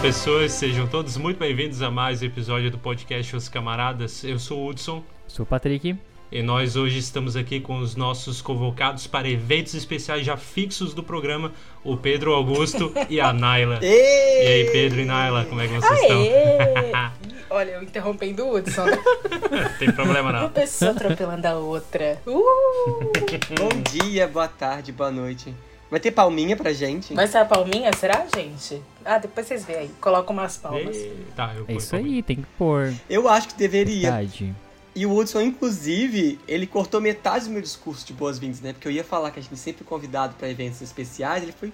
pessoas, 0.00 0.52
sejam 0.52 0.86
todos 0.86 1.18
muito 1.18 1.38
bem-vindos 1.38 1.82
a 1.82 1.90
mais 1.90 2.22
um 2.22 2.24
episódio 2.24 2.70
do 2.70 2.78
podcast 2.78 3.36
Os 3.36 3.48
Camaradas. 3.50 4.24
Eu 4.24 4.38
sou 4.38 4.60
o 4.60 4.68
Hudson. 4.68 5.04
Sou 5.28 5.42
o 5.42 5.46
Patrick. 5.46 5.94
E 6.32 6.42
nós 6.42 6.74
hoje 6.74 6.98
estamos 6.98 7.36
aqui 7.36 7.60
com 7.60 7.78
os 7.78 7.96
nossos 7.96 8.40
convocados 8.40 9.06
para 9.06 9.28
eventos 9.28 9.74
especiais 9.74 10.24
já 10.24 10.38
fixos 10.38 10.94
do 10.94 11.02
programa, 11.02 11.52
o 11.84 11.98
Pedro 11.98 12.32
Augusto 12.32 12.92
e 13.10 13.20
a 13.20 13.32
Naila. 13.32 13.78
Ei! 13.84 13.90
E 13.90 14.46
aí, 14.46 14.70
Pedro 14.72 15.00
e 15.00 15.04
Naila, 15.04 15.44
como 15.44 15.60
é 15.60 15.68
que 15.68 15.74
vocês 15.74 16.00
estão? 16.00 16.22
Olha, 17.50 17.70
eu 17.72 17.82
interrompendo 17.82 18.46
o 18.46 18.56
Hudson. 18.56 18.86
né? 18.86 18.96
Tem 19.78 19.92
problema 19.92 20.30
Uma 20.30 20.42
não. 20.42 20.50
pessoa 20.50 20.92
atropelando 20.92 21.46
a 21.46 21.54
outra. 21.54 22.22
Uh! 22.26 23.12
Bom 23.58 23.82
dia, 23.90 24.26
boa 24.26 24.48
tarde, 24.48 24.92
boa 24.92 25.10
noite. 25.10 25.52
Vai 25.90 26.00
ter 26.00 26.12
palminha 26.12 26.56
pra 26.56 26.72
gente? 26.72 27.12
Vai 27.12 27.26
ser 27.26 27.38
a 27.38 27.44
palminha, 27.44 27.92
será, 27.92 28.24
gente? 28.34 28.80
Ah, 29.04 29.18
depois 29.18 29.46
vocês 29.46 29.64
veem 29.64 29.78
aí. 29.78 29.90
Coloca 30.00 30.30
umas 30.32 30.56
palmas. 30.56 30.96
E- 30.96 31.12
Tá, 31.36 31.54
eu 31.54 31.64
É 31.68 31.74
isso 31.74 31.90
palminha. 31.92 32.16
aí, 32.16 32.22
tem 32.22 32.36
que 32.36 32.46
pôr. 32.58 32.92
Eu 33.08 33.28
acho 33.28 33.48
que 33.48 33.54
deveria. 33.54 34.10
Verdade. 34.12 34.54
E 34.94 35.06
o 35.06 35.16
Hudson, 35.16 35.40
inclusive, 35.40 36.38
ele 36.48 36.66
cortou 36.66 37.00
metade 37.00 37.44
do 37.44 37.50
meu 37.52 37.62
discurso 37.62 38.04
de 38.06 38.12
boas-vindas, 38.12 38.60
né? 38.60 38.72
Porque 38.72 38.88
eu 38.88 38.92
ia 38.92 39.04
falar 39.04 39.30
que 39.30 39.38
a 39.38 39.42
gente 39.42 39.56
sempre 39.56 39.84
é 39.84 39.88
convidado 39.88 40.34
pra 40.36 40.48
eventos 40.50 40.82
especiais, 40.82 41.42
ele 41.42 41.52
foi. 41.52 41.72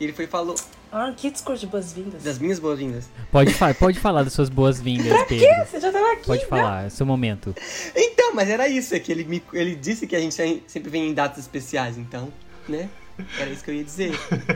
Ele 0.00 0.12
foi 0.12 0.24
e 0.24 0.28
falou 0.28 0.56
Ah, 0.90 1.12
que 1.16 1.30
discurso 1.30 1.60
de 1.60 1.66
boas-vindas. 1.70 2.24
das 2.24 2.38
minhas 2.38 2.58
boas-vindas. 2.58 3.08
Pode, 3.30 3.54
fa 3.54 3.72
pode 3.72 4.00
falar 4.00 4.24
das 4.24 4.32
suas 4.32 4.48
boas-vindas, 4.48 5.06
Pedro. 5.28 5.64
Você 5.64 5.78
já 5.80 5.92
tava 5.92 6.12
aqui, 6.14 6.26
Pode 6.26 6.42
né? 6.42 6.48
falar, 6.48 6.86
é 6.86 6.90
seu 6.90 7.06
momento. 7.06 7.54
Então, 7.94 8.34
mas 8.34 8.48
era 8.50 8.66
isso, 8.68 8.92
é 8.94 8.98
que 8.98 9.12
ele, 9.12 9.22
me, 9.24 9.40
ele 9.52 9.76
disse 9.76 10.06
que 10.08 10.16
a 10.16 10.20
gente 10.20 10.34
sempre 10.66 10.90
vem 10.90 11.08
em 11.08 11.14
datas 11.14 11.38
especiais, 11.38 11.96
então, 11.96 12.32
né? 12.68 12.88
Era 13.38 13.50
isso 13.50 13.62
que 13.64 13.70
eu 13.70 13.74
ia 13.74 13.84
dizer. 13.84 14.12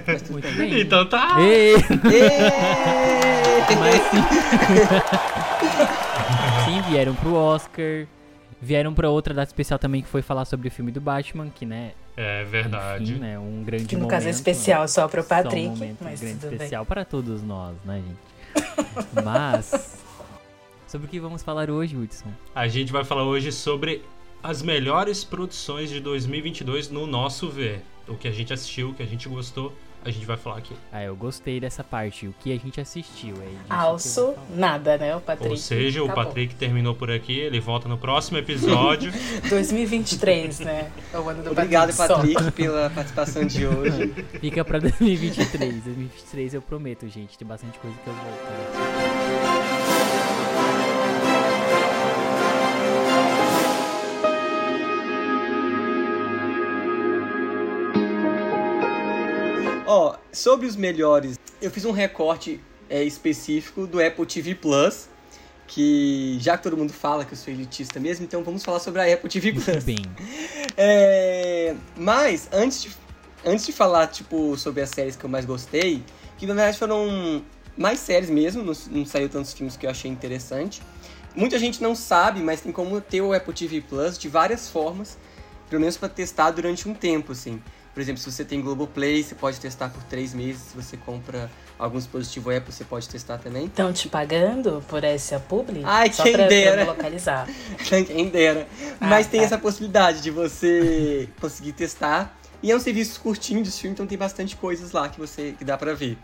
Mas 0.07 0.23
tudo 0.23 0.33
Muito 0.33 0.49
bem. 0.57 0.71
bem. 0.71 0.81
Então 0.81 1.07
tá. 1.07 1.37
Ei! 1.41 1.75
Êêêê! 1.75 2.51
Mas 3.79 4.03
sim. 4.03 4.23
sim, 6.65 6.83
vieram 6.91 7.15
pro 7.15 7.35
Oscar. 7.35 8.07
Vieram 8.61 8.95
pra 8.95 9.11
outra 9.11 9.35
data 9.35 9.49
especial 9.49 9.79
também 9.79 10.03
que 10.03 10.09
foi 10.09 10.23
falar 10.23 10.45
sobre 10.47 10.69
o 10.69 10.71
filme 10.71 10.91
do 10.91 11.01
Batman, 11.01 11.51
que 11.55 11.67
né, 11.67 11.93
É 12.17 12.43
verdade. 12.45 13.05
enfim, 13.13 13.21
né, 13.21 13.39
um 13.39 13.63
grande 13.63 13.85
Que 13.85 13.95
no 13.95 14.03
momento. 14.03 14.11
caso 14.13 14.27
é 14.29 14.31
especial 14.31 14.89
só 14.89 15.07
pro 15.07 15.23
Só 15.23 15.29
Patrick, 15.29 15.67
um 15.67 15.71
momento 15.71 15.99
mas 16.01 16.21
grande 16.21 16.37
tudo 16.37 16.49
bem. 16.49 16.57
especial 16.57 16.87
para 16.87 17.05
todos 17.05 17.43
nós, 17.43 17.77
né, 17.85 18.03
gente? 18.07 18.97
Mas 19.23 19.99
sobre 20.89 21.07
o 21.07 21.11
que 21.11 21.21
vamos 21.21 21.43
falar 21.43 21.69
hoje, 21.71 21.95
Hudson? 21.97 22.31
A 22.55 22.67
gente 22.67 22.91
vai 22.93 23.05
falar 23.05 23.25
hoje 23.25 23.53
sobre 23.53 24.03
as 24.43 24.63
melhores 24.63 25.23
produções 25.23 25.91
de 25.91 26.01
2022 26.01 26.89
no 26.91 27.07
nosso 27.07 27.51
ver. 27.51 27.83
O 28.09 28.15
que 28.17 28.29
a 28.29 28.31
gente 28.33 28.53
assistiu, 28.53 28.91
o 28.91 28.95
que 28.95 29.03
a 29.03 29.07
gente 29.07 29.29
gostou, 29.29 29.73
a 30.05 30.11
gente 30.11 30.25
vai 30.25 30.37
falar 30.37 30.59
aqui. 30.59 30.73
Ah, 30.93 31.03
eu 31.03 31.17
gostei 31.17 31.59
dessa 31.59 31.83
parte. 31.83 32.29
O 32.29 32.35
que 32.39 32.53
a 32.53 32.57
gente 32.57 32.81
assistiu 32.81 33.35
é 33.43 33.49
Alço, 33.69 34.35
nada, 34.55 34.97
né? 34.97 35.17
O 35.17 35.21
Patrick. 35.21 35.51
Ou 35.51 35.57
seja, 35.57 36.01
o 36.01 36.05
Acabou. 36.05 36.27
Patrick 36.27 36.55
terminou 36.55 36.95
por 36.95 37.11
aqui, 37.11 37.37
ele 37.41 37.59
volta 37.59 37.89
no 37.89 37.99
próximo 37.99 38.39
episódio. 38.39 39.13
2023, 39.51 40.61
né? 40.61 40.93
É 41.13 41.19
o 41.19 41.29
ano 41.29 41.43
do 41.43 41.51
Obrigado, 41.51 41.95
Patrick. 41.97 42.35
Patrick, 42.35 42.53
pela 42.53 42.89
participação 42.91 43.45
de 43.45 43.67
hoje. 43.67 44.15
Fica 44.41 44.65
pra 44.65 44.79
2023. 44.79 45.83
2023 45.83 46.55
eu 46.55 46.63
prometo, 46.63 47.09
gente. 47.09 47.37
Tem 47.37 47.47
bastante 47.47 47.77
coisa 47.81 47.97
que 48.05 48.07
eu 48.07 48.15
vou. 48.15 49.26
Ó, 59.87 60.17
sobre 60.33 60.67
os 60.67 60.75
melhores, 60.75 61.39
eu 61.63 61.71
fiz 61.71 61.85
um 61.85 61.93
recorte 61.93 62.61
é, 62.91 63.05
específico 63.05 63.87
do 63.87 64.05
Apple 64.05 64.27
TV 64.27 64.55
Plus, 64.57 65.09
que 65.69 66.37
já 66.41 66.57
que 66.57 66.65
todo 66.65 66.77
mundo 66.77 66.93
fala 66.93 67.25
que 67.25 67.33
eu 67.33 67.37
sou 67.37 67.53
elitista 67.53 68.01
mesmo, 68.01 68.25
então 68.25 68.43
vamos 68.43 68.65
falar 68.65 68.81
sobre 68.81 69.01
a 69.01 69.15
Apple 69.15 69.31
TV 69.31 69.53
Muito 69.53 69.65
Plus. 69.65 69.85
bem. 69.85 70.05
É, 70.79 71.75
mas 71.97 72.51
antes 72.53 72.83
de, 72.83 72.91
antes 73.43 73.65
de 73.65 73.73
falar 73.73 74.09
tipo 74.09 74.59
sobre 74.59 74.83
as 74.83 74.91
séries 74.91 75.17
que 75.17 75.25
eu 75.25 75.31
mais 75.31 75.47
gostei, 75.47 76.03
que 76.37 76.47
na 76.47 76.53
verdade 76.53 76.77
foram 76.77 77.43
mais 77.75 77.99
séries 77.99 78.29
mesmo, 78.29 78.63
não, 78.63 78.75
não 78.91 79.07
saiu 79.07 79.27
tantos 79.31 79.55
filmes 79.55 79.75
que 79.75 79.87
eu 79.87 79.91
achei 79.91 80.11
interessante. 80.11 80.83
Muita 81.35 81.59
gente 81.59 81.83
não 81.83 81.95
sabe, 81.95 82.41
mas 82.41 82.61
tem 82.61 82.73
como 82.73 83.01
ter 83.01 83.23
o 83.23 83.33
Apple 83.33 83.55
TV 83.55 83.81
Plus 83.81 84.19
de 84.19 84.29
várias 84.29 84.69
formas, 84.69 85.17
pelo 85.71 85.81
menos 85.81 85.97
para 85.97 86.11
testar 86.11 86.51
durante 86.51 86.87
um 86.87 86.93
tempo, 86.93 87.33
assim. 87.33 87.63
Por 87.97 88.03
exemplo, 88.03 88.21
se 88.21 88.31
você 88.31 88.45
tem 88.45 88.61
Globoplay, 88.61 89.23
você 89.23 89.35
pode 89.35 89.59
testar 89.59 89.89
por 89.89 90.03
três 90.03 90.35
meses. 90.35 90.61
Se 90.71 90.77
você 90.77 90.99
compra 90.99 91.51
algum 91.79 91.97
dispositivo 91.97 92.55
Apple, 92.55 92.71
você 92.71 92.85
pode 92.85 93.09
testar 93.09 93.39
também. 93.39 93.65
Estão 93.65 93.91
te 93.91 94.07
pagando 94.07 94.85
por 94.87 95.03
essa 95.03 95.41
publi? 95.41 95.81
Ai, 95.83 96.13
Só 96.13 96.23
quem 96.25 96.35
pra, 96.35 96.47
dera. 96.47 96.85
pra 96.85 96.93
localizar. 96.93 97.49
Quem 97.89 98.29
dera. 98.29 98.69
Ah, 99.01 99.07
Mas 99.07 99.29
tem 99.29 99.41
tá. 99.41 99.47
essa 99.47 99.57
possibilidade 99.57 100.21
de 100.21 100.31
você 100.31 101.27
conseguir 101.41 101.73
testar. 101.73 102.39
E 102.63 102.71
é 102.71 102.77
um 102.77 102.81
serviço 102.81 103.19
curtinho 103.19 103.63
de 103.63 103.71
stream, 103.71 103.93
então 103.93 104.07
tem 104.07 104.19
bastante 104.19 104.57
coisas 104.57 104.93
lá 104.93 105.09
que 105.09 105.19
você 105.19 105.55
que 105.59 105.65
dá 105.65 105.79
pra 105.79 105.95
ver. 105.95 106.19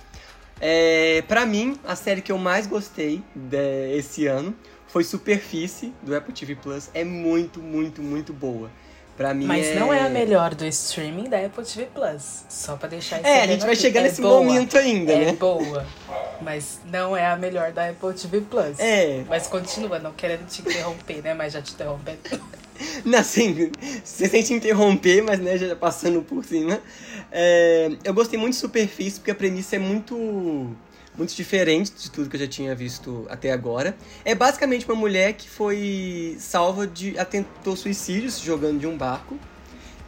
É, 0.60 1.22
pra 1.27 1.47
mim, 1.47 1.78
a 1.87 1.97
série 1.97 2.21
que 2.21 2.31
eu 2.31 2.37
mais 2.37 2.66
gostei 2.66 3.22
de- 3.34 3.97
esse 3.97 4.27
ano 4.27 4.54
foi 4.89 5.04
Superfície, 5.04 5.94
do 6.03 6.15
Apple 6.15 6.34
TV 6.34 6.54
Plus. 6.54 6.91
É 6.93 7.03
muito, 7.03 7.60
muito, 7.62 8.03
muito 8.03 8.33
boa. 8.34 8.71
Pra 9.17 9.34
mim 9.34 9.45
Mas 9.45 9.67
é... 9.67 9.75
não 9.75 9.93
é 9.93 10.00
a 10.00 10.09
melhor 10.09 10.55
do 10.55 10.65
streaming 10.67 11.25
da 11.28 11.39
Apple 11.39 11.65
TV 11.65 11.87
Plus. 11.95 12.45
Só 12.49 12.77
pra 12.77 12.89
deixar 12.89 13.19
isso 13.19 13.27
É, 13.27 13.43
a 13.43 13.47
gente 13.47 13.61
vai 13.61 13.73
aqui. 13.73 13.83
chegar 13.83 14.00
É 14.00 14.05
nesse 14.05 14.23
boa. 14.23 14.43
momento 14.43 14.78
ainda, 14.78 15.12
É 15.12 15.25
né? 15.27 15.33
boa. 15.33 15.87
Mas 16.41 16.81
não 16.91 17.17
é 17.17 17.27
a 17.27 17.37
melhor 17.37 17.72
da 17.72 17.91
Apple 17.91 18.15
TV 18.15 18.41
Plus. 18.41 18.78
É, 18.81 19.22
Mas 19.28 19.47
continua, 19.47 19.99
não 19.99 20.12
querendo 20.12 20.47
te 20.47 20.62
interromper, 20.62 21.22
né? 21.22 21.34
Mas 21.34 21.53
já 21.53 21.61
te 21.62 21.72
interrompendo. 21.72 22.19
Não, 23.05 23.19
assim, 23.21 23.71
você 24.03 24.27
sente 24.28 24.53
interromper, 24.53 25.22
mas 25.22 25.39
né, 25.39 25.56
já 25.56 25.77
passando 25.77 26.21
por 26.22 26.45
cima. 26.45 26.81
É, 27.31 27.93
eu 28.03 28.12
gostei 28.12 28.37
muito 28.37 28.55
de 28.55 28.59
Superfície, 28.61 29.21
porque 29.21 29.31
a 29.31 29.34
premissa 29.37 29.77
é 29.77 29.78
muito, 29.78 30.75
muito 31.17 31.34
diferente 31.34 31.93
de 31.93 32.11
tudo 32.11 32.28
que 32.28 32.37
eu 32.37 32.41
já 32.41 32.47
tinha 32.47 32.75
visto 32.75 33.27
até 33.28 33.53
agora. 33.53 33.97
É 34.25 34.34
basicamente 34.34 34.87
uma 34.87 34.95
mulher 34.95 35.34
que 35.34 35.49
foi 35.49 36.37
salva 36.39 36.87
de. 36.87 37.19
atentou 37.19 37.77
suicídio 37.77 38.31
se 38.31 38.45
jogando 38.45 38.81
de 38.81 38.87
um 38.87 38.97
barco. 38.97 39.39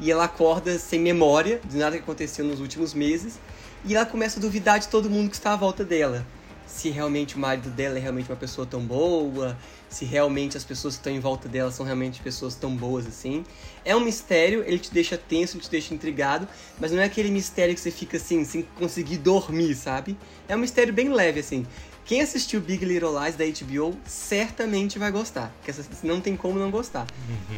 E 0.01 0.11
ela 0.11 0.25
acorda 0.25 0.77
sem 0.79 0.99
memória 0.99 1.61
de 1.65 1.77
nada 1.77 1.97
que 1.97 2.03
aconteceu 2.03 2.45
nos 2.45 2.61
últimos 2.61 2.95
meses. 2.95 3.39
E 3.85 3.95
ela 3.95 4.07
começa 4.07 4.39
a 4.39 4.43
duvidar 4.43 4.79
de 4.81 4.89
todo 4.89 5.09
mundo 5.09 5.31
que 5.31 5.37
está 5.37 5.53
à 5.53 5.57
volta 5.57 5.85
dela. 5.85 6.27
Se 6.67 6.89
realmente 6.89 7.37
o 7.37 7.39
marido 7.39 7.71
dela 7.71 7.99
é 7.99 8.01
realmente 8.01 8.29
uma 8.31 8.37
pessoa 8.37 8.67
tão 8.67 8.81
boa, 8.81 9.57
se 9.95 10.05
realmente 10.05 10.57
as 10.57 10.65
pessoas 10.65 10.95
que 10.95 11.01
estão 11.01 11.13
em 11.13 11.21
volta 11.21 11.49
dela 11.49 11.71
são 11.71 11.87
realmente 11.87 12.21
pessoas 12.21 12.55
tão 12.57 12.75
boas 12.75 13.07
assim. 13.07 13.45
É 13.85 13.95
um 13.95 14.01
mistério, 14.01 14.65
ele 14.67 14.79
te 14.79 14.93
deixa 14.93 15.17
tenso, 15.17 15.57
ele 15.57 15.63
te 15.63 15.71
deixa 15.71 15.95
intrigado, 15.95 16.49
mas 16.81 16.91
não 16.91 17.01
é 17.01 17.05
aquele 17.05 17.31
mistério 17.31 17.75
que 17.75 17.81
você 17.81 17.91
fica 17.91 18.17
assim, 18.17 18.45
sem 18.45 18.63
conseguir 18.77 19.19
dormir, 19.19 19.75
sabe? 19.77 20.17
É 20.49 20.57
um 20.57 20.59
mistério 20.59 20.93
bem 20.93 21.09
leve, 21.09 21.41
assim. 21.41 21.65
Quem 22.05 22.21
assistiu 22.21 22.61
Big 22.61 22.85
Little 22.85 23.19
Lies 23.19 23.37
da 23.37 23.45
HBO 23.45 23.97
certamente 24.05 24.99
vai 24.99 25.11
gostar, 25.11 25.55
porque 25.63 25.81
não 26.03 26.21
tem 26.21 26.37
como 26.37 26.59
não 26.59 26.71
gostar. 26.71 27.07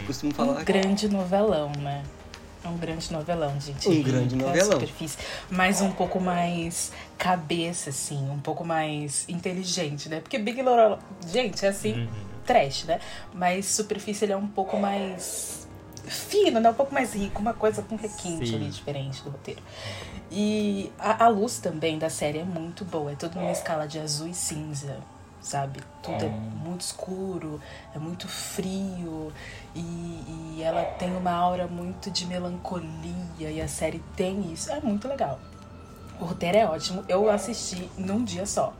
Costumo 0.06 0.32
falar 0.32 0.60
Um 0.60 0.64
grande 0.64 1.08
novelão, 1.08 1.72
né? 1.78 2.04
É 2.66 2.68
um 2.68 2.76
grande 2.76 3.12
novelão, 3.12 3.60
gente. 3.60 3.88
Um 3.88 4.02
grande 4.02 4.34
novelão. 4.34 4.72
Superfície, 4.72 5.18
mas 5.48 5.80
um 5.80 5.92
pouco 5.92 6.20
mais 6.20 6.92
cabeça, 7.16 7.90
assim, 7.90 8.28
um 8.28 8.40
pouco 8.40 8.64
mais 8.64 9.24
inteligente, 9.28 10.08
né? 10.08 10.20
Porque 10.20 10.36
Big 10.36 10.58
Little... 10.58 10.98
Gente, 11.32 11.64
é 11.64 11.68
assim, 11.68 12.08
trash, 12.46 12.84
né? 12.84 13.00
Mas 13.34 13.66
Superfície, 13.66 14.24
ele 14.24 14.32
é 14.32 14.36
um 14.36 14.46
pouco 14.46 14.76
mais 14.76 15.66
fino, 16.04 16.60
né? 16.60 16.70
Um 16.70 16.74
pouco 16.74 16.94
mais 16.94 17.14
rico, 17.14 17.40
uma 17.40 17.52
coisa 17.54 17.82
com 17.82 17.96
requinte 17.96 18.46
Sim. 18.48 18.54
ali, 18.56 18.68
diferente 18.70 19.22
do 19.22 19.30
roteiro. 19.30 19.60
E 20.30 20.92
a, 20.98 21.24
a 21.24 21.28
luz 21.28 21.58
também 21.58 21.98
da 21.98 22.08
série 22.08 22.38
é 22.38 22.44
muito 22.44 22.84
boa. 22.84 23.12
É 23.12 23.14
tudo 23.14 23.38
numa 23.38 23.50
escala 23.52 23.86
de 23.86 23.98
azul 23.98 24.28
e 24.28 24.34
cinza, 24.34 24.98
sabe? 25.40 25.80
Tudo 26.02 26.24
é 26.24 26.28
muito 26.28 26.80
escuro, 26.82 27.60
é 27.94 27.98
muito 27.98 28.28
frio. 28.28 29.32
E, 29.74 29.80
e 29.80 30.62
ela 30.62 30.82
tem 30.84 31.14
uma 31.16 31.32
aura 31.32 31.66
muito 31.66 32.10
de 32.10 32.24
melancolia. 32.26 33.50
E 33.50 33.60
a 33.60 33.68
série 33.68 34.02
tem 34.16 34.52
isso. 34.52 34.70
É 34.70 34.80
muito 34.80 35.08
legal. 35.08 35.38
O 36.20 36.24
roteiro 36.24 36.56
é 36.56 36.66
ótimo. 36.66 37.04
Eu 37.08 37.28
assisti 37.30 37.90
num 37.98 38.24
dia 38.24 38.46
só. 38.46 38.72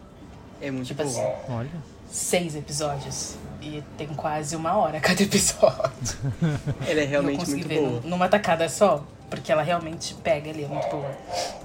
É 0.60 0.70
muito 0.70 0.86
Tipo 0.86 1.02
bom. 1.04 1.08
assim, 1.08 1.52
Olha. 1.52 1.95
Seis 2.10 2.54
episódios. 2.56 3.34
E 3.62 3.82
tem 3.98 4.06
quase 4.08 4.54
uma 4.54 4.76
hora 4.76 5.00
cada 5.00 5.20
episódio. 5.24 6.16
Ela 6.86 7.00
é 7.00 7.04
realmente 7.04 7.48
muito 7.50 7.66
ver 7.66 7.78
boa. 7.80 8.00
num- 8.00 8.10
numa 8.10 8.28
tacada 8.28 8.68
só. 8.68 9.04
Porque 9.28 9.50
ela 9.50 9.62
realmente 9.62 10.14
pega 10.22 10.50
ali, 10.50 10.62
é 10.62 10.68
muito 10.68 10.88
boa. 10.88 11.10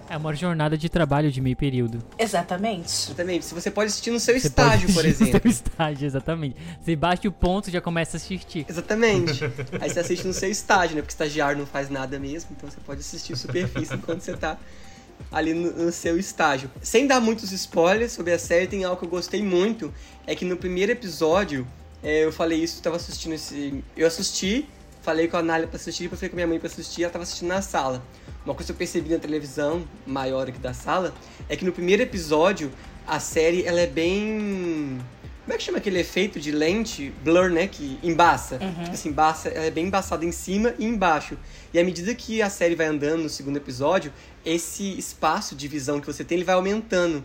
É 0.10 0.18
uma 0.18 0.34
jornada 0.34 0.76
de 0.76 0.90
trabalho 0.90 1.32
de 1.32 1.40
meio 1.40 1.56
período. 1.56 2.02
Exatamente. 2.18 2.88
Exatamente. 2.90 3.46
Se 3.46 3.54
você 3.54 3.70
pode 3.70 3.90
assistir 3.92 4.10
no 4.10 4.20
seu 4.20 4.34
Você 4.40 4.48
estágio, 4.48 4.88
pode 4.88 4.94
por 4.94 5.06
assistir 5.06 5.22
no 5.26 5.28
exemplo. 5.30 5.52
seu 5.54 5.62
estágio, 5.62 6.06
exatamente. 6.08 6.56
Você 6.82 6.96
bate 6.96 7.28
o 7.28 7.32
ponto 7.32 7.68
e 7.70 7.72
já 7.72 7.80
começa 7.80 8.16
a 8.16 8.18
assistir. 8.18 8.66
Exatamente. 8.68 9.44
Aí 9.80 9.92
você 9.92 10.00
assiste 10.00 10.26
no 10.26 10.34
seu 10.34 10.50
estágio, 10.50 10.96
né? 10.96 11.04
Porque 11.04 11.14
estagiário 11.14 11.60
não 11.60 11.68
faz 11.68 11.88
nada 11.88 12.18
mesmo, 12.18 12.50
então 12.58 12.68
você 12.68 12.80
pode 12.84 13.02
assistir 13.02 13.38
superfície 13.38 13.94
enquanto 13.94 14.22
você 14.22 14.36
tá 14.36 14.58
ali 15.32 15.54
no, 15.54 15.72
no, 15.72 15.92
seu 15.92 16.18
estágio. 16.18 16.70
Sem 16.82 17.08
dar 17.08 17.20
muitos 17.20 17.52
spoilers 17.52 18.12
sobre 18.12 18.34
a 18.34 18.40
série, 18.40 18.68
tem 18.68 18.84
algo 18.84 18.98
que 18.98 19.06
eu 19.06 19.10
gostei 19.10 19.44
muito, 19.44 19.94
é 20.26 20.36
que 20.36 20.46
no 20.46 20.58
primeiro 20.58 20.92
episódio, 20.92 21.68
é, 22.02 22.26
eu 22.26 22.32
falei 22.32 22.64
isso, 22.64 22.80
eu 22.80 22.84
tava 22.84 22.96
assistindo 22.96 23.34
esse... 23.34 23.84
Eu 23.96 24.08
assisti, 24.08 24.68
falei 25.02 25.28
com 25.28 25.38
a 25.38 25.42
Nália 25.42 25.68
pra 25.68 25.78
assistir, 25.78 26.10
falei 26.10 26.30
com 26.30 26.36
minha 26.36 26.48
mãe 26.48 26.60
pra 26.60 26.68
assistir, 26.68 27.04
ela 27.04 27.12
tava 27.12 27.24
assistindo 27.24 27.50
na 27.50 27.62
sala. 27.62 28.04
Uma 28.46 28.56
coisa 28.56 28.68
que 28.68 28.72
eu 28.72 28.78
percebi 28.78 29.10
na 29.10 29.20
televisão, 29.20 29.88
maior 30.06 30.48
aqui 30.48 30.60
da 30.60 30.74
sala, 30.74 31.14
é 31.48 31.56
que 31.56 31.66
no 31.66 31.72
primeiro 31.72 32.02
episódio, 32.02 32.72
a 33.06 33.20
série, 33.20 33.64
ela 33.66 33.80
é 33.80 33.88
bem 33.88 35.00
como 35.52 35.56
é 35.56 35.58
que 35.58 35.66
chama 35.66 35.80
aquele 35.80 36.00
efeito 36.00 36.40
de 36.40 36.50
lente, 36.50 37.14
blur, 37.26 37.50
né? 37.50 37.68
Que 37.68 38.00
embaça. 38.02 38.56
Uhum. 38.56 38.84
Tipo 38.84 38.92
assim, 38.92 39.10
embaça, 39.10 39.50
ela 39.50 39.66
é 39.66 39.70
bem 39.70 39.88
embaçada 39.88 40.24
em 40.24 40.32
cima 40.32 40.74
e 40.80 40.86
embaixo. 40.86 41.38
E 41.74 41.80
à 41.80 41.84
medida 41.84 42.16
que 42.16 42.42
a 42.42 42.50
série 42.50 42.74
vai 42.74 42.88
andando 42.88 43.24
no 43.24 43.30
segundo 43.30 43.58
episódio, 43.58 44.14
esse 44.46 44.98
espaço 44.98 45.54
de 45.54 45.68
visão 45.68 46.00
que 46.00 46.08
você 46.08 46.24
tem, 46.24 46.38
ele 46.38 46.46
vai 46.46 46.56
aumentando. 46.56 47.22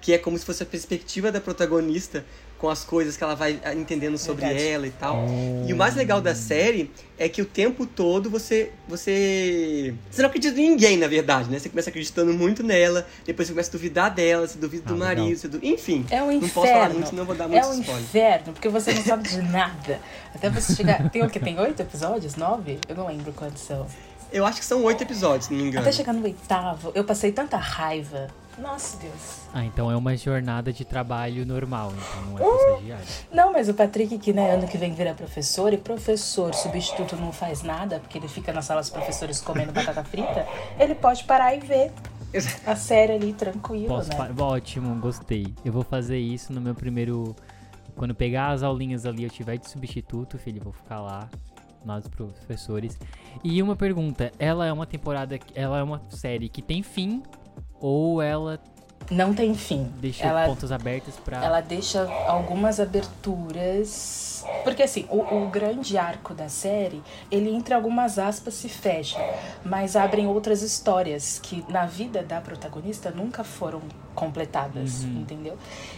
Que 0.00 0.12
é 0.12 0.18
como 0.18 0.36
se 0.36 0.44
fosse 0.44 0.60
a 0.60 0.66
perspectiva 0.66 1.30
da 1.30 1.40
protagonista 1.40 2.24
com 2.58 2.68
as 2.68 2.82
coisas 2.84 3.16
que 3.16 3.22
ela 3.22 3.34
vai 3.34 3.60
ah, 3.64 3.72
entendendo 3.72 4.18
sobre 4.18 4.44
Verdade. 4.44 4.66
ela 4.66 4.86
e 4.86 4.90
tal. 4.90 5.24
E 5.66 5.72
o 5.72 5.76
mais 5.76 5.94
legal 5.94 6.20
da 6.20 6.34
série 6.34 6.90
é 7.16 7.28
que 7.28 7.40
o 7.40 7.44
tempo 7.44 7.86
todo 7.86 8.28
você 8.28 8.72
você 8.88 9.94
você 10.10 10.22
não 10.22 10.28
acredita 10.28 10.58
em 10.60 10.70
ninguém, 10.70 10.96
na 10.96 11.06
verdade, 11.06 11.48
né? 11.50 11.58
Você 11.58 11.68
começa 11.68 11.88
acreditando 11.88 12.32
muito 12.34 12.62
nela, 12.62 13.06
depois 13.24 13.46
você 13.46 13.54
começa 13.54 13.70
a 13.70 13.72
duvidar 13.72 14.10
dela, 14.12 14.46
você 14.46 14.58
duvida 14.58 14.82
ah, 14.86 14.92
do 14.92 14.98
marido, 14.98 15.38
você 15.38 15.48
du... 15.48 15.60
enfim. 15.62 16.04
É 16.10 16.20
um 16.20 16.32
inferno. 16.32 16.40
Não 16.40 16.48
posso 16.48 16.72
falar 16.72 16.90
muito, 16.90 17.08
senão 17.08 17.24
vou 17.24 17.34
dar 17.34 17.48
muito 17.48 17.64
É 17.64 17.66
um 17.66 17.80
spoiler. 17.80 18.02
inferno, 18.02 18.52
porque 18.52 18.68
você 18.68 18.92
não 18.92 19.02
sabe 19.02 19.28
de 19.28 19.42
nada. 19.42 20.00
Até 20.34 20.50
você 20.50 20.74
chegar, 20.74 21.08
tem 21.10 21.22
o 21.22 21.30
que 21.30 21.38
tem 21.38 21.58
oito 21.60 21.80
episódios, 21.80 22.34
nove? 22.34 22.78
Eu 22.88 22.96
não 22.96 23.06
lembro 23.06 23.32
quantos 23.32 23.62
são. 23.62 23.86
Eu 24.32 24.44
acho 24.44 24.58
que 24.58 24.66
são 24.66 24.82
oito 24.82 25.02
episódios, 25.02 25.46
se 25.46 25.52
não 25.52 25.60
me 25.60 25.68
engano. 25.68 25.86
Até 25.86 25.92
chegar 25.92 26.12
no 26.12 26.22
oitavo, 26.24 26.90
eu 26.94 27.04
passei 27.04 27.32
tanta 27.32 27.56
raiva 27.56 28.28
nossa, 28.60 28.96
Deus. 28.98 29.48
Ah, 29.52 29.64
então 29.64 29.90
é 29.90 29.96
uma 29.96 30.16
jornada 30.16 30.72
de 30.72 30.84
trabalho 30.84 31.46
normal, 31.46 31.92
então 31.92 32.22
não 32.22 32.38
é 32.38 32.42
uh, 32.42 32.98
Não, 33.32 33.52
mas 33.52 33.68
o 33.68 33.74
Patrick, 33.74 34.18
que 34.18 34.32
né, 34.32 34.54
ano 34.54 34.66
que 34.66 34.76
vem 34.76 34.92
vira 34.92 35.14
professor, 35.14 35.72
e 35.72 35.76
professor 35.78 36.54
substituto 36.54 37.16
não 37.16 37.32
faz 37.32 37.62
nada, 37.62 37.98
porque 38.00 38.18
ele 38.18 38.28
fica 38.28 38.52
na 38.52 38.62
sala 38.62 38.80
dos 38.80 38.90
professores 38.90 39.40
comendo 39.40 39.72
batata 39.72 40.04
frita, 40.04 40.46
ele 40.78 40.94
pode 40.94 41.24
parar 41.24 41.54
e 41.54 41.60
ver 41.60 41.92
a 42.66 42.76
série 42.76 43.12
ali 43.12 43.32
tranquilo, 43.32 43.88
Posso 43.88 44.10
né? 44.10 44.34
Ótimo, 44.38 44.94
gostei. 45.00 45.54
Eu 45.64 45.72
vou 45.72 45.82
fazer 45.82 46.18
isso 46.18 46.52
no 46.52 46.60
meu 46.60 46.74
primeiro. 46.74 47.34
Quando 47.96 48.14
pegar 48.14 48.50
as 48.50 48.62
aulinhas 48.62 49.06
ali, 49.06 49.24
eu 49.24 49.30
tiver 49.30 49.56
de 49.56 49.68
substituto, 49.68 50.38
filho, 50.38 50.62
vou 50.62 50.72
ficar 50.72 51.00
lá 51.00 51.28
nós 51.84 52.06
professores. 52.06 52.98
E 53.42 53.62
uma 53.62 53.74
pergunta, 53.74 54.30
ela 54.38 54.66
é 54.66 54.72
uma 54.72 54.86
temporada, 54.86 55.38
ela 55.54 55.78
é 55.78 55.82
uma 55.82 56.02
série 56.10 56.48
que 56.48 56.60
tem 56.60 56.82
fim 56.82 57.22
ou 57.80 58.20
ela 58.22 58.60
não 59.10 59.32
tem 59.32 59.54
fim. 59.54 59.90
Deixa 60.00 60.24
ela, 60.24 60.46
pontos 60.46 60.70
abertos 60.70 61.14
para. 61.16 61.42
Ela 61.42 61.60
deixa 61.60 62.02
algumas 62.26 62.78
aberturas. 62.78 64.44
Porque 64.62 64.82
assim, 64.82 65.06
o, 65.10 65.18
o, 65.18 65.48
grande 65.48 65.98
arco 65.98 66.32
da 66.32 66.48
série, 66.48 67.02
ele 67.30 67.50
entre 67.50 67.74
algumas 67.74 68.18
aspas 68.18 68.54
se 68.54 68.68
fecha, 68.68 69.18
mas 69.64 69.96
abrem 69.96 70.26
outras 70.26 70.62
histórias 70.62 71.40
que 71.42 71.64
na 71.68 71.86
vida 71.86 72.22
da 72.22 72.40
protagonista 72.40 73.10
nunca 73.10 73.42
foram 73.42 73.82
completadas, 74.14 75.02
uhum. 75.02 75.20
entendeu? 75.20 75.56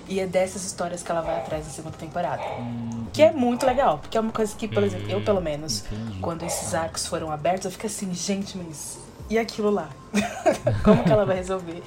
E 0.09 0.21
é 0.21 0.27
dessas 0.27 0.65
histórias 0.65 1.03
que 1.03 1.11
ela 1.11 1.21
vai 1.21 1.39
atrás 1.39 1.67
na 1.67 1.71
segunda 1.71 1.97
temporada. 1.97 2.43
Uhum. 2.43 3.07
Que 3.13 3.23
é 3.23 3.33
muito 3.33 3.67
legal, 3.67 3.99
porque 3.99 4.17
é 4.17 4.21
uma 4.21 4.33
coisa 4.33 4.55
que, 4.57 4.67
por 4.67 4.83
exemplo, 4.83 5.11
eu 5.11 5.23
pelo 5.23 5.41
menos, 5.41 5.85
Entendi. 5.85 6.19
quando 6.21 6.45
esses 6.45 6.75
arcos 6.75 7.07
foram 7.07 7.31
abertos, 7.31 7.67
eu 7.67 7.71
fico 7.71 7.87
assim, 7.87 8.13
gente, 8.15 8.57
mas 8.57 8.99
e 9.31 9.39
aquilo 9.39 9.71
lá? 9.71 9.89
Como 10.83 11.05
que 11.05 11.13
ela 11.13 11.25
vai 11.25 11.37
resolver 11.37 11.83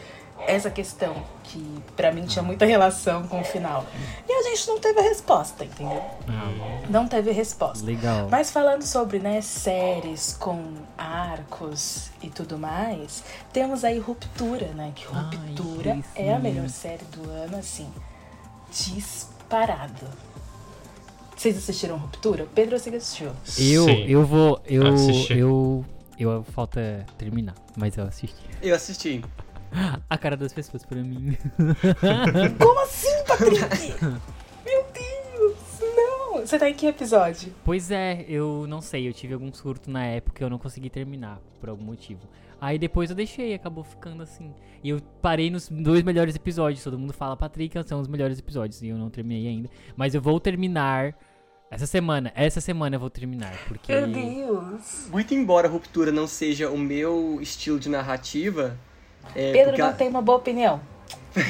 essa 0.48 0.70
questão 0.70 1.16
que 1.44 1.62
para 1.96 2.12
mim 2.12 2.26
tinha 2.26 2.42
muita 2.42 2.66
relação 2.66 3.28
com 3.28 3.42
o 3.42 3.44
final? 3.44 3.86
E 4.28 4.32
a 4.32 4.44
gente 4.44 4.68
não 4.68 4.80
teve 4.80 5.00
a 5.00 5.04
resposta, 5.04 5.66
entendeu? 5.66 6.02
Ah. 6.28 6.82
Não 6.90 7.08
teve 7.08 7.32
resposta. 7.32 7.86
Legal. 7.86 8.30
Mas 8.32 8.50
falando 8.50 8.84
sobre, 8.84 9.20
né, 9.20 9.42
séries 9.42 10.36
com 10.40 10.64
arcos 10.98 12.10
e 12.22 12.30
tudo 12.30 12.58
mais, 12.58 13.24
temos 13.52 13.84
aí 13.84 14.00
Ruptura, 14.00 14.68
né? 14.68 14.94
Que 14.96 15.06
Ruptura 15.06 15.94
Ai, 15.94 16.04
é 16.16 16.34
a 16.34 16.40
melhor 16.40 16.70
série 16.70 17.04
do 17.06 17.30
ano, 17.30 17.58
assim, 17.58 17.90
disparado. 18.72 20.08
Vocês 21.36 21.58
assistiram 21.58 21.98
Ruptura? 21.98 22.48
Pedro, 22.56 22.80
você 22.80 22.90
assistiu? 22.90 23.32
Eu, 23.58 23.84
Sim. 23.86 24.06
eu 24.08 24.26
vou, 24.26 24.62
eu, 24.66 24.84
eu 25.30 25.86
eu 26.24 26.44
falta 26.44 27.06
terminar, 27.18 27.56
mas 27.78 27.98
eu 27.98 28.06
assisti. 28.06 28.46
Eu 28.62 28.76
assisti. 28.76 29.24
A 30.10 30.18
cara 30.18 30.38
das 30.38 30.54
pessoas 30.54 30.86
pra 30.86 31.02
mim. 31.02 31.38
Como 32.60 32.80
assim, 32.82 33.24
Patrick? 33.28 34.02
Meu 34.66 34.86
Deus! 34.94 35.80
Não! 35.96 36.42
Você 36.42 36.60
tá 36.60 36.70
em 36.70 36.74
que 36.74 36.86
episódio? 36.88 37.54
Pois 37.64 37.90
é, 37.92 38.26
eu 38.28 38.66
não 38.68 38.82
sei. 38.82 39.08
Eu 39.08 39.14
tive 39.14 39.34
algum 39.34 39.52
surto 39.54 39.90
na 39.90 40.06
época 40.06 40.44
e 40.44 40.46
eu 40.46 40.50
não 40.50 40.58
consegui 40.60 40.90
terminar, 40.90 41.40
por 41.60 41.70
algum 41.70 41.84
motivo. 41.84 42.22
Aí 42.62 42.78
depois 42.80 43.10
eu 43.10 43.16
deixei, 43.16 43.54
acabou 43.54 43.84
ficando 43.84 44.24
assim. 44.24 44.54
E 44.84 44.90
eu 44.90 45.02
parei 45.22 45.50
nos 45.50 45.68
dois 45.68 46.02
melhores 46.04 46.36
episódios. 46.36 46.84
Todo 46.84 46.98
mundo 46.98 47.12
fala, 47.12 47.36
Patrick, 47.36 47.78
são 47.86 48.00
os 48.00 48.08
melhores 48.08 48.40
episódios. 48.40 48.82
E 48.82 48.88
eu 48.88 48.98
não 48.98 49.10
terminei 49.10 49.48
ainda. 49.48 49.70
Mas 49.98 50.16
eu 50.16 50.22
vou 50.22 50.40
terminar 50.40 51.14
essa 51.74 51.88
semana, 51.88 52.32
essa 52.36 52.62
semana 52.62 52.96
eu 52.96 53.00
vou 53.00 53.10
terminar, 53.10 53.54
porque... 53.68 53.94
Meu 53.94 54.08
Deus! 54.08 55.08
Muito 55.10 55.34
embora 55.34 55.68
a 55.68 55.72
Ruptura 55.72 56.12
não 56.12 56.28
seja 56.28 56.70
o 56.70 56.78
meu 56.78 57.40
estilo 57.42 57.80
de 57.80 57.90
narrativa... 57.90 58.78
É, 59.36 59.52
Pedro 59.52 59.78
não 59.78 59.88
a... 59.88 59.94
tem 59.94 60.08
uma 60.10 60.22
boa 60.22 60.38
opinião. 60.38 60.82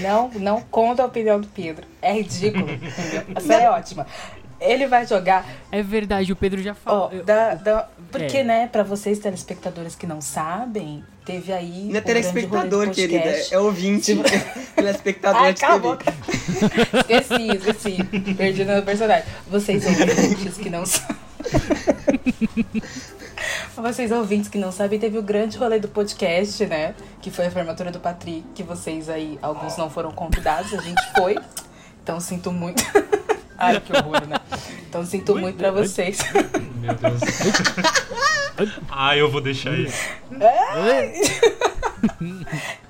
Não, 0.01 0.29
não 0.35 0.61
conta 0.61 1.03
a 1.03 1.05
opinião 1.05 1.41
do 1.41 1.47
Pedro. 1.47 1.85
É 2.01 2.13
ridículo, 2.13 2.69
entendeu? 2.69 3.23
A 3.35 3.39
série 3.41 3.63
é 3.63 3.69
ótima. 3.69 4.07
Ele 4.63 4.87
vai 4.87 5.05
jogar. 5.05 5.45
É 5.71 5.83
verdade, 5.83 6.31
o 6.31 6.35
Pedro 6.35 6.61
já 6.61 6.73
falou. 6.73 7.11
Oh, 7.13 7.23
da, 7.23 7.55
da, 7.55 7.89
porque, 8.11 8.37
é. 8.37 8.43
né, 8.43 8.67
pra 8.67 8.83
vocês 8.83 9.19
telespectadores 9.19 9.93
que 9.93 10.07
não 10.07 10.21
sabem, 10.21 11.03
teve 11.25 11.51
aí. 11.51 11.89
Não 11.89 11.97
é 11.97 12.01
telespectador, 12.01 12.89
querida, 12.91 13.35
é 13.51 13.59
ouvinte. 13.59 14.17
Telespectador 14.75 15.41
Ai, 15.41 15.53
de 15.53 15.59
calma. 15.59 15.97
TV. 15.97 16.11
esqueci, 16.99 17.57
esqueci. 17.57 18.03
Perdi 18.35 18.65
no 18.65 18.81
personagem. 18.83 19.25
Vocês 19.47 19.83
ouvintes 19.85 20.57
que 20.57 20.69
não 20.69 20.85
sabem. 20.85 21.17
Vocês 23.75 24.11
ouvintes 24.11 24.49
que 24.49 24.57
não 24.57 24.71
sabem, 24.71 24.99
teve 24.99 25.17
o 25.17 25.21
grande 25.21 25.57
rolê 25.57 25.79
do 25.79 25.87
podcast, 25.87 26.65
né? 26.65 26.95
Que 27.21 27.29
foi 27.29 27.47
a 27.47 27.51
formatura 27.51 27.91
do 27.91 27.99
Patrick, 27.99 28.43
que 28.55 28.63
vocês 28.63 29.09
aí, 29.09 29.37
alguns 29.41 29.75
não 29.75 29.89
foram 29.89 30.11
convidados, 30.11 30.73
a 30.73 30.81
gente 30.81 31.01
foi. 31.15 31.37
Então 32.01 32.19
sinto 32.19 32.51
muito. 32.51 32.83
Ai, 33.57 33.79
que 33.79 33.95
horror, 33.95 34.27
né? 34.27 34.37
Então 34.87 35.05
sinto 35.05 35.35
muito 35.35 35.57
pra 35.57 35.71
vocês. 35.71 36.19
Meu 36.75 36.93
Deus. 36.95 37.21
ah, 38.91 39.17
eu 39.17 39.29
vou 39.29 39.41
deixar 39.41 39.73
isso. 39.77 39.97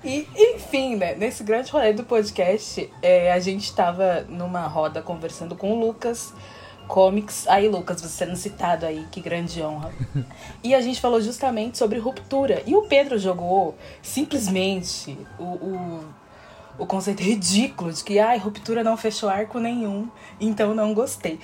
e, 0.03 0.27
enfim, 0.35 0.95
né? 0.95 1.15
Nesse 1.15 1.43
grande 1.43 1.71
rolê 1.71 1.93
do 1.93 2.03
podcast, 2.03 2.89
é, 3.01 3.31
a 3.31 3.39
gente 3.39 3.73
tava 3.73 4.25
numa 4.27 4.67
roda 4.67 5.01
conversando 5.01 5.55
com 5.55 5.71
o 5.71 5.79
Lucas. 5.79 6.33
Comics. 6.87 7.47
Aí, 7.47 7.69
Lucas, 7.69 8.01
você 8.01 8.25
sendo 8.25 8.35
citado 8.35 8.85
aí, 8.85 9.07
que 9.09 9.21
grande 9.21 9.61
honra. 9.61 9.91
E 10.61 10.75
a 10.75 10.81
gente 10.81 10.99
falou 10.99 11.21
justamente 11.21 11.77
sobre 11.77 11.97
ruptura. 11.99 12.61
E 12.65 12.75
o 12.75 12.83
Pedro 12.83 13.17
jogou 13.17 13.77
simplesmente 14.01 15.17
o, 15.39 15.43
o 15.43 16.03
o 16.77 16.85
conceito 16.85 17.21
ridículo 17.21 17.91
de 17.91 18.03
que 18.03 18.19
ai, 18.19 18.37
ruptura 18.37 18.83
não 18.83 18.97
fechou 18.97 19.29
arco 19.29 19.59
nenhum, 19.59 20.09
então 20.39 20.73
não 20.73 20.93
gostei. 20.93 21.39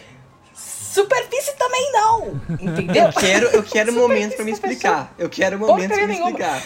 Superfície 0.54 1.56
também 1.56 1.92
não, 1.92 2.42
entendeu? 2.60 3.06
Eu 3.06 3.14
quero, 3.14 3.48
eu 3.48 3.64
quero 3.64 3.92
um 3.94 3.96
momento 3.96 4.36
para 4.36 4.44
me 4.44 4.52
explicar. 4.52 5.14
Eu 5.18 5.30
quero 5.30 5.56
um 5.56 5.60
momento 5.60 5.94
para 5.94 6.08
me 6.08 6.14
explicar. 6.14 6.62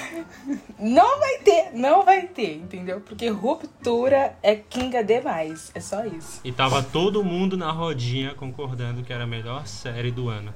Não 0.79 1.19
vai 1.19 1.37
ter, 1.39 1.71
não 1.73 2.03
vai 2.03 2.27
ter, 2.27 2.55
entendeu? 2.55 3.01
Porque 3.01 3.27
ruptura 3.27 4.35
é 4.41 4.55
kinga 4.55 5.03
demais, 5.03 5.71
é 5.75 5.79
só 5.81 6.05
isso. 6.05 6.39
E 6.43 6.51
tava 6.51 6.81
todo 6.81 7.23
mundo 7.23 7.57
na 7.57 7.71
rodinha 7.71 8.33
concordando 8.33 9.03
que 9.03 9.11
era 9.11 9.25
a 9.25 9.27
melhor 9.27 9.67
série 9.67 10.09
do 10.09 10.29
ano. 10.29 10.53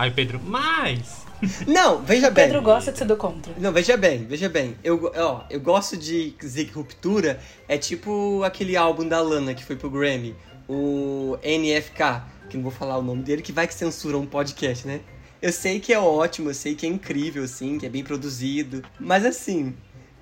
Aí 0.00 0.10
Pedro, 0.10 0.40
mais! 0.42 1.26
Não, 1.68 2.00
veja 2.00 2.30
bem. 2.30 2.46
Pedro 2.46 2.62
gosta 2.62 2.90
de 2.90 2.96
ser 2.96 3.04
do 3.04 3.18
contra. 3.18 3.52
Não, 3.58 3.70
veja 3.70 3.98
bem, 3.98 4.24
veja 4.24 4.48
bem. 4.48 4.74
Eu, 4.82 5.12
ó, 5.14 5.42
eu 5.50 5.60
gosto 5.60 5.94
de 5.94 6.30
dizer 6.40 6.64
que 6.64 6.72
Ruptura 6.72 7.38
é 7.68 7.76
tipo 7.76 8.42
aquele 8.42 8.78
álbum 8.78 9.06
da 9.06 9.20
Lana 9.20 9.52
que 9.52 9.62
foi 9.62 9.76
pro 9.76 9.90
Grammy, 9.90 10.34
o 10.66 11.36
NFK, 11.44 12.22
que 12.48 12.56
não 12.56 12.62
vou 12.62 12.72
falar 12.72 12.96
o 12.96 13.02
nome 13.02 13.22
dele, 13.22 13.42
que 13.42 13.52
vai 13.52 13.66
que 13.66 13.74
censura 13.74 14.16
um 14.16 14.24
podcast, 14.24 14.86
né? 14.86 15.00
Eu 15.42 15.52
sei 15.52 15.78
que 15.78 15.92
é 15.92 15.98
ótimo, 15.98 16.48
eu 16.48 16.54
sei 16.54 16.74
que 16.74 16.86
é 16.86 16.88
incrível, 16.88 17.44
assim, 17.44 17.76
que 17.76 17.84
é 17.84 17.90
bem 17.90 18.02
produzido, 18.02 18.82
mas 18.98 19.26
assim, 19.26 19.74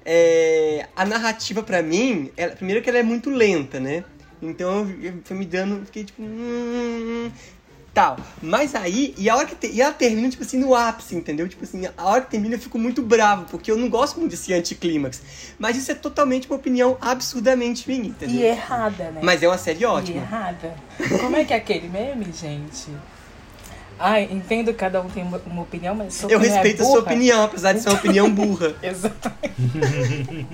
é... 0.04 0.88
a 0.96 1.04
narrativa 1.04 1.62
para 1.62 1.80
mim, 1.84 2.32
ela, 2.36 2.56
primeiro 2.56 2.82
que 2.82 2.90
ela 2.90 2.98
é 2.98 3.04
muito 3.04 3.30
lenta, 3.30 3.78
né? 3.78 4.02
Então 4.42 4.88
eu, 4.88 5.02
eu, 5.02 5.14
foi 5.22 5.36
me 5.36 5.44
dando, 5.44 5.84
fiquei 5.86 6.04
tipo. 6.04 6.22
Hum, 6.22 7.30
tal. 7.98 8.16
Mas 8.40 8.76
aí, 8.76 9.12
e 9.18 9.28
a 9.28 9.36
hora 9.36 9.44
que 9.44 9.56
te, 9.56 9.66
e 9.74 9.82
ela 9.82 9.92
termina, 9.92 10.30
tipo 10.30 10.44
assim, 10.44 10.58
no 10.58 10.72
ápice, 10.72 11.16
entendeu? 11.16 11.48
Tipo 11.48 11.64
assim, 11.64 11.88
a 11.96 12.04
hora 12.04 12.20
que 12.20 12.30
termina 12.30 12.54
eu 12.54 12.58
fico 12.60 12.78
muito 12.78 13.02
bravo, 13.02 13.46
porque 13.50 13.70
eu 13.70 13.76
não 13.76 13.88
gosto 13.88 14.20
muito 14.20 14.30
desse 14.30 14.54
anticlímax. 14.54 15.20
Mas 15.58 15.76
isso 15.76 15.90
é 15.90 15.94
totalmente 15.96 16.46
uma 16.48 16.56
opinião 16.56 16.96
absurdamente 17.00 17.88
minha, 17.88 18.08
entendeu? 18.08 18.36
E 18.36 18.44
errada, 18.44 19.10
né? 19.10 19.20
Mas 19.20 19.42
é 19.42 19.48
uma 19.48 19.58
série 19.58 19.82
E 19.82 19.84
ótima. 19.84 20.18
errada. 20.18 20.74
Como 21.20 21.34
é 21.34 21.44
que 21.44 21.52
é 21.52 21.56
aquele 21.56 21.88
meme, 21.88 22.26
gente? 22.32 22.88
Ai, 23.98 24.28
entendo 24.30 24.66
que 24.66 24.78
cada 24.78 25.00
um 25.02 25.08
tem 25.08 25.24
uma, 25.24 25.40
opinião, 25.60 25.92
mas 25.92 26.14
sua 26.14 26.30
Eu 26.30 26.38
opinião 26.38 26.56
é 26.56 26.62
respeito 26.62 26.82
a 26.82 26.84
sua 26.84 27.00
opinião, 27.00 27.42
apesar 27.42 27.72
de 27.72 27.80
ser 27.80 27.88
uma 27.88 27.98
opinião 27.98 28.30
burra. 28.30 28.76
Exatamente. 28.80 30.46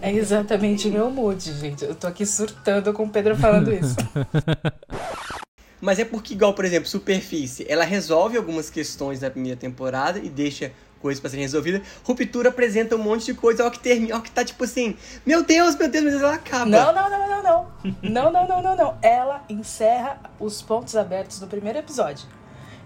é 0.00 0.12
exatamente 0.12 0.86
o 0.86 0.92
meu 0.92 1.10
mood, 1.10 1.52
gente. 1.52 1.84
Eu 1.84 1.96
tô 1.96 2.06
aqui 2.06 2.24
surtando 2.24 2.92
com 2.92 3.02
o 3.02 3.08
Pedro 3.08 3.36
falando 3.36 3.72
isso. 3.72 3.96
Mas 5.80 5.98
é 5.98 6.04
porque, 6.04 6.34
igual, 6.34 6.54
por 6.54 6.64
exemplo, 6.64 6.88
Superfície, 6.88 7.66
ela 7.68 7.84
resolve 7.84 8.36
algumas 8.36 8.70
questões 8.70 9.20
da 9.20 9.30
primeira 9.30 9.58
temporada 9.58 10.18
e 10.18 10.28
deixa 10.28 10.72
coisas 11.00 11.20
pra 11.20 11.30
serem 11.30 11.44
resolvidas. 11.44 11.82
Ruptura 12.02 12.48
apresenta 12.48 12.96
um 12.96 12.98
monte 12.98 13.26
de 13.26 13.34
coisa, 13.34 13.66
ó 13.66 13.70
que 13.70 13.78
termina, 13.78 14.16
ó 14.16 14.20
que 14.20 14.30
tá 14.30 14.44
tipo 14.44 14.64
assim, 14.64 14.96
meu 15.24 15.44
Deus, 15.44 15.76
meu 15.76 15.88
Deus, 15.88 16.04
mas 16.04 16.14
ela 16.14 16.34
acaba. 16.34 16.66
Não, 16.66 16.92
não, 16.92 17.10
não, 17.10 17.28
não, 17.28 17.42
não. 17.42 17.66
Não, 18.02 18.32
não, 18.32 18.48
não, 18.48 18.62
não, 18.62 18.76
não. 18.76 18.98
Ela 19.02 19.44
encerra 19.48 20.18
os 20.40 20.62
pontos 20.62 20.96
abertos 20.96 21.38
do 21.38 21.46
primeiro 21.46 21.78
episódio. 21.78 22.26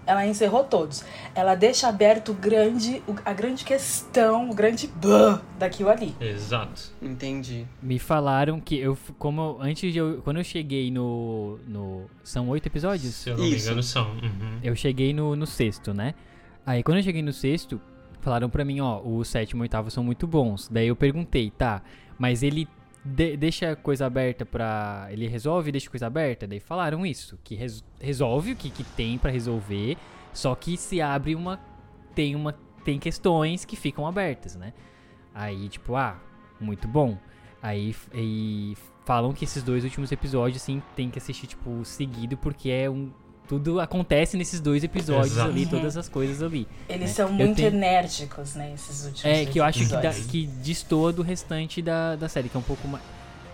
Ela 0.05 0.25
encerrou 0.25 0.63
todos. 0.63 1.03
Ela 1.35 1.55
deixa 1.55 1.87
aberto 1.87 2.33
grande, 2.33 3.01
a 3.23 3.33
grande 3.33 3.63
questão, 3.63 4.49
o 4.49 4.53
grande 4.53 4.87
ban 4.87 5.41
daquilo 5.59 5.89
ali. 5.89 6.15
Exato. 6.19 6.91
Entendi. 7.01 7.65
Me 7.81 7.99
falaram 7.99 8.59
que 8.59 8.77
eu, 8.77 8.97
como 9.17 9.57
antes 9.61 9.93
de 9.93 9.99
eu, 9.99 10.21
quando 10.23 10.37
eu 10.37 10.43
cheguei 10.43 10.89
no, 10.89 11.59
no 11.67 12.05
são 12.23 12.49
oito 12.49 12.67
episódios. 12.67 13.13
Se 13.13 13.29
eu 13.29 13.37
não 13.37 13.43
me 13.43 13.55
Isso. 13.55 13.67
engano, 13.67 13.83
são. 13.83 14.11
Uhum. 14.11 14.59
Eu 14.63 14.75
cheguei 14.75 15.13
no, 15.13 15.35
no 15.35 15.45
sexto, 15.45 15.93
né? 15.93 16.13
Aí 16.65 16.83
quando 16.83 16.97
eu 16.97 17.03
cheguei 17.03 17.21
no 17.21 17.33
sexto, 17.33 17.79
falaram 18.21 18.49
pra 18.49 18.65
mim, 18.65 18.79
ó, 18.79 19.01
o 19.01 19.23
sétimo 19.23 19.61
e 19.61 19.63
o 19.63 19.65
oitavo 19.65 19.91
são 19.91 20.03
muito 20.03 20.27
bons. 20.27 20.67
Daí 20.69 20.87
eu 20.87 20.95
perguntei, 20.95 21.51
tá, 21.51 21.81
mas 22.17 22.43
ele 22.43 22.67
de- 23.03 23.35
deixa 23.37 23.75
coisa 23.75 24.05
aberta 24.05 24.45
pra. 24.45 25.07
Ele 25.11 25.27
resolve 25.27 25.71
deixa 25.71 25.89
coisa 25.89 26.07
aberta? 26.07 26.45
Daí 26.47 26.59
falaram 26.59 27.05
isso, 27.05 27.37
que 27.43 27.55
res- 27.55 27.83
resolve 27.99 28.51
o 28.51 28.55
que, 28.55 28.69
que 28.69 28.83
tem 28.83 29.17
pra 29.17 29.31
resolver, 29.31 29.97
só 30.33 30.53
que 30.55 30.77
se 30.77 31.01
abre 31.01 31.35
uma. 31.35 31.59
Tem 32.13 32.35
uma. 32.35 32.53
Tem 32.83 32.99
questões 32.99 33.63
que 33.65 33.75
ficam 33.75 34.05
abertas, 34.07 34.55
né? 34.55 34.73
Aí, 35.33 35.69
tipo, 35.69 35.95
ah, 35.95 36.19
muito 36.59 36.87
bom. 36.87 37.17
Aí 37.61 37.95
e 38.13 38.75
falam 39.05 39.33
que 39.33 39.45
esses 39.45 39.61
dois 39.63 39.83
últimos 39.83 40.11
episódios, 40.11 40.61
assim, 40.61 40.81
tem 40.95 41.09
que 41.09 41.17
assistir, 41.19 41.47
tipo, 41.47 41.83
seguido, 41.85 42.37
porque 42.37 42.69
é 42.69 42.89
um. 42.89 43.11
Tudo 43.51 43.81
acontece 43.81 44.37
nesses 44.37 44.61
dois 44.61 44.81
episódios 44.81 45.33
Exato. 45.33 45.49
ali, 45.49 45.65
Uhum. 45.65 45.69
todas 45.71 45.97
as 45.97 46.07
coisas 46.07 46.41
ali. 46.41 46.65
Eles 46.87 47.01
né? 47.01 47.07
são 47.07 47.27
Eu 47.27 47.33
muito 47.33 47.57
tenho- 47.57 47.67
enérgicos, 47.67 48.55
né? 48.55 48.71
Esses 48.73 49.03
últimos 49.05 49.25
É, 49.25 49.43
que 49.45 49.59
eu 49.59 49.63
acho 49.65 49.79
que, 49.79 49.83
episódios. 49.93 50.25
que 50.27 50.47
destoa 50.47 51.11
do 51.11 51.21
restante 51.21 51.81
da, 51.81 52.15
da 52.15 52.29
série, 52.29 52.47
que 52.47 52.55
é 52.55 52.59
um 52.61 52.63
pouco 52.63 52.87
mais. 52.87 53.03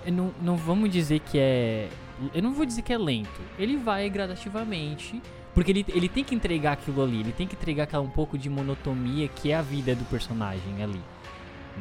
eu 0.05 0.13
Não, 0.13 0.31
não 0.39 0.55
vamos 0.55 0.91
dizer 0.91 1.19
que 1.21 1.39
é. 1.39 1.89
Eu 2.31 2.43
não 2.43 2.53
vou 2.53 2.63
dizer 2.63 2.83
que 2.83 2.93
é 2.93 2.97
lento. 2.97 3.41
Ele 3.57 3.75
vai 3.75 4.07
gradativamente. 4.09 5.19
Porque 5.55 5.71
ele, 5.71 5.83
ele 5.89 6.07
tem 6.07 6.23
que 6.23 6.35
entregar 6.35 6.73
aquilo 6.73 7.01
ali. 7.03 7.19
Ele 7.21 7.31
tem 7.31 7.47
que 7.47 7.55
entregar 7.55 7.85
aquela 7.85 8.03
um 8.03 8.09
pouco 8.09 8.37
de 8.37 8.47
monotonia 8.51 9.27
que 9.27 9.51
é 9.51 9.55
a 9.55 9.61
vida 9.63 9.95
do 9.95 10.05
personagem 10.05 10.83
ali. 10.83 11.01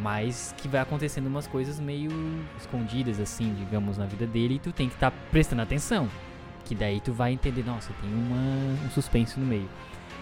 Mas 0.03 0.55
que 0.59 0.69
vai 0.69 0.81
acontecendo 0.81 1.27
umas 1.27 1.47
coisas 1.47 1.79
meio 1.79 2.11
escondidas, 2.59 3.19
assim, 3.21 3.55
digamos, 3.59 3.97
na 3.99 4.07
vida 4.07 4.27
dele. 4.27 4.55
E 4.55 4.59
tu 4.59 4.73
tem 4.73 4.89
que 4.89 4.95
estar 4.95 5.11
prestando 5.31 5.61
atenção. 5.63 6.09
Que 6.67 6.75
daí 6.75 7.01
tu 7.01 7.13
vai 7.13 7.33
entender, 7.33 7.65
nossa, 7.65 7.93
tem 8.03 8.13
uma, 8.13 8.37
um 8.85 8.91
suspense 8.91 9.39
no 9.39 9.47
meio. 9.47 9.69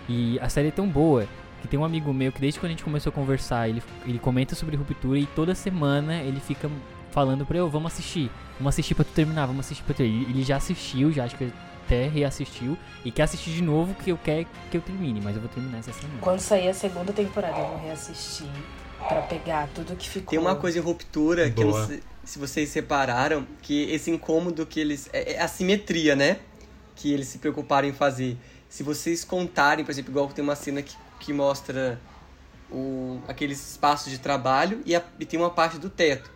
E 0.08 0.38
a 0.40 0.48
série 0.48 0.68
é 0.68 0.70
tão 0.70 0.86
boa 0.86 1.26
que 1.62 1.68
tem 1.68 1.80
um 1.80 1.84
amigo 1.84 2.12
meu 2.12 2.30
que 2.30 2.40
desde 2.40 2.60
quando 2.60 2.66
a 2.66 2.72
gente 2.72 2.84
começou 2.84 3.10
a 3.10 3.12
conversar, 3.12 3.68
ele, 3.68 3.82
ele 4.04 4.18
comenta 4.18 4.54
sobre 4.54 4.76
ruptura 4.76 5.18
e 5.18 5.24
toda 5.24 5.54
semana 5.54 6.16
ele 6.16 6.38
fica 6.38 6.70
falando 7.10 7.46
pra 7.46 7.56
eu, 7.56 7.70
vamos 7.70 7.92
assistir, 7.92 8.30
vamos 8.58 8.74
assistir 8.74 8.94
pra 8.94 9.04
tu 9.04 9.12
terminar, 9.12 9.46
vamos 9.46 9.64
assistir 9.64 9.82
pra 9.82 9.94
tu 9.94 9.96
terminar. 9.98 10.22
Ele, 10.22 10.32
ele 10.32 10.44
já 10.44 10.56
assistiu, 10.56 11.10
já 11.10 11.24
acho 11.24 11.36
que 11.36 11.50
até 11.86 12.08
reassistiu 12.08 12.76
e 13.04 13.10
quer 13.10 13.22
assistir 13.22 13.50
de 13.50 13.62
novo 13.62 13.94
que 13.94 14.10
eu 14.10 14.18
quero 14.22 14.46
que 14.70 14.76
eu 14.76 14.80
termine, 14.80 15.20
mas 15.22 15.34
eu 15.36 15.40
vou 15.40 15.50
terminar 15.50 15.78
essa 15.78 15.92
semana. 15.92 16.18
Quando 16.20 16.40
sair 16.40 16.68
a 16.68 16.74
segunda 16.74 17.12
temporada, 17.12 17.58
eu 17.58 17.68
vou 17.68 17.78
reassistir 17.78 18.48
pra 19.08 19.22
pegar 19.22 19.68
tudo 19.74 19.94
que 19.96 20.08
ficou. 20.08 20.30
Tem 20.30 20.38
uma 20.38 20.56
coisa 20.56 20.78
em 20.78 20.82
ruptura 20.82 21.50
que 21.50 21.62
eu 21.62 21.66
não 21.66 21.72
Boa. 21.72 21.86
sei 21.86 22.02
se 22.24 22.38
vocês 22.38 22.68
separaram, 22.68 23.46
que 23.62 23.82
esse 23.90 24.10
incômodo 24.10 24.64
que 24.66 24.80
eles. 24.80 25.08
É, 25.12 25.34
é 25.34 25.40
a 25.42 25.48
simetria, 25.48 26.14
né? 26.16 26.38
Que 26.96 27.12
eles 27.12 27.28
se 27.28 27.38
preocuparam 27.38 27.86
em 27.88 27.92
fazer. 27.92 28.36
Se 28.68 28.82
vocês 28.82 29.24
contarem, 29.24 29.84
por 29.84 29.90
exemplo, 29.90 30.10
igual 30.10 30.28
tem 30.28 30.42
uma 30.42 30.56
cena 30.56 30.82
que, 30.82 30.96
que 31.20 31.32
mostra 31.32 32.00
o, 32.70 33.20
aqueles 33.28 33.70
espaços 33.72 34.10
de 34.10 34.18
trabalho 34.18 34.80
e, 34.84 34.96
a- 34.96 35.02
e 35.20 35.24
tem 35.24 35.38
uma 35.38 35.50
parte 35.50 35.78
do 35.78 35.88
teto. 35.90 36.30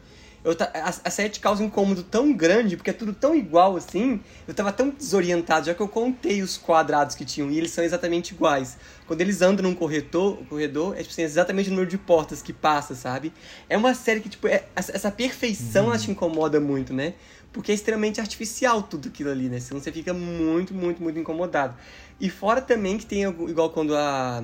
Eu, 0.45 0.53
a, 0.53 0.95
a 1.05 1.11
série 1.11 1.29
te 1.31 1.41
causa 1.41 1.63
um 1.63 1.67
incômodo 1.67 2.03
tão 2.03 2.33
grande, 2.33 2.77
porque 2.77 2.91
é 2.91 2.93
tudo 2.93 3.13
tão 3.13 3.35
igual 3.35 3.77
assim. 3.77 4.21
Eu 4.47 4.55
tava 4.55 4.73
tão 4.73 4.89
desorientado, 4.91 5.67
já 5.67 5.75
que 5.75 5.81
eu 5.81 5.89
contei 5.89 6.43
os 6.43 6.57
quadrados 6.57 7.15
que 7.15 7.25
tinham, 7.25 7.51
e 7.51 7.59
eles 7.59 7.71
são 7.71 7.83
exatamente 7.83 8.33
iguais. 8.33 8.79
Quando 9.07 9.21
eles 9.21 9.43
andam 9.43 9.65
num 9.69 9.75
corredor, 9.75 10.39
corredor 10.49 10.95
é 10.95 10.99
tipo 10.99 11.11
assim, 11.11 11.23
exatamente 11.23 11.69
o 11.69 11.73
número 11.73 11.91
de 11.91 11.99
portas 11.99 12.41
que 12.41 12.53
passa, 12.53 12.95
sabe? 12.95 13.33
É 13.69 13.77
uma 13.77 13.95
série 13.95 14.21
que, 14.21 14.29
tipo, 14.29 14.47
é- 14.47 14.65
essa 14.77 15.11
perfeição 15.11 15.87
ela 15.87 15.99
te 15.99 16.11
incomoda 16.11 16.61
muito, 16.61 16.93
né? 16.93 17.15
Porque 17.53 17.73
é 17.73 17.75
extremamente 17.75 18.21
artificial 18.21 18.83
tudo 18.83 19.09
aquilo 19.09 19.31
ali, 19.31 19.49
né? 19.49 19.59
Senão 19.59 19.81
você 19.81 19.91
fica 19.91 20.13
muito, 20.15 20.73
muito, 20.75 21.03
muito 21.03 21.19
incomodado. 21.19 21.75
E 22.21 22.29
fora 22.29 22.61
também 22.61 22.99
que 22.99 23.07
tem, 23.07 23.23
igual 23.23 23.71
quando 23.71 23.97
a. 23.97 24.43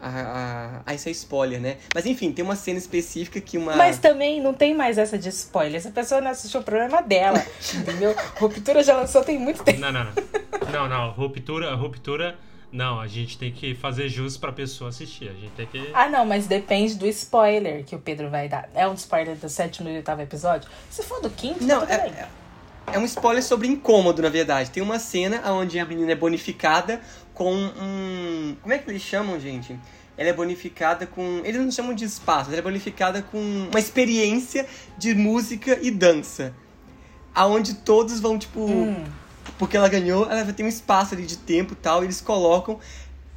A, 0.00 0.08
a, 0.08 0.82
ah, 0.86 0.94
isso 0.94 1.08
é 1.08 1.12
spoiler, 1.12 1.60
né? 1.60 1.78
Mas 1.94 2.06
enfim, 2.06 2.30
tem 2.32 2.44
uma 2.44 2.56
cena 2.56 2.78
específica 2.78 3.40
que 3.40 3.56
uma. 3.56 3.74
Mas 3.76 3.98
também 3.98 4.40
não 4.40 4.52
tem 4.52 4.74
mais 4.74 4.98
essa 4.98 5.18
de 5.18 5.28
spoiler. 5.30 5.80
Se 5.80 5.88
a 5.88 5.90
pessoa 5.90 6.20
não 6.20 6.30
assistiu 6.30 6.60
o 6.60 6.62
problema 6.62 7.00
dela, 7.00 7.42
entendeu? 7.74 8.14
Ruptura 8.36 8.82
já 8.82 8.96
lançou 8.96 9.24
tem 9.24 9.38
muito 9.38 9.64
tempo. 9.64 9.80
Não, 9.80 9.92
não, 9.92 10.04
não. 10.04 10.12
Não, 10.72 10.88
não. 10.88 11.10
Ruptura, 11.12 11.74
ruptura. 11.74 12.38
Não, 12.70 13.00
a 13.00 13.06
gente 13.06 13.38
tem 13.38 13.52
que 13.52 13.74
fazer 13.74 14.08
jus 14.08 14.36
pra 14.36 14.52
pessoa 14.52 14.90
assistir. 14.90 15.28
A 15.28 15.32
gente 15.32 15.52
tem 15.52 15.66
que. 15.66 15.90
Ah, 15.94 16.08
não, 16.08 16.26
mas 16.26 16.46
depende 16.46 16.94
do 16.94 17.06
spoiler 17.06 17.84
que 17.84 17.94
o 17.94 17.98
Pedro 17.98 18.28
vai 18.28 18.48
dar. 18.48 18.68
É 18.74 18.86
um 18.86 18.94
spoiler 18.94 19.36
do 19.36 19.48
sétimo 19.48 19.88
e 19.88 19.96
oitavo 19.96 20.20
episódio? 20.20 20.68
Se 20.90 21.02
for 21.02 21.20
do 21.20 21.30
quinto, 21.30 21.64
Não, 21.64 21.86
tá 21.86 21.98
tudo 21.98 22.12
bem. 22.12 22.20
é, 22.20 22.28
é 22.92 22.98
um 22.98 23.04
spoiler 23.04 23.42
sobre 23.42 23.68
incômodo, 23.68 24.20
na 24.20 24.28
verdade. 24.28 24.70
Tem 24.70 24.82
uma 24.82 24.98
cena 24.98 25.40
onde 25.52 25.78
a 25.78 25.84
menina 25.84 26.12
é 26.12 26.14
bonificada 26.14 27.00
com 27.36 27.54
um. 27.54 28.56
Como 28.62 28.74
é 28.74 28.78
que 28.78 28.90
eles 28.90 29.02
chamam, 29.02 29.38
gente? 29.38 29.78
Ela 30.16 30.30
é 30.30 30.32
bonificada 30.32 31.06
com. 31.06 31.42
Eles 31.44 31.60
não 31.60 31.70
chamam 31.70 31.94
de 31.94 32.04
espaço, 32.04 32.50
ela 32.50 32.58
é 32.58 32.62
bonificada 32.62 33.22
com 33.22 33.38
uma 33.38 33.78
experiência 33.78 34.66
de 34.98 35.14
música 35.14 35.78
e 35.80 35.90
dança. 35.90 36.52
Aonde 37.32 37.74
todos 37.74 38.18
vão, 38.18 38.36
tipo. 38.38 38.60
Hum. 38.60 39.04
Porque 39.58 39.76
ela 39.76 39.88
ganhou, 39.88 40.28
ela 40.28 40.42
vai 40.42 40.52
ter 40.52 40.64
um 40.64 40.68
espaço 40.68 41.14
ali 41.14 41.24
de 41.24 41.36
tempo 41.36 41.74
e 41.74 41.76
tal, 41.76 42.02
e 42.02 42.06
eles 42.06 42.20
colocam. 42.20 42.80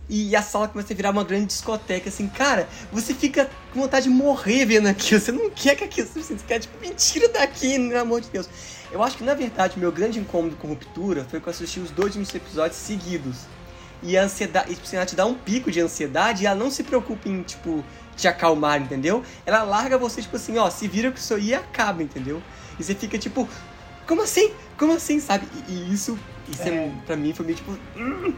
E 0.10 0.36
a 0.36 0.42
sala 0.42 0.68
começa 0.68 0.92
a 0.92 0.96
virar 0.96 1.12
uma 1.12 1.24
grande 1.24 1.48
discoteca, 1.48 2.10
assim, 2.10 2.28
cara, 2.28 2.68
você 2.92 3.14
fica 3.14 3.48
com 3.72 3.82
vontade 3.82 4.06
de 4.06 4.10
morrer 4.10 4.66
vendo 4.66 4.88
aquilo. 4.88 5.22
Você 5.22 5.32
não 5.32 5.52
quer 5.52 5.76
que 5.76 5.84
aquilo. 5.84 6.08
Você 6.08 6.36
quer, 6.48 6.60
tipo, 6.60 6.80
mentira 6.80 7.30
daqui, 7.30 7.78
pelo 7.78 8.00
amor 8.00 8.22
de 8.22 8.30
Deus. 8.30 8.50
Eu 8.92 9.04
acho 9.04 9.18
que, 9.18 9.24
na 9.24 9.36
verdade, 9.36 9.76
o 9.78 9.80
meu 9.80 9.92
grande 9.92 10.18
incômodo 10.18 10.56
com 10.56 10.70
ruptura 10.70 11.26
foi 11.30 11.40
que 11.40 11.48
eu 11.48 11.52
assisti 11.52 11.80
os 11.80 11.92
dois 11.92 12.16
últimos 12.16 12.34
episódios 12.34 12.78
seguidos. 12.78 13.46
E 14.02 14.18
a 14.18 14.24
ansiedade, 14.24 14.70
tipo, 14.70 14.86
assim, 14.86 14.96
ela 14.96 15.06
te 15.06 15.16
dá 15.16 15.26
um 15.26 15.34
pico 15.34 15.72
de 15.72 15.82
ansiedade 15.82 16.44
e 16.44 16.46
ela 16.46 16.56
não 16.56 16.72
se 16.72 16.84
preocupa 16.84 17.28
em, 17.28 17.44
tipo, 17.44 17.84
te 18.16 18.28
acalmar, 18.28 18.82
entendeu? 18.82 19.24
Ela 19.46 19.64
larga 19.64 19.98
você, 19.98 20.22
tipo 20.22 20.36
assim, 20.36 20.58
ó, 20.58 20.70
se 20.70 20.88
vira 20.88 21.12
com 21.12 21.18
isso 21.18 21.34
aí 21.34 21.48
e 21.48 21.54
acaba, 21.54 22.02
entendeu? 22.02 22.42
E 22.80 22.84
você 22.84 22.96
fica, 22.96 23.18
tipo, 23.18 23.48
como 24.08 24.22
assim? 24.24 24.54
Como 24.78 24.94
assim, 24.94 25.20
sabe? 25.20 25.48
E, 25.68 25.74
e 25.74 25.94
isso, 25.94 26.18
isso 26.48 26.64
é. 26.64 26.70
É. 26.70 26.92
pra 27.06 27.16
mim, 27.16 27.34
foi 27.34 27.46
meio, 27.46 27.58
tipo, 27.58 27.72
hum, 27.98 28.34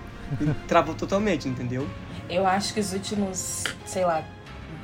travou 0.68 0.96
totalmente, 0.96 1.48
entendeu? 1.48 1.88
Eu 2.30 2.48
acho 2.48 2.74
que 2.74 2.80
os 2.80 2.94
últimos, 2.94 3.64
sei 3.86 4.04
lá, 4.06 4.24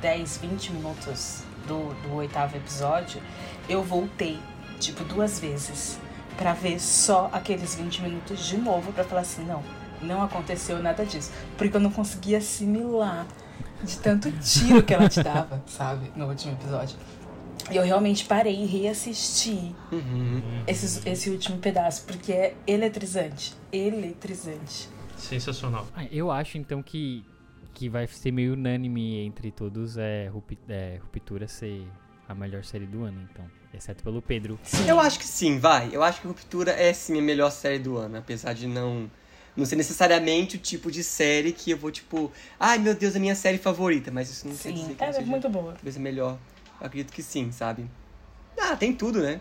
10, 0.00 0.38
20 0.38 0.72
minutos 0.72 1.42
do, 1.66 1.92
do 2.02 2.14
oitavo 2.14 2.56
episódio, 2.56 3.20
eu 3.68 3.82
voltei, 3.82 4.38
tipo, 4.78 5.02
duas 5.04 5.40
vezes. 5.40 5.98
Pra 6.36 6.52
ver 6.52 6.78
só 6.78 7.28
aqueles 7.32 7.74
20 7.74 8.00
minutos 8.02 8.46
de 8.46 8.56
novo, 8.58 8.92
pra 8.92 9.02
falar 9.02 9.22
assim, 9.22 9.44
não, 9.44 9.60
não 10.02 10.22
aconteceu 10.22 10.82
nada 10.82 11.04
disso. 11.04 11.32
Porque 11.56 11.76
eu 11.76 11.80
não 11.80 11.90
conseguia 11.90 12.38
assimilar 12.38 13.26
de 13.82 13.96
tanto 13.98 14.30
tiro 14.40 14.82
que 14.82 14.92
ela 14.94 15.08
te 15.08 15.22
dava, 15.22 15.62
sabe? 15.66 16.10
No 16.16 16.26
último 16.28 16.52
episódio. 16.54 16.96
E 17.70 17.76
eu 17.76 17.82
realmente 17.84 18.24
parei 18.24 18.62
e 18.62 18.66
reassisti 18.66 19.74
Uhum. 19.92 20.40
esses, 20.66 21.04
esse 21.04 21.28
último 21.30 21.58
pedaço, 21.58 22.04
porque 22.06 22.32
é 22.32 22.54
eletrizante. 22.66 23.54
Eletrizante. 23.72 24.88
Sensacional. 25.16 25.86
Ah, 25.94 26.04
eu 26.10 26.30
acho 26.30 26.56
então 26.58 26.82
que, 26.82 27.24
que 27.74 27.88
vai 27.88 28.06
ser 28.06 28.30
meio 28.32 28.54
unânime 28.54 29.18
entre 29.26 29.50
todos 29.50 29.96
é, 29.98 30.28
Rupi- 30.28 30.58
é, 30.68 30.98
Ruptura 31.02 31.46
ser 31.48 31.86
a 32.28 32.34
melhor 32.34 32.64
série 32.64 32.86
do 32.86 33.02
ano, 33.04 33.26
então. 33.30 33.44
Exceto 33.74 34.02
pelo 34.02 34.22
Pedro. 34.22 34.58
Sim. 34.62 34.88
Eu 34.88 34.98
acho 34.98 35.18
que 35.18 35.26
sim, 35.26 35.58
vai. 35.58 35.90
Eu 35.92 36.02
acho 36.02 36.20
que 36.22 36.26
Ruptura 36.26 36.70
é 36.72 36.92
sim 36.92 37.18
a 37.18 37.22
melhor 37.22 37.50
série 37.50 37.78
do 37.78 37.98
ano, 37.98 38.16
apesar 38.16 38.54
de 38.54 38.66
não 38.66 39.10
Não 39.58 39.66
ser 39.66 39.74
necessariamente 39.74 40.54
o 40.54 40.58
tipo 40.60 40.88
de 40.88 41.02
série 41.02 41.50
que 41.50 41.72
eu 41.72 41.76
vou, 41.76 41.90
tipo, 41.90 42.30
ai 42.60 42.78
meu 42.78 42.94
Deus, 42.94 43.16
a 43.16 43.18
minha 43.18 43.34
série 43.34 43.58
favorita. 43.58 44.08
Mas 44.08 44.30
isso 44.30 44.46
não 44.46 44.54
quer 44.56 44.70
dizer 44.70 44.86
Sim, 44.86 44.94
que 44.94 45.00
não 45.00 45.08
é 45.08 45.12
seja 45.12 45.26
muito 45.26 45.48
boa. 45.48 45.72
talvez 45.72 45.96
a 45.96 46.00
melhor. 46.00 46.38
Eu 46.80 46.86
acredito 46.86 47.12
que 47.12 47.20
sim, 47.24 47.50
sabe? 47.50 47.90
Ah, 48.56 48.76
tem 48.76 48.92
tudo, 48.92 49.20
né? 49.20 49.40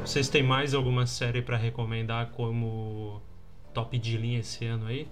Vocês 0.00 0.30
têm 0.30 0.42
mais 0.42 0.72
alguma 0.72 1.06
série 1.06 1.42
pra 1.42 1.58
recomendar 1.58 2.30
como 2.30 3.20
top 3.74 3.98
de 3.98 4.16
linha 4.16 4.40
esse 4.40 4.64
ano 4.64 4.86
aí? 4.86 5.08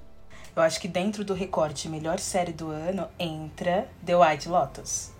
Eu 0.60 0.64
acho 0.64 0.78
que 0.78 0.88
dentro 0.88 1.24
do 1.24 1.32
recorte 1.32 1.88
melhor 1.88 2.18
série 2.18 2.52
do 2.52 2.68
ano 2.68 3.08
entra 3.18 3.88
The 4.04 4.14
White 4.14 4.46
Lotus. 4.46 5.10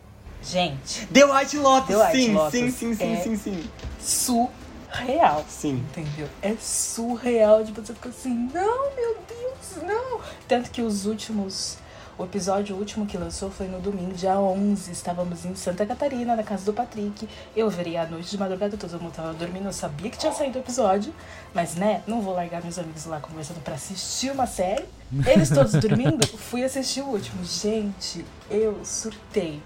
Gente, 0.43 1.07
The 1.07 1.25
White 1.25 1.57
Lotus, 1.57 1.89
The 1.89 1.97
White 1.97 2.13
sim, 2.13 2.35
Lotus 2.35 2.53
sim, 2.53 2.71
sim, 2.71 2.95
sim, 2.95 3.13
é- 3.15 3.17
sim, 3.23 3.37
sim. 3.37 3.71
surreal. 3.99 5.43
Sim. 5.49 5.77
Entendeu? 5.77 6.29
É 6.43 6.55
surreal 6.61 7.65
de 7.65 7.73
você 7.73 7.95
ficar 7.95 8.11
assim, 8.11 8.51
não, 8.53 8.95
meu 8.95 9.17
Deus, 9.27 9.83
não. 9.83 10.21
Tanto 10.47 10.71
que 10.71 10.83
os 10.83 11.07
últimos. 11.07 11.79
O 12.21 12.25
episódio 12.25 12.77
último 12.77 13.07
que 13.07 13.17
lançou 13.17 13.51
foi 13.51 13.67
no 13.67 13.81
domingo, 13.81 14.13
dia 14.13 14.39
11. 14.39 14.93
Estávamos 14.93 15.47
em 15.47 15.55
Santa 15.55 15.87
Catarina, 15.87 16.37
na 16.37 16.43
casa 16.43 16.67
do 16.67 16.73
Patrick. 16.75 17.27
Eu 17.57 17.71
virei 17.71 17.97
à 17.97 18.05
noite 18.05 18.31
de 18.31 18.37
madrugada, 18.37 18.77
todo 18.77 19.01
mundo 19.01 19.15
tava 19.15 19.33
dormindo. 19.33 19.65
Eu 19.65 19.73
sabia 19.73 20.11
que 20.11 20.19
tinha 20.19 20.31
saído 20.31 20.59
o 20.59 20.61
episódio, 20.61 21.15
mas 21.55 21.77
né, 21.77 22.03
não 22.07 22.21
vou 22.21 22.35
largar 22.35 22.63
meus 22.63 22.79
amigos 22.79 23.07
lá 23.07 23.21
conversando 23.21 23.63
pra 23.65 23.77
assistir 23.77 24.31
uma 24.33 24.47
série. 24.47 24.85
Eles 25.27 25.49
todos 25.49 25.73
dormindo, 25.81 26.27
fui 26.27 26.63
assistir 26.63 27.01
o 27.01 27.07
último. 27.07 27.43
Gente, 27.43 28.23
eu 28.51 28.85
surtei 28.85 29.63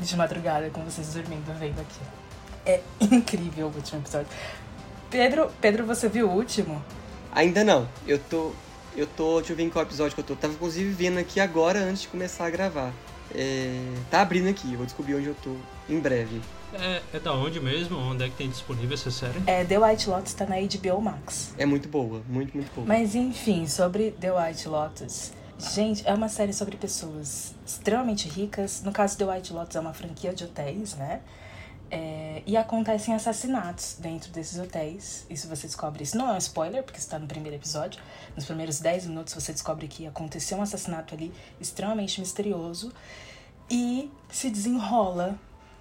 de 0.00 0.16
madrugada 0.16 0.70
com 0.70 0.80
vocês 0.80 1.14
dormindo, 1.14 1.56
vendo 1.56 1.80
aqui. 1.80 2.00
É 2.66 2.80
incrível 3.00 3.68
o 3.68 3.76
último 3.76 4.00
episódio. 4.00 4.26
Pedro, 5.08 5.52
Pedro, 5.60 5.86
você 5.86 6.08
viu 6.08 6.28
o 6.28 6.34
último? 6.34 6.82
Ainda 7.32 7.62
não. 7.62 7.88
Eu 8.08 8.18
tô. 8.18 8.50
Eu 8.96 9.06
tô. 9.06 9.38
Deixa 9.38 9.52
eu 9.52 9.56
ver 9.56 9.64
em 9.64 9.70
qual 9.70 9.84
episódio 9.84 10.14
que 10.14 10.20
eu 10.20 10.24
tô. 10.24 10.36
Tava 10.36 10.52
inclusive 10.52 10.90
vendo 10.92 11.18
aqui 11.18 11.40
agora 11.40 11.78
antes 11.80 12.02
de 12.02 12.08
começar 12.08 12.46
a 12.46 12.50
gravar. 12.50 12.92
É, 13.34 13.72
tá 14.10 14.20
abrindo 14.20 14.48
aqui, 14.48 14.76
vou 14.76 14.84
descobrir 14.84 15.14
onde 15.14 15.26
eu 15.26 15.36
tô 15.42 15.56
em 15.88 15.98
breve. 15.98 16.40
É, 16.74 17.02
é 17.14 17.20
da 17.20 17.32
onde 17.32 17.60
mesmo? 17.60 17.98
Onde 17.98 18.24
é 18.24 18.28
que 18.28 18.34
tem 18.36 18.48
disponível 18.48 18.94
essa 18.94 19.10
série? 19.10 19.42
É, 19.46 19.64
The 19.64 19.78
White 19.78 20.08
Lotus 20.08 20.34
tá 20.34 20.46
na 20.46 20.56
HBO 20.56 21.00
Max. 21.00 21.54
É 21.56 21.66
muito 21.66 21.88
boa, 21.88 22.22
muito, 22.28 22.54
muito 22.54 22.70
boa. 22.74 22.86
Mas 22.86 23.14
enfim, 23.14 23.66
sobre 23.66 24.10
The 24.12 24.32
White 24.32 24.68
Lotus. 24.68 25.32
Gente, 25.58 26.02
é 26.06 26.12
uma 26.12 26.28
série 26.28 26.52
sobre 26.52 26.76
pessoas 26.76 27.54
extremamente 27.64 28.28
ricas. 28.28 28.82
No 28.82 28.90
caso, 28.90 29.16
The 29.16 29.24
White 29.24 29.52
Lotus 29.52 29.76
é 29.76 29.80
uma 29.80 29.94
franquia 29.94 30.34
de 30.34 30.44
hotéis, 30.44 30.94
né? 30.94 31.20
É, 31.94 32.42
e 32.46 32.56
acontecem 32.56 33.14
assassinatos 33.14 33.96
dentro 33.98 34.32
desses 34.32 34.58
hotéis. 34.58 35.26
Isso 35.28 35.46
você 35.46 35.66
descobre. 35.66 36.02
Isso 36.02 36.16
não 36.16 36.30
é 36.30 36.32
um 36.32 36.38
spoiler, 36.38 36.82
porque 36.82 36.98
está 36.98 37.18
no 37.18 37.26
primeiro 37.26 37.58
episódio. 37.58 38.00
Nos 38.34 38.46
primeiros 38.46 38.80
10 38.80 39.08
minutos 39.08 39.34
você 39.34 39.52
descobre 39.52 39.86
que 39.86 40.06
aconteceu 40.06 40.56
um 40.56 40.62
assassinato 40.62 41.14
ali 41.14 41.30
extremamente 41.60 42.18
misterioso. 42.18 42.90
E 43.70 44.10
se 44.30 44.48
desenrola 44.48 45.38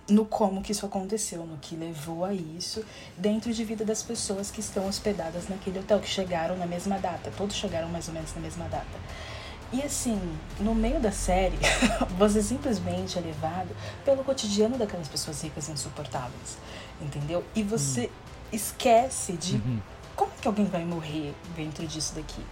no 0.10 0.26
como 0.26 0.62
que 0.62 0.74
isso 0.74 0.86
aconteceu, 0.86 1.46
no 1.46 1.58
que 1.58 1.78
levou 1.78 2.26
a 2.26 2.34
isso, 2.34 2.84
dentro 3.18 3.54
de 3.54 3.64
vida 3.64 3.86
das 3.86 4.04
pessoas 4.04 4.52
que 4.52 4.60
estão 4.60 4.88
hospedadas 4.90 5.48
naquele 5.48 5.80
hotel, 5.80 6.02
que 6.02 6.10
chegaram 6.10 6.58
na 6.58 6.66
mesma 6.66 7.00
data. 7.00 7.32
Todos 7.38 7.56
chegaram 7.56 7.88
mais 7.88 8.10
ou 8.10 8.14
menos 8.14 8.36
na 8.36 8.42
mesma 8.42 8.68
data. 8.68 9.00
E 9.74 9.82
assim, 9.84 10.20
no 10.60 10.76
meio 10.76 11.00
da 11.00 11.12
série, 11.12 11.58
você 12.18 12.42
simplesmente 12.42 13.18
é 13.18 13.22
levado 13.22 13.70
pelo 14.04 14.24
cotidiano 14.24 14.78
daquelas 14.78 15.08
pessoas 15.08 15.42
ricas 15.42 15.70
e 15.70 15.72
insuportáveis, 15.72 16.58
entendeu? 17.02 17.44
E 17.56 17.64
você 17.64 18.10
esquece 18.52 19.34
de 19.34 19.56
Uhum. 19.56 19.80
como 20.16 20.32
que 20.42 20.48
alguém 20.48 20.66
vai 20.66 20.84
morrer 20.84 21.34
dentro 21.56 21.88
disso 21.88 22.14
daqui. 22.16 22.46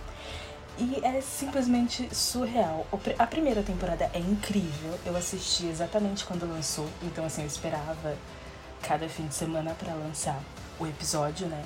E 0.78 1.02
é 1.04 1.20
simplesmente 1.20 2.08
surreal. 2.16 2.88
A 3.18 3.28
primeira 3.28 3.62
temporada 3.62 4.10
é 4.14 4.20
incrível. 4.20 4.98
Eu 5.06 5.18
assisti 5.18 5.66
exatamente 5.66 6.24
quando 6.24 6.48
lançou, 6.50 6.88
então 7.04 7.26
assim, 7.26 7.42
eu 7.42 7.48
esperava 7.48 8.16
cada 8.82 9.10
fim 9.10 9.28
de 9.28 9.36
semana 9.36 9.76
pra 9.78 9.94
lançar 9.94 10.40
o 10.80 10.88
episódio, 10.88 11.48
né? 11.48 11.62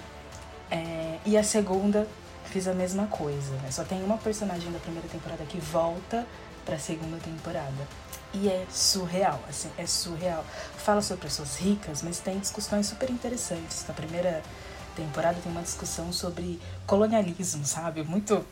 É, 0.71 1.19
e 1.27 1.37
a 1.37 1.43
segunda 1.43 2.07
fiz 2.53 2.67
a 2.67 2.73
mesma 2.73 3.07
coisa, 3.07 3.51
né? 3.63 3.71
Só 3.71 3.83
tem 3.83 4.03
uma 4.03 4.17
personagem 4.19 4.71
da 4.71 4.77
primeira 4.77 5.07
temporada 5.07 5.43
que 5.45 5.59
volta 5.59 6.23
pra 6.63 6.77
segunda 6.77 7.17
temporada. 7.17 7.87
E 8.31 8.47
é 8.47 8.65
surreal, 8.69 9.39
assim, 9.49 9.69
é 9.75 9.87
surreal. 9.87 10.45
Fala 10.77 11.01
sobre 11.01 11.23
pessoas 11.23 11.57
ricas, 11.57 12.03
mas 12.03 12.19
tem 12.19 12.37
discussões 12.37 12.85
super 12.85 13.09
interessantes. 13.09 13.83
Na 13.87 13.93
primeira 13.95 14.43
temporada 14.95 15.39
tem 15.41 15.51
uma 15.51 15.63
discussão 15.63 16.13
sobre 16.13 16.59
colonialismo, 16.85 17.65
sabe? 17.65 18.03
Muito. 18.03 18.45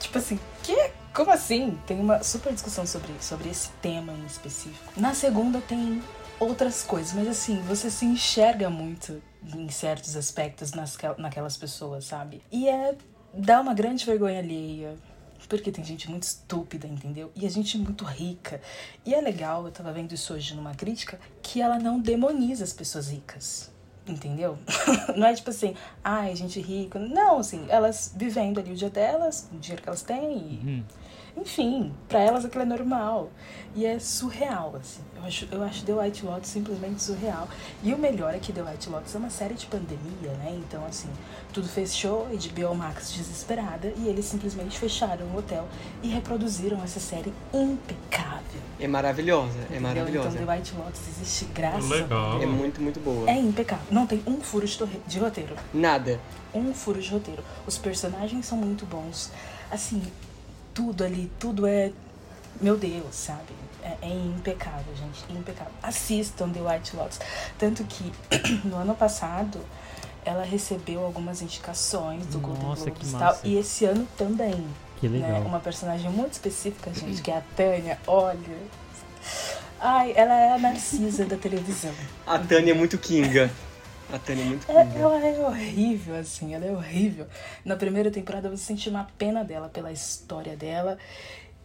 Tipo 0.00 0.18
assim, 0.18 0.40
que? 0.62 0.90
Como 1.14 1.30
assim? 1.30 1.78
Tem 1.86 2.00
uma 2.00 2.22
super 2.22 2.52
discussão 2.52 2.86
sobre, 2.86 3.12
sobre 3.20 3.50
esse 3.50 3.68
tema 3.82 4.12
em 4.14 4.24
específico. 4.24 4.92
Na 4.96 5.12
segunda 5.12 5.60
tem 5.60 6.02
outras 6.40 6.82
coisas, 6.82 7.12
mas 7.12 7.28
assim, 7.28 7.60
você 7.62 7.90
se 7.90 8.06
enxerga 8.06 8.70
muito 8.70 9.20
em 9.54 9.68
certos 9.68 10.16
aspectos 10.16 10.72
nas, 10.72 10.96
naquelas 11.18 11.58
pessoas, 11.58 12.06
sabe? 12.06 12.42
E 12.50 12.68
é. 12.68 12.96
Dá 13.32 13.60
uma 13.60 13.74
grande 13.74 14.04
vergonha 14.04 14.38
alheia. 14.38 14.96
Porque 15.48 15.72
tem 15.72 15.84
gente 15.84 16.10
muito 16.10 16.24
estúpida, 16.24 16.86
entendeu? 16.86 17.30
E 17.34 17.46
a 17.46 17.50
gente 17.50 17.78
muito 17.78 18.04
rica. 18.04 18.60
E 19.06 19.14
é 19.14 19.20
legal, 19.20 19.64
eu 19.64 19.72
tava 19.72 19.92
vendo 19.92 20.12
isso 20.12 20.34
hoje 20.34 20.54
numa 20.54 20.74
crítica, 20.74 21.18
que 21.40 21.62
ela 21.62 21.78
não 21.78 21.98
demoniza 21.98 22.64
as 22.64 22.72
pessoas 22.72 23.08
ricas. 23.08 23.70
Entendeu? 24.06 24.58
Não 25.14 25.26
é 25.26 25.34
tipo 25.34 25.50
assim, 25.50 25.74
ai, 26.02 26.34
gente 26.34 26.58
rica. 26.62 26.98
Não, 26.98 27.40
assim, 27.40 27.66
elas 27.68 28.14
vivendo 28.16 28.58
ali 28.58 28.72
o 28.72 28.74
dia 28.74 28.88
delas, 28.88 29.46
o 29.52 29.58
dinheiro 29.58 29.82
que 29.82 29.88
elas 29.88 30.00
têm. 30.00 30.38
E... 30.38 30.66
Uhum. 30.66 30.84
Enfim, 31.40 31.92
pra 32.08 32.18
elas 32.20 32.44
aquilo 32.44 32.62
é 32.62 32.66
normal. 32.66 33.30
E 33.76 33.86
é 33.86 33.98
surreal, 33.98 34.74
assim. 34.76 35.00
Eu 35.16 35.24
acho, 35.24 35.48
eu 35.52 35.62
acho 35.62 35.84
The 35.84 35.92
White 35.92 36.24
Lotus 36.24 36.48
simplesmente 36.48 37.02
surreal. 37.02 37.48
E 37.82 37.94
o 37.94 37.98
melhor 37.98 38.34
é 38.34 38.38
que 38.38 38.52
The 38.52 38.62
White 38.62 38.88
Lotus 38.88 39.14
é 39.14 39.18
uma 39.18 39.30
série 39.30 39.54
de 39.54 39.66
pandemia, 39.66 40.32
né? 40.38 40.58
Então, 40.58 40.84
assim, 40.86 41.08
tudo 41.52 41.68
fechou, 41.68 42.26
HBO 42.26 42.74
Max 42.74 43.12
desesperada, 43.12 43.92
e 43.96 44.08
eles 44.08 44.24
simplesmente 44.24 44.78
fecharam 44.78 45.26
o 45.26 45.36
hotel 45.36 45.68
e 46.02 46.08
reproduziram 46.08 46.82
essa 46.82 46.98
série 46.98 47.32
impecável. 47.52 48.60
É 48.80 48.88
maravilhosa, 48.88 49.58
é 49.58 49.62
entendeu? 49.62 49.80
maravilhosa. 49.82 50.28
Então, 50.28 50.46
The 50.46 50.52
White 50.56 50.74
Lotus 50.76 51.00
existe 51.08 51.44
graças 51.46 51.88
Legal. 51.88 52.38
a 52.38 52.42
É 52.42 52.46
muito, 52.46 52.80
muito 52.80 53.00
boa. 53.00 53.28
É 53.30 53.38
impecável. 53.38 53.86
Não 53.90 54.06
tem 54.06 54.22
um 54.26 54.40
furo 54.40 54.66
de, 54.66 54.78
de 55.06 55.18
roteiro. 55.18 55.54
Nada. 55.72 56.20
Um 56.54 56.72
furo 56.72 57.00
de 57.00 57.10
roteiro. 57.10 57.44
Os 57.66 57.76
personagens 57.78 58.46
são 58.46 58.56
muito 58.56 58.86
bons. 58.86 59.30
Assim, 59.70 60.02
tudo 60.78 61.02
ali, 61.02 61.28
tudo 61.40 61.66
é. 61.66 61.90
Meu 62.60 62.76
Deus, 62.76 63.12
sabe? 63.12 63.52
É, 63.82 63.96
é 64.02 64.08
impecável, 64.08 64.94
gente. 64.94 65.24
Impecável. 65.28 65.72
Assistam 65.82 66.50
The 66.50 66.60
White 66.60 66.96
Lotus. 66.96 67.18
Tanto 67.58 67.82
que 67.82 68.12
no 68.64 68.76
ano 68.76 68.94
passado 68.94 69.60
ela 70.24 70.44
recebeu 70.44 71.04
algumas 71.04 71.42
indicações 71.42 72.26
do 72.26 72.38
Golden 72.38 72.62
Nossa, 72.62 72.84
Globes 72.84 73.08
que 73.10 73.16
e 73.16 73.18
tal. 73.18 73.38
E 73.42 73.56
esse 73.56 73.84
ano 73.86 74.06
também. 74.16 74.68
Que 75.00 75.08
Né? 75.08 75.26
legal. 75.26 75.42
Uma 75.42 75.58
personagem 75.58 76.10
muito 76.10 76.34
específica, 76.34 76.92
gente, 76.94 77.22
que 77.22 77.30
é 77.32 77.38
a 77.38 77.42
Tânia. 77.56 77.98
Olha. 78.06 78.38
Ai, 79.80 80.12
ela 80.14 80.34
é 80.34 80.52
a 80.54 80.58
Narcisa 80.58 81.24
da 81.24 81.36
televisão. 81.36 81.92
A 82.24 82.38
Tânia 82.38 82.70
é 82.70 82.74
muito 82.74 82.96
Kinga. 82.98 83.50
A 84.12 84.18
Tânia 84.18 84.42
é 84.42 84.46
muito 84.46 84.70
É, 84.70 85.00
ela 85.00 85.26
é 85.26 85.38
horrível, 85.40 86.16
assim, 86.16 86.54
ela 86.54 86.64
é 86.64 86.72
horrível. 86.72 87.26
Na 87.64 87.76
primeira 87.76 88.10
temporada 88.10 88.48
você 88.48 88.64
sente 88.64 88.88
uma 88.88 89.04
pena 89.18 89.44
dela 89.44 89.68
pela 89.68 89.92
história 89.92 90.56
dela. 90.56 90.98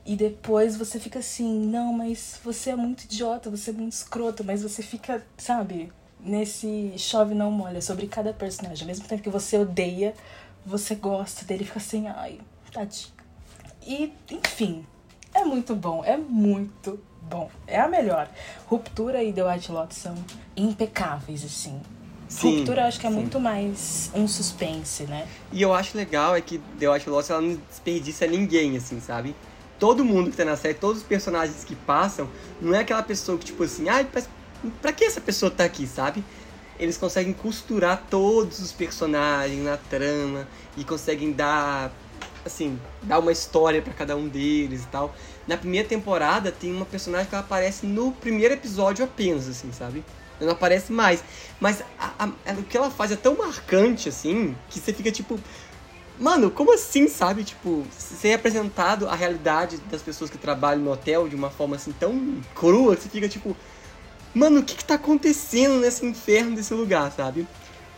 E 0.06 0.17
depois 0.17 0.75
você 0.75 0.99
fica 0.99 1.19
assim, 1.19 1.65
não, 1.65 1.93
mas 1.93 2.39
você 2.43 2.71
é 2.71 2.75
muito 2.75 3.06
idiota, 3.06 3.49
você 3.49 3.69
é 3.69 3.73
muito 3.73 3.93
escroto, 3.93 4.43
mas 4.43 4.62
você 4.62 4.84
fica, 4.84 5.25
sabe, 5.38 5.91
nesse 6.19 6.93
chove 6.97 7.34
não 7.34 7.49
molha 7.49 7.82
sobre 7.82 8.08
cada 8.08 8.34
personagem. 8.34 8.84
Ao 8.84 8.88
mesmo 8.88 9.08
tempo 9.08 9.23
que 9.23 9.29
você 9.29 9.58
odeia, 9.58 10.13
você 10.65 10.95
gosta 10.95 11.45
dele, 11.45 11.63
fica 11.63 11.79
assim, 11.79 12.08
ai, 12.10 12.41
tadinho. 12.73 13.13
E, 13.86 14.12
enfim, 14.29 14.86
é 15.34 15.45
muito 15.45 15.73
bom, 15.73 16.03
é 16.03 16.17
muito 16.17 17.01
bom. 17.21 17.49
É 17.65 17.79
a 17.79 17.88
melhor. 17.88 18.29
Ruptura 18.67 19.23
e 19.23 19.32
The 19.32 19.49
White 19.49 19.71
Lotus 19.71 19.97
são 19.97 20.15
impecáveis, 20.58 21.45
assim. 21.45 21.82
Sim, 22.34 22.60
Ruptura 22.60 22.82
eu 22.82 22.88
acho 22.88 23.00
que 23.00 23.06
é 23.06 23.10
sim. 23.10 23.15
muito 23.15 23.39
mais 23.39 24.10
um 24.13 24.28
suspense, 24.28 25.04
né? 25.04 25.28
E 25.52 25.62
eu 25.62 25.74
acho 25.74 25.96
legal 25.96 26.36
é 26.36 26.41
que 26.41 26.58
The 26.80 26.89
White 26.89 27.10
Lotus 27.10 27.30
ela 27.30 27.41
não 27.41 27.56
desperdiça 27.69 28.26
ninguém, 28.26 28.76
assim, 28.76 29.00
sabe? 29.00 29.36
Todo 29.80 30.04
mundo 30.04 30.32
que 30.32 30.38
tá 30.38 30.43
na 30.43 30.56
série, 30.56 30.74
todos 30.74 31.02
os 31.02 31.04
personagens 31.04 31.63
que 31.63 31.76
passam, 31.76 32.28
não 32.60 32.74
é 32.74 32.80
aquela 32.80 33.04
pessoa 33.04 33.38
que, 33.38 33.46
tipo 33.46 33.63
assim, 33.63 33.88
ai, 33.88 34.08
mas 34.12 34.28
pra 34.82 34.91
que 34.91 35.06
essa 35.06 35.22
pessoa 35.22 35.52
tá 35.52 35.63
aqui, 35.63 35.86
sabe? 35.86 36.24
Eles 36.80 36.98
conseguem 36.98 37.34
costurar 37.34 38.04
todos 38.10 38.60
os 38.60 38.72
personagens 38.72 39.63
na 39.63 39.78
trama 39.78 40.48
e 40.76 40.84
conseguem 40.84 41.32
dar 41.32 41.91
assim, 42.46 42.78
dar 43.04 43.19
uma 43.19 43.32
história 43.32 43.82
para 43.82 43.93
cada 43.93 44.15
um 44.15 44.28
deles 44.28 44.84
e 44.84 44.88
tal. 44.88 45.15
Na 45.48 45.56
primeira 45.56 45.88
temporada 45.88 46.52
tem 46.52 46.74
uma 46.74 46.86
personagem 46.86 47.28
que 47.28 47.36
ela 47.36 47.43
aparece 47.43 47.86
no 47.86 48.12
primeiro 48.12 48.54
episódio 48.54 49.06
apenas, 49.06 49.48
assim, 49.48 49.72
sabe? 49.72 50.04
Ela 50.39 50.48
não 50.48 50.54
aparece 50.54 50.91
mais. 50.91 51.24
Mas 51.60 51.82
a, 52.00 52.26
a, 52.26 52.54
o 52.54 52.63
que 52.63 52.76
ela 52.76 52.89
faz 52.89 53.12
é 53.12 53.15
tão 53.15 53.38
marcante, 53.38 54.10
assim, 54.10 54.56
que 54.69 54.80
você 54.80 54.93
fica 54.93 55.12
tipo. 55.12 55.39
Mano, 56.19 56.52
como 56.52 56.74
assim, 56.74 57.08
sabe? 57.08 57.43
Tipo, 57.43 57.86
ser 57.98 58.30
é 58.30 58.34
apresentado 58.36 59.08
a 59.08 59.15
realidade 59.15 59.78
das 59.89 60.02
pessoas 60.02 60.30
que 60.30 60.38
trabalham 60.38 60.84
no 60.84 60.91
hotel 60.91 61.28
de 61.28 61.36
uma 61.36 61.50
forma 61.50 61.76
assim 61.76 61.91
tão 61.91 62.41
crua 62.54 62.96
que 62.96 63.04
você 63.04 63.10
fica 63.10 63.28
tipo. 63.28 63.56
Mano, 64.34 64.62
o 64.62 64.63
que, 64.63 64.76
que 64.76 64.86
tá 64.86 64.96
acontecendo 64.96 65.80
nesse 65.80 66.06
inferno 66.06 66.56
desse 66.56 66.74
lugar, 66.74 67.12
sabe? 67.12 67.48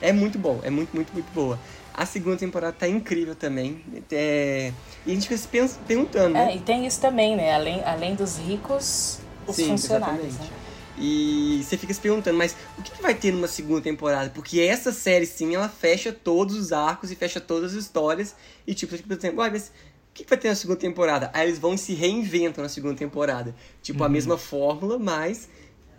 É 0.01 0.11
muito 0.11 0.37
bom, 0.37 0.59
é 0.63 0.69
muito, 0.69 0.93
muito, 0.93 1.13
muito 1.13 1.31
boa. 1.33 1.57
A 1.93 2.05
segunda 2.05 2.35
temporada 2.35 2.75
tá 2.77 2.87
incrível 2.87 3.35
também. 3.35 3.81
É... 4.11 4.73
E 5.05 5.11
a 5.11 5.13
gente 5.13 5.29
fica 5.29 5.37
se 5.37 5.77
perguntando, 5.87 6.33
né? 6.33 6.51
É, 6.51 6.55
e 6.57 6.59
tem 6.59 6.85
isso 6.85 6.99
também, 6.99 7.37
né? 7.37 7.53
Além, 7.55 7.81
além 7.85 8.15
dos 8.15 8.37
ricos, 8.37 9.19
os 9.47 9.55
Sim, 9.55 9.69
funcionários. 9.69 10.25
Exatamente. 10.25 10.51
Né? 10.51 10.64
E 10.97 11.61
você 11.63 11.77
fica 11.77 11.93
se 11.93 11.99
perguntando, 11.99 12.37
mas 12.37 12.55
o 12.77 12.81
que, 12.81 12.91
que, 12.91 13.01
vai 13.01 13.13
ter 13.13 13.31
numa 13.33 13.47
segunda 13.47 13.81
temporada? 13.81 14.29
Porque 14.29 14.61
essa 14.61 14.91
série, 14.91 15.25
sim, 15.25 15.53
ela 15.53 15.67
fecha 15.67 16.11
todos 16.13 16.55
os 16.55 16.71
arcos 16.71 17.11
e 17.11 17.15
fecha 17.15 17.41
todas 17.41 17.75
as 17.75 17.83
histórias. 17.83 18.35
E 18.65 18.73
tipo, 18.73 18.91
você 18.91 18.97
fica 18.97 19.15
pensando, 19.15 19.37
uai, 19.37 19.49
mas 19.49 19.67
o 19.67 20.13
que, 20.13 20.23
que 20.23 20.29
vai 20.29 20.39
ter 20.39 20.47
na 20.47 20.55
segunda 20.55 20.79
temporada? 20.79 21.29
Aí 21.33 21.47
eles 21.47 21.59
vão 21.59 21.73
e 21.73 21.77
se 21.77 21.93
reinventam 21.93 22.63
na 22.63 22.69
segunda 22.69 22.95
temporada. 22.95 23.53
Tipo, 23.81 23.99
uhum. 23.99 24.05
a 24.05 24.09
mesma 24.09 24.37
fórmula, 24.37 24.97
mas 24.97 25.49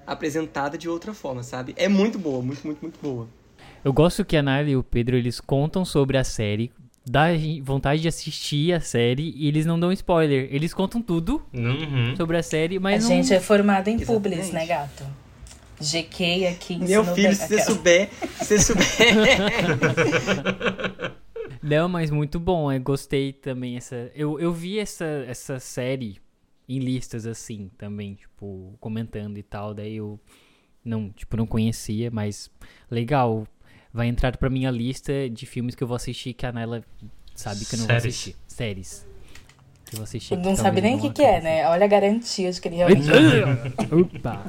apresentada 0.07 0.79
de 0.79 0.89
outra 0.89 1.13
forma, 1.13 1.43
sabe? 1.43 1.75
É 1.77 1.89
muito 1.89 2.19
boa, 2.19 2.43
muito, 2.43 2.65
muito, 2.67 2.81
muito 2.81 2.99
boa. 3.03 3.29
Eu 3.85 3.93
gosto 3.93 4.25
que 4.25 4.37
a 4.37 4.43
Nayla 4.43 4.71
e 4.71 4.77
o 4.77 4.83
Pedro 4.83 5.17
eles 5.17 5.41
contam 5.41 5.85
sobre 5.85 6.17
a 6.17 6.25
série, 6.25 6.73
dá 7.07 7.27
vontade 7.63 8.03
de 8.03 8.09
assistir 8.09 8.73
a 8.73 8.81
série 8.81 9.33
e 9.37 9.47
eles 9.47 9.65
não 9.65 9.79
dão 9.79 9.93
spoiler. 9.93 10.49
Eles 10.51 10.75
contam 10.75 11.01
tudo 11.01 11.43
uhum. 11.55 12.17
sobre 12.17 12.37
a 12.37 12.43
série, 12.43 12.79
mas 12.79 13.05
a 13.05 13.09
não... 13.09 13.17
gente 13.17 13.33
é 13.33 13.41
formado 13.41 13.89
em 13.89 13.99
publis, 13.99 14.51
né, 14.51 14.67
gato? 14.67 15.05
GK 15.79 16.47
aqui 16.47 16.79
Meu 16.79 17.05
filho, 17.05 17.35
se 17.35 17.49
você 17.49 17.63
souber, 17.63 18.09
se 18.41 18.45
você 18.45 18.59
souber. 18.59 18.87
Não, 21.63 21.89
mas 21.89 22.11
muito 22.11 22.39
bom. 22.39 22.73
Eu 22.73 22.81
gostei 22.81 23.33
também 23.33 23.77
essa. 23.77 24.11
Eu, 24.15 24.39
eu 24.39 24.53
vi 24.53 24.79
essa, 24.79 25.05
essa 25.27 25.59
série 25.59 26.19
em 26.69 26.79
listas 26.79 27.27
assim 27.27 27.71
também, 27.77 28.15
tipo, 28.15 28.77
comentando 28.81 29.37
e 29.37 29.43
tal. 29.43 29.75
Daí 29.75 29.97
eu 29.97 30.19
não, 30.85 31.11
tipo, 31.11 31.37
não 31.37 31.47
conhecia, 31.47 32.11
mas 32.11 32.51
legal 32.91 33.47
vai 33.97 34.07
entrar 34.09 34.37
pra 34.37 34.51
minha 34.51 34.71
lista 34.71 35.29
de 35.31 35.47
filmes 35.47 35.75
que 35.75 35.83
eu 35.83 35.89
vou 35.89 35.97
assistir 35.97 36.35
que 36.35 36.45
a 36.45 36.53
Nela 36.53 36.85
sabe 37.35 37.65
que 37.65 37.75
eu 37.75 37.79
não 37.79 37.87
Séries. 37.87 38.03
vou 38.03 38.09
assistir. 38.11 38.37
Séries. 38.47 39.07
Que 39.87 39.95
eu 39.95 39.97
vou 39.97 40.05
assistir. 40.05 40.37
Não 40.37 40.55
sabe 40.55 40.83
nem 40.83 40.97
o 40.97 41.01
que, 41.01 41.11
que 41.11 41.23
é, 41.23 41.41
né? 41.41 41.67
Olha 41.69 41.85
a 41.85 41.89
garantia 41.89 42.53
de 42.53 42.61
que 42.61 42.69
ele 42.69 42.77
realmente. 42.77 43.09
Opa! 43.91 44.45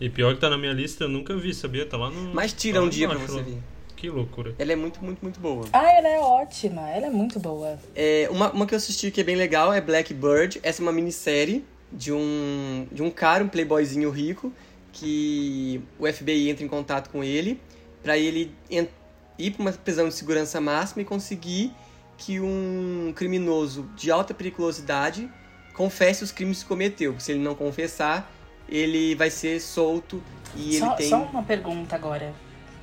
e 0.00 0.08
pior 0.08 0.34
que 0.34 0.40
tá 0.40 0.48
na 0.48 0.56
minha 0.56 0.72
lista, 0.72 1.04
eu 1.04 1.08
nunca 1.08 1.36
vi, 1.36 1.52
sabia? 1.52 1.84
Tá 1.84 1.96
lá 1.96 2.08
no. 2.08 2.32
Mas 2.32 2.52
tira 2.52 2.78
tá 2.78 2.86
um 2.86 2.88
dia 2.88 3.08
pra 3.08 3.18
você 3.18 3.42
ver. 3.42 3.58
Que 3.96 4.08
loucura. 4.08 4.54
Ela 4.60 4.72
é 4.72 4.76
muito, 4.76 5.04
muito, 5.04 5.20
muito 5.20 5.40
boa. 5.40 5.66
Ah, 5.72 5.90
ela 5.90 6.06
é 6.06 6.20
ótima. 6.20 6.88
Ela 6.88 7.06
é 7.06 7.10
muito 7.10 7.40
boa. 7.40 7.76
É, 7.96 8.28
uma, 8.30 8.52
uma 8.52 8.64
que 8.64 8.72
eu 8.72 8.76
assisti 8.76 9.10
que 9.10 9.20
é 9.20 9.24
bem 9.24 9.34
legal 9.34 9.72
é 9.72 9.80
Blackbird. 9.80 10.60
Essa 10.62 10.80
é 10.80 10.84
uma 10.84 10.92
minissérie 10.92 11.64
de 11.92 12.12
um, 12.12 12.86
de 12.92 13.02
um 13.02 13.10
cara, 13.10 13.42
um 13.42 13.48
playboyzinho 13.48 14.08
rico, 14.10 14.52
que 14.92 15.82
o 15.98 16.06
FBI 16.06 16.48
entra 16.48 16.64
em 16.64 16.68
contato 16.68 17.10
com 17.10 17.24
ele 17.24 17.58
para 18.02 18.16
ele 18.16 18.54
ir 19.38 19.50
para 19.52 19.62
uma 19.62 19.72
prisão 19.72 20.08
de 20.08 20.14
segurança 20.14 20.60
máxima 20.60 21.02
e 21.02 21.04
conseguir 21.04 21.72
que 22.16 22.40
um 22.40 23.12
criminoso 23.14 23.88
de 23.94 24.10
alta 24.10 24.34
periculosidade 24.34 25.30
confesse 25.74 26.24
os 26.24 26.32
crimes 26.32 26.62
que 26.62 26.68
cometeu. 26.68 27.18
Se 27.20 27.32
ele 27.32 27.40
não 27.40 27.54
confessar, 27.54 28.30
ele 28.68 29.14
vai 29.14 29.30
ser 29.30 29.60
solto 29.60 30.22
e 30.56 30.78
só, 30.78 30.86
ele 30.86 30.96
tem. 30.96 31.08
Só 31.08 31.22
uma 31.22 31.44
pergunta 31.44 31.94
agora, 31.94 32.34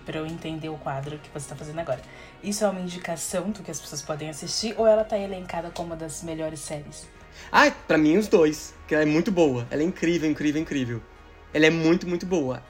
para 0.05 0.19
eu 0.19 0.25
entender 0.25 0.69
o 0.69 0.77
quadro 0.77 1.19
que 1.19 1.29
você 1.29 1.45
está 1.45 1.55
fazendo 1.55 1.79
agora. 1.79 2.01
Isso 2.41 2.63
é 2.63 2.69
uma 2.69 2.79
indicação 2.79 3.51
do 3.51 3.61
que 3.61 3.69
as 3.69 3.79
pessoas 3.79 4.01
podem 4.01 4.29
assistir 4.29 4.73
ou 4.77 4.87
ela 4.87 5.03
tá 5.03 5.17
elencada 5.17 5.69
como 5.71 5.89
uma 5.89 5.95
das 5.95 6.23
melhores 6.23 6.61
séries? 6.61 7.07
Ah, 7.51 7.69
para 7.69 7.97
mim 7.97 8.17
os 8.17 8.27
dois, 8.29 8.73
que 8.87 8.95
ela 8.95 9.03
é 9.03 9.05
muito 9.05 9.31
boa. 9.31 9.67
Ela 9.69 9.81
é 9.81 9.85
incrível, 9.85 10.29
incrível, 10.29 10.61
incrível. 10.61 11.01
Ela 11.53 11.65
é 11.65 11.69
muito, 11.69 12.07
muito 12.07 12.25
boa. 12.25 12.63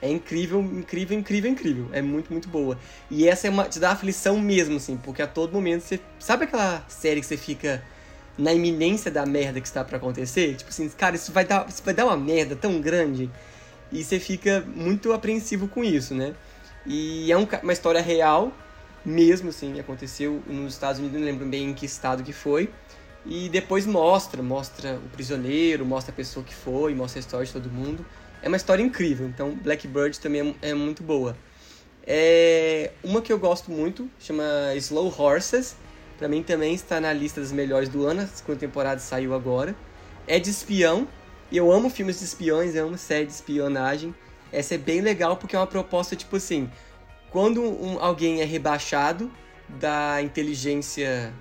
É 0.00 0.10
incrível, 0.10 0.60
incrível, 0.60 1.18
incrível, 1.18 1.50
incrível. 1.50 1.88
É 1.92 2.02
muito, 2.02 2.30
muito 2.30 2.48
boa. 2.48 2.78
E 3.10 3.26
essa 3.26 3.46
é 3.46 3.50
uma. 3.50 3.64
te 3.64 3.78
dá 3.78 3.92
aflição 3.92 4.38
mesmo, 4.38 4.76
assim, 4.76 4.96
porque 4.96 5.22
a 5.22 5.26
todo 5.26 5.52
momento 5.52 5.82
você. 5.82 5.98
Sabe 6.18 6.44
aquela 6.44 6.84
série 6.88 7.20
que 7.20 7.26
você 7.26 7.36
fica 7.36 7.82
na 8.36 8.52
iminência 8.52 9.10
da 9.10 9.24
merda 9.24 9.60
que 9.60 9.66
está 9.66 9.82
para 9.82 9.96
acontecer? 9.96 10.54
Tipo 10.56 10.70
assim, 10.70 10.88
cara, 10.90 11.16
isso 11.16 11.32
vai, 11.32 11.44
dar, 11.46 11.66
isso 11.68 11.82
vai 11.82 11.94
dar 11.94 12.04
uma 12.04 12.16
merda 12.16 12.54
tão 12.54 12.80
grande. 12.80 13.30
E 13.90 14.04
você 14.04 14.20
fica 14.20 14.64
muito 14.74 15.12
apreensivo 15.12 15.66
com 15.66 15.82
isso, 15.82 16.14
né? 16.14 16.34
E 16.84 17.32
é 17.32 17.36
um, 17.36 17.48
uma 17.62 17.72
história 17.72 18.02
real, 18.02 18.52
mesmo, 19.04 19.48
assim, 19.48 19.80
aconteceu 19.80 20.42
nos 20.46 20.74
Estados 20.74 20.98
Unidos, 20.98 21.18
não 21.18 21.26
lembro 21.26 21.46
bem 21.46 21.70
em 21.70 21.74
que 21.74 21.86
estado 21.86 22.22
que 22.22 22.32
foi. 22.32 22.68
E 23.24 23.48
depois 23.48 23.86
mostra, 23.86 24.42
mostra 24.42 24.96
o 24.96 25.08
prisioneiro, 25.08 25.86
mostra 25.86 26.12
a 26.12 26.14
pessoa 26.14 26.44
que 26.44 26.54
foi, 26.54 26.94
mostra 26.94 27.18
a 27.18 27.20
história 27.20 27.46
de 27.46 27.52
todo 27.52 27.70
mundo 27.70 28.04
é 28.42 28.48
uma 28.48 28.56
história 28.56 28.82
incrível. 28.82 29.26
Então, 29.26 29.54
Blackbird 29.54 30.18
também 30.20 30.56
é, 30.62 30.70
é 30.70 30.74
muito 30.74 31.02
boa. 31.02 31.36
É, 32.06 32.92
uma 33.02 33.20
que 33.20 33.32
eu 33.32 33.38
gosto 33.38 33.70
muito 33.70 34.08
chama 34.20 34.44
Slow 34.76 35.12
Horses. 35.18 35.76
Para 36.18 36.28
mim 36.28 36.42
também 36.42 36.74
está 36.74 37.00
na 37.00 37.12
lista 37.12 37.40
das 37.40 37.52
melhores 37.52 37.88
do 37.88 38.06
ano. 38.06 38.22
A 38.22 38.26
segunda 38.26 38.58
temporada 38.58 39.00
saiu 39.00 39.34
agora. 39.34 39.74
É 40.26 40.38
de 40.38 40.50
espião. 40.50 41.08
E 41.50 41.56
eu 41.56 41.70
amo 41.70 41.88
filmes 41.88 42.18
de 42.18 42.24
espiões, 42.24 42.74
eu 42.74 42.86
amo 42.86 42.98
série 42.98 43.26
de 43.26 43.32
espionagem. 43.32 44.14
Essa 44.52 44.74
é 44.74 44.78
bem 44.78 45.00
legal 45.00 45.36
porque 45.36 45.54
é 45.54 45.58
uma 45.58 45.66
proposta 45.66 46.16
tipo 46.16 46.36
assim: 46.36 46.70
quando 47.30 47.62
um, 47.62 47.98
alguém 48.00 48.40
é 48.40 48.44
rebaixado 48.44 49.30
da 49.68 50.22
inteligência 50.22 51.32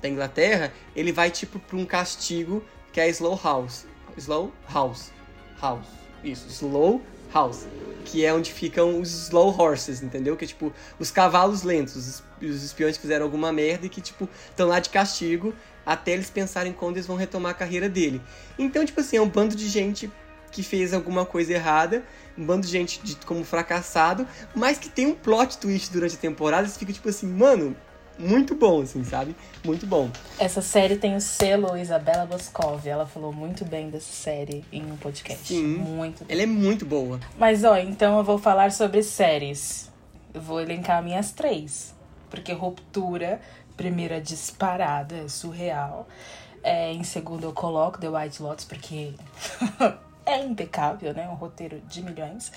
da 0.00 0.08
Inglaterra, 0.08 0.72
ele 0.96 1.12
vai 1.12 1.30
tipo 1.30 1.58
para 1.58 1.76
um 1.76 1.84
castigo 1.84 2.64
que 2.92 3.00
é 3.00 3.08
Slow 3.08 3.38
House. 3.42 3.86
Slow 4.16 4.52
House. 4.72 5.12
House. 5.60 6.01
Isso, 6.22 6.46
Slow 6.48 7.02
House. 7.32 7.66
Que 8.04 8.24
é 8.24 8.34
onde 8.34 8.52
ficam 8.52 9.00
os 9.00 9.10
slow 9.28 9.56
horses, 9.56 10.02
entendeu? 10.02 10.36
Que 10.36 10.44
é 10.44 10.48
tipo 10.48 10.72
os 10.98 11.10
cavalos 11.10 11.62
lentos, 11.62 12.22
os, 12.40 12.62
espiões 12.64 12.96
que 12.96 13.02
fizeram 13.02 13.24
alguma 13.24 13.52
merda 13.52 13.86
e 13.86 13.88
que, 13.88 14.00
tipo, 14.00 14.28
estão 14.50 14.68
lá 14.68 14.80
de 14.80 14.90
castigo 14.90 15.54
até 15.86 16.12
eles 16.12 16.28
pensarem 16.28 16.72
quando 16.72 16.96
eles 16.96 17.06
vão 17.06 17.16
retomar 17.16 17.52
a 17.52 17.54
carreira 17.54 17.88
dele. 17.88 18.20
Então, 18.58 18.84
tipo 18.84 19.00
assim, 19.00 19.16
é 19.16 19.20
um 19.20 19.28
bando 19.28 19.54
de 19.54 19.68
gente 19.68 20.10
que 20.50 20.62
fez 20.62 20.92
alguma 20.92 21.24
coisa 21.24 21.52
errada, 21.52 22.04
um 22.36 22.44
bando 22.44 22.66
de 22.66 22.72
gente 22.72 23.00
como 23.24 23.44
fracassado, 23.44 24.26
mas 24.54 24.78
que 24.78 24.88
tem 24.88 25.06
um 25.06 25.14
plot 25.14 25.58
twist 25.58 25.90
durante 25.92 26.14
a 26.14 26.18
temporada, 26.18 26.68
você 26.68 26.78
fica 26.78 26.92
tipo 26.92 27.08
assim, 27.08 27.26
mano, 27.26 27.76
muito 28.18 28.54
bom, 28.54 28.82
assim, 28.82 29.04
sabe? 29.04 29.34
Muito 29.64 29.86
bom. 29.86 30.10
Essa 30.38 30.60
série 30.62 30.96
tem 30.96 31.16
o 31.16 31.20
selo 31.20 31.76
Isabela 31.76 32.26
Boscov. 32.26 32.86
Ela 32.86 33.06
falou 33.06 33.32
muito 33.32 33.64
bem 33.64 33.90
dessa 33.90 34.12
série 34.12 34.64
em 34.72 34.82
um 34.90 34.96
podcast. 34.96 35.46
Sim. 35.46 35.76
Muito 35.76 36.24
Ela 36.28 36.42
é 36.42 36.46
muito 36.46 36.84
boa. 36.84 37.18
Mas, 37.38 37.64
ó, 37.64 37.76
então 37.76 38.18
eu 38.18 38.24
vou 38.24 38.38
falar 38.38 38.72
sobre 38.72 39.02
séries. 39.02 39.90
Eu 40.32 40.40
vou 40.40 40.60
elencar 40.60 41.02
minhas 41.02 41.32
três. 41.32 41.94
Porque 42.30 42.52
Ruptura, 42.52 43.40
primeira 43.76 44.20
disparada, 44.20 45.16
é 45.16 45.28
surreal. 45.28 46.08
É, 46.62 46.92
em 46.92 47.02
segundo 47.02 47.44
eu 47.44 47.52
coloco 47.52 47.98
The 47.98 48.08
White 48.08 48.42
Lotus, 48.42 48.64
porque 48.64 49.14
é 50.24 50.42
impecável, 50.42 51.12
né? 51.12 51.28
Um 51.28 51.34
roteiro 51.34 51.80
de 51.88 52.02
milhões. 52.02 52.52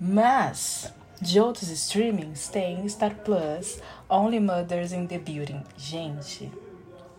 Mas 0.00 0.92
de 1.20 1.40
outros 1.40 1.68
streamings 1.70 2.48
tem 2.48 2.86
Star 2.88 3.14
Plus, 3.16 3.78
Only 4.08 4.40
Mothers 4.40 4.92
in 4.92 5.06
the 5.06 5.18
Building. 5.18 5.62
Gente, 5.76 6.50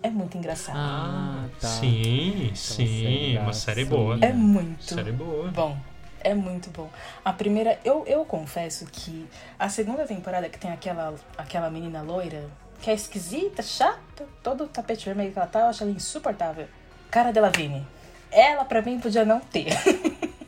é 0.03 0.09
muito 0.09 0.37
engraçado. 0.37 0.77
Ah, 0.77 1.47
tá. 1.59 1.67
Sim, 1.67 2.51
sim, 2.53 3.37
uma 3.39 3.53
série 3.53 3.85
boa. 3.85 4.17
É 4.21 4.31
muito 4.31 4.83
série 4.83 5.11
boa. 5.11 5.49
bom. 5.49 5.77
É 6.21 6.33
muito 6.33 6.69
bom. 6.71 6.89
A 7.23 7.31
primeira, 7.33 7.79
eu, 7.83 8.03
eu 8.07 8.25
confesso 8.25 8.85
que 8.87 9.27
a 9.59 9.69
segunda 9.69 10.05
temporada 10.05 10.49
que 10.49 10.57
tem 10.57 10.71
aquela, 10.71 11.13
aquela 11.37 11.69
menina 11.69 12.01
loira, 12.01 12.49
que 12.81 12.89
é 12.89 12.93
esquisita, 12.93 13.61
chata, 13.61 14.27
todo 14.41 14.63
o 14.63 14.67
tapete 14.67 15.05
vermelho 15.05 15.31
que 15.31 15.37
ela 15.37 15.47
tá, 15.47 15.59
eu 15.61 15.65
acho 15.67 15.83
ela 15.83 15.91
insuportável. 15.91 16.67
Cara 17.11 17.31
dela 17.31 17.49
Vini. 17.49 17.85
Ela 18.31 18.65
pra 18.65 18.81
mim 18.81 18.99
podia 18.99 19.23
não 19.23 19.39
ter. 19.39 19.67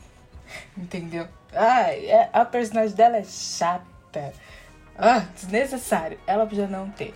Entendeu? 0.78 1.28
Ah, 1.54 1.92
é, 1.92 2.30
a 2.34 2.46
personagem 2.46 2.96
dela 2.96 3.18
é 3.18 3.24
chata. 3.24 4.34
Ah, 4.98 5.26
desnecessário. 5.36 6.18
Ela 6.26 6.46
podia 6.46 6.68
não 6.68 6.90
ter. 6.90 7.14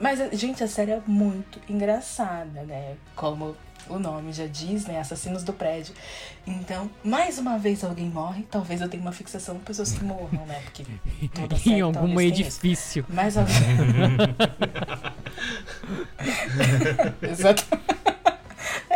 Mas, 0.00 0.20
gente, 0.38 0.62
a 0.62 0.68
série 0.68 0.92
é 0.92 1.02
muito 1.06 1.60
engraçada, 1.68 2.62
né? 2.62 2.96
Como 3.16 3.56
o 3.88 3.98
nome 3.98 4.32
já 4.32 4.46
diz, 4.46 4.86
né? 4.86 5.00
Assassinos 5.00 5.42
do 5.42 5.52
prédio. 5.52 5.94
Então, 6.46 6.90
mais 7.02 7.38
uma 7.38 7.58
vez 7.58 7.82
alguém 7.82 8.08
morre. 8.08 8.46
Talvez 8.50 8.80
eu 8.80 8.88
tenha 8.88 9.02
uma 9.02 9.12
fixação 9.12 9.56
com 9.56 9.62
pessoas 9.62 9.92
que 9.92 10.04
morram, 10.04 10.44
né? 10.46 10.60
Porque 10.64 10.84
toda 11.34 11.56
série, 11.58 11.76
em 11.76 11.80
algum 11.80 12.20
edifício. 12.20 13.04
Mais 13.08 13.36
alguém. 13.36 13.56
Exato. 17.22 17.64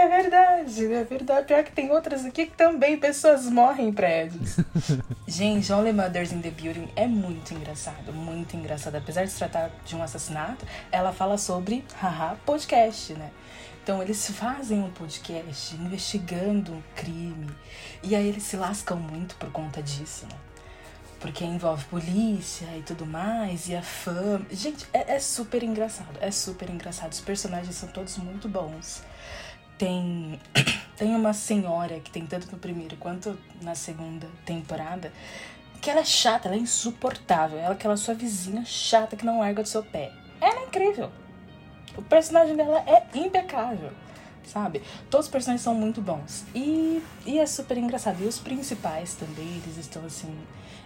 É 0.03 0.09
verdade, 0.09 0.93
é 0.93 1.05
verdade. 1.05 1.47
Pior 1.47 1.63
que 1.63 1.71
tem 1.71 1.89
outras 1.93 2.25
aqui 2.25 2.47
que 2.47 2.57
também 2.57 2.99
pessoas 2.99 3.47
morrem 3.47 3.91
em 3.91 3.93
prédios. 3.93 4.57
Gente, 5.29 5.73
Only 5.73 5.93
Mothers 5.93 6.33
in 6.33 6.41
the 6.41 6.51
Building 6.51 6.91
é 6.97 7.07
muito 7.07 7.55
engraçado, 7.55 8.13
muito 8.13 8.57
engraçado. 8.57 8.97
Apesar 8.97 9.25
de 9.25 9.31
se 9.31 9.39
tratar 9.39 9.71
de 9.85 9.95
um 9.95 10.03
assassinato, 10.03 10.67
ela 10.91 11.13
fala 11.13 11.39
sobre, 11.39 11.85
haha, 12.01 12.35
podcast, 12.45 13.13
né? 13.13 13.31
Então 13.81 14.03
eles 14.03 14.29
fazem 14.33 14.81
um 14.81 14.91
podcast 14.91 15.77
investigando 15.77 16.73
um 16.73 16.83
crime. 16.97 17.51
E 18.03 18.17
aí 18.17 18.27
eles 18.27 18.43
se 18.43 18.57
lascam 18.57 18.97
muito 18.97 19.37
por 19.37 19.53
conta 19.53 19.81
disso, 19.81 20.27
né? 20.27 20.37
Porque 21.21 21.45
envolve 21.45 21.85
polícia 21.85 22.67
e 22.77 22.83
tudo 22.83 23.07
mais, 23.07 23.69
e 23.69 23.77
a 23.77 23.83
fama. 23.83 24.45
Gente, 24.51 24.85
é, 24.93 25.15
é 25.15 25.21
super 25.21 25.63
engraçado. 25.63 26.19
É 26.21 26.33
super 26.33 26.69
engraçado. 26.69 27.13
Os 27.13 27.21
personagens 27.21 27.77
são 27.77 27.89
todos 27.89 28.19
muito 28.19 28.49
bons. 28.49 29.05
Tem, 29.83 30.39
tem 30.97 31.13
uma 31.17 31.33
senhora 31.33 31.99
que 31.99 32.09
tem 32.09 32.25
tanto 32.25 32.47
no 32.53 32.57
primeiro 32.57 32.97
quanto 32.99 33.37
na 33.61 33.75
segunda 33.75 34.29
temporada 34.47 35.13
que 35.81 35.91
ela 35.91 35.99
é 35.99 36.05
chata, 36.05 36.47
ela 36.47 36.57
é 36.57 36.61
insuportável. 36.61 37.59
Ela 37.59 37.71
é 37.71 37.73
aquela 37.73 37.97
sua 37.97 38.15
vizinha 38.15 38.65
chata 38.65 39.17
que 39.17 39.27
não 39.27 39.41
larga 39.41 39.61
do 39.61 39.69
seu 39.69 39.83
pé. 39.83 40.13
Ela 40.41 40.61
é 40.61 40.65
incrível. 40.67 41.11
O 41.99 42.03
personagem 42.03 42.55
dela 42.55 42.85
é 42.87 43.03
impecável, 43.19 43.91
sabe? 44.45 44.83
Todos 45.11 45.27
os 45.27 45.33
personagens 45.33 45.63
são 45.63 45.75
muito 45.75 46.01
bons. 46.01 46.45
E, 46.55 47.03
e 47.27 47.41
é 47.41 47.47
super 47.47 47.77
engraçado. 47.77 48.23
E 48.23 48.27
os 48.29 48.39
principais 48.39 49.17
também, 49.17 49.49
eles 49.65 49.79
estão 49.79 50.05
assim, 50.07 50.33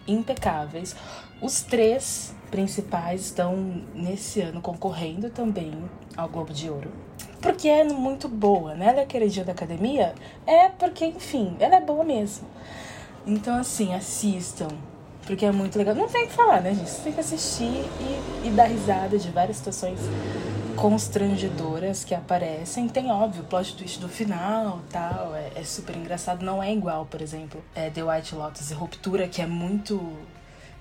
impecáveis. 0.09 0.97
Os 1.43 1.61
três 1.61 2.35
principais 2.51 3.27
estão 3.27 3.55
nesse 3.95 4.41
ano 4.41 4.63
concorrendo 4.63 5.29
também 5.29 5.85
ao 6.17 6.31
Globo 6.31 6.55
de 6.55 6.71
Ouro. 6.71 6.91
Porque 7.47 7.69
é 7.69 7.85
muito 7.85 8.27
boa, 8.29 8.75
né? 8.75 8.89
Ela 8.89 9.01
é 9.03 9.07
queridinha 9.07 9.45
da 9.45 9.53
academia? 9.53 10.13
É 10.45 10.69
porque, 10.69 11.07
enfim, 11.07 11.57
ela 11.61 11.77
é 11.77 11.81
boa 11.81 12.03
mesmo. 12.03 12.45
Então, 13.25 13.57
assim, 13.57 13.95
assistam. 13.95 14.67
Porque 15.25 15.47
é 15.47 15.53
muito 15.53 15.79
legal. 15.79 15.95
Não 15.95 16.09
tem 16.09 16.25
o 16.25 16.27
que 16.27 16.33
falar, 16.33 16.61
né, 16.61 16.75
gente? 16.75 16.91
Você 16.91 17.03
tem 17.03 17.13
que 17.13 17.21
assistir 17.21 17.65
e, 18.45 18.49
e 18.49 18.51
dar 18.51 18.65
risada 18.65 19.17
de 19.17 19.31
várias 19.31 19.59
situações 19.59 20.01
constrangedoras 20.75 22.03
que 22.03 22.17
aparecem. 22.17 22.89
Tem, 22.89 23.13
óbvio, 23.13 23.43
o 23.43 23.47
plot 23.47 23.77
twist 23.77 24.01
do 24.01 24.09
final 24.09 24.81
tal. 24.91 25.33
É, 25.37 25.53
é 25.55 25.63
super 25.63 25.97
engraçado. 25.97 26.45
Não 26.45 26.61
é 26.61 26.73
igual, 26.73 27.07
por 27.07 27.23
exemplo, 27.23 27.63
é 27.77 27.91
The 27.91 28.03
White 28.03 28.35
Lotus 28.35 28.73
e 28.73 28.75
Ruptura, 28.75 29.29
que 29.29 29.41
é 29.41 29.47
muito. 29.47 30.01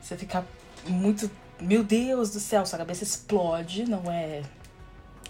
Você 0.02 0.18
fica 0.18 0.44
muito. 0.88 1.30
Meu 1.62 1.84
Deus 1.84 2.32
do 2.32 2.40
céu, 2.40 2.66
sua 2.66 2.80
cabeça 2.80 3.04
explode, 3.04 3.88
não 3.88 4.12
é 4.12 4.42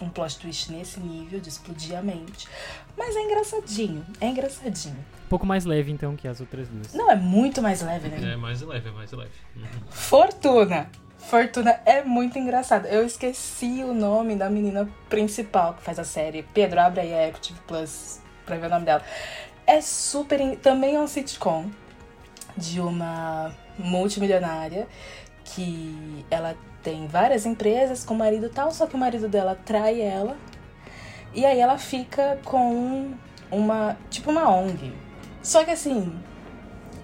um 0.00 0.08
plot 0.08 0.38
twist 0.38 0.70
nesse 0.72 1.00
nível 1.00 1.40
de 1.40 1.48
explodir 1.48 1.96
a 1.98 2.02
mente. 2.02 2.48
Mas 2.96 3.16
é 3.16 3.20
engraçadinho, 3.22 4.04
é 4.20 4.26
engraçadinho. 4.28 4.96
Um 5.24 5.28
pouco 5.28 5.46
mais 5.46 5.64
leve, 5.64 5.90
então, 5.90 6.14
que 6.16 6.28
as 6.28 6.40
outras 6.40 6.68
duas. 6.68 6.94
Não, 6.94 7.10
é 7.10 7.16
muito 7.16 7.60
mais 7.62 7.80
leve, 7.82 8.08
né? 8.08 8.32
É 8.34 8.36
mais 8.36 8.60
leve, 8.62 8.88
é 8.88 8.92
mais 8.92 9.10
leve. 9.12 9.30
Uhum. 9.56 9.64
Fortuna. 9.90 10.90
Fortuna 11.18 11.80
é 11.84 12.04
muito 12.04 12.38
engraçado. 12.38 12.86
Eu 12.86 13.04
esqueci 13.04 13.82
o 13.82 13.92
nome 13.92 14.36
da 14.36 14.48
menina 14.48 14.88
principal 15.08 15.74
que 15.74 15.82
faz 15.82 15.98
a 15.98 16.04
série. 16.04 16.44
Pedro, 16.54 16.80
abre 16.80 17.00
aí 17.00 17.12
a 17.12 17.28
Equity 17.28 17.54
Plus 17.66 18.20
pra 18.44 18.56
ver 18.56 18.66
o 18.66 18.70
nome 18.70 18.84
dela. 18.84 19.02
É 19.66 19.80
super. 19.80 20.40
in- 20.40 20.54
Também 20.54 20.94
é 20.94 21.00
um 21.00 21.08
sitcom 21.08 21.68
de 22.56 22.80
uma 22.80 23.52
multimilionária 23.76 24.86
que 25.44 26.24
ela 26.30 26.54
tem 26.86 27.08
várias 27.08 27.44
empresas 27.44 28.04
com 28.04 28.14
o 28.14 28.16
marido 28.16 28.48
tal, 28.48 28.70
só 28.70 28.86
que 28.86 28.94
o 28.94 28.98
marido 28.98 29.28
dela 29.28 29.58
trai 29.64 30.00
ela. 30.00 30.36
E 31.34 31.44
aí 31.44 31.58
ela 31.58 31.76
fica 31.78 32.38
com 32.44 33.12
uma. 33.50 33.96
tipo 34.08 34.30
uma 34.30 34.48
ONG. 34.48 34.92
Só 35.42 35.64
que 35.64 35.72
assim, 35.72 36.16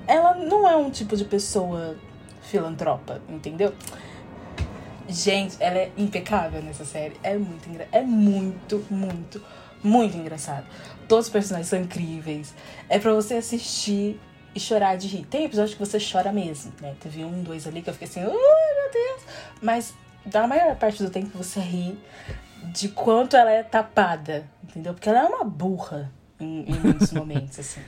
ela 0.06 0.34
não 0.34 0.68
é 0.68 0.76
um 0.76 0.88
tipo 0.88 1.16
de 1.16 1.24
pessoa 1.24 1.96
filantropa, 2.42 3.20
entendeu? 3.28 3.74
Gente, 5.08 5.56
ela 5.58 5.78
é 5.78 5.90
impecável 5.98 6.62
nessa 6.62 6.84
série. 6.84 7.16
É 7.20 7.36
muito. 7.36 7.68
É 7.90 8.02
muito, 8.02 8.86
muito, 8.88 9.42
muito 9.82 10.16
engraçado. 10.16 10.64
Todos 11.08 11.26
os 11.26 11.32
personagens 11.32 11.66
são 11.66 11.80
incríveis. 11.80 12.54
É 12.88 13.00
pra 13.00 13.12
você 13.12 13.34
assistir 13.34 14.20
e 14.54 14.60
chorar 14.60 14.96
de 14.96 15.08
rir. 15.08 15.24
Tem 15.26 15.44
episódio 15.44 15.76
que 15.76 15.84
você 15.84 15.98
chora 15.98 16.32
mesmo, 16.32 16.72
né? 16.80 16.94
Teve 17.00 17.24
um, 17.24 17.42
dois 17.42 17.66
ali 17.66 17.82
que 17.82 17.90
eu 17.90 17.94
fiquei 17.94 18.08
assim, 18.08 18.20
ai 18.20 18.26
meu 18.26 18.92
Deus. 18.92 19.22
Mas 19.60 19.94
da 20.24 20.46
maior 20.46 20.76
parte 20.76 21.02
do 21.02 21.10
tempo 21.10 21.36
você 21.36 21.60
ri 21.60 21.98
de 22.72 22.88
quanto 22.88 23.36
ela 23.36 23.50
é 23.50 23.62
tapada, 23.62 24.48
entendeu? 24.62 24.94
Porque 24.94 25.08
ela 25.08 25.20
é 25.20 25.24
uma 25.24 25.44
burra 25.44 26.12
em, 26.38 26.70
em 26.70 26.74
muitos 26.74 27.10
momentos, 27.12 27.58
assim. 27.58 27.80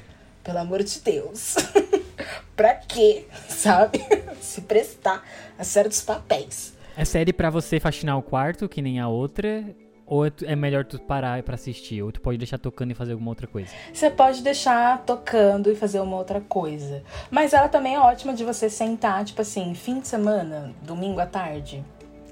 Pelo 0.42 0.58
amor 0.58 0.82
de 0.82 1.00
Deus. 1.00 1.56
pra 2.56 2.74
quê? 2.74 3.26
Sabe? 3.48 4.00
Se 4.40 4.62
prestar 4.62 5.22
a 5.58 5.64
certos 5.64 6.00
papéis. 6.02 6.74
É 6.96 7.04
série 7.04 7.32
pra 7.32 7.50
você 7.50 7.80
faxinar 7.80 8.16
o 8.18 8.22
quarto, 8.22 8.68
que 8.68 8.80
nem 8.82 9.00
a 9.00 9.08
outra? 9.08 9.64
Ou 10.06 10.26
é 10.26 10.32
é 10.42 10.54
melhor 10.54 10.84
tu 10.84 10.98
parar 10.98 11.42
pra 11.42 11.54
assistir? 11.54 12.02
Ou 12.02 12.12
tu 12.12 12.20
pode 12.20 12.38
deixar 12.38 12.58
tocando 12.58 12.90
e 12.90 12.94
fazer 12.94 13.12
alguma 13.12 13.30
outra 13.30 13.46
coisa? 13.46 13.70
Você 13.92 14.10
pode 14.10 14.42
deixar 14.42 15.02
tocando 15.04 15.70
e 15.70 15.74
fazer 15.74 16.00
uma 16.00 16.16
outra 16.16 16.40
coisa. 16.40 17.02
Mas 17.30 17.52
ela 17.52 17.68
também 17.68 17.94
é 17.94 18.00
ótima 18.00 18.34
de 18.34 18.44
você 18.44 18.68
sentar, 18.68 19.24
tipo 19.24 19.40
assim, 19.40 19.74
fim 19.74 20.00
de 20.00 20.08
semana, 20.08 20.72
domingo 20.82 21.20
à 21.20 21.26
tarde. 21.26 21.84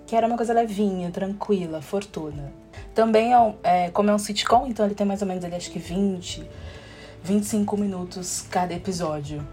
Que 0.06 0.14
era 0.14 0.26
uma 0.26 0.36
coisa 0.36 0.52
levinha, 0.52 1.10
tranquila, 1.10 1.80
fortuna. 1.80 2.52
Também 2.94 3.32
é, 3.34 3.54
é, 3.62 3.90
como 3.90 4.10
é 4.10 4.14
um 4.14 4.18
sitcom, 4.18 4.66
então 4.66 4.84
ele 4.84 4.94
tem 4.94 5.06
mais 5.06 5.22
ou 5.22 5.28
menos 5.28 5.44
ali, 5.44 5.54
acho 5.54 5.70
que 5.70 5.78
20, 5.78 6.46
25 7.22 7.76
minutos 7.76 8.46
cada 8.50 8.74
episódio. 8.74 9.46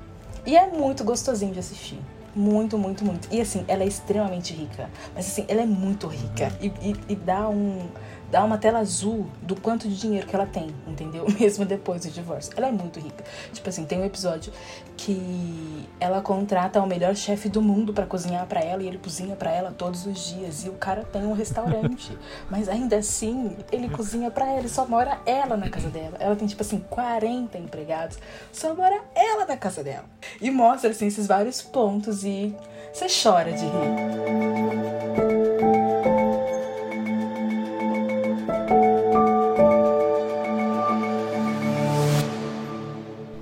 E 0.46 0.58
é 0.58 0.68
muito 0.68 1.04
gostosinho 1.04 1.54
de 1.54 1.60
assistir. 1.60 2.00
Muito, 2.36 2.78
muito, 2.78 3.04
muito. 3.04 3.28
E 3.32 3.42
assim, 3.42 3.66
ela 3.68 3.84
é 3.84 3.88
extremamente 3.88 4.54
rica. 4.54 4.90
Mas 5.16 5.28
assim, 5.28 5.46
ela 5.48 5.62
é 5.62 5.66
muito 5.66 6.08
rica. 6.08 6.52
E, 6.62 6.68
e- 6.68 6.96
e 7.10 7.16
dá 7.16 7.50
um. 7.50 7.88
Dá 8.32 8.44
uma 8.44 8.58
tela 8.58 8.80
azul 8.80 9.26
do 9.42 9.60
quanto 9.60 9.88
de 9.88 9.98
dinheiro 9.98 10.28
que 10.28 10.36
ela 10.36 10.46
tem, 10.46 10.74
entendeu? 10.88 11.26
Mesmo 11.40 11.66
depois 11.66 12.06
do 12.06 12.12
divórcio. 12.12 12.54
Ela 12.56 12.68
é 12.68 12.72
muito 12.72 13.00
rica. 13.00 13.24
Tipo 13.52 13.70
assim, 13.70 13.86
tem 13.86 14.00
um 14.00 14.06
episódio 14.06 14.54
que 14.96 15.88
ela 16.00 16.22
contrata 16.22 16.82
o 16.82 16.88
melhor 16.88 17.16
chefe 17.16 17.50
do 17.50 17.62
mundo 17.62 17.94
pra 17.94 18.06
cozinhar 18.06 18.46
pra 18.46 18.60
ela 18.60 18.84
e 18.84 18.88
ele 18.88 18.98
cozinha 18.98 19.36
pra 19.36 19.52
ela 19.52 19.72
todos 19.72 20.06
os 20.06 20.28
dias. 20.28 20.66
E 20.66 20.70
o 20.70 20.74
cara 20.74 21.04
tem 21.04 21.24
um 21.24 21.34
restaurante. 21.34 22.16
Mas 22.50 22.70
ainda 22.70 22.98
assim, 22.98 23.58
ele 23.72 23.90
cozinha 23.90 24.30
pra 24.30 24.48
ela 24.48 24.66
e 24.66 24.70
só 24.70 24.86
mora 24.86 25.20
ela 25.26 25.58
na 25.58 25.70
casa 25.70 25.90
dela. 25.90 26.18
Ela 26.20 26.36
tem, 26.36 26.48
tipo 26.48 26.62
assim, 26.62 26.80
40 26.90 27.58
empregados. 27.58 28.20
Só 28.52 28.76
mora 28.76 29.02
ela 29.16 29.46
na 29.46 29.58
casa 29.58 29.84
dela. 29.84 30.06
E 30.40 30.52
mostra, 30.52 30.92
assim, 30.92 31.08
esses 31.08 31.26
vários 31.26 31.62
pontos 31.62 32.24
e 32.24 32.56
você 32.94 33.08
chora 33.24 33.52
de 33.52 33.66
rir. 33.66 35.39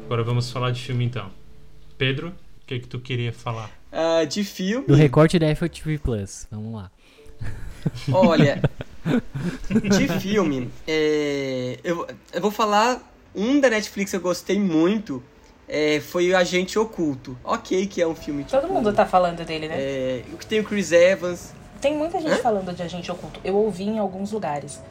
Agora 0.07 0.23
vamos 0.23 0.49
falar 0.49 0.71
de 0.71 0.81
filme 0.81 1.03
então. 1.03 1.29
Pedro, 1.97 2.29
o 2.29 2.65
que 2.65 2.79
que 2.79 2.87
tu 2.87 2.97
queria 2.97 3.33
falar? 3.33 3.69
Ah, 3.91 4.23
de 4.23 4.41
filme, 4.41 4.87
Do 4.87 4.95
recorte 4.95 5.37
da 5.37 5.51
Apple 5.51 5.67
TV 5.67 5.97
Plus. 5.97 6.47
Vamos 6.49 6.73
lá. 6.73 6.89
olha. 8.13 8.61
de 9.97 10.07
filme, 10.21 10.69
é, 10.87 11.77
eu, 11.83 12.07
eu 12.31 12.41
vou 12.41 12.51
falar. 12.51 13.01
Um 13.35 13.59
da 13.59 13.69
Netflix 13.69 14.11
que 14.11 14.15
eu 14.15 14.21
gostei 14.21 14.57
muito 14.57 15.21
é, 15.67 15.99
foi 15.99 16.31
o 16.31 16.37
Agente 16.37 16.79
Oculto. 16.79 17.37
Ok, 17.43 17.85
que 17.87 18.01
é 18.01 18.07
um 18.07 18.15
filme. 18.15 18.45
Tipo, 18.45 18.61
Todo 18.61 18.71
mundo 18.71 18.93
tá 18.93 19.05
falando 19.05 19.43
dele, 19.43 19.67
né? 19.67 19.75
É, 19.77 20.23
o 20.31 20.37
que 20.37 20.45
tem 20.45 20.61
o 20.61 20.63
Chris 20.63 20.93
Evans. 20.93 21.53
Tem 21.81 21.93
muita 21.93 22.17
gente 22.21 22.31
Hã? 22.31 22.37
falando 22.37 22.73
de 22.73 22.81
Agente 22.81 23.11
Oculto. 23.11 23.41
Eu 23.43 23.57
ouvi 23.57 23.83
em 23.83 23.99
alguns 23.99 24.31
lugares 24.31 24.81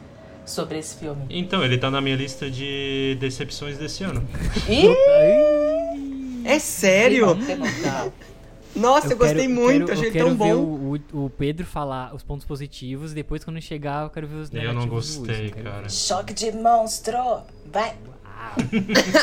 sobre 0.47 0.79
esse 0.79 0.95
filme. 0.95 1.23
Então, 1.29 1.63
ele 1.63 1.77
tá 1.77 1.91
na 1.91 2.01
minha 2.01 2.15
lista 2.15 2.49
de 2.49 3.15
decepções 3.19 3.77
desse 3.77 4.03
ano. 4.03 4.27
Ih! 4.67 6.43
É 6.45 6.57
sério? 6.59 7.35
Tem 7.45 7.55
não, 7.57 7.65
tem 7.65 7.81
não. 7.91 8.13
Nossa, 8.75 9.13
eu, 9.13 9.17
gostei 9.17 9.47
quero- 9.47 9.53
muito, 9.53 9.85
quero- 9.87 9.93
achei 9.97 10.07
eu 10.09 10.13
quero 10.13 10.25
tão 10.27 10.37
ver 10.37 10.53
bom. 10.53 10.61
o, 10.61 10.99
o- 11.13 11.25
o 11.25 11.29
Pedro 11.31 11.65
falar 11.65 12.13
os 12.15 12.21
pontos 12.23 12.45
positivos. 12.45 13.11
Depois, 13.13 13.43
quando 13.43 13.59
chegar, 13.61 14.03
eu 14.03 14.09
quero 14.09 14.27
ver 14.27 14.35
os 14.35 14.49
Eu 14.49 14.53
negativos. 14.59 14.83
não 14.83 14.87
do 14.89 14.95
Wilson, 14.95 15.19
gostei, 15.25 15.49
cara. 15.49 15.81
ver. 15.81 15.91
Choque 15.91 16.33
de 16.33 16.51
monstro! 16.51 17.17
Vai! 17.71 17.95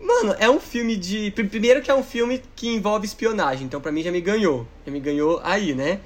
Mano, 0.00 0.36
é 0.38 0.48
um 0.48 0.60
filme 0.60 0.96
de. 0.96 1.30
pr- 1.32 1.46
Primeiro 1.46 1.82
que 1.82 1.90
é 1.90 1.94
um 1.94 2.02
filme 2.04 2.40
que 2.54 2.68
envolve 2.68 3.04
espionagem, 3.06 3.66
então 3.66 3.80
pra 3.80 3.90
mim 3.90 4.02
já 4.02 4.12
me 4.12 4.20
ganhou. 4.20 4.66
Já 4.86 4.92
me 4.92 5.00
ganhou 5.00 5.40
aí, 5.42 5.74
né? 5.74 5.98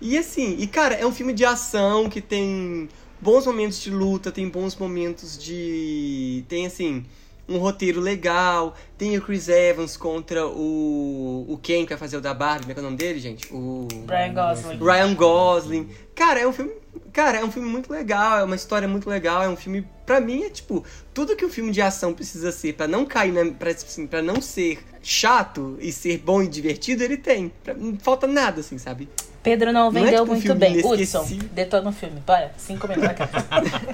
E 0.00 0.18
assim, 0.18 0.56
e 0.58 0.66
cara, 0.66 0.94
é 0.94 1.06
um 1.06 1.12
filme 1.12 1.32
de 1.32 1.44
ação 1.44 2.08
que 2.08 2.20
tem 2.20 2.88
bons 3.26 3.44
momentos 3.44 3.80
de 3.82 3.90
luta, 3.90 4.30
tem 4.30 4.48
bons 4.48 4.76
momentos 4.76 5.36
de. 5.36 6.44
Tem 6.48 6.64
assim. 6.64 7.04
Um 7.48 7.58
roteiro 7.58 8.00
legal, 8.00 8.74
tem 8.98 9.16
o 9.16 9.22
Chris 9.22 9.48
Evans 9.48 9.96
contra 9.96 10.46
o. 10.46 11.44
O 11.48 11.58
Ken 11.58 11.84
que 11.84 11.90
vai 11.90 11.98
fazer 11.98 12.16
o 12.16 12.20
da 12.20 12.34
Barbie, 12.34 12.62
como 12.62 12.72
é 12.72 12.74
que 12.74 12.80
é 12.80 12.82
o 12.82 12.84
nome 12.84 12.96
dele, 12.96 13.18
gente? 13.20 13.52
O. 13.52 13.86
Brian 14.04 14.34
Gosling. 14.34 14.78
Ryan 14.78 15.14
Gosling. 15.14 15.88
Cara, 16.14 16.40
é 16.40 16.46
um 16.48 16.52
filme 16.52 16.72
Cara, 17.12 17.38
é 17.38 17.44
um 17.44 17.50
filme 17.50 17.68
muito 17.68 17.90
legal, 17.90 18.38
é 18.38 18.44
uma 18.44 18.56
história 18.56 18.86
muito 18.86 19.08
legal, 19.08 19.42
é 19.42 19.48
um 19.48 19.56
filme. 19.56 19.86
Pra 20.04 20.20
mim, 20.20 20.44
é 20.44 20.50
tipo, 20.50 20.84
tudo 21.12 21.34
que 21.34 21.44
um 21.44 21.48
filme 21.48 21.72
de 21.72 21.80
ação 21.80 22.12
precisa 22.12 22.52
ser 22.52 22.74
pra 22.74 22.86
não 22.86 23.04
cair 23.04 23.32
na. 23.32 23.52
Pra, 23.52 23.70
assim, 23.70 24.06
pra 24.06 24.22
não 24.22 24.40
ser 24.40 24.78
chato 25.02 25.76
e 25.80 25.92
ser 25.92 26.18
bom 26.18 26.42
e 26.42 26.48
divertido, 26.48 27.02
ele 27.02 27.16
tem. 27.16 27.52
Pra- 27.64 27.74
não 27.74 27.96
falta 27.98 28.26
nada, 28.26 28.60
assim, 28.60 28.78
sabe? 28.78 29.08
Pedro 29.46 29.72
não 29.72 29.92
Não 29.92 30.00
é 30.00 30.04
vendeu 30.04 30.24
tipo 30.24 30.32
muito 30.32 30.54
bem. 30.56 30.84
Hudson, 30.84 31.24
detona 31.52 31.90
o 31.90 31.92
filme. 31.92 32.20
Bora, 32.26 32.52
cinco 32.56 32.88
minutos. 32.88 33.14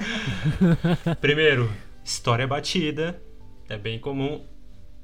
Primeiro, 1.21 1.71
história 2.03 2.47
batida. 2.47 3.21
É 3.69 3.77
bem 3.77 3.99
comum. 3.99 4.43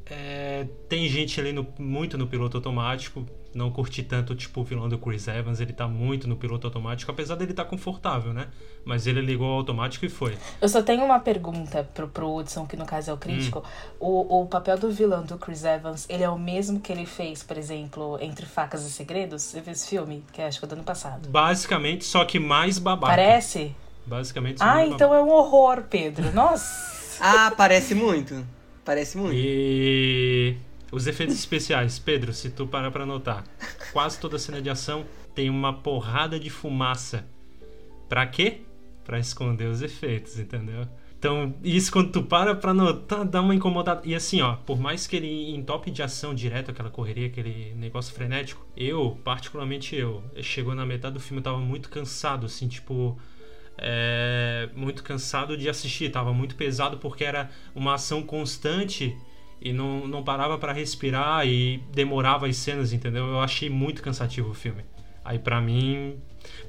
É, 0.09 0.65
tem 0.87 1.07
gente 1.07 1.39
ali 1.39 1.51
no- 1.53 1.67
muito 1.77 2.17
no 2.17 2.25
piloto 2.27 2.57
automático. 2.57 3.25
Não 3.53 3.71
curti 3.71 4.03
tanto, 4.03 4.35
tipo, 4.35 4.61
o 4.61 4.63
vilão 4.63 4.87
do 4.87 4.97
Chris 4.99 5.27
Evans. 5.27 5.59
Ele 5.59 5.73
tá 5.73 5.87
muito 5.87 6.27
no 6.27 6.35
piloto 6.35 6.67
automático, 6.67 7.11
apesar 7.11 7.33
dele 7.35 7.49
estar 7.51 7.65
confortável, 7.65 8.31
né? 8.31 8.47
Mas 8.85 9.07
ele 9.07 9.21
ligou 9.21 9.47
ao 9.47 9.57
automático 9.57 10.05
e 10.05 10.09
foi. 10.09 10.37
Eu 10.61 10.69
só 10.69 10.83
tenho 10.83 11.03
uma 11.03 11.19
pergunta 11.19 11.83
pro, 11.93 12.07
pro 12.07 12.35
Hudson, 12.35 12.67
que 12.67 12.77
no 12.77 12.85
caso 12.85 13.09
é 13.09 13.13
o 13.13 13.17
crítico. 13.17 13.63
O, 13.99 14.41
o 14.41 14.45
papel 14.47 14.77
do 14.77 14.91
vilão 14.91 15.23
do 15.25 15.35
Chris 15.39 15.63
Evans, 15.63 16.05
ele 16.09 16.23
é 16.23 16.29
o 16.29 16.37
mesmo 16.37 16.79
que 16.79 16.91
ele 16.91 17.07
fez, 17.07 17.41
por 17.41 17.57
exemplo, 17.57 18.19
Entre 18.21 18.45
Facas 18.45 18.85
e 18.85 18.91
Segredos? 18.91 19.41
Você 19.41 19.61
viu 19.61 19.71
esse 19.73 19.87
filme? 19.89 20.23
Que 20.31 20.43
acho 20.43 20.59
que 20.59 20.65
é 20.65 20.67
do 20.67 20.73
ano 20.73 20.83
passado. 20.83 21.27
Basicamente, 21.29 22.05
só 22.05 22.23
que 22.25 22.39
mais 22.39 22.77
babaca. 22.77 23.13
Parece? 23.15 23.75
Basicamente, 24.05 24.59
só 24.59 24.63
Ah, 24.65 24.75
mais 24.75 24.91
então 24.91 25.11
é 25.11 25.21
um 25.23 25.29
horror, 25.31 25.83
Pedro. 25.89 26.31
Nossa! 26.33 27.17
Ah, 27.19 27.51
parece 27.57 27.95
muito. 27.95 28.45
Parece 28.89 29.19
muito. 29.19 29.35
E 29.35 30.55
os 30.91 31.05
efeitos 31.05 31.35
especiais, 31.35 31.99
Pedro, 31.99 32.33
se 32.33 32.49
tu 32.49 32.65
parar 32.65 32.89
pra 32.89 33.05
notar, 33.05 33.43
quase 33.93 34.19
toda 34.19 34.39
cena 34.39 34.59
de 34.59 34.67
ação 34.67 35.05
tem 35.35 35.47
uma 35.47 35.71
porrada 35.71 36.39
de 36.39 36.49
fumaça. 36.49 37.23
Pra 38.09 38.25
quê? 38.25 38.61
Pra 39.05 39.19
esconder 39.19 39.67
os 39.67 39.83
efeitos, 39.83 40.39
entendeu? 40.39 40.87
Então, 41.19 41.53
isso 41.63 41.91
quando 41.91 42.11
tu 42.11 42.23
para 42.23 42.55
pra 42.55 42.73
notar, 42.73 43.25
dá 43.25 43.43
uma 43.43 43.53
incomodada. 43.53 44.01
E 44.05 44.15
assim, 44.15 44.41
ó, 44.41 44.55
por 44.55 44.79
mais 44.79 45.05
que 45.05 45.17
ele 45.17 45.51
em 45.51 45.61
top 45.61 45.91
de 45.91 46.01
ação 46.01 46.33
direto, 46.33 46.71
aquela 46.71 46.89
correria, 46.89 47.27
aquele 47.27 47.75
negócio 47.75 48.11
frenético, 48.11 48.65
eu, 48.75 49.19
particularmente 49.23 49.95
eu, 49.95 50.23
chegou 50.41 50.73
na 50.73 50.83
metade 50.83 51.13
do 51.13 51.19
filme, 51.19 51.41
eu 51.41 51.43
tava 51.43 51.59
muito 51.59 51.91
cansado, 51.91 52.47
assim, 52.47 52.67
tipo 52.67 53.19
é, 53.81 54.69
muito 54.75 55.03
cansado 55.03 55.57
de 55.57 55.69
assistir, 55.69 56.11
tava 56.11 56.33
muito 56.33 56.55
pesado 56.55 56.97
porque 56.97 57.23
era 57.23 57.49
uma 57.73 57.95
ação 57.95 58.21
constante 58.21 59.15
e 59.61 59.73
não, 59.73 60.07
não 60.07 60.23
parava 60.23 60.57
pra 60.57 60.71
respirar 60.71 61.47
e 61.47 61.81
demorava 61.91 62.47
as 62.47 62.57
cenas, 62.57 62.93
entendeu? 62.93 63.25
Eu 63.25 63.39
achei 63.39 63.69
muito 63.69 64.01
cansativo 64.01 64.49
o 64.49 64.53
filme. 64.53 64.83
Aí 65.23 65.37
pra 65.37 65.61
mim, 65.61 66.15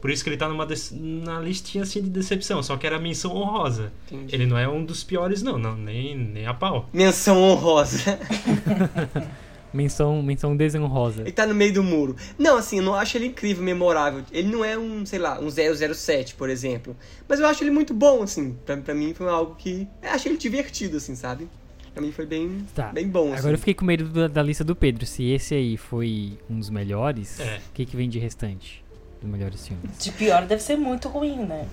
por 0.01 0.11
isso 0.11 0.23
que 0.23 0.31
ele 0.31 0.37
tá 0.37 0.49
numa 0.49 0.67
na 0.93 1.41
listinha 1.41 1.83
assim 1.83 2.03
de 2.03 2.11
decepção, 2.11 2.63
só 2.63 2.77
que 2.77 2.87
era 2.87 2.99
menção 2.99 3.35
honrosa. 3.35 3.93
Entendi. 4.11 4.35
Ele 4.35 4.47
não 4.47 4.59
é 4.59 4.69
um 4.69 4.85
dos 4.85 5.05
piores 5.05 5.43
não, 5.43 5.59
não 5.59 5.77
nem, 5.77 6.17
nem 6.17 6.47
a 6.47 6.55
pau. 6.55 6.89
Menção 6.93 7.41
honrosa. 7.41 8.19
Menção, 9.73 10.23
menção 10.23 10.57
desonrosa. 10.57 11.23
Ele 11.23 11.33
tá 11.33 11.47
no 11.47 11.55
meio 11.55 11.73
do 11.73 11.83
muro. 11.83 12.17
Não, 12.39 12.57
assim, 12.57 12.79
eu 12.79 12.83
não 12.83 12.95
acho 12.95 13.17
ele 13.17 13.27
incrível, 13.27 13.63
memorável. 13.63 14.23
Ele 14.33 14.49
não 14.49 14.65
é 14.65 14.77
um, 14.77 15.07
sei 15.07 15.19
lá, 15.19 15.39
um 15.41 15.49
007, 15.51 16.35
por 16.35 16.51
exemplo. 16.51 16.97
Mas 17.29 17.39
eu 17.41 17.47
acho 17.47 17.63
ele 17.63 17.71
muito 17.71 17.95
bom, 17.95 18.23
assim. 18.23 18.57
Pra, 18.67 18.77
pra 18.77 18.95
mim 18.95 19.15
foi 19.15 19.29
algo 19.29 19.55
que. 19.55 19.87
Eu 20.03 20.11
achei 20.11 20.33
ele 20.33 20.39
divertido, 20.39 20.97
assim, 20.97 21.15
sabe? 21.15 21.49
Pra 21.93 22.03
mim 22.03 22.13
foi 22.13 22.25
bem, 22.27 22.65
Tá. 22.75 22.93
bem 22.93 23.09
bom, 23.09 23.29
assim. 23.31 23.39
Agora 23.39 23.55
eu 23.55 23.59
fiquei 23.59 23.75
com 23.75 23.85
medo 23.85 24.05
da, 24.09 24.29
da 24.29 24.43
lista 24.43 24.63
do 24.65 24.75
Pedro. 24.77 25.05
Se 25.07 25.25
esse 25.31 25.55
aí 25.55 25.77
foi 25.77 26.39
um 26.49 26.59
dos 26.59 26.71
melhores, 26.71 27.39
o 27.39 27.43
É. 27.43 27.61
que, 27.75 27.85
que 27.87 27.97
vem 27.97 28.09
de 28.09 28.19
restante 28.19 28.85
dos 29.21 29.29
melhores 29.31 29.67
filmes? 29.67 29.99
De 29.99 30.11
pior 30.13 30.47
deve 30.47 30.63
ser 30.63 30.77
muito 30.77 31.09
ruim, 31.09 31.37
né? 31.47 31.67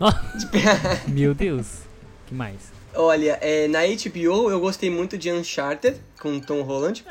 Meu 1.08 1.34
Deus. 1.34 1.80
que 2.26 2.34
mais? 2.34 2.72
Olha, 2.96 3.38
é, 3.40 3.66
na 3.68 3.80
HBO 3.80 4.50
eu 4.50 4.60
gostei 4.60 4.88
muito 4.88 5.18
de 5.18 5.30
Uncharted, 5.32 5.96
com 6.20 6.38
Tom 6.38 6.62
Holland. 6.62 7.04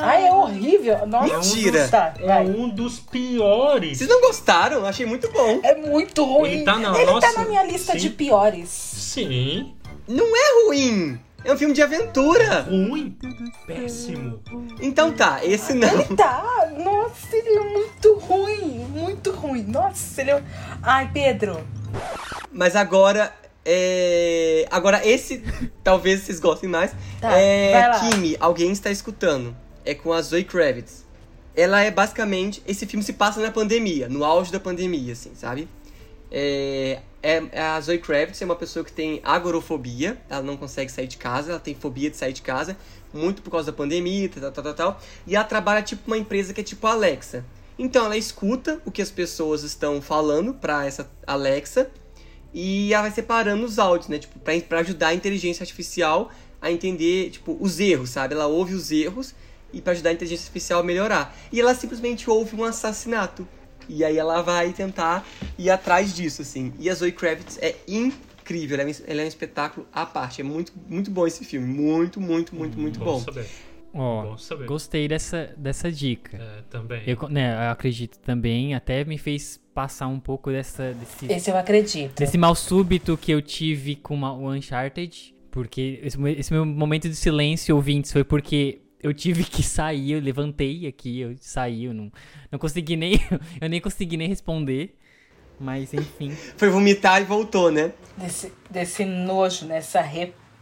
Ai, 0.00 0.26
é 0.26 0.32
horrível. 0.32 1.06
Nossa, 1.06 1.34
Mentira. 1.36 1.88
Tá, 1.88 2.14
É 2.20 2.40
um 2.40 2.68
dos 2.68 2.98
piores. 3.00 3.98
Vocês 3.98 4.08
não 4.08 4.20
gostaram? 4.20 4.84
Achei 4.86 5.04
muito 5.06 5.30
bom. 5.32 5.60
É 5.62 5.74
muito 5.74 6.24
ruim. 6.24 6.50
Ele 6.52 6.64
tá 6.64 6.76
na 6.78 6.96
Ele 6.96 7.10
nossa- 7.10 7.32
tá 7.32 7.40
na 7.42 7.48
minha 7.48 7.64
lista 7.64 7.92
sim. 7.92 7.98
de 7.98 8.10
piores. 8.10 8.68
Sim, 8.68 9.74
Não 10.08 10.24
é 10.36 10.66
ruim! 10.66 11.18
É 11.44 11.52
um 11.52 11.56
filme 11.58 11.74
de 11.74 11.82
aventura! 11.82 12.62
ruim, 12.62 13.16
péssimo. 13.66 14.40
Então 14.80 15.12
tá, 15.12 15.40
esse 15.44 15.74
não. 15.74 16.02
Tá, 16.16 16.44
nossa, 16.78 17.36
ele 17.36 17.48
é 17.56 17.72
muito 17.72 18.14
ruim. 18.18 18.86
Muito 18.90 19.30
ruim. 19.30 19.62
Nossa, 19.62 20.20
ele 20.22 20.30
é. 20.32 20.42
Ai, 20.82 21.08
Pedro. 21.12 21.60
Mas 22.52 22.76
agora. 22.76 23.32
É... 23.64 24.66
Agora 24.70 25.04
esse, 25.06 25.42
talvez 25.82 26.22
vocês 26.22 26.38
gostem 26.38 26.68
mais. 26.68 26.92
Tá, 27.20 27.36
é. 27.38 27.90
Kimi, 28.00 28.36
alguém 28.38 28.70
está 28.72 28.90
escutando. 28.90 29.56
É 29.84 29.94
com 29.94 30.12
a 30.12 30.22
Zoe 30.22 30.44
Kravitz. 30.44 31.04
Ela 31.54 31.82
é 31.82 31.90
basicamente. 31.90 32.62
Esse 32.66 32.86
filme 32.86 33.04
se 33.04 33.14
passa 33.14 33.40
na 33.40 33.50
pandemia, 33.50 34.08
no 34.08 34.24
auge 34.24 34.52
da 34.52 34.60
pandemia, 34.60 35.12
assim, 35.12 35.32
sabe? 35.34 35.68
É, 36.30 37.00
é- 37.22 37.60
a 37.60 37.80
Zoe 37.80 37.98
Kravitz 37.98 38.40
é 38.42 38.44
uma 38.44 38.56
pessoa 38.56 38.84
que 38.84 38.92
tem 38.92 39.20
agorofobia, 39.24 40.18
ela 40.28 40.42
não 40.42 40.56
consegue 40.56 40.90
sair 40.90 41.06
de 41.06 41.16
casa, 41.16 41.50
ela 41.50 41.60
tem 41.60 41.74
fobia 41.74 42.10
de 42.10 42.16
sair 42.16 42.32
de 42.32 42.42
casa, 42.42 42.76
muito 43.12 43.42
por 43.42 43.50
causa 43.50 43.70
da 43.72 43.76
pandemia, 43.76 44.28
tal, 44.28 44.52
tal, 44.52 44.64
tal, 44.64 44.74
tal. 44.74 45.00
E 45.26 45.34
ela 45.34 45.44
trabalha 45.44 45.82
tipo 45.82 46.02
uma 46.06 46.18
empresa 46.18 46.52
que 46.52 46.60
é 46.60 46.64
tipo 46.64 46.86
a 46.86 46.92
Alexa. 46.92 47.44
Então 47.78 48.06
ela 48.06 48.16
escuta 48.16 48.80
o 48.84 48.90
que 48.90 49.02
as 49.02 49.10
pessoas 49.10 49.62
estão 49.62 50.00
falando 50.00 50.54
pra 50.54 50.86
essa 50.86 51.10
Alexa 51.26 51.90
e 52.52 52.92
ela 52.92 53.02
vai 53.02 53.10
separando 53.10 53.64
os 53.64 53.78
áudios, 53.78 54.08
né? 54.08 54.18
Tipo, 54.18 54.38
pra, 54.38 54.58
pra 54.60 54.80
ajudar 54.80 55.08
a 55.08 55.14
inteligência 55.14 55.62
artificial 55.62 56.30
a 56.60 56.72
entender, 56.72 57.30
tipo, 57.30 57.56
os 57.60 57.78
erros, 57.78 58.10
sabe? 58.10 58.34
Ela 58.34 58.46
ouve 58.46 58.74
os 58.74 58.90
erros 58.90 59.34
e 59.72 59.80
pra 59.80 59.92
ajudar 59.92 60.10
a 60.10 60.12
inteligência 60.14 60.44
artificial 60.44 60.80
a 60.80 60.82
melhorar. 60.82 61.36
E 61.52 61.60
ela 61.60 61.74
simplesmente 61.74 62.30
ouve 62.30 62.56
um 62.56 62.64
assassinato. 62.64 63.46
E 63.88 64.02
aí 64.04 64.16
ela 64.16 64.42
vai 64.42 64.72
tentar 64.72 65.26
ir 65.58 65.70
atrás 65.70 66.14
disso, 66.14 66.42
assim. 66.42 66.72
E 66.78 66.88
a 66.88 66.94
Zoe 66.94 67.12
Kravitz 67.12 67.58
é 67.60 67.76
incrível, 67.86 68.80
ela 68.80 68.88
é 68.88 68.92
um, 68.92 68.96
ela 69.06 69.20
é 69.20 69.24
um 69.24 69.28
espetáculo 69.28 69.86
à 69.92 70.06
parte. 70.06 70.40
É 70.40 70.44
muito, 70.44 70.72
muito 70.88 71.10
bom 71.10 71.26
esse 71.26 71.44
filme. 71.44 71.66
Muito, 71.66 72.20
muito, 72.20 72.54
muito, 72.54 72.78
muito 72.78 72.98
bom. 72.98 73.20
saber. 73.20 73.46
Ó, 73.94 74.22
Bom 74.22 74.36
saber. 74.36 74.66
gostei 74.66 75.08
dessa, 75.08 75.54
dessa 75.56 75.90
dica. 75.90 76.36
É, 76.36 76.62
também. 76.68 77.02
Eu, 77.06 77.16
né, 77.28 77.54
eu 77.66 77.70
acredito 77.70 78.18
também, 78.18 78.74
até 78.74 79.04
me 79.04 79.16
fez 79.18 79.60
passar 79.74 80.06
um 80.08 80.20
pouco 80.20 80.50
dessa, 80.50 80.92
desse, 80.94 81.32
Esse 81.32 81.50
eu 81.50 81.56
acredito. 81.56 82.18
desse 82.18 82.36
mal 82.38 82.54
súbito 82.54 83.16
que 83.16 83.30
eu 83.32 83.40
tive 83.42 83.96
com 83.96 84.14
uma- 84.14 84.32
o 84.32 84.50
Uncharted. 84.52 85.34
Porque 85.50 86.00
esse, 86.02 86.18
esse 86.32 86.52
meu 86.52 86.66
momento 86.66 87.08
de 87.08 87.14
silêncio, 87.16 87.74
ouvintes, 87.74 88.12
foi 88.12 88.22
porque 88.22 88.80
eu 89.02 89.14
tive 89.14 89.42
que 89.44 89.62
sair, 89.62 90.12
eu 90.12 90.20
levantei 90.20 90.86
aqui, 90.86 91.20
eu 91.20 91.34
saí, 91.40 91.84
eu 91.84 91.94
não, 91.94 92.12
não 92.52 92.58
consegui 92.58 92.94
nem. 92.96 93.12
Eu 93.60 93.68
nem 93.70 93.80
consegui 93.80 94.18
nem 94.18 94.28
responder. 94.28 94.94
Mas 95.58 95.94
enfim. 95.94 96.32
Foi 96.58 96.68
vomitar 96.68 97.22
e 97.22 97.24
voltou, 97.24 97.70
né? 97.70 97.92
Desse, 98.18 98.52
desse 98.70 99.04
nojo, 99.06 99.64
nessa 99.64 100.02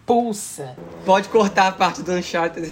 repulsa. 0.04 0.76
Pode 1.04 1.28
cortar 1.28 1.68
a 1.68 1.72
parte 1.72 2.02
do 2.02 2.12
Uncharted. 2.12 2.70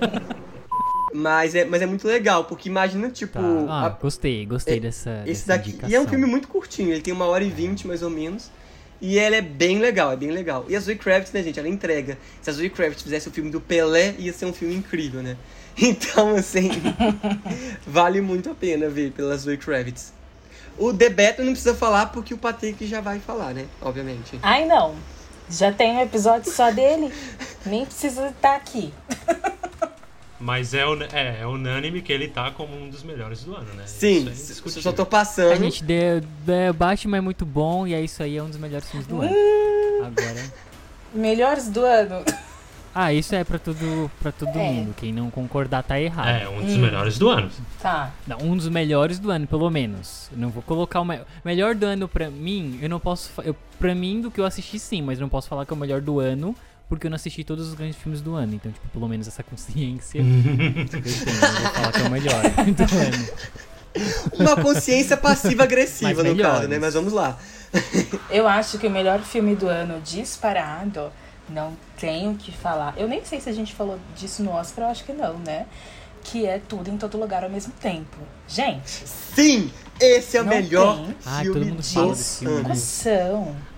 mas, 1.14 1.54
é, 1.54 1.64
mas 1.64 1.82
é 1.82 1.86
muito 1.86 2.08
legal, 2.08 2.44
porque 2.44 2.68
imagina, 2.68 3.10
tipo... 3.10 3.38
Tá. 3.38 3.66
Ah, 3.68 3.86
a- 3.86 3.88
gostei, 3.90 4.44
gostei 4.46 4.78
é, 4.78 4.80
dessa. 4.80 5.22
Esse 5.26 5.46
dessa 5.46 5.58
daqui. 5.58 5.70
E 5.70 5.74
é 5.74 5.76
um 5.76 5.86
indicação. 5.86 6.08
filme 6.08 6.26
muito 6.26 6.48
curtinho, 6.48 6.90
ele 6.90 7.02
tem 7.02 7.12
uma 7.12 7.26
hora 7.26 7.44
e 7.44 7.50
vinte 7.50 7.86
mais 7.86 8.02
ou 8.02 8.10
menos. 8.10 8.50
E 9.00 9.18
ele 9.18 9.36
é 9.36 9.42
bem 9.42 9.78
legal, 9.78 10.12
é 10.12 10.16
bem 10.16 10.30
legal. 10.30 10.64
E 10.68 10.76
a 10.76 10.80
Zoe 10.80 10.94
Kravitz, 10.94 11.32
né, 11.32 11.42
gente, 11.42 11.58
ela 11.58 11.68
entrega. 11.68 12.16
Se 12.40 12.48
a 12.48 12.52
Zoe 12.52 12.70
Kravitz 12.70 13.02
fizesse 13.02 13.28
o 13.28 13.32
filme 13.32 13.50
do 13.50 13.60
Pelé, 13.60 14.14
ia 14.16 14.32
ser 14.32 14.46
um 14.46 14.52
filme 14.52 14.74
incrível, 14.74 15.22
né? 15.22 15.36
Então, 15.74 16.36
assim, 16.36 16.68
vale 17.86 18.20
muito 18.20 18.50
a 18.50 18.54
pena 18.54 18.90
ver 18.90 19.10
pela 19.12 19.34
Zoe 19.38 19.56
Kravitz. 19.56 20.12
O 20.78 20.92
The 20.92 21.08
Batman 21.08 21.46
não 21.46 21.52
precisa 21.52 21.74
falar 21.74 22.06
porque 22.06 22.34
o 22.34 22.38
Patrick 22.38 22.86
já 22.86 23.00
vai 23.00 23.18
falar, 23.20 23.54
né? 23.54 23.64
Obviamente. 23.80 24.38
Ai, 24.42 24.66
não. 24.66 24.94
Já 25.52 25.70
tem 25.72 25.92
um 25.92 26.00
episódio 26.00 26.50
só 26.50 26.70
dele. 26.70 27.12
Nem 27.66 27.84
precisa 27.84 28.28
estar 28.28 28.56
aqui. 28.56 28.92
Mas 30.40 30.74
é, 30.74 30.84
un- 30.84 31.02
é, 31.12 31.42
é 31.42 31.46
unânime 31.46 32.02
que 32.02 32.12
ele 32.12 32.26
tá 32.26 32.50
como 32.50 32.74
um 32.76 32.88
dos 32.90 33.04
melhores 33.04 33.44
do 33.44 33.54
ano, 33.54 33.72
né? 33.74 33.84
Sim, 33.86 34.28
é 34.28 34.34
só 34.80 34.90
tô 34.92 35.02
A 35.02 35.06
passando. 35.06 35.56
gente 35.56 35.84
deu, 35.84 36.20
deu 36.44 36.74
Batman 36.74 37.18
é 37.18 37.20
muito 37.20 37.46
bom 37.46 37.86
e 37.86 37.94
é 37.94 38.00
isso 38.00 38.20
aí, 38.22 38.36
é 38.36 38.42
um 38.42 38.48
dos 38.48 38.58
melhores 38.58 38.90
filmes 38.90 39.06
do 39.06 39.20
ano. 39.20 39.30
Hum. 39.32 40.04
Agora. 40.04 40.52
Melhores 41.14 41.68
do 41.68 41.84
ano. 41.84 42.24
Ah, 42.94 43.12
isso 43.12 43.34
é 43.34 43.42
pra 43.42 43.58
todo, 43.58 44.10
pra 44.20 44.30
todo 44.30 44.50
É. 44.58 44.70
mundo. 44.70 44.94
Quem 44.96 45.12
não 45.12 45.30
concordar 45.30 45.82
tá 45.82 45.98
errado. 46.00 46.28
É, 46.28 46.48
um 46.48 46.60
dos 46.62 46.76
melhores 46.76 47.18
do 47.18 47.28
ano. 47.30 47.50
Tá. 47.80 48.10
Não, 48.26 48.38
um 48.38 48.56
dos 48.56 48.68
melhores 48.68 49.18
do 49.18 49.30
ano, 49.30 49.46
pelo 49.46 49.70
menos. 49.70 50.28
Eu 50.30 50.38
não 50.38 50.50
vou 50.50 50.62
colocar 50.62 51.00
o 51.00 51.04
me- 51.04 51.20
melhor 51.44 51.74
do 51.74 51.86
ano 51.86 52.06
pra 52.06 52.28
mim. 52.30 52.78
Eu 52.82 52.88
não 52.90 53.00
posso. 53.00 53.30
Eu, 53.42 53.56
pra 53.78 53.94
mim, 53.94 54.20
do 54.20 54.30
que 54.30 54.38
eu 54.40 54.44
assisti, 54.44 54.78
sim, 54.78 55.00
mas 55.00 55.18
não 55.18 55.28
posso 55.28 55.48
falar 55.48 55.64
que 55.64 55.72
é 55.72 55.76
o 55.76 55.78
melhor 55.78 56.00
do 56.02 56.20
ano. 56.20 56.54
Porque 56.88 57.06
eu 57.06 57.10
não 57.10 57.14
assisti 57.16 57.42
todos 57.42 57.68
os 57.68 57.74
grandes 57.74 57.96
filmes 57.96 58.20
do 58.20 58.34
ano. 58.34 58.52
Então, 58.54 58.70
tipo, 58.70 58.86
pelo 58.88 59.08
menos 59.08 59.26
essa 59.26 59.42
consciência 59.42 60.18
eu 60.20 60.24
tenho. 60.88 61.04
Eu 61.06 61.62
vou 61.62 61.70
falar 61.72 61.92
que 61.92 62.00
é 62.00 62.04
o 62.04 62.10
melhor 62.10 62.42
do 62.76 62.82
ano. 62.82 63.28
Uma 64.38 64.56
consciência 64.56 65.16
passiva-agressiva, 65.16 66.10
no 66.10 66.16
caso, 66.16 66.34
melhores. 66.34 66.68
né? 66.68 66.78
Mas 66.78 66.92
vamos 66.94 67.12
lá. 67.14 67.38
Eu 68.30 68.46
acho 68.46 68.78
que 68.78 68.86
o 68.86 68.90
melhor 68.90 69.20
filme 69.20 69.54
do 69.56 69.66
ano 69.68 70.00
disparado, 70.04 71.10
não 71.48 71.76
tenho 71.98 72.32
o 72.32 72.36
que 72.36 72.52
falar. 72.52 72.94
Eu 72.96 73.08
nem 73.08 73.24
sei 73.24 73.40
se 73.40 73.48
a 73.48 73.52
gente 73.52 73.74
falou 73.74 73.98
disso 74.16 74.42
no 74.42 74.52
Oscar, 74.52 74.84
eu 74.86 74.90
acho 74.90 75.04
que 75.04 75.12
não, 75.12 75.34
né? 75.38 75.66
Que 76.24 76.46
é 76.46 76.60
tudo 76.68 76.88
em 76.88 76.96
todo 76.96 77.18
lugar 77.18 77.42
ao 77.42 77.50
mesmo 77.50 77.72
tempo. 77.80 78.16
Gente, 78.46 79.08
Sim! 79.08 79.70
Esse 80.00 80.36
é 80.36 80.40
o 80.40 80.44
Não 80.44 80.50
melhor 80.50 80.96
tem. 80.96 81.16
Ai, 81.26 81.44
todo 81.44 81.54
filme 81.54 81.70
mundo 81.70 81.82
fala 81.82 82.08
desse 82.08 82.38
filme, 82.44 82.62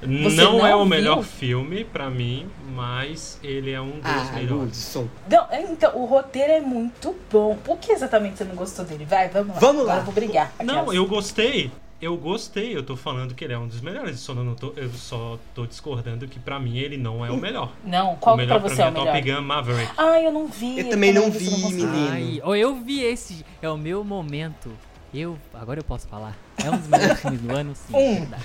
Não, 0.02 0.30
não 0.30 0.66
é 0.66 0.74
o 0.74 0.78
viu? 0.78 0.86
melhor 0.86 1.22
filme 1.22 1.84
pra 1.84 2.08
mim, 2.08 2.46
mas 2.74 3.38
ele 3.42 3.70
é 3.72 3.80
um 3.80 3.90
dos 4.00 4.04
Ah, 4.04 4.30
melhores. 4.34 4.96
Não, 5.28 5.46
então, 5.70 5.96
o 5.96 6.04
roteiro 6.06 6.52
é 6.52 6.60
muito 6.60 7.14
bom. 7.30 7.56
Por 7.64 7.78
que 7.78 7.92
exatamente 7.92 8.38
você 8.38 8.44
não 8.44 8.54
gostou 8.54 8.84
dele? 8.84 9.04
Vai, 9.04 9.28
vamos 9.28 9.54
lá. 9.54 9.60
Vamos 9.60 9.82
Agora 9.82 9.94
lá. 9.96 10.00
eu 10.00 10.04
vou 10.04 10.14
brigar. 10.14 10.52
Não, 10.62 10.74
Aquelas. 10.80 10.94
eu 10.96 11.06
gostei. 11.06 11.70
Eu 12.04 12.18
gostei, 12.18 12.76
eu 12.76 12.82
tô 12.82 12.96
falando 12.96 13.34
que 13.34 13.42
ele 13.42 13.54
é 13.54 13.58
um 13.58 13.66
dos 13.66 13.80
melhores. 13.80 14.20
Só 14.20 14.34
não 14.34 14.54
tô, 14.54 14.74
eu 14.76 14.90
só 14.90 15.38
tô 15.54 15.64
discordando 15.64 16.28
que 16.28 16.38
pra 16.38 16.60
mim 16.60 16.76
ele 16.76 16.98
não 16.98 17.24
é 17.24 17.30
o 17.30 17.36
melhor. 17.38 17.72
Não, 17.82 18.14
qual 18.16 18.36
o 18.36 18.38
que 18.38 18.44
melhor 18.44 18.60
pra 18.60 18.68
você 18.68 18.82
mim 18.82 18.82
é 18.82 18.90
o 18.90 18.92
melhor? 18.92 19.14
Top 19.14 19.32
Gun 19.32 19.40
Maverick. 19.40 19.92
Ah, 19.96 20.20
eu 20.20 20.30
não 20.30 20.46
vi. 20.46 20.80
Eu 20.80 20.90
também 20.90 21.14
não 21.14 21.30
vi, 21.30 21.48
gostou. 21.48 21.70
menino. 21.70 22.10
Ai, 22.12 22.42
eu 22.60 22.74
vi 22.74 23.00
esse. 23.00 23.42
É 23.62 23.70
o 23.70 23.78
meu 23.78 24.04
momento. 24.04 24.70
Eu. 25.14 25.38
Agora 25.54 25.78
eu 25.78 25.84
posso 25.84 26.08
falar. 26.08 26.36
É 26.56 26.68
um 26.68 26.76
dos 26.76 26.88
melhores 26.88 27.20
filmes 27.20 27.40
do 27.40 27.54
ano, 27.54 27.72
sim. 27.74 27.94
Um. 27.94 28.14
verdade. 28.20 28.44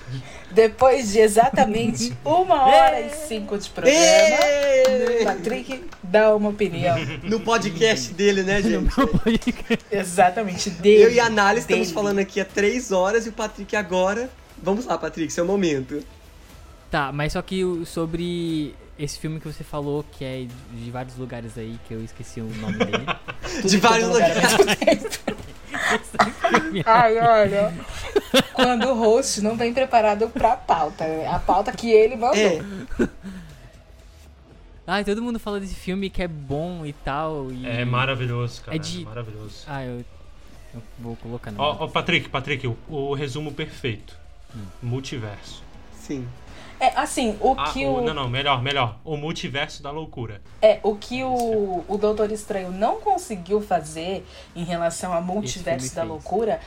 Depois 0.52 1.12
de 1.12 1.20
exatamente 1.20 2.16
uma 2.24 2.68
hora 2.68 3.02
e 3.02 3.10
cinco 3.10 3.58
de 3.58 3.68
programa, 3.72 3.98
o 5.20 5.24
Patrick 5.26 5.84
dá 6.04 6.36
uma 6.36 6.50
opinião. 6.50 6.96
No 7.24 7.40
podcast 7.40 8.14
dele, 8.14 8.44
né, 8.44 8.62
gente? 8.62 8.88
Exatamente, 9.92 10.70
dele. 10.70 11.06
Eu 11.06 11.12
e 11.12 11.20
a 11.20 11.26
Análise 11.26 11.62
estamos 11.62 11.88
dele. 11.88 11.96
falando 11.96 12.20
aqui 12.20 12.40
há 12.40 12.46
três 12.46 12.92
horas 12.92 13.26
e 13.26 13.30
o 13.30 13.34
Patrick 13.34 13.76
agora. 13.76 14.30
Vamos 14.62 14.86
lá, 14.86 14.96
Patrick, 14.96 15.34
seu 15.34 15.46
momento. 15.46 16.04
Tá, 16.92 17.12
mas 17.12 17.34
só 17.34 17.42
que 17.42 17.64
sobre 17.86 18.76
esse 18.98 19.18
filme 19.18 19.40
que 19.40 19.48
você 19.48 19.64
falou, 19.64 20.06
que 20.12 20.24
é 20.24 20.46
de 20.72 20.92
vários 20.92 21.16
lugares 21.16 21.58
aí, 21.58 21.80
que 21.88 21.94
eu 21.96 22.04
esqueci 22.04 22.42
o 22.42 22.50
nome 22.58 22.78
dele. 22.78 23.06
De 23.66 23.78
vários 23.78 24.10
lugares. 24.10 25.20
Ai, 26.86 27.18
olha. 27.20 27.74
Quando 28.54 28.90
o 28.90 28.94
host 28.96 29.42
não 29.42 29.56
vem 29.56 29.74
preparado 29.74 30.30
pra 30.30 30.56
pauta. 30.56 31.06
A 31.30 31.40
pauta 31.40 31.72
que 31.72 31.92
ele 31.92 32.16
mandou. 32.16 32.36
É, 32.38 32.60
Ai, 34.88 35.04
todo 35.04 35.22
mundo 35.22 35.40
fala 35.40 35.60
desse 35.60 35.76
filme 35.76 36.10
que 36.10 36.24
é 36.24 36.28
bom 36.28 36.84
e 36.86 36.94
tal. 36.94 37.52
E... 37.52 37.66
É 37.68 37.86
maravilhoso, 37.86 38.62
cara. 38.64 38.76
É 38.76 38.80
É, 38.80 38.82
de- 38.82 39.06
maravilhoso. 39.06 39.64
Ah, 39.68 39.84
eu, 39.86 40.04
eu 40.74 40.82
vou 40.98 41.16
colocar 41.18 41.52
no. 41.52 41.62
Ó, 41.62 41.78
ó, 41.82 41.88
Patrick, 41.88 42.28
Patrick, 42.30 42.66
o, 42.68 42.76
o 42.88 43.14
resumo 43.14 43.52
perfeito. 43.54 44.18
Multiverso. 44.82 45.64
sim. 45.94 46.28
É, 46.80 46.94
assim, 46.98 47.38
o 47.42 47.56
Ah, 47.58 47.72
que 47.74 47.86
o- 47.86 48.02
não, 48.02 48.14
não, 48.14 48.30
melhor, 48.30 48.62
melhor. 48.64 49.00
O 49.04 49.18
multiverso 49.18 49.84
da 49.84 49.92
loucura. 49.92 50.42
é, 50.62 50.80
o, 50.82 50.96
que 50.96 51.24
o, 51.24 51.84
o 51.88 51.98
Doutor 51.98 52.32
Estranho 52.32 52.72
não 52.72 53.02
conseguiu 53.02 53.62
fazer 53.62 54.26
em 54.56 54.64
relação 54.64 55.14
ao 55.14 55.22
multiverso 55.22 55.94
da 55.94 56.02
fez. 56.02 56.08
loucura, 56.10 56.62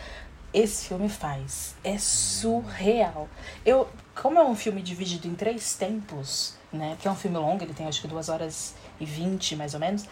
esse 0.52 0.86
filme 0.88 1.08
faz. 1.08 1.74
É 1.82 1.96
surreal. 1.96 3.26
Eu, 3.64 3.88
como 4.20 4.38
é 4.38 4.44
um 4.44 4.54
filme 4.54 4.82
dividido 4.82 5.26
em 5.26 5.34
três 5.34 5.74
tempos, 5.76 6.56
né? 6.70 6.96
Que 7.00 7.08
é 7.08 7.10
um 7.10 7.16
filme 7.16 7.38
longo, 7.38 7.64
ele 7.64 7.72
tem 7.72 7.86
acho 7.86 8.02
que 8.02 8.08
duas 8.08 8.28
horas 8.28 8.74
e 9.00 9.06
vinte, 9.06 9.56
mais 9.56 9.72
ou 9.72 9.80
menos. 9.80 10.04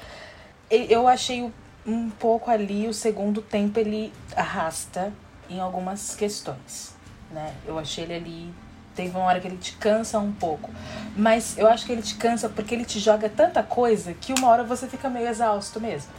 Eu 0.70 1.06
achei 1.08 1.50
um 1.86 2.08
pouco 2.10 2.50
ali, 2.50 2.86
o 2.88 2.94
segundo 2.94 3.42
tempo 3.42 3.78
ele 3.78 4.12
arrasta 4.36 5.12
em 5.48 5.60
algumas 5.60 6.14
questões, 6.14 6.94
né? 7.30 7.54
Eu 7.66 7.78
achei 7.78 8.04
ele 8.04 8.14
ali 8.14 8.54
teve 8.94 9.10
uma 9.16 9.24
hora 9.24 9.40
que 9.40 9.46
ele 9.46 9.56
te 9.56 9.72
cansa 9.76 10.18
um 10.18 10.32
pouco. 10.32 10.70
Mas 11.16 11.56
eu 11.58 11.66
acho 11.68 11.86
que 11.86 11.92
ele 11.92 12.02
te 12.02 12.14
cansa 12.16 12.48
porque 12.48 12.74
ele 12.74 12.84
te 12.84 12.98
joga 12.98 13.28
tanta 13.28 13.62
coisa 13.62 14.14
que 14.14 14.32
uma 14.32 14.48
hora 14.48 14.64
você 14.64 14.86
fica 14.86 15.08
meio 15.08 15.28
exausto 15.28 15.80
mesmo. 15.80 16.10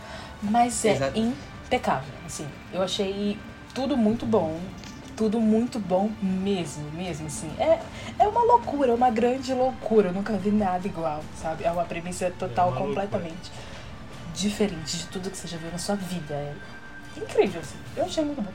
Mas 0.41 0.83
é 0.85 0.93
Exato. 0.93 1.19
impecável, 1.19 2.13
assim. 2.25 2.47
Eu 2.73 2.81
achei 2.81 3.37
tudo 3.73 3.95
muito 3.95 4.25
bom. 4.25 4.59
Tudo 5.15 5.39
muito 5.39 5.77
bom 5.77 6.09
mesmo, 6.21 6.89
mesmo, 6.91 7.27
assim. 7.27 7.51
É, 7.59 7.79
é 8.17 8.27
uma 8.27 8.41
loucura, 8.43 8.95
uma 8.95 9.11
grande 9.11 9.53
loucura. 9.53 10.09
Eu 10.09 10.13
nunca 10.13 10.33
vi 10.33 10.49
nada 10.49 10.87
igual, 10.87 11.21
sabe? 11.39 11.63
É 11.63 11.71
uma 11.71 11.83
premissa 11.83 12.31
total, 12.39 12.69
uma 12.69 12.79
loucura. 12.79 13.05
completamente 13.05 13.51
diferente 14.33 14.97
de 14.97 15.07
tudo 15.07 15.29
que 15.29 15.37
você 15.37 15.47
já 15.47 15.57
viu 15.57 15.69
na 15.71 15.77
sua 15.77 15.95
vida. 15.95 16.33
É 16.33 16.55
incrível, 17.17 17.61
assim. 17.61 17.77
Eu 17.95 18.05
achei 18.05 18.23
muito 18.23 18.41
bom. 18.41 18.51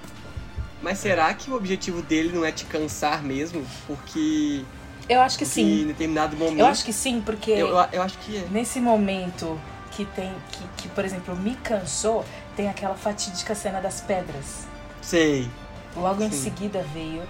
Mas 0.83 0.99
será 0.99 1.33
que 1.35 1.51
o 1.51 1.55
objetivo 1.55 2.03
dele 2.03 2.33
não 2.33 2.45
é 2.45 2.53
te 2.53 2.65
cansar 2.65 3.23
mesmo? 3.23 3.65
Porque, 3.87 4.63
Eu 5.09 5.21
acho 5.21 5.39
que 5.39 5.45
porque 5.45 5.61
sim. 5.61 5.83
em 5.83 5.87
determinado 5.87 6.37
momento. 6.37 6.59
Eu 6.61 6.67
acho 6.67 6.85
que 6.85 6.93
sim, 6.93 7.23
porque... 7.25 7.51
eu, 7.51 7.69
eu 7.93 8.03
acho 8.03 8.19
que 8.19 8.37
é. 8.37 8.47
Nesse 8.51 8.81
momento 8.81 9.59
que 9.93 10.05
tem, 10.05 10.31
que, 10.53 10.83
que, 10.83 10.89
por 10.89 11.05
exemplo, 11.05 11.35
me 11.35 11.55
cansou, 11.57 12.25
tem 12.55 12.69
aquela 12.69 12.95
fatídica 12.95 13.55
cena 13.55 13.81
das 13.81 14.01
pedras. 14.01 14.67
Sei. 15.01 15.49
Logo 15.97 16.23
em 16.23 16.31
Sim. 16.31 16.43
seguida 16.43 16.85
veio 16.93 17.23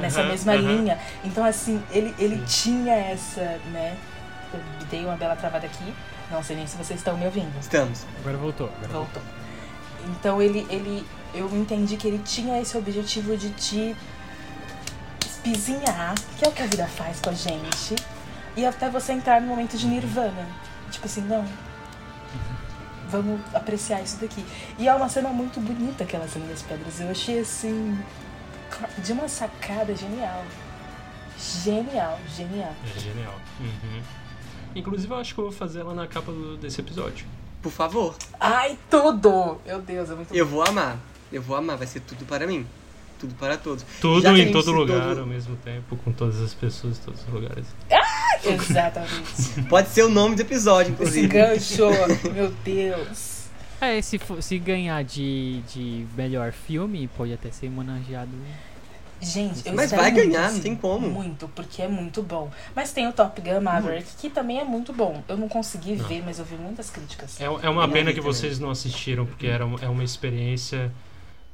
nessa 0.00 0.22
mesma 0.22 0.54
linha. 0.54 0.96
Então, 1.24 1.44
assim, 1.44 1.82
ele, 1.90 2.14
ele 2.18 2.40
tinha 2.46 2.94
essa, 2.94 3.58
né? 3.72 3.96
Eu 4.54 4.60
dei 4.88 5.04
uma 5.04 5.16
bela 5.16 5.34
travada 5.34 5.66
aqui. 5.66 5.92
Não 6.30 6.42
sei 6.42 6.56
nem 6.56 6.66
se 6.66 6.76
vocês 6.76 7.00
estão 7.00 7.16
me 7.16 7.26
ouvindo. 7.26 7.52
Estamos. 7.60 8.06
Agora 8.20 8.36
voltou. 8.36 8.68
Agora 8.68 8.92
voltou. 8.92 9.22
Voltou. 9.22 9.42
Então 10.10 10.40
ele, 10.40 10.66
ele. 10.70 11.04
Eu 11.34 11.48
entendi 11.56 11.96
que 11.96 12.06
ele 12.06 12.18
tinha 12.24 12.60
esse 12.60 12.76
objetivo 12.76 13.36
de 13.36 13.50
te 13.50 13.96
espizinhar, 15.24 16.14
que 16.38 16.44
é 16.44 16.48
o 16.48 16.52
que 16.52 16.62
a 16.62 16.66
vida 16.66 16.86
faz 16.86 17.20
com 17.20 17.30
a 17.30 17.32
gente. 17.32 17.96
E 18.56 18.66
até 18.66 18.90
você 18.90 19.12
entrar 19.12 19.40
no 19.40 19.46
momento 19.48 19.76
de 19.76 19.86
nirvana. 19.86 20.46
Tipo 20.90 21.06
assim, 21.06 21.22
não. 21.22 21.44
Vamos 23.08 23.40
apreciar 23.54 24.02
isso 24.02 24.16
daqui. 24.20 24.44
E 24.78 24.88
é 24.88 24.94
uma 24.94 25.08
cena 25.08 25.30
muito 25.30 25.60
bonita 25.60 26.04
aquela 26.04 26.28
cena 26.28 26.46
das 26.46 26.62
pedras. 26.62 27.00
Eu 27.00 27.10
achei 27.10 27.40
assim. 27.40 27.98
De 28.98 29.12
uma 29.12 29.28
sacada 29.28 29.94
genial. 29.94 30.44
Genial, 31.64 32.18
genial. 32.36 32.72
É 32.96 33.00
genial. 33.00 33.34
Uhum. 33.60 34.02
Inclusive, 34.74 35.12
eu 35.12 35.18
acho 35.18 35.34
que 35.34 35.40
eu 35.40 35.44
vou 35.44 35.52
fazer 35.52 35.80
ela 35.80 35.94
na 35.94 36.06
capa 36.06 36.30
do- 36.32 36.56
desse 36.56 36.80
episódio. 36.80 37.26
Por 37.60 37.70
favor. 37.70 38.16
Ai, 38.40 38.78
tudo! 38.90 39.60
Meu 39.66 39.80
Deus, 39.80 40.10
é 40.10 40.14
muito 40.14 40.34
Eu 40.34 40.46
vou 40.46 40.62
amar. 40.66 40.96
Eu 41.32 41.42
vou 41.42 41.56
amar. 41.56 41.76
Vai 41.76 41.86
ser 41.86 42.00
tudo 42.00 42.24
para 42.26 42.46
mim. 42.46 42.66
Tudo 43.18 43.34
para 43.36 43.56
todos. 43.56 43.84
Tudo 44.00 44.26
em 44.36 44.50
todo 44.50 44.72
lugar 44.72 45.14
do- 45.14 45.20
ao 45.20 45.26
mesmo 45.26 45.54
tempo, 45.56 45.96
com 45.96 46.10
todas 46.12 46.40
as 46.40 46.52
pessoas, 46.54 46.98
todos 46.98 47.20
os 47.22 47.28
lugares. 47.32 47.66
Exatamente. 48.44 49.62
Pode 49.70 49.88
ser 49.90 50.02
o 50.02 50.08
nome 50.08 50.34
do 50.36 50.42
episódio, 50.42 50.92
Esse 51.00 51.20
inclusive. 51.20 51.28
gancho, 51.28 51.86
meu 52.32 52.50
Deus. 52.64 53.42
É, 53.80 54.00
se, 54.02 54.18
for- 54.18 54.42
se 54.42 54.58
ganhar 54.58 55.02
de, 55.04 55.60
de 55.72 56.06
melhor 56.16 56.52
filme, 56.52 57.08
pode 57.16 57.32
até 57.32 57.50
ser 57.50 57.66
homenageado. 57.66 58.30
Gente, 59.20 59.66
eu 59.68 59.74
Mas 59.74 59.90
vai 59.92 60.10
muito, 60.10 60.26
ganhar, 60.28 60.50
não 60.52 60.60
tem 60.60 60.74
como. 60.74 61.08
Muito, 61.08 61.48
porque 61.48 61.82
é 61.82 61.86
muito 61.88 62.22
bom. 62.22 62.50
Mas 62.74 62.92
tem 62.92 63.06
o 63.08 63.12
Top 63.12 63.40
Gun 63.40 63.60
Maverick, 63.60 64.06
que 64.18 64.28
também 64.30 64.58
é 64.58 64.64
muito 64.64 64.92
bom. 64.92 65.22
Eu 65.28 65.36
não 65.36 65.48
consegui 65.48 65.94
Não. 65.94 66.06
ver, 66.08 66.22
mas 66.24 66.38
eu 66.40 66.44
vi 66.44 66.56
muitas 66.56 66.90
críticas. 66.90 67.40
É, 67.40 67.44
é 67.44 67.68
uma 67.68 67.88
pena 67.88 68.10
que 68.12 68.18
também. 68.20 68.32
vocês 68.32 68.58
não 68.58 68.70
assistiram, 68.70 69.24
porque 69.26 69.46
era, 69.46 69.64
é 69.80 69.88
uma 69.88 70.02
experiência 70.04 70.90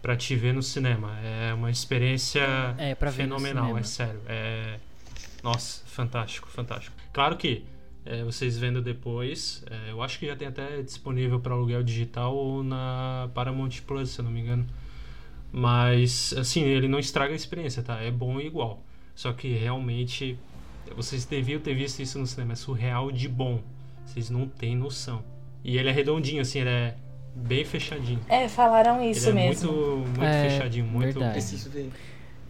pra 0.08 0.16
te 0.16 0.34
ver 0.34 0.54
no 0.54 0.62
cinema. 0.62 1.18
É 1.20 1.52
uma 1.52 1.70
experiência 1.70 2.40
É, 2.78 2.96
fenomenal, 3.12 3.76
é 3.76 3.82
sério. 3.82 4.18
É... 4.26 4.78
Nossa, 5.42 5.84
fantástico, 5.84 6.48
fantástico. 6.48 6.96
Claro 7.12 7.36
que 7.36 7.66
é, 8.06 8.24
vocês 8.24 8.56
vendo 8.56 8.80
depois, 8.80 9.62
é, 9.70 9.90
eu 9.90 10.02
acho 10.02 10.18
que 10.18 10.26
já 10.26 10.34
tem 10.34 10.48
até 10.48 10.80
disponível 10.80 11.38
para 11.40 11.52
aluguel 11.52 11.82
digital 11.82 12.34
ou 12.34 12.64
na 12.64 13.28
Paramount 13.34 13.82
Plus, 13.86 14.08
se 14.08 14.20
eu 14.20 14.24
não 14.24 14.32
me 14.32 14.40
engano. 14.40 14.66
Mas, 15.52 16.32
assim, 16.38 16.62
ele 16.62 16.88
não 16.88 16.98
estraga 16.98 17.34
a 17.34 17.36
experiência, 17.36 17.82
tá? 17.82 18.00
É 18.00 18.10
bom 18.10 18.40
igual. 18.40 18.82
Só 19.14 19.34
que 19.34 19.52
realmente 19.52 20.38
vocês 20.96 21.26
deviam 21.26 21.60
ter 21.60 21.74
visto 21.74 22.00
isso 22.00 22.18
no 22.18 22.26
cinema. 22.26 22.54
É 22.54 22.56
surreal 22.56 23.12
de 23.12 23.28
bom. 23.28 23.62
Vocês 24.06 24.30
não 24.30 24.48
têm 24.48 24.74
noção. 24.74 25.22
E 25.62 25.76
ele 25.76 25.90
é 25.90 25.92
redondinho, 25.92 26.40
assim, 26.40 26.60
ele 26.60 26.70
é 26.70 26.96
bem 27.34 27.64
fechadinho. 27.64 28.20
É, 28.28 28.48
falaram 28.48 29.02
isso 29.02 29.28
ele 29.30 29.38
é 29.40 29.48
mesmo. 29.48 29.72
muito, 29.72 30.08
muito 30.08 30.22
É, 30.24 30.50
fechadinho, 30.50 30.86
muito. 30.86 31.04
verdade. 31.14 31.32
Preciso 31.32 31.70
ver. 31.70 31.90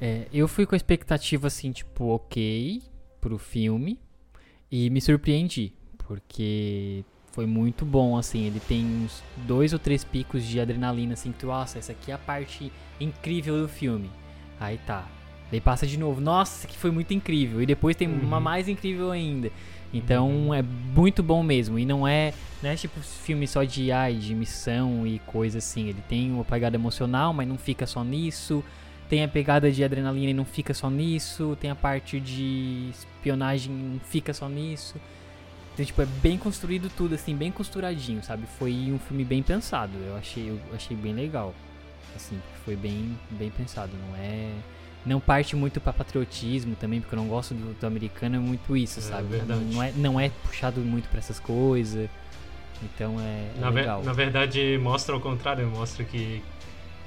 É, 0.01 0.26
eu 0.33 0.47
fui 0.47 0.64
com 0.66 0.74
a 0.74 0.76
expectativa 0.76 1.47
assim, 1.49 1.72
tipo, 1.72 2.05
ok 2.07 2.83
pro 3.20 3.37
filme 3.39 3.99
e 4.70 4.89
me 4.91 5.01
surpreendi, 5.01 5.72
porque 6.07 7.05
foi 7.33 7.47
muito 7.47 7.85
bom, 7.85 8.16
assim, 8.16 8.47
ele 8.47 8.61
tem 8.61 8.85
uns 8.85 9.22
dois 9.39 9.72
ou 9.72 9.79
três 9.79 10.05
picos 10.05 10.45
de 10.45 10.61
adrenalina, 10.61 11.14
assim, 11.14 11.33
que 11.33 11.39
tu, 11.39 11.47
nossa, 11.47 11.79
essa 11.79 11.93
aqui 11.93 12.11
é 12.11 12.14
a 12.14 12.18
parte 12.18 12.72
incrível 13.01 13.61
do 13.61 13.68
filme. 13.68 14.11
Aí 14.61 14.79
tá, 14.79 15.07
Daí 15.51 15.61
passa 15.61 15.86
de 15.86 15.99
novo. 15.99 16.20
Nossa, 16.20 16.66
que 16.66 16.76
foi 16.76 16.90
muito 16.90 17.12
incrível. 17.14 17.62
E 17.62 17.66
depois 17.66 17.96
tem 17.96 18.07
Uhum. 18.09 18.20
uma 18.20 18.38
mais 18.40 18.68
incrível 18.68 19.11
ainda. 19.11 19.51
Então 19.92 20.28
Uhum. 20.28 20.55
é 20.55 20.62
muito 20.62 21.22
bom 21.22 21.42
mesmo. 21.42 21.78
E 21.78 21.86
não 21.86 22.07
é, 22.07 22.34
não 22.62 22.68
é 22.70 22.76
tipo 22.76 23.01
filme 23.01 23.46
só 23.49 23.64
de 23.64 23.90
ai, 23.90 24.14
de 24.14 24.34
missão 24.34 25.07
e 25.07 25.18
coisa 25.20 25.59
assim. 25.59 25.88
Ele 25.88 26.03
tem 26.09 26.30
uma 26.30 26.44
pegada 26.44 26.76
emocional, 26.76 27.32
mas 27.32 27.49
não 27.49 27.57
fica 27.57 27.86
só 27.86 28.05
nisso. 28.05 28.62
Tem 29.09 29.24
a 29.24 29.28
pegada 29.28 29.72
de 29.72 29.82
adrenalina 29.82 30.30
e 30.30 30.34
não 30.34 30.44
fica 30.44 30.74
só 30.74 30.90
nisso. 30.90 31.57
Tem 31.59 31.70
a 31.70 31.74
parte 31.74 32.20
de 32.20 32.90
espionagem 32.92 33.72
e 33.72 33.76
não 33.94 34.01
fica 34.01 34.34
só 34.34 34.46
nisso. 34.51 34.96
Então, 35.72 35.86
tipo, 35.86 36.03
é 36.03 36.07
bem 36.20 36.36
construído 36.36 36.90
tudo, 36.94 37.14
assim, 37.14 37.34
bem 37.34 37.51
costuradinho, 37.51 38.22
sabe? 38.22 38.44
Foi 38.59 38.72
um 38.92 38.99
filme 38.99 39.24
bem 39.24 39.42
pensado. 39.42 39.92
Eu 40.07 40.16
achei, 40.16 40.49
eu 40.51 40.61
achei 40.74 40.94
bem 40.94 41.14
legal. 41.14 41.55
Assim, 42.14 42.38
foi 42.64 42.76
bem, 42.76 43.16
bem 43.30 43.49
pensado. 43.49 43.92
Não 44.09 44.16
é. 44.16 44.51
Não 45.09 45.20
parte 45.20 45.56
muito 45.56 45.80
pra 45.80 45.92
patriotismo 45.92 46.76
também, 46.76 47.00
porque 47.00 47.14
eu 47.14 47.18
não 47.18 47.28
gosto 47.28 47.54
do, 47.54 47.72
do 47.78 47.86
americano, 47.86 48.36
é 48.36 48.38
muito 48.38 48.76
isso, 48.76 48.98
É 48.98 49.02
sabe? 49.02 49.38
Não, 49.46 49.56
não 49.61 49.82
é, 49.82 49.92
não 49.96 50.20
é 50.20 50.28
puxado 50.28 50.80
muito 50.80 51.09
pra 51.09 51.18
essas 51.18 51.40
coisas. 51.40 52.09
Então 52.82 53.18
é, 53.20 53.50
é 53.56 53.61
Na, 53.61 53.70
ver- 53.70 53.80
legal. 53.80 54.02
na 54.04 54.12
verdade, 54.12 54.78
mostra 54.80 55.14
ao 55.14 55.20
contrário, 55.20 55.66
mostra 55.66 56.04
que 56.04 56.42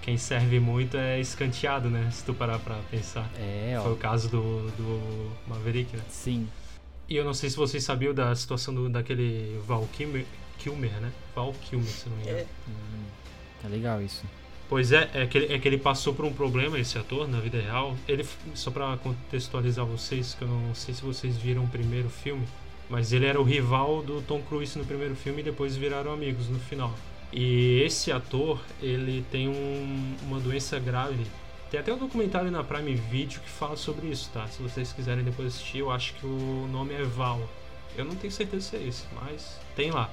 quem 0.01 0.17
serve 0.17 0.59
muito 0.59 0.97
é 0.97 1.19
escanteado, 1.19 1.89
né? 1.89 2.09
Se 2.11 2.23
tu 2.25 2.33
parar 2.33 2.57
pra 2.59 2.75
pensar. 2.89 3.29
É, 3.39 3.77
Foi 3.81 3.91
ó. 3.91 3.93
o 3.93 3.97
caso 3.97 4.27
do, 4.29 4.67
do 4.71 5.31
Maverick, 5.47 5.95
né? 5.95 6.03
Sim. 6.09 6.47
E 7.07 7.15
eu 7.15 7.23
não 7.23 7.33
sei 7.35 7.49
se 7.49 7.55
vocês 7.57 7.83
sabiam 7.83 8.13
da 8.13 8.33
situação 8.35 8.73
do, 8.73 8.89
daquele 8.89 9.61
Val 9.67 9.87
Kilmer, 9.93 10.25
Kilmer, 10.57 10.91
né? 10.99 11.11
Val 11.35 11.53
Kilmer, 11.61 11.87
se 11.87 12.09
não 12.09 12.17
me 12.17 12.23
engano. 12.23 12.39
É. 12.39 12.45
Hum, 12.67 13.03
é 13.65 13.67
legal 13.67 14.01
isso. 14.01 14.23
Pois 14.71 14.93
é, 14.93 15.09
é 15.13 15.27
que, 15.27 15.37
ele, 15.37 15.53
é 15.53 15.59
que 15.59 15.67
ele 15.67 15.77
passou 15.77 16.13
por 16.13 16.23
um 16.23 16.31
problema, 16.31 16.79
esse 16.79 16.97
ator, 16.97 17.27
na 17.27 17.41
vida 17.41 17.59
real. 17.59 17.93
Ele, 18.07 18.25
só 18.55 18.71
pra 18.71 18.95
contextualizar 18.95 19.85
vocês, 19.85 20.33
que 20.33 20.43
eu 20.43 20.47
não 20.47 20.73
sei 20.73 20.93
se 20.93 21.01
vocês 21.01 21.35
viram 21.35 21.65
o 21.65 21.67
primeiro 21.67 22.09
filme, 22.09 22.47
mas 22.89 23.11
ele 23.11 23.25
era 23.25 23.37
o 23.37 23.43
rival 23.43 24.01
do 24.01 24.21
Tom 24.21 24.41
Cruise 24.41 24.79
no 24.79 24.85
primeiro 24.85 25.13
filme 25.13 25.41
e 25.41 25.43
depois 25.43 25.75
viraram 25.75 26.13
amigos 26.13 26.47
no 26.47 26.57
final. 26.57 26.95
E 27.33 27.81
esse 27.85 28.13
ator, 28.13 28.61
ele 28.81 29.25
tem 29.29 29.49
um- 29.49 30.15
uma 30.21 30.39
doença 30.39 30.79
grave. 30.79 31.27
Tem 31.69 31.77
até 31.77 31.93
um 31.93 31.97
documentário 31.97 32.49
na 32.49 32.63
Prime 32.63 32.95
Video 32.95 33.41
que 33.41 33.49
fala 33.49 33.75
sobre 33.75 34.07
isso, 34.07 34.29
tá? 34.33 34.47
Se 34.47 34.63
vocês 34.63 34.93
quiserem 34.93 35.25
depois 35.25 35.49
assistir, 35.49 35.79
eu 35.79 35.91
acho 35.91 36.13
que 36.13 36.25
o 36.25 36.69
nome 36.71 36.93
é 36.93 37.03
Val. 37.03 37.41
Eu 37.97 38.05
não 38.05 38.15
tenho 38.15 38.31
certeza 38.31 38.69
se 38.69 38.77
é 38.77 38.87
esse, 38.87 39.03
mas 39.21 39.59
tem 39.75 39.91
lá 39.91 40.09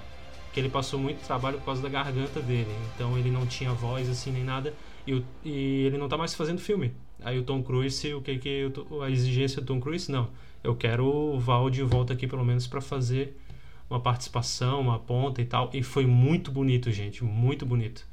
que 0.58 0.62
ele 0.62 0.68
passou 0.68 0.98
muito 0.98 1.24
trabalho 1.24 1.58
por 1.58 1.64
causa 1.66 1.80
da 1.80 1.88
garganta 1.88 2.40
dele. 2.40 2.74
Então 2.94 3.16
ele 3.16 3.30
não 3.30 3.46
tinha 3.46 3.72
voz 3.72 4.08
assim 4.10 4.32
nem 4.32 4.42
nada. 4.42 4.74
E, 5.06 5.14
o- 5.14 5.24
e 5.44 5.84
ele 5.86 5.96
não 5.96 6.08
tá 6.08 6.18
mais 6.18 6.34
fazendo 6.34 6.60
filme. 6.60 6.92
Aí 7.22 7.38
o 7.38 7.44
Tom 7.44 7.62
Cruise, 7.62 8.12
o 8.12 8.20
que 8.20 8.38
que 8.38 8.70
to- 8.70 9.00
a 9.02 9.08
exigência 9.10 9.62
do 9.62 9.66
Tom 9.66 9.78
Cruise? 9.80 10.10
Não. 10.10 10.28
Eu 10.64 10.74
quero 10.74 11.06
o 11.06 11.38
Val 11.38 11.70
de 11.70 11.82
volta 11.84 12.12
aqui 12.12 12.26
pelo 12.26 12.44
menos 12.44 12.66
pra 12.66 12.80
fazer 12.80 13.36
uma 13.88 14.00
participação, 14.00 14.80
uma 14.80 14.98
ponta 14.98 15.40
e 15.40 15.44
tal. 15.44 15.70
E 15.72 15.80
foi 15.82 16.04
muito 16.06 16.50
bonito, 16.50 16.90
gente, 16.90 17.22
muito 17.24 17.64
bonito. 17.64 18.04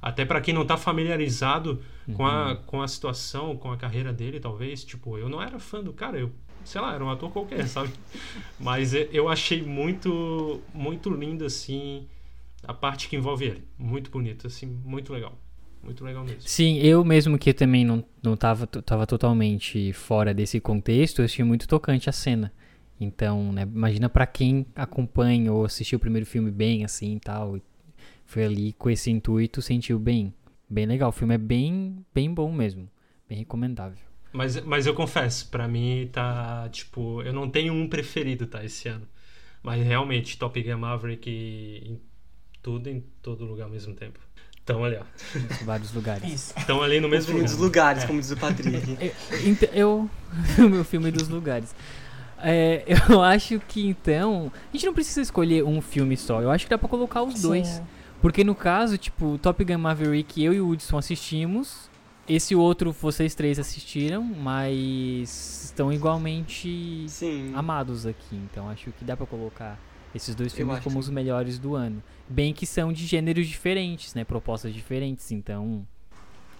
Até 0.00 0.24
pra 0.24 0.40
quem 0.40 0.52
não 0.52 0.66
tá 0.66 0.76
familiarizado 0.76 1.80
com, 2.16 2.26
a, 2.26 2.56
com 2.66 2.82
a 2.82 2.88
situação, 2.88 3.56
com 3.56 3.70
a 3.70 3.76
carreira 3.76 4.12
dele, 4.12 4.40
talvez, 4.40 4.82
tipo, 4.84 5.16
eu 5.16 5.28
não 5.28 5.40
era 5.40 5.60
fã 5.60 5.80
do 5.80 5.92
cara, 5.92 6.18
eu, 6.18 6.32
sei 6.64 6.80
lá, 6.80 6.94
era 6.94 7.04
um 7.04 7.10
ator 7.10 7.30
qualquer, 7.30 7.66
sabe? 7.68 7.90
Mas 8.58 8.94
e- 8.94 9.08
eu 9.12 9.28
achei 9.28 9.62
muito, 9.62 10.60
muito 10.74 11.10
lindo, 11.10 11.44
assim, 11.44 12.06
a 12.66 12.72
parte 12.74 13.08
que 13.08 13.16
envolve 13.16 13.44
ele. 13.44 13.64
Muito 13.78 14.10
bonito, 14.10 14.46
assim, 14.46 14.66
muito 14.84 15.12
legal. 15.12 15.38
Muito 15.82 16.04
legal 16.04 16.24
mesmo. 16.24 16.42
Sim, 16.42 16.78
eu 16.78 17.04
mesmo 17.04 17.36
que 17.36 17.52
também 17.52 17.84
não, 17.84 18.04
não 18.22 18.36
tava, 18.36 18.66
tava 18.66 19.04
totalmente 19.06 19.92
fora 19.92 20.32
desse 20.32 20.60
contexto, 20.60 21.18
eu 21.20 21.24
achei 21.24 21.44
muito 21.44 21.66
tocante 21.66 22.08
a 22.08 22.12
cena. 22.12 22.52
Então, 23.00 23.52
né, 23.52 23.62
imagina 23.62 24.08
pra 24.08 24.24
quem 24.26 24.64
acompanha 24.76 25.52
ou 25.52 25.64
assistiu 25.64 25.96
o 25.96 26.00
primeiro 26.00 26.24
filme 26.24 26.52
bem 26.52 26.84
assim 26.84 27.18
tal, 27.18 27.58
foi 28.24 28.44
ali 28.44 28.72
com 28.74 28.88
esse 28.88 29.10
intuito, 29.10 29.60
sentiu 29.60 29.98
bem. 29.98 30.32
Bem 30.70 30.86
legal, 30.86 31.08
o 31.08 31.12
filme 31.12 31.34
é 31.34 31.38
bem, 31.38 31.96
bem 32.14 32.32
bom 32.32 32.52
mesmo, 32.52 32.88
bem 33.28 33.38
recomendável. 33.38 33.98
Mas, 34.32 34.62
mas 34.64 34.86
eu 34.86 34.94
confesso, 34.94 35.48
pra 35.48 35.68
mim 35.68 36.08
tá, 36.10 36.68
tipo, 36.70 37.22
eu 37.22 37.32
não 37.32 37.48
tenho 37.50 37.72
um 37.74 37.88
preferido, 37.88 38.46
tá, 38.46 38.64
esse 38.64 38.88
ano. 38.88 39.06
Mas 39.62 39.84
realmente, 39.84 40.38
Top 40.38 40.60
Gun 40.60 40.78
Maverick 40.78 41.28
e 41.30 41.90
em 41.92 42.00
tudo, 42.62 42.88
em 42.88 43.04
todo 43.20 43.44
lugar 43.44 43.64
ao 43.64 43.70
mesmo 43.70 43.94
tempo. 43.94 44.18
Estão 44.58 44.84
ali, 44.84 44.96
ó. 44.96 45.02
Em 45.38 45.64
vários 45.64 45.92
lugares. 45.92 46.54
Estão 46.56 46.82
ali 46.82 47.00
no 47.00 47.08
O 47.08 47.10
mesmo 47.10 47.26
filme 47.26 47.40
lugar. 47.40 47.52
dos 47.52 47.60
lugares, 47.62 48.04
como 48.04 48.20
diz 48.20 48.30
o 48.30 48.36
Patrick. 48.36 48.96
Eu, 49.72 49.74
eu 49.74 50.10
o 50.66 50.68
meu 50.70 50.84
filme 50.84 51.10
dos 51.10 51.28
lugares. 51.28 51.74
É, 52.38 52.84
eu 53.08 53.20
acho 53.22 53.60
que 53.68 53.86
então. 53.86 54.52
A 54.68 54.76
gente 54.76 54.86
não 54.86 54.94
precisa 54.94 55.20
escolher 55.20 55.64
um 55.64 55.80
filme 55.80 56.16
só. 56.16 56.40
Eu 56.40 56.50
acho 56.50 56.64
que 56.64 56.70
dá 56.70 56.78
pra 56.78 56.88
colocar 56.88 57.22
os 57.22 57.40
dois. 57.42 57.66
Sim. 57.66 57.82
Porque 58.20 58.44
no 58.44 58.54
caso, 58.54 58.96
tipo, 58.96 59.36
Top 59.38 59.64
Gun 59.64 59.78
Maverick, 59.78 60.42
eu 60.42 60.52
e 60.52 60.60
o 60.60 60.68
Hudson 60.68 60.96
assistimos. 60.96 61.90
Esse 62.34 62.54
outro 62.54 62.92
vocês 62.92 63.34
três 63.34 63.58
assistiram, 63.58 64.22
mas 64.22 65.64
estão 65.64 65.92
igualmente 65.92 67.04
Sim. 67.08 67.52
amados 67.54 68.06
aqui. 68.06 68.36
Então 68.50 68.68
acho 68.70 68.90
que 68.92 69.04
dá 69.04 69.16
pra 69.16 69.26
colocar 69.26 69.78
esses 70.14 70.34
dois 70.34 70.52
filmes 70.52 70.78
como 70.80 70.98
os 70.98 71.08
melhores 71.08 71.58
do 71.58 71.74
ano. 71.74 72.02
Bem 72.28 72.52
que 72.52 72.64
são 72.66 72.92
de 72.92 73.06
gêneros 73.06 73.46
diferentes, 73.46 74.14
né? 74.14 74.24
Propostas 74.24 74.72
diferentes, 74.72 75.30
então. 75.30 75.86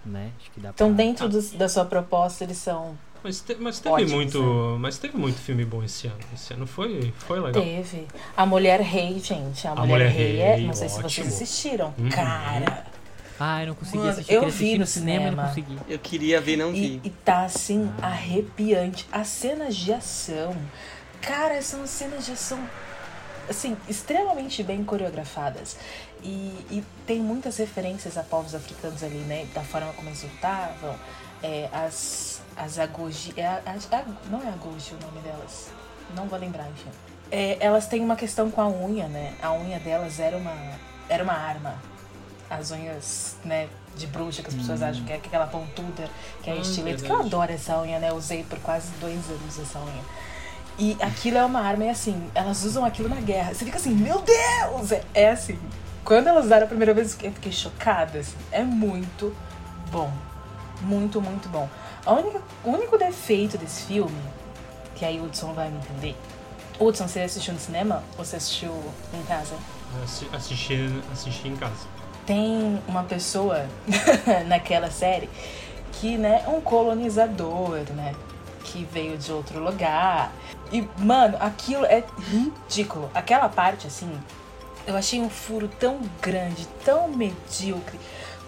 Né? 0.04 0.30
Acho 0.40 0.50
que 0.50 0.60
dá 0.60 0.72
pra. 0.72 0.84
Então, 0.84 0.92
dentro 0.94 1.28
dos- 1.28 1.52
da 1.52 1.68
sua 1.68 1.84
proposta, 1.84 2.42
eles 2.44 2.56
são. 2.58 2.96
Mas, 3.24 3.40
te- 3.40 3.54
mas 3.54 3.78
teve 3.78 3.94
Ótimos, 3.94 4.12
muito, 4.12 4.76
mas 4.80 4.98
teve 4.98 5.16
muito 5.16 5.36
filme 5.38 5.64
bom 5.64 5.82
esse 5.84 6.08
ano. 6.08 6.18
Esse 6.34 6.52
ano 6.54 6.66
foi, 6.66 7.12
foi 7.18 7.38
legal. 7.38 7.62
Teve. 7.62 8.08
A 8.36 8.44
Mulher 8.44 8.80
Rei, 8.80 9.20
gente. 9.20 9.64
A, 9.66 9.70
A 9.70 9.74
Mulher, 9.76 9.86
Mulher 9.86 10.08
Rei 10.10 10.40
é. 10.40 10.58
Não 10.58 10.74
sei 10.74 10.88
se 10.88 10.96
ótimo. 10.98 11.08
vocês 11.08 11.28
assistiram. 11.28 11.94
Uhum. 11.96 12.08
Cara. 12.08 12.84
Ah, 13.44 13.62
eu 13.62 13.66
não 13.68 13.74
consegui 13.74 13.98
Mano, 13.98 14.10
assistir. 14.10 14.32
eu 14.34 14.48
vi 14.48 14.72
no 14.74 14.78
no 14.80 14.86
cinema 14.86 15.22
e 15.26 15.30
não 15.30 15.30
cinema. 15.32 15.48
consegui. 15.48 15.78
Eu 15.92 15.98
queria 15.98 16.40
ver, 16.40 16.56
não 16.56 16.70
E, 16.72 16.80
vi. 16.80 17.00
e 17.02 17.10
tá 17.10 17.44
assim, 17.44 17.90
arrepiante. 18.00 19.04
As 19.10 19.26
cenas 19.26 19.74
de 19.74 19.92
ação. 19.92 20.54
Cara, 21.20 21.60
são 21.60 21.84
cenas 21.86 22.24
de 22.24 22.32
ação. 22.32 22.60
Assim, 23.50 23.76
extremamente 23.88 24.62
bem 24.62 24.84
coreografadas. 24.84 25.76
E, 26.22 26.54
e 26.70 26.84
tem 27.04 27.18
muitas 27.18 27.56
referências 27.56 28.16
a 28.16 28.22
povos 28.22 28.54
africanos 28.54 29.02
ali, 29.02 29.18
né? 29.18 29.44
Da 29.52 29.62
forma 29.62 29.92
como 29.94 30.08
eles 30.08 30.22
lutavam. 30.22 30.94
É, 31.42 31.68
as, 31.72 32.40
as 32.56 32.78
agoji. 32.78 33.34
É, 33.36 33.44
a- 33.44 33.60
a- 33.66 33.96
a- 33.96 34.04
não 34.30 34.40
é 34.40 34.48
agoji 34.48 34.94
o 34.94 35.04
nome 35.04 35.20
delas. 35.20 35.70
Não 36.14 36.26
vou 36.28 36.38
lembrar, 36.38 36.68
enfim. 36.70 36.90
É, 37.30 37.56
elas 37.60 37.88
têm 37.88 38.00
uma 38.02 38.14
questão 38.14 38.48
com 38.52 38.60
a 38.60 38.68
unha, 38.68 39.08
né? 39.08 39.34
A 39.42 39.52
unha 39.52 39.80
delas 39.80 40.20
era 40.20 40.36
uma, 40.36 40.54
era 41.08 41.24
uma 41.24 41.32
arma. 41.32 41.74
As 42.58 42.70
unhas, 42.70 43.36
né, 43.44 43.68
de 43.96 44.06
bruxa, 44.06 44.42
que 44.42 44.48
as 44.48 44.54
pessoas 44.54 44.82
acham 44.82 45.04
que 45.04 45.12
é 45.12 45.16
aquela 45.16 45.46
pontuda, 45.46 46.08
que 46.42 46.50
é 46.50 46.54
Hum, 46.54 46.60
estilete. 46.60 47.02
Que 47.02 47.08
eu 47.10 47.16
verdade. 47.16 47.28
adoro 47.34 47.52
essa 47.52 47.80
unha, 47.80 47.98
né? 47.98 48.12
Usei 48.12 48.42
por 48.44 48.58
quase 48.60 48.90
dois 49.00 49.18
anos 49.30 49.58
essa 49.58 49.78
unha. 49.78 50.02
E 50.78 50.96
aquilo 51.00 51.38
é 51.38 51.44
uma 51.44 51.60
arma, 51.60 51.84
e 51.84 51.90
assim, 51.90 52.30
elas 52.34 52.64
usam 52.64 52.84
aquilo 52.84 53.08
na 53.08 53.20
guerra. 53.20 53.54
Você 53.54 53.64
fica 53.64 53.76
assim, 53.78 53.94
meu 53.94 54.20
Deus! 54.22 54.92
É, 54.92 55.02
é 55.14 55.30
assim. 55.30 55.58
Quando 56.04 56.26
elas 56.26 56.44
usaram 56.46 56.64
a 56.64 56.68
primeira 56.68 56.92
vez, 56.92 57.16
eu 57.22 57.32
fiquei 57.32 57.52
chocada. 57.52 58.18
assim. 58.18 58.36
É 58.50 58.62
muito 58.62 59.34
bom. 59.90 60.12
Muito, 60.80 61.20
muito 61.22 61.48
bom. 61.48 61.68
A 62.04 62.12
única, 62.12 62.40
o 62.64 62.70
único 62.70 62.98
defeito 62.98 63.56
desse 63.56 63.82
filme, 63.84 64.20
que 64.96 65.04
aí 65.04 65.20
o 65.20 65.24
Hudson 65.24 65.52
vai 65.54 65.70
me 65.70 65.76
entender. 65.78 66.16
Hudson, 66.80 67.06
você 67.06 67.20
assistiu 67.20 67.54
no 67.54 67.60
cinema 67.60 68.02
ou 68.18 68.24
você 68.24 68.36
assistiu 68.36 68.72
em 69.14 69.22
casa? 69.24 69.54
Assi- 70.02 70.28
Assisti, 70.32 70.74
assisti 71.12 71.48
em 71.48 71.56
casa. 71.56 71.86
Tem 72.26 72.80
uma 72.86 73.02
pessoa 73.04 73.66
naquela 74.46 74.90
série 74.90 75.28
que, 75.92 76.16
né, 76.16 76.42
é 76.46 76.48
um 76.48 76.60
colonizador, 76.60 77.80
né? 77.94 78.14
Que 78.64 78.84
veio 78.84 79.18
de 79.18 79.32
outro 79.32 79.62
lugar. 79.62 80.32
E, 80.72 80.88
mano, 80.98 81.36
aquilo 81.40 81.84
é 81.84 82.02
ridículo. 82.18 83.10
Aquela 83.14 83.48
parte, 83.48 83.86
assim, 83.86 84.10
eu 84.86 84.96
achei 84.96 85.20
um 85.20 85.28
furo 85.28 85.68
tão 85.68 86.00
grande, 86.20 86.66
tão 86.84 87.08
medíocre. 87.08 87.98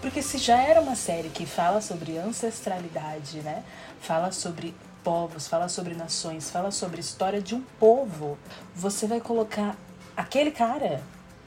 Porque 0.01 0.21
se 0.21 0.37
já 0.37 0.61
era 0.61 0.81
uma 0.81 0.95
série 0.95 1.29
que 1.29 1.45
fala 1.45 1.81
sobre 1.81 2.17
ancestralidade, 2.17 3.39
né? 3.39 3.63
Fala 4.01 4.31
sobre 4.31 4.75
povos, 5.03 5.47
fala 5.47 5.69
sobre 5.69 5.93
nações, 5.93 6.49
fala 6.49 6.71
sobre 6.71 6.99
história 6.99 7.39
de 7.39 7.53
um 7.53 7.61
povo, 7.79 8.37
você 8.75 9.05
vai 9.05 9.21
colocar 9.21 9.75
aquele 10.17 10.49
cara, 10.49 11.01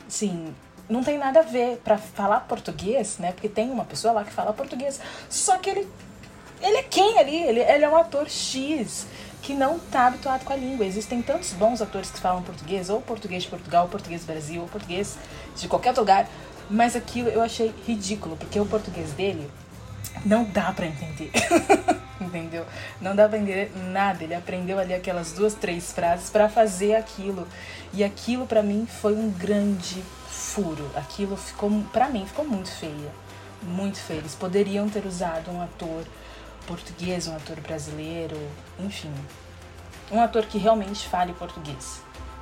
assim, 0.07 0.55
não 0.89 1.03
tem 1.03 1.19
nada 1.19 1.41
a 1.41 1.43
ver 1.43 1.79
pra 1.85 1.99
falar 1.99 2.41
português, 2.41 3.19
né? 3.19 3.33
Porque 3.33 3.49
tem 3.49 3.71
uma 3.71 3.85
pessoa 3.85 4.13
lá 4.13 4.25
que 4.25 4.33
fala 4.33 4.53
português. 4.53 5.01
Só 5.29 5.59
que 5.59 5.71
ele 5.71 5.89
ele 6.61 6.77
é 6.77 6.83
quem 6.83 7.19
ali? 7.19 7.37
Ele, 7.37 7.61
ele 7.61 7.85
é 7.85 7.89
um 7.89 7.97
ator 7.97 8.29
X 8.29 9.07
que 9.43 9.55
não 9.55 9.79
tá 9.79 10.07
habituado 10.07 10.45
com 10.45 10.53
a 10.53 10.57
língua. 10.57 10.85
Existem 10.85 11.23
tantos 11.23 11.53
bons 11.53 11.81
atores 11.81 12.11
que 12.11 12.19
falam 12.19 12.43
português, 12.43 12.91
ou 12.91 13.01
português 13.01 13.45
de 13.45 13.49
Portugal, 13.49 13.85
ou 13.85 13.89
português 13.89 14.23
do 14.23 14.27
Brasil, 14.27 14.63
ou 14.63 14.69
português 14.69 15.17
de 15.57 15.69
qualquer 15.69 15.91
outro 15.91 16.03
lugar. 16.03 16.29
Mas 16.69 16.97
aquilo 16.97 17.29
eu 17.29 17.41
achei 17.41 17.73
ridículo, 17.87 18.37
porque 18.37 18.59
o 18.59 18.67
português 18.67 19.13
dele 19.13 19.49
não 20.25 20.45
dá 20.45 20.73
pra 20.73 20.87
entender. 20.87 21.31
entendeu? 22.21 22.67
Não 23.01 23.15
dá 23.15 23.29
pra 23.29 23.39
entender 23.39 23.71
nada. 23.91 24.25
Ele 24.25 24.35
aprendeu 24.35 24.79
ali 24.79 24.93
aquelas 24.93 25.33
duas, 25.33 25.55
três 25.55 25.93
frases 25.93 26.29
para 26.29 26.49
fazer 26.49 26.97
aquilo. 26.97 27.47
E 27.93 28.03
aquilo 28.03 28.47
para 28.47 28.63
mim 28.63 28.87
foi 28.87 29.15
um 29.15 29.31
grande 29.31 30.03
furo. 30.49 30.85
Aquilo 30.97 31.37
ficou, 31.37 31.71
para 31.93 32.09
mim, 32.09 32.25
ficou 32.27 32.45
muito 32.47 32.71
feia. 32.71 33.13
Muito 33.63 33.99
feio. 33.99 34.21
Eles 34.21 34.35
poderiam 34.35 34.89
ter 34.89 35.05
usado 35.07 35.51
um 35.51 35.61
ator 35.63 36.03
português, 36.67 37.27
um 37.29 37.37
ator 37.37 37.59
brasileiro, 37.61 38.37
enfim. 38.79 39.13
Um 40.11 40.21
ator 40.21 40.45
que 40.47 40.59
realmente 40.59 41.07
fale 41.09 41.33
português. 41.33 42.01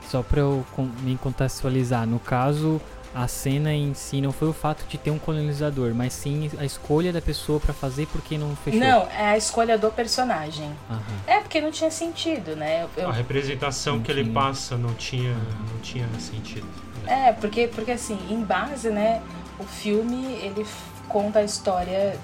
Só 0.09 0.23
pra 0.23 0.41
eu 0.41 0.65
me 1.01 1.17
contextualizar, 1.19 2.07
no 2.07 2.21
caso, 2.21 2.81
a 3.15 3.27
cena 3.27 3.73
em 3.73 3.93
si 3.95 4.21
não 4.21 4.31
foi 4.31 4.49
o 4.49 4.53
fato 4.53 4.85
de 4.89 4.97
ter 4.99 5.11
um 5.11 5.19
colonizador, 5.19 5.93
mas 5.95 6.13
sim 6.13 6.49
a 6.59 6.65
escolha 6.65 7.13
da 7.13 7.21
pessoa 7.21 7.59
para 7.59 7.75
fazer 7.75 8.07
porque 8.09 8.39
não 8.39 8.55
fechou. 8.57 8.79
Não, 8.79 9.09
é 9.09 9.31
a 9.31 9.37
escolha 9.37 9.77
do 9.77 9.91
personagem. 9.91 10.71
Aham. 10.89 11.01
É 11.27 11.41
porque 11.41 11.61
não 11.61 11.73
tinha 11.73 11.91
sentido, 11.91 12.55
né? 12.55 12.87
Eu- 12.97 13.09
A 13.09 13.13
representação 13.13 13.97
Não 13.97 14.03
que 14.03 14.13
ele 14.13 14.31
passa 14.31 14.77
não 14.77 14.95
tinha, 14.95 15.35
não 15.73 15.81
tinha 15.83 16.07
sentido. 16.21 16.67
É, 17.07 17.33
porque, 17.33 17.69
porque 17.69 17.93
assim, 17.93 18.19
em 18.29 18.43
base, 18.43 18.91
né, 18.91 19.23
o 19.59 19.65
filme, 19.65 20.35
ele 20.43 20.67
conta 21.09 21.39
a 21.39 21.45
história, 21.45 22.19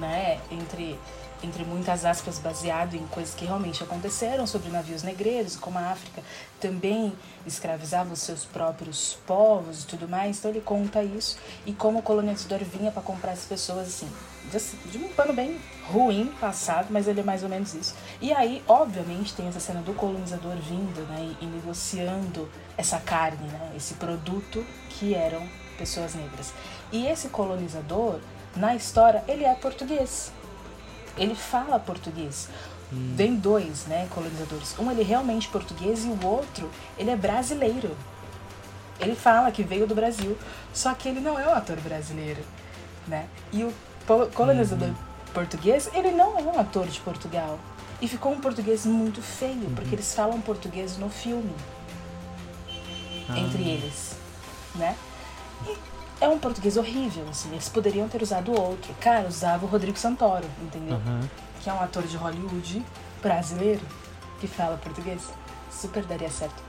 né, 0.00 0.40
entre, 0.50 0.98
entre 1.42 1.64
muitas 1.64 2.04
aspas, 2.04 2.38
baseado 2.38 2.94
em 2.94 3.06
coisas 3.06 3.34
que 3.34 3.44
realmente 3.44 3.82
aconteceram 3.82 4.46
sobre 4.46 4.68
navios 4.70 5.02
negreiros, 5.02 5.54
como 5.56 5.78
a 5.78 5.92
África 5.92 6.22
também 6.60 7.12
escravizava 7.46 8.12
os 8.12 8.20
seus 8.20 8.44
próprios 8.44 9.16
povos 9.26 9.84
e 9.84 9.86
tudo 9.86 10.08
mais. 10.08 10.38
Então 10.38 10.50
ele 10.50 10.60
conta 10.60 11.02
isso 11.02 11.38
e 11.64 11.72
como 11.72 12.00
o 12.00 12.02
colonizador 12.02 12.58
vinha 12.64 12.90
para 12.90 13.02
comprar 13.02 13.32
as 13.32 13.44
pessoas, 13.44 13.88
assim, 13.88 14.10
de 14.90 14.98
um 14.98 15.08
pano 15.10 15.32
bem 15.32 15.60
ruim 15.90 16.32
passado, 16.40 16.88
mas 16.90 17.06
ele 17.06 17.20
é 17.20 17.22
mais 17.22 17.42
ou 17.42 17.48
menos 17.48 17.74
isso. 17.74 17.94
E 18.20 18.32
aí, 18.32 18.62
obviamente, 18.66 19.34
tem 19.34 19.46
essa 19.48 19.60
cena 19.60 19.80
do 19.80 19.92
colonizador 19.94 20.56
vindo, 20.56 21.06
né, 21.08 21.34
e, 21.40 21.46
negociando 21.46 22.48
essa 22.76 22.98
carne, 22.98 23.46
né, 23.48 23.72
esse 23.76 23.94
produto 23.94 24.64
que 24.90 25.14
eram 25.14 25.46
pessoas 25.76 26.14
negras. 26.14 26.52
E 26.90 27.06
esse 27.06 27.28
colonizador, 27.28 28.18
na 28.56 28.74
história, 28.74 29.22
ele 29.28 29.44
é 29.44 29.54
português. 29.54 30.32
Ele 31.16 31.34
fala 31.34 31.78
português. 31.78 32.48
Vem 32.90 33.34
dois, 33.34 33.86
né, 33.86 34.06
colonizadores. 34.10 34.78
Um 34.78 34.90
ele 34.90 35.02
é 35.02 35.04
realmente 35.04 35.48
português 35.48 36.04
e 36.04 36.08
o 36.08 36.26
outro 36.26 36.70
ele 36.96 37.10
é 37.10 37.16
brasileiro. 37.16 37.96
Ele 39.00 39.16
fala 39.16 39.50
que 39.50 39.62
veio 39.62 39.86
do 39.86 39.94
Brasil, 39.94 40.38
só 40.72 40.94
que 40.94 41.08
ele 41.08 41.20
não 41.20 41.38
é 41.38 41.46
um 41.48 41.52
ator 41.54 41.76
brasileiro, 41.80 42.42
né? 43.08 43.26
E 43.52 43.64
o 43.64 43.74
colonizador 44.32 44.90
português, 45.34 45.90
ele 45.92 46.12
não 46.12 46.38
é 46.38 46.42
um 46.42 46.58
ator 46.58 46.86
de 46.86 47.00
Portugal. 47.00 47.58
E 48.00 48.08
ficou 48.08 48.32
um 48.32 48.40
português 48.40 48.86
muito 48.86 49.20
feio, 49.20 49.68
porque 49.74 49.94
eles 49.94 50.14
falam 50.14 50.40
português 50.40 50.96
no 50.96 51.10
filme 51.10 51.52
Ah. 53.28 53.38
entre 53.38 53.62
eles, 53.62 54.16
né? 54.74 54.96
E 55.66 55.76
é 56.20 56.28
um 56.28 56.38
português 56.38 56.76
horrível, 56.76 57.26
assim. 57.30 57.50
Eles 57.52 57.68
poderiam 57.68 58.08
ter 58.08 58.22
usado 58.22 58.52
outro. 58.58 58.92
Cara, 59.00 59.26
usava 59.28 59.64
o 59.64 59.68
Rodrigo 59.68 59.98
Santoro, 59.98 60.46
entendeu? 60.62 60.96
Aham. 60.96 61.20
Que 61.62 61.70
é 61.70 61.72
um 61.72 61.80
ator 61.82 62.02
de 62.04 62.16
Hollywood 62.16 62.84
brasileiro 63.22 63.80
que 64.40 64.46
fala 64.46 64.76
português. 64.76 65.22
Super 65.70 66.04
daria 66.04 66.30
certo. 66.30 66.62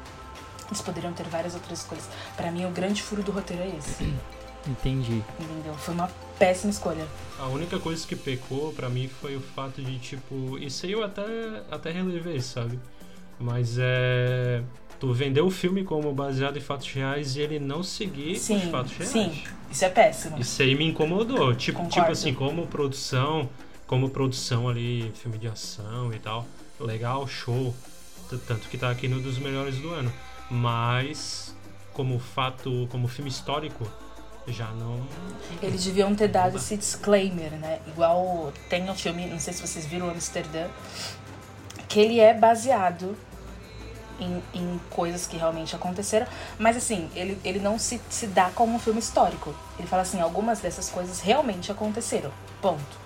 Eles 0.68 0.82
poderiam 0.82 1.14
ter 1.14 1.28
várias 1.28 1.54
outras 1.54 1.80
escolhas. 1.80 2.06
Pra 2.36 2.50
mim, 2.52 2.66
o 2.66 2.72
grande 2.72 3.04
furo 3.04 3.22
do 3.22 3.32
roteiro 3.32 3.62
é 3.64 3.68
esse, 3.78 4.14
Entendi. 4.68 5.24
entendeu? 5.40 5.74
Foi 5.76 5.94
uma 5.94 6.10
péssima 6.40 6.72
escolha. 6.72 7.06
A 7.40 7.48
única 7.48 7.80
coisa 7.80 8.06
que 8.08 8.16
pecou 8.16 8.72
pra 8.74 8.90
mim 8.90 9.08
foi 9.08 9.36
o 9.36 9.42
fato 9.42 9.82
de, 9.82 10.00
tipo, 10.00 10.58
isso 10.58 10.86
aí 10.86 10.92
eu 10.94 11.04
até, 11.04 11.24
até 11.70 11.92
relevei, 11.92 12.40
sabe? 12.42 12.80
Mas 13.40 13.78
é. 13.80 14.64
Tu 15.00 15.12
vendeu 15.14 15.46
o 15.46 15.52
filme 15.52 15.84
como 15.84 16.14
baseado 16.14 16.56
em 16.58 16.62
fatos 16.62 16.90
reais 16.94 17.36
e 17.36 17.42
ele 17.42 17.60
não 17.60 17.84
seguir 17.84 18.38
Sim, 18.38 18.58
os 18.58 18.64
fatos 18.72 18.94
reais. 18.94 19.12
sim. 19.12 19.44
Isso 19.70 19.84
é 19.84 19.90
péssimo. 19.90 20.40
Isso 20.40 20.62
aí 20.62 20.74
me 20.74 20.86
incomodou. 20.86 21.54
Tipo, 21.54 21.80
Concordo. 21.80 22.00
tipo 22.00 22.12
assim, 22.14 22.34
como 22.34 22.66
produção, 22.68 23.50
como 23.86 24.10
produção 24.10 24.70
ali, 24.70 25.12
filme 25.16 25.38
de 25.38 25.48
ação 25.50 26.14
e 26.14 26.20
tal. 26.20 26.46
Legal, 26.80 27.28
show. 27.28 27.76
Tanto 28.48 28.70
que 28.70 28.78
tá 28.78 28.90
aqui 28.90 29.08
no 29.10 29.20
dos 29.20 29.38
melhores 29.38 29.76
do 29.78 29.90
ano. 29.90 30.12
Mas, 30.50 31.54
como 31.94 32.18
fato, 32.18 32.88
como 32.90 33.08
filme 33.10 33.30
histórico, 33.30 33.86
já 34.48 34.68
não. 34.68 35.06
Eles 35.62 35.84
deviam 35.84 36.14
ter 36.16 36.28
dado 36.28 36.58
esse 36.58 36.78
disclaimer, 36.78 37.52
né? 37.52 37.80
Igual 37.88 38.52
tem 38.70 38.90
um 38.90 38.96
filme, 38.96 39.28
não 39.28 39.40
sei 39.40 39.54
se 39.54 39.62
vocês 39.62 39.86
viram 39.86 40.10
Amsterdã, 40.10 40.68
que 41.88 42.00
ele 42.00 42.20
é 42.20 42.34
baseado 42.34 43.16
em, 44.20 44.42
em 44.54 44.80
coisas 44.90 45.26
que 45.28 45.38
realmente 45.38 45.76
aconteceram, 45.76 46.28
mas 46.58 46.78
assim, 46.78 47.10
ele, 47.16 47.40
ele 47.44 47.60
não 47.60 47.78
se, 47.78 48.02
se 48.10 48.28
dá 48.28 48.50
como 48.52 48.76
um 48.76 48.80
filme 48.80 49.00
histórico. 49.00 49.54
Ele 49.78 49.88
fala 49.88 50.04
assim, 50.04 50.22
algumas 50.22 50.60
dessas 50.60 50.90
coisas 50.90 51.20
realmente 51.20 51.72
aconteceram. 51.72 52.32
Ponto. 52.62 53.06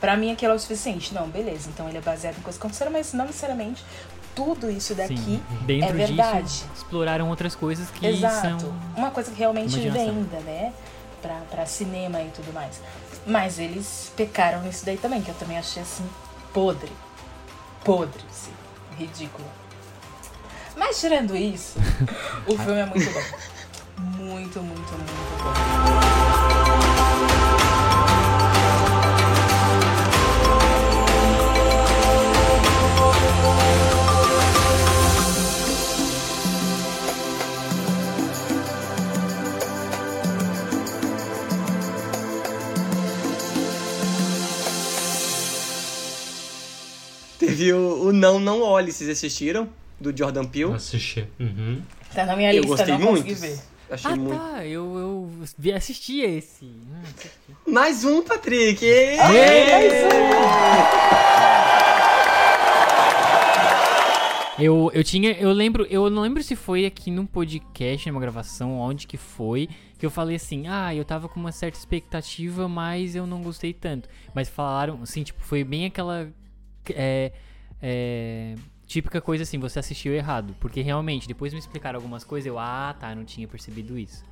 Pra 0.00 0.16
mim 0.16 0.30
aquilo 0.30 0.52
é 0.52 0.56
o 0.56 0.58
suficiente. 0.58 1.14
Não, 1.14 1.28
beleza, 1.28 1.68
então 1.70 1.88
ele 1.88 1.98
é 1.98 2.00
baseado 2.00 2.36
em 2.36 2.42
coisas 2.42 2.60
que 2.60 2.66
aconteceram, 2.66 2.92
mas 2.92 3.12
não 3.12 3.24
necessariamente 3.26 3.84
tudo 4.34 4.70
isso 4.70 4.94
daqui 4.94 5.16
Sim. 5.16 5.42
Dentro 5.62 5.90
é 5.90 5.92
verdade. 5.92 6.42
disso, 6.44 6.68
exploraram 6.74 7.28
outras 7.28 7.54
coisas 7.54 7.88
que 7.90 8.06
Exato. 8.06 8.60
são. 8.60 8.74
Uma 8.96 9.10
coisa 9.10 9.30
que 9.30 9.38
realmente 9.38 9.78
venda, 9.90 10.38
né? 10.40 10.72
Pra, 11.22 11.36
pra 11.50 11.66
cinema 11.66 12.20
e 12.20 12.28
tudo 12.30 12.52
mais. 12.52 12.80
Mas 13.26 13.58
eles 13.58 14.12
pecaram 14.16 14.60
nisso 14.62 14.84
daí 14.84 14.98
também, 14.98 15.22
que 15.22 15.30
eu 15.30 15.34
também 15.36 15.56
achei 15.56 15.82
assim, 15.82 16.04
podre. 16.52 16.92
Podre, 17.82 18.22
assim. 18.30 18.52
Ridículo. 18.98 19.46
Mas 20.76 21.00
tirando 21.00 21.36
isso, 21.36 21.78
o 22.46 22.56
filme 22.58 22.80
é 22.80 22.86
muito 22.86 23.10
bom. 23.10 23.20
Muito, 23.96 24.60
muito, 24.60 24.92
muito 24.92 25.42
bom. 25.42 26.13
Teve 47.48 47.72
o, 47.72 48.06
o 48.08 48.12
Não 48.12 48.38
Não 48.40 48.62
Olhe, 48.62 48.92
vocês 48.92 49.08
assistiram? 49.10 49.68
Do 50.00 50.16
Jordan 50.16 50.44
Peele. 50.44 50.72
Assistir. 50.74 51.28
Uhum. 51.38 51.80
Tá 52.14 52.26
na 52.26 52.36
minha 52.36 52.52
Eu 52.52 52.62
lista, 52.62 52.76
gostei 52.76 52.94
não 52.98 53.00
muito. 53.12 53.22
consegui 53.26 53.34
ver. 53.34 53.58
Achei 53.90 54.10
Ah, 54.10 54.16
muito. 54.16 54.38
tá. 54.38 54.66
Eu, 54.66 54.98
eu 54.98 55.30
vi, 55.58 55.72
assisti 55.72 56.20
esse. 56.20 56.64
Hum, 56.64 57.72
Mais 57.72 58.04
um, 58.04 58.22
Patrick! 58.22 58.84
Eu, 64.58 64.88
eu 64.94 65.02
tinha. 65.02 65.32
Eu 65.32 65.50
lembro. 65.52 65.84
Eu 65.90 66.08
não 66.08 66.22
lembro 66.22 66.42
se 66.42 66.54
foi 66.54 66.86
aqui 66.86 67.10
num 67.10 67.26
podcast, 67.26 68.08
numa 68.08 68.20
gravação, 68.20 68.78
onde 68.78 69.06
que 69.06 69.16
foi. 69.16 69.68
Que 69.98 70.06
eu 70.06 70.10
falei 70.10 70.36
assim, 70.36 70.66
ah, 70.68 70.94
eu 70.94 71.04
tava 71.04 71.28
com 71.28 71.40
uma 71.40 71.50
certa 71.52 71.76
expectativa, 71.78 72.68
mas 72.68 73.16
eu 73.16 73.26
não 73.26 73.42
gostei 73.42 73.72
tanto. 73.72 74.08
Mas 74.34 74.48
falaram, 74.48 75.00
assim, 75.02 75.22
tipo, 75.24 75.42
foi 75.42 75.64
bem 75.64 75.86
aquela. 75.86 76.28
É, 76.90 77.32
é, 77.82 78.54
típica 78.86 79.20
coisa 79.20 79.42
assim, 79.42 79.58
você 79.58 79.78
assistiu 79.78 80.14
errado. 80.14 80.54
Porque 80.60 80.80
realmente, 80.82 81.26
depois 81.28 81.52
me 81.52 81.58
explicaram 81.58 81.98
algumas 81.98 82.24
coisas, 82.24 82.46
eu, 82.46 82.58
ah, 82.58 82.94
tá, 82.98 83.14
não 83.14 83.24
tinha 83.24 83.46
percebido 83.48 83.98
isso. 83.98 84.24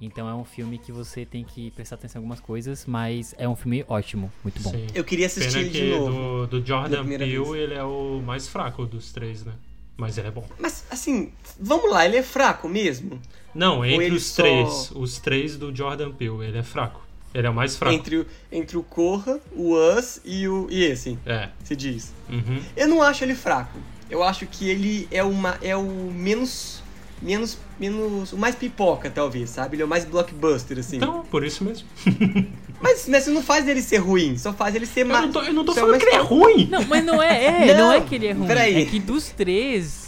Então 0.00 0.28
é 0.28 0.34
um 0.34 0.44
filme 0.44 0.78
que 0.78 0.90
você 0.90 1.24
tem 1.24 1.44
que 1.44 1.70
prestar 1.70 1.94
atenção 1.94 2.18
em 2.18 2.22
algumas 2.24 2.40
coisas, 2.40 2.84
mas 2.86 3.34
é 3.38 3.48
um 3.48 3.54
filme 3.54 3.84
ótimo, 3.86 4.32
muito 4.42 4.60
bom. 4.60 4.70
Sim. 4.72 4.86
Eu 4.92 5.04
queria 5.04 5.26
assistir 5.26 5.52
Pena 5.52 5.60
ele 5.60 5.70
de 5.70 5.90
novo. 5.90 6.10
do, 6.10 6.46
do 6.48 6.60
da 6.60 6.66
Jordan 6.66 7.06
Peele, 7.06 7.58
ele 7.58 7.74
é 7.74 7.84
o 7.84 8.20
mais 8.20 8.48
fraco 8.48 8.84
dos 8.84 9.12
três, 9.12 9.44
né? 9.44 9.52
Mas 9.96 10.18
ele 10.18 10.26
é 10.26 10.30
bom. 10.32 10.44
Mas, 10.58 10.84
assim, 10.90 11.32
vamos 11.60 11.88
lá, 11.88 12.04
ele 12.04 12.16
é 12.16 12.22
fraco 12.22 12.68
mesmo? 12.68 13.20
Não, 13.54 13.84
entre 13.84 14.10
os 14.10 14.26
só- 14.26 14.42
três, 14.42 14.90
os 14.92 15.18
três 15.20 15.56
do 15.56 15.74
Jordan 15.74 16.10
Peele, 16.10 16.46
ele 16.46 16.58
é 16.58 16.62
fraco. 16.64 17.06
Ele 17.34 17.46
é 17.46 17.50
o 17.50 17.54
mais 17.54 17.76
fraco. 17.76 17.94
Entre, 17.94 18.16
o- 18.18 18.26
entre 18.50 18.76
o 18.76 18.82
Corra, 18.82 19.38
o 19.56 19.74
Us 19.74 20.20
e, 20.24 20.46
o, 20.48 20.66
e 20.70 20.84
esse, 20.84 21.18
É. 21.26 21.48
se 21.64 21.74
diz. 21.74 22.12
Uhum. 22.30 22.60
Eu 22.76 22.88
não 22.88 23.02
acho 23.02 23.24
ele 23.24 23.34
fraco. 23.34 23.78
Eu 24.10 24.22
acho 24.22 24.46
que 24.46 24.68
ele 24.68 25.08
é, 25.10 25.22
uma, 25.24 25.56
é 25.62 25.74
o 25.76 25.82
menos. 26.14 26.82
Menos. 27.22 27.56
Menos. 27.80 28.32
O 28.32 28.36
mais 28.36 28.54
pipoca, 28.54 29.08
talvez, 29.08 29.48
sabe? 29.50 29.76
Ele 29.76 29.82
é 29.82 29.86
o 29.86 29.88
mais 29.88 30.04
blockbuster, 30.04 30.78
assim. 30.78 30.96
Então, 30.96 31.24
por 31.30 31.44
isso 31.44 31.64
mesmo. 31.64 31.86
Mas, 32.80 33.06
mas 33.06 33.22
isso 33.22 33.30
não 33.30 33.44
faz 33.44 33.68
ele 33.68 33.80
ser 33.80 33.98
ruim, 33.98 34.36
só 34.36 34.52
faz 34.52 34.74
ele 34.74 34.86
ser 34.86 35.02
Eu 35.02 35.06
mais. 35.06 35.22
não 35.26 35.30
tô, 35.32 35.40
eu 35.42 35.52
não 35.52 35.64
tô 35.64 35.72
falando 35.72 35.96
que 36.00 36.04
ele 36.04 36.16
é 36.16 36.20
ruim. 36.20 36.66
Não, 36.68 36.84
mas 36.84 37.04
não 37.04 37.22
é, 37.22 37.68
é 37.70 37.74
não, 37.76 37.84
Não, 37.86 37.92
é 37.92 38.00
que 38.00 38.16
ele 38.16 38.26
é 38.26 38.32
ruim. 38.32 38.48
peraí. 38.48 38.82
É 38.82 38.86
que 38.86 38.98
dos 38.98 39.28
três. 39.28 40.01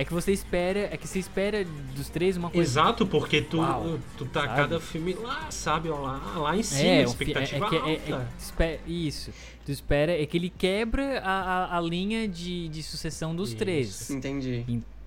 É 0.00 0.04
que 0.06 0.14
você 0.14 0.32
espera. 0.32 0.88
É 0.90 0.96
que 0.96 1.06
você 1.06 1.18
espera 1.18 1.62
dos 1.94 2.08
três 2.08 2.34
uma 2.38 2.48
coisa. 2.48 2.70
Exato, 2.70 3.06
porque 3.06 3.42
tu, 3.42 3.58
Uau, 3.58 3.98
tu 4.16 4.24
tá 4.24 4.44
sabe? 4.46 4.56
cada 4.56 4.80
filme 4.80 5.12
lá, 5.12 5.50
sabe, 5.50 5.90
lá, 5.90 6.16
lá 6.38 6.56
em 6.56 6.62
cima, 6.62 6.88
É, 6.88 7.02
expectativa 7.02 7.66
é, 7.66 7.68
que- 7.68 7.76
é- 7.76 8.02
é- 8.08 8.12
alta. 8.14 8.28
espe- 8.38 8.80
isso. 8.86 9.30
Tu 9.66 9.70
espera. 9.72 10.18
É 10.18 10.24
que 10.24 10.38
ele 10.38 10.48
quebra 10.48 11.20
a, 11.20 11.74
a, 11.74 11.76
a 11.76 11.80
linha 11.82 12.26
de, 12.26 12.68
de 12.70 12.82
sucessão 12.82 13.36
dos 13.36 13.50
Isso. 13.50 13.58
três. 13.58 14.10
Entendi. 14.10 14.64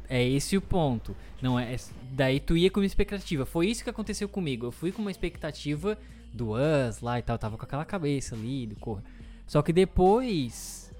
É 0.08 0.24
esse 0.24 0.56
o 0.56 0.62
ponto. 0.62 1.16
Não 1.42 1.58
é. 1.60 1.76
Daí 2.12 2.40
tu 2.40 2.56
ia 2.56 2.70
com 2.70 2.80
uma 2.80 2.86
expectativa. 2.86 3.48
Foi 3.48 3.66
isso 3.68 3.84
que 3.84 3.90
aconteceu 3.90 4.30
comigo. 4.30 4.68
Eu 4.68 4.72
fui 4.72 4.92
com 4.92 5.02
uma 5.02 5.10
expectativa 5.10 5.98
do 6.32 6.52
Us 6.52 7.02
lá 7.02 7.18
e 7.18 7.24
tal. 7.24 7.40
Tava 7.40 7.58
com 7.58 7.66
aquela 7.66 7.84
cabeça 7.84 8.36
ali 8.36 8.68
do 8.68 8.76
cor. 8.76 9.02
Só 9.48 9.64
que 9.64 9.74
depois. 9.74 10.92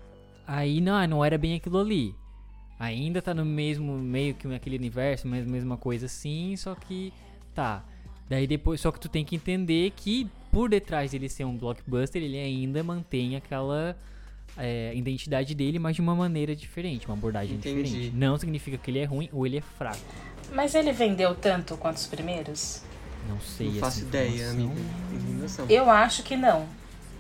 Aí 0.48 0.82
não, 0.82 1.06
não 1.08 1.24
era 1.24 1.38
bem 1.38 1.54
aquilo 1.54 1.78
ali. 1.80 2.16
Ainda 2.80 3.22
tá 3.22 3.34
no 3.34 3.46
mesmo 3.46 3.98
meio 3.98 4.34
que 4.34 4.48
naquele 4.48 4.78
universo, 4.78 5.28
mesma 5.28 5.52
mesma 5.52 5.78
coisa 5.78 6.08
assim, 6.08 6.56
só 6.58 6.76
que 6.76 7.14
tá. 7.54 7.84
Daí 8.30 8.48
depois, 8.48 8.82
só 8.82 8.92
que 8.92 9.00
tu 9.00 9.08
tem 9.08 9.24
que 9.24 9.36
entender 9.36 9.92
que 9.96 10.30
por 10.52 10.70
detrás 10.70 11.12
dele 11.12 11.30
ser 11.30 11.46
um 11.46 11.58
blockbuster, 11.58 12.22
ele 12.22 12.38
ainda 12.38 12.84
mantém 12.84 13.36
aquela 13.36 13.96
é, 14.58 14.92
identidade 14.96 15.54
dele, 15.56 15.80
mas 15.80 15.96
de 15.96 16.02
uma 16.02 16.16
maneira 16.16 16.56
diferente, 16.56 17.06
uma 17.08 17.16
abordagem 17.16 17.58
Entendi. 17.58 17.84
diferente. 17.84 18.16
Não 18.16 18.38
significa 18.38 18.78
que 18.78 18.92
ele 18.92 19.00
é 19.00 19.06
ruim 19.06 19.30
ou 19.32 19.46
ele 19.46 19.58
é 19.58 19.62
fraco. 19.62 20.00
Mas 20.54 20.76
ele 20.76 20.92
vendeu 20.92 21.36
tanto 21.36 21.76
quanto 21.78 21.98
os 21.98 22.08
primeiros? 22.08 22.84
Não 23.28 23.40
sei. 23.40 23.68
Não 23.68 23.74
essa 23.74 23.86
faço 23.86 24.02
ideia, 24.02 24.54
noção. 24.54 25.66
Eu 25.70 25.90
acho 25.90 26.24
que 26.24 26.36
não. 26.36 26.68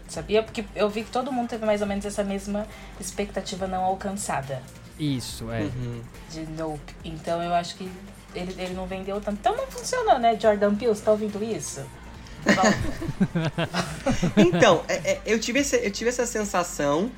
Sabia? 0.08 0.43
Porque 0.43 0.66
eu 0.76 0.89
vi 0.89 1.04
que 1.04 1.12
todo 1.12 1.32
mundo 1.32 1.49
teve 1.49 1.66
mais 1.66 1.82
ou 1.82 1.88
menos 1.88 2.06
essa 2.06 2.24
mesma 2.24 2.68
expectativa 2.99 3.68
não 3.68 3.84
alcançada 3.84 4.62
Isso, 5.00 5.52
é. 5.52 5.62
Uhum. 5.62 6.02
de 6.32 6.41
Nope. 6.52 6.94
Então 7.04 7.41
eu 7.41 7.54
acho 7.54 7.76
que 7.76 7.89
ele, 8.36 8.56
ele 8.62 8.74
não 8.74 8.86
vendeu 8.86 9.20
tanto. 9.20 9.38
Então 9.39 9.56
não 9.58 9.68
funcionou, 9.68 10.20
né, 10.20 10.38
Jordan 10.39 10.76
Peele? 10.76 10.94
Você 10.96 11.02
tá 11.04 11.12
ouvindo 11.12 11.44
isso? 11.44 11.82
Então, 14.38 14.84
é- 14.88 15.12
é, 15.14 15.22
eu, 15.26 15.39
tive 15.39 15.60
essa, 15.60 15.76
eu 15.78 15.91
tive 15.91 16.10
essa 16.10 16.26
sensação, 16.26 17.10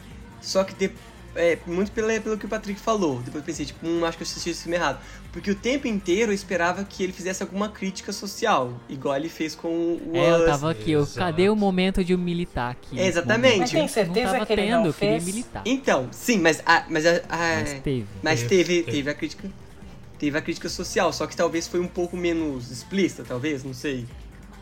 só 0.42 0.64
que 0.64 0.74
de- 0.76 0.96
é, 1.36 1.58
muito 1.68 1.92
pelo, 1.92 2.08
pelo 2.22 2.38
que 2.38 2.46
o 2.46 2.50
Patrick 2.50 2.80
falou. 2.80 3.18
Depois 3.18 3.36
eu 3.36 3.44
pensei, 3.44 3.66
tipo, 3.66 3.86
hum, 3.86 4.06
acho 4.06 4.18
que 4.18 4.24
eu 4.24 4.28
assisti 4.28 4.50
esse 4.50 4.64
filme 4.64 4.78
errado. 4.78 5.00
Porque 5.32 5.52
o 5.52 5.56
tempo 5.56 5.88
inteiro 5.88 6.32
eu 6.32 6.36
esperava 6.36 6.84
que 6.84 7.04
ele 7.04 7.12
fizesse 7.14 7.44
alguma 7.44 7.70
crítica 7.70 8.12
social, 8.14 8.74
igual 8.90 9.16
ele 9.16 9.30
fez 9.30 9.54
com 9.56 9.68
o 9.68 10.12
É, 10.14 10.32
eu 10.32 10.46
tava 10.46 10.72
aqui, 10.72 10.92
eu, 10.92 11.06
cadê 11.08 11.50
o 11.50 11.56
momento 11.56 12.04
de 12.04 12.14
eu 12.14 12.18
militar 12.18 12.72
aqui? 12.72 12.96
nesse 12.96 13.10
Exatamente. 13.10 13.60
Mas 13.60 13.72
tem 13.72 13.88
certeza 13.88 14.26
não 14.28 14.32
tava 14.34 14.46
que 14.46 14.54
ele 14.54 14.62
tendo, 14.64 14.72
não 14.78 14.86
eu 14.86 14.94
queria 14.94 15.20
fez? 15.22 15.26
militar. 15.26 15.62
Então, 15.66 16.08
sim, 16.12 16.40
mas 16.40 16.62
a, 16.66 16.86
mas 16.90 17.06
a, 17.06 17.12
a- 17.30 17.56
Mas 17.62 17.74
teve. 17.82 18.06
mas 18.24 18.44
teve, 18.44 18.64
teve. 18.84 18.92
teve 18.92 19.10
a 19.10 19.14
crítica. 19.14 19.50
Teve 20.18 20.38
a 20.38 20.42
crítica 20.42 20.70
social, 20.70 21.12
só 21.12 21.28
que 21.28 21.36
talvez 21.36 21.68
foi 21.68 21.82
um 21.82 21.88
pouco 21.88 22.16
menos 22.16 22.72
explícita, 22.72 23.26
talvez, 23.28 23.66
não 23.66 23.74
sei. 23.74 24.06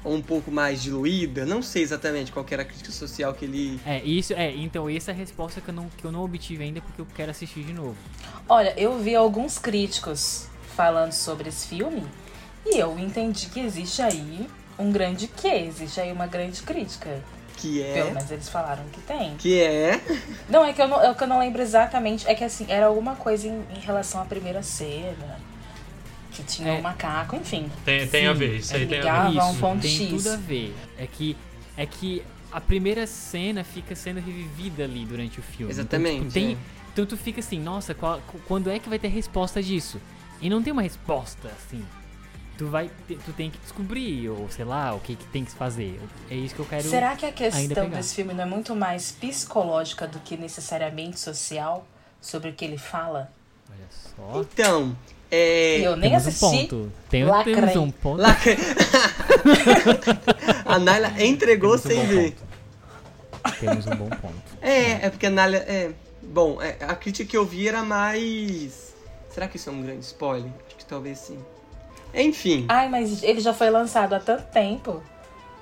Ou 0.04 0.16
um 0.16 0.22
pouco 0.22 0.52
mais 0.52 0.82
diluída, 0.82 1.46
não 1.46 1.62
sei 1.62 1.82
exatamente 1.82 2.32
qual 2.32 2.44
que 2.44 2.54
era 2.54 2.64
a 2.64 2.66
crítica 2.66 2.92
social 2.92 3.34
que 3.34 3.46
ele. 3.46 3.80
É, 3.86 4.04
isso, 4.04 4.34
é, 4.34 4.52
então 4.52 4.90
essa 4.90 5.12
é 5.12 5.14
a 5.14 5.18
resposta 5.18 5.62
que 5.62 5.70
eu 5.70 5.74
não, 5.74 5.90
que 5.90 6.04
eu 6.04 6.12
não 6.12 6.24
obtive 6.24 6.64
ainda 6.64 6.82
porque 6.82 7.02
eu 7.02 7.08
quero 7.16 7.32
assistir 7.32 7.64
de 7.64 7.74
novo. 7.74 7.96
olha, 8.50 8.74
eu 8.78 9.00
vi 9.00 9.16
alguns 9.16 9.58
críticos 9.58 10.48
falando 10.76 11.12
sobre 11.12 11.50
esse 11.50 11.68
filme 11.68 12.04
e 12.66 12.78
eu 12.78 12.98
entendi 12.98 13.48
que 13.48 13.60
existe 13.60 14.02
aí 14.02 14.48
um 14.78 14.92
grande 14.92 15.28
quê? 15.28 15.66
Existe 15.68 16.00
aí 16.00 16.12
uma 16.12 16.28
grande 16.28 16.62
crítica. 16.64 17.22
Que 17.56 17.84
Pelo 17.94 18.10
é. 18.10 18.14
menos 18.14 18.32
eles 18.32 18.50
falaram 18.50 18.84
que 18.92 19.00
tem. 19.02 19.36
Que 19.38 19.62
é. 19.62 20.02
Não, 20.50 20.66
é 20.66 20.74
que 20.74 20.82
eu 20.82 20.88
não, 20.88 21.02
é 21.02 21.14
que 21.14 21.24
eu 21.24 21.28
não 21.28 21.40
lembro 21.40 21.62
exatamente. 21.62 22.28
É 22.28 22.34
que 22.34 22.44
assim, 22.44 22.66
era 22.68 22.88
alguma 22.88 23.16
coisa 23.16 23.48
em, 23.48 23.64
em 23.76 23.80
relação 23.80 24.22
à 24.22 24.26
primeira 24.26 24.64
cena. 24.64 25.40
Que 26.34 26.44
tinha 26.44 26.70
É. 26.70 26.80
um 26.80 26.82
macaco, 26.82 27.36
enfim. 27.36 27.70
Tem, 27.86 28.08
tem 28.08 28.28
a 28.28 28.34
Sim, 28.34 28.40
ver, 28.40 28.58
isso 28.58 28.76
aí 28.76 28.84
é 28.84 28.86
tem 28.88 29.08
a 29.08 29.30
ver. 29.30 29.40
Um 29.42 29.56
ponto 29.58 29.82
tem 29.82 29.92
X. 29.92 30.10
tudo 30.10 30.30
a 30.34 30.36
ver. 30.38 30.76
É 30.98 31.06
que, 31.08 31.38
é 31.78 31.86
que 31.86 32.24
a 32.52 32.60
primeira 32.60 33.06
cena 33.06 33.64
fica 33.64 33.96
sendo 33.96 34.20
revivida 34.20 34.84
ali 34.84 35.06
durante 35.06 35.40
o 35.40 35.44
filme. 35.44 35.72
Exatamente, 35.72 36.16
Então, 36.18 36.28
tipo, 36.30 36.34
tem, 36.34 36.52
é. 36.54 36.58
então 36.92 37.06
tu 37.06 37.16
fica 37.18 37.40
assim, 37.40 37.60
nossa, 37.60 37.94
qual- 37.94 38.20
quando 38.48 38.70
é 38.70 38.80
que 38.80 38.90
vai 38.90 38.98
ter 39.00 39.10
resposta 39.10 39.62
disso? 39.62 40.00
E 40.42 40.50
não 40.50 40.62
tem 40.64 40.74
uma 40.74 40.82
resposta, 40.82 41.48
assim. 41.50 41.86
Tu 42.58 42.68
vai, 42.68 42.90
tu 43.08 43.34
tem 43.34 43.50
que 43.50 43.58
descobrir, 43.60 44.30
ou 44.30 44.48
sei 44.50 44.64
lá, 44.66 44.94
o 44.94 45.00
que, 45.00 45.16
que 45.16 45.26
tem 45.26 45.44
que 45.46 45.52
fazer. 45.52 46.00
É 46.30 46.36
isso 46.36 46.54
que 46.54 46.62
eu 46.62 46.66
quero. 46.66 46.84
Será 46.88 47.16
que 47.16 47.26
a 47.26 47.32
questão 47.32 47.90
desse 47.90 48.14
filme 48.16 48.34
não 48.34 48.44
é 48.44 48.46
muito 48.48 48.76
mais 48.76 49.12
psicológica 49.12 50.08
do 50.08 50.20
que 50.20 50.38
necessariamente 50.38 51.20
social 51.20 51.88
sobre 52.22 52.50
o 52.50 52.54
que 52.54 52.64
ele 52.64 52.78
fala? 52.78 53.32
Olha 53.72 53.88
só. 53.90 54.42
Então, 54.42 54.96
é. 55.34 55.82
Eu 55.82 55.96
nem 55.96 56.12
temos 56.12 56.28
assisti. 56.28 56.46
um 56.46 56.60
ponto. 56.60 56.92
Tem, 57.10 57.26
Lacrei. 57.26 57.56
temos 57.56 57.76
um 57.76 57.90
ponto. 57.92 58.22
Lá... 58.22 58.38
a 60.66 60.80
Naila 60.80 61.14
entregou 61.24 61.78
Temos 61.80 61.86
um 61.86 61.90
sem 61.90 62.00
bom 62.00 62.08
ver. 62.08 62.32
ponto. 62.32 62.44
Temos 63.60 63.88
um 63.88 63.96
bom 63.96 64.10
ponto. 64.10 64.42
É, 64.62 65.06
é 65.06 65.10
porque 65.10 65.26
a 65.26 65.30
Naila. 65.30 65.58
É. 65.58 65.92
Bom, 66.22 66.62
é, 66.62 66.78
a 66.82 66.96
crítica 66.96 67.30
que 67.30 67.36
eu 67.36 67.46
vi 67.46 67.68
era 67.68 67.84
mais. 67.84 68.94
Será 69.30 69.48
que 69.48 69.58
isso 69.58 69.70
é 69.70 69.74
um 69.74 69.82
grande 69.82 70.06
spoiler? 70.06 70.52
Acho 70.68 70.78
que 70.78 70.86
talvez 70.86 71.18
sim. 71.18 71.40
Enfim. 72.14 72.66
Ai, 72.70 72.88
mas 72.88 73.24
ele 73.24 73.42
já 73.42 73.54
foi 73.54 73.72
lançado 73.72 74.14
há 74.14 74.20
tanto 74.20 74.44
tempo, 74.52 75.02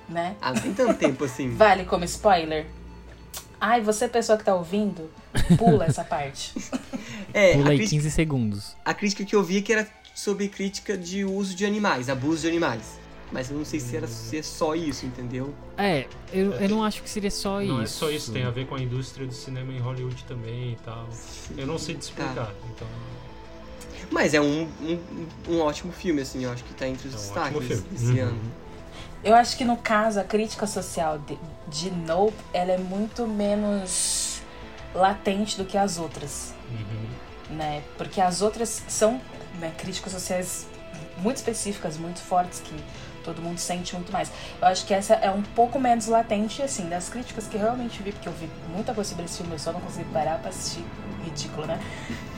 né? 0.08 0.36
Ah, 0.40 0.52
não 0.52 0.60
tem 0.60 0.74
tanto 0.74 0.94
tempo 0.94 1.24
assim. 1.24 1.50
Vale 1.56 1.84
como 1.86 2.04
spoiler? 2.04 2.66
Ai, 3.58 3.80
você 3.80 4.06
pessoa 4.08 4.36
que 4.36 4.44
tá 4.44 4.54
ouvindo, 4.54 5.08
pula 5.56 5.86
essa 5.86 6.02
parte. 6.04 6.52
É, 7.34 7.52
a 7.52 7.56
Pula 7.56 7.70
aí 7.70 7.76
crítica, 7.78 7.96
15 8.02 8.10
segundos. 8.10 8.76
a 8.84 8.94
crítica 8.94 9.24
que 9.24 9.34
eu 9.34 9.42
vi 9.42 9.58
é 9.58 9.62
que 9.62 9.72
era 9.72 9.88
sobre 10.14 10.48
crítica 10.48 10.96
de 10.96 11.24
uso 11.24 11.54
de 11.54 11.64
animais, 11.64 12.08
abuso 12.08 12.42
de 12.42 12.48
animais. 12.48 13.00
Mas 13.32 13.50
eu 13.50 13.56
não 13.56 13.64
sei 13.64 13.80
se, 13.80 13.96
era, 13.96 14.06
se 14.06 14.36
é 14.36 14.42
só 14.42 14.74
isso, 14.74 15.06
entendeu? 15.06 15.54
É, 15.78 16.06
eu, 16.34 16.52
eu 16.52 16.68
não 16.68 16.84
acho 16.84 17.02
que 17.02 17.08
seria 17.08 17.30
só 17.30 17.62
isso. 17.62 17.72
Não 17.72 17.80
é 17.80 17.86
só 17.86 18.10
isso, 18.10 18.30
tem 18.30 18.42
a 18.44 18.50
ver 18.50 18.66
com 18.66 18.74
a 18.74 18.78
indústria 18.80 19.26
do 19.26 19.32
cinema 19.32 19.72
em 19.72 19.78
Hollywood 19.78 20.22
também 20.24 20.72
e 20.72 20.76
tal. 20.84 21.08
Eu 21.56 21.66
não 21.66 21.78
sei 21.78 21.94
te 21.94 22.02
explicar, 22.02 22.34
Tá. 22.34 22.52
então. 22.74 22.86
Mas 24.10 24.34
é 24.34 24.40
um, 24.42 24.68
um, 24.82 24.98
um 25.48 25.60
ótimo 25.60 25.90
filme, 25.92 26.20
assim, 26.20 26.44
eu 26.44 26.52
acho 26.52 26.62
que 26.64 26.74
tá 26.74 26.86
entre 26.86 27.08
os 27.08 27.14
É 27.14 27.16
um 27.16 27.20
destaques 27.20 27.80
desse 27.84 28.04
Uhum. 28.20 28.28
ano. 28.28 28.40
Eu 29.24 29.34
acho 29.34 29.56
que 29.56 29.64
no 29.64 29.78
caso, 29.78 30.20
a 30.20 30.24
crítica 30.24 30.66
social 30.66 31.18
de, 31.20 31.38
de 31.68 31.90
Nope, 31.90 32.34
ela 32.52 32.72
é 32.72 32.78
muito 32.78 33.26
menos 33.26 34.42
latente 34.94 35.56
do 35.56 35.64
que 35.64 35.78
as 35.78 35.96
outras, 35.98 36.52
Uhum. 36.70 37.06
Né? 37.52 37.82
Porque 37.96 38.20
as 38.20 38.42
outras 38.42 38.82
são 38.88 39.20
né, 39.60 39.72
críticas 39.76 40.12
sociais 40.12 40.66
muito 41.18 41.36
específicas, 41.36 41.96
muito 41.96 42.20
fortes, 42.20 42.60
que 42.60 42.74
todo 43.22 43.40
mundo 43.40 43.58
sente 43.58 43.94
muito 43.94 44.12
mais. 44.12 44.30
Eu 44.60 44.68
acho 44.68 44.84
que 44.84 44.92
essa 44.92 45.14
é 45.14 45.30
um 45.30 45.42
pouco 45.42 45.78
menos 45.78 46.06
latente, 46.06 46.62
assim, 46.62 46.88
das 46.88 47.08
críticas 47.08 47.46
que 47.46 47.56
eu 47.56 47.60
realmente 47.60 48.02
vi, 48.02 48.12
porque 48.12 48.28
eu 48.28 48.32
vi 48.32 48.50
muita 48.72 48.92
coisa 48.92 49.10
sobre 49.10 49.24
esse 49.24 49.38
filme, 49.38 49.52
eu 49.52 49.58
só 49.58 49.72
não 49.72 49.80
consegui 49.80 50.08
parar 50.10 50.38
pra 50.38 50.50
assistir. 50.50 50.84
Ridículo, 51.24 51.68
né? 51.68 51.78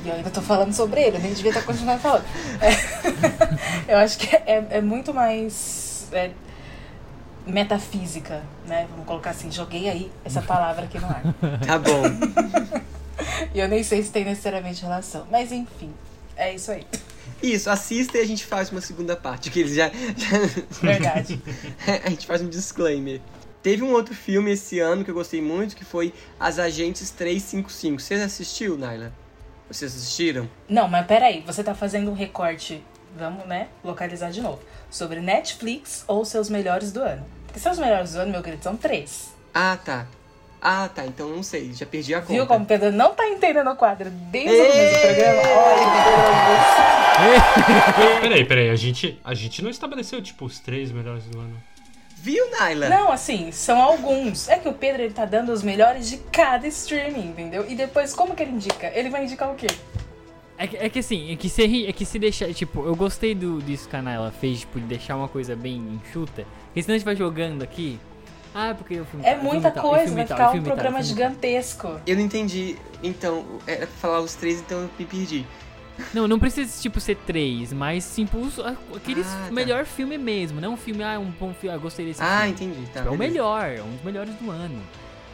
E 0.05 0.09
eu 0.09 0.15
ainda 0.15 0.29
tô 0.29 0.43
falando 0.43 0.75
sobre 0.75 1.01
ele, 1.01 1.17
eu 1.17 1.21
nem 1.21 1.33
devia 1.33 1.51
estar 1.51 1.63
continuando 1.63 2.01
falando. 2.01 2.25
É. 2.61 3.89
eu 3.91 3.97
acho 3.97 4.19
que 4.19 4.37
é, 4.37 4.67
é 4.69 4.81
muito 4.83 5.15
mais 5.15 6.07
é, 6.13 6.33
metafísica, 7.47 8.43
né? 8.67 8.87
Vamos 8.91 9.07
colocar 9.07 9.31
assim, 9.31 9.51
joguei 9.51 9.89
aí 9.89 10.13
essa 10.23 10.43
palavra 10.43 10.85
aqui 10.85 10.99
no 10.99 11.07
ar. 11.07 11.23
Tá 11.67 11.79
bom. 11.79 12.95
E 13.55 13.61
eu 13.61 13.69
nem 13.69 13.83
sei 13.83 14.03
se 14.03 14.11
tem 14.11 14.25
necessariamente 14.25 14.83
relação. 14.83 15.27
Mas 15.31 15.53
enfim, 15.53 15.93
é 16.37 16.55
isso 16.55 16.71
aí. 16.71 16.87
Isso, 17.43 17.69
assista 17.69 18.19
e 18.19 18.21
a 18.21 18.27
gente 18.27 18.45
faz 18.45 18.71
uma 18.71 18.81
segunda 18.81 19.15
parte, 19.17 19.51
que 19.51 19.61
eles 19.61 19.75
já, 19.75 19.89
já 20.17 20.39
Verdade. 20.81 21.41
a 22.05 22.11
gente 22.11 22.27
faz 22.27 22.41
um 22.41 22.49
disclaimer. 22.49 23.21
Teve 23.63 23.83
um 23.83 23.93
outro 23.93 24.15
filme 24.15 24.53
esse 24.53 24.79
ano 24.79 25.05
que 25.05 25.11
eu 25.11 25.15
gostei 25.15 25.41
muito, 25.41 25.75
que 25.75 25.85
foi 25.85 26.13
As 26.39 26.59
Agentes 26.59 27.11
355. 27.11 28.01
Você 28.01 28.15
assistiu, 28.15 28.77
Naila? 28.77 29.13
Vocês 29.69 29.95
assistiram? 29.95 30.49
Não, 30.69 30.87
mas 30.87 31.07
peraí, 31.07 31.43
você 31.47 31.65
tá 31.65 31.75
fazendo 31.75 32.11
um 32.11 32.15
recorte, 32.15 32.85
vamos, 33.17 33.47
né, 33.47 33.69
localizar 33.83 34.31
de 34.31 34.43
novo, 34.43 34.61
sobre 34.91 35.21
Netflix 35.21 36.05
ou 36.07 36.25
seus 36.25 36.51
melhores 36.51 36.93
do 36.93 37.01
ano. 37.01 37.25
Porque 37.47 37.59
seus 37.59 37.79
melhores 37.79 38.13
do 38.13 38.21
ano, 38.21 38.33
meu 38.33 38.43
querido, 38.43 38.63
são 38.63 38.77
três. 38.77 39.33
Ah, 39.55 39.79
tá. 39.83 40.07
Ah, 40.67 40.89
tá. 40.89 41.05
Então 41.07 41.29
não 41.29 41.43
sei. 41.43 41.73
Já 41.75 41.85
perdi 41.85 42.15
a 42.15 42.21
conta. 42.23 42.33
Viu 42.33 42.47
como 42.47 42.65
o 42.65 42.67
Pedro 42.67 42.91
não 42.91 43.15
tá 43.15 43.29
entendendo 43.29 43.71
o 43.71 43.77
quadro 43.77 44.09
desde 44.11 44.51
o 44.51 44.67
começo 44.67 44.95
do 44.95 45.01
programa? 45.01 45.43
Olha, 45.59 45.85
Peraí, 48.23 48.45
peraí, 48.45 48.71
a 48.71 48.77
gente, 48.77 49.21
a 49.23 49.35
gente 49.35 49.63
não 49.63 49.71
estabeleceu, 49.71 50.21
tipo, 50.23 50.45
os 50.47 50.59
três 50.59 50.91
melhores 50.91 51.25
do 51.25 51.39
ano. 51.39 51.55
Viu, 52.17 52.51
Naila? 52.53 52.89
Não, 52.89 53.13
assim, 53.13 53.53
são 53.53 53.81
alguns. 53.81 54.49
É 54.49 54.59
que 54.59 54.67
o 54.69 54.73
Pedro, 54.73 55.03
ele 55.03 55.13
tá 55.13 55.27
dando 55.27 55.53
os 55.53 55.63
melhores 55.63 56.09
de 56.09 56.17
cada 56.33 56.67
streaming, 56.67 57.29
entendeu? 57.29 57.67
E 57.69 57.75
depois, 57.75 58.15
como 58.15 58.35
que 58.35 58.43
ele 58.43 58.53
indica? 58.53 58.91
Ele 58.95 59.11
vai 59.11 59.25
indicar 59.25 59.51
o 59.51 59.55
quê? 59.55 59.67
É 60.57 60.67
que, 60.67 60.77
é 60.79 60.89
que 60.89 60.99
assim, 61.01 61.33
é 61.33 61.37
que 61.37 61.49
se, 61.51 61.67
ri- 61.67 61.87
é 61.87 61.93
que 61.93 62.05
se 62.07 62.19
deixar, 62.19 62.53
tipo, 62.55 62.85
eu 62.87 62.95
gostei 62.97 63.35
do, 63.35 63.61
disso 63.61 63.89
que 63.89 63.97
a 63.97 64.01
Naila 64.03 64.31
fez, 64.41 64.61
tipo, 64.61 64.81
de 64.81 64.87
deixar 64.87 65.17
uma 65.17 65.29
coisa 65.29 65.55
bem 65.55 65.77
enxuta. 66.03 66.47
Porque 66.67 66.83
senão 66.83 66.95
a 66.95 66.99
gente 66.99 67.05
vai 67.05 67.15
jogando 67.17 67.63
aqui. 67.63 68.01
Ah, 68.55 68.75
porque 68.77 69.01
o 69.01 69.05
filme 69.05 69.25
É 69.27 69.31
tal, 69.33 69.41
filme 69.41 69.53
muita 69.53 69.71
tal, 69.73 69.85
e 69.85 69.89
coisa, 69.89 70.05
filme 70.05 70.17
vai 70.19 70.27
tal, 70.27 70.37
ficar 70.37 70.49
um 70.49 70.53
filme 70.53 70.67
tal, 70.69 70.75
programa 70.77 71.03
filme 71.03 71.21
tal. 71.21 71.29
gigantesco. 71.29 72.01
Eu 72.07 72.17
não 72.17 72.23
entendi. 72.23 72.77
Então, 73.03 73.45
era 73.67 73.87
pra 73.87 73.97
falar 73.97 74.21
os 74.21 74.35
três, 74.35 74.61
então 74.61 74.79
eu 74.83 74.91
me 74.99 75.05
perdi. 75.05 75.45
Não, 76.13 76.27
não 76.27 76.39
precisa 76.41 76.81
tipo 76.81 76.99
ser 77.01 77.17
três, 77.25 77.73
mas 77.73 78.15
tipo 78.15 78.39
os- 78.39 78.59
aqueles 78.97 79.27
Ah, 79.29 79.45
tá. 79.47 79.53
melhor 79.53 79.85
filme 79.85 80.19
mesmo, 80.19 80.61
não 80.61 80.73
um 80.75 80.77
filme, 80.77 81.05
ah, 81.05 81.19
um 81.21 81.31
bom 81.31 81.53
filme, 81.55 81.75
ah, 81.75 81.79
gostei 81.79 82.07
desse 82.07 82.21
Ah, 82.23 82.39
filme. 82.43 82.51
entendi. 82.53 82.87
Tá, 82.93 83.01
Tipo, 83.01 83.13
é 83.13 83.17
o 83.17 83.19
melhor, 83.19 83.65
é 83.71 83.81
um 83.83 83.91
dos 83.91 84.03
melhores 84.03 84.35
do 84.35 84.51
ano. 84.51 84.83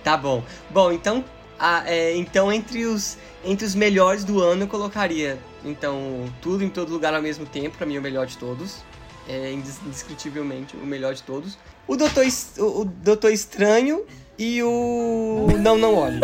Tá 0.04 0.16
bom. 0.18 0.42
Bom, 0.70 0.92
então, 0.92 1.24
ah, 1.58 1.82
é, 1.86 2.14
então 2.16 2.52
entre 2.52 2.84
os 2.86 3.16
entre 3.42 3.64
os 3.66 3.74
melhores 3.74 4.22
do 4.22 4.38
ano 4.42 4.64
eu 4.64 4.68
colocaria 4.68 5.38
então 5.64 6.24
tudo 6.42 6.62
em 6.62 6.68
todo 6.68 6.90
lugar 6.92 7.14
ao 7.14 7.22
mesmo 7.22 7.46
tempo, 7.46 7.76
pra 7.78 7.86
mim 7.86 7.96
é 7.96 7.98
o 7.98 8.02
melhor 8.02 8.26
de 8.26 8.36
todos. 8.36 8.82
É 9.28 9.52
indescritivelmente 9.52 10.76
o 10.76 10.84
melhor 10.84 11.14
de 11.14 11.22
todos. 11.22 11.56
O 11.86 11.96
Doutor, 11.96 12.24
o, 12.58 12.84
Doutor 12.84 13.32
Estranho 13.32 14.04
e 14.38 14.62
o 14.62 15.46
Não 15.60 15.78
Não 15.78 15.94
Olhe. 15.94 16.20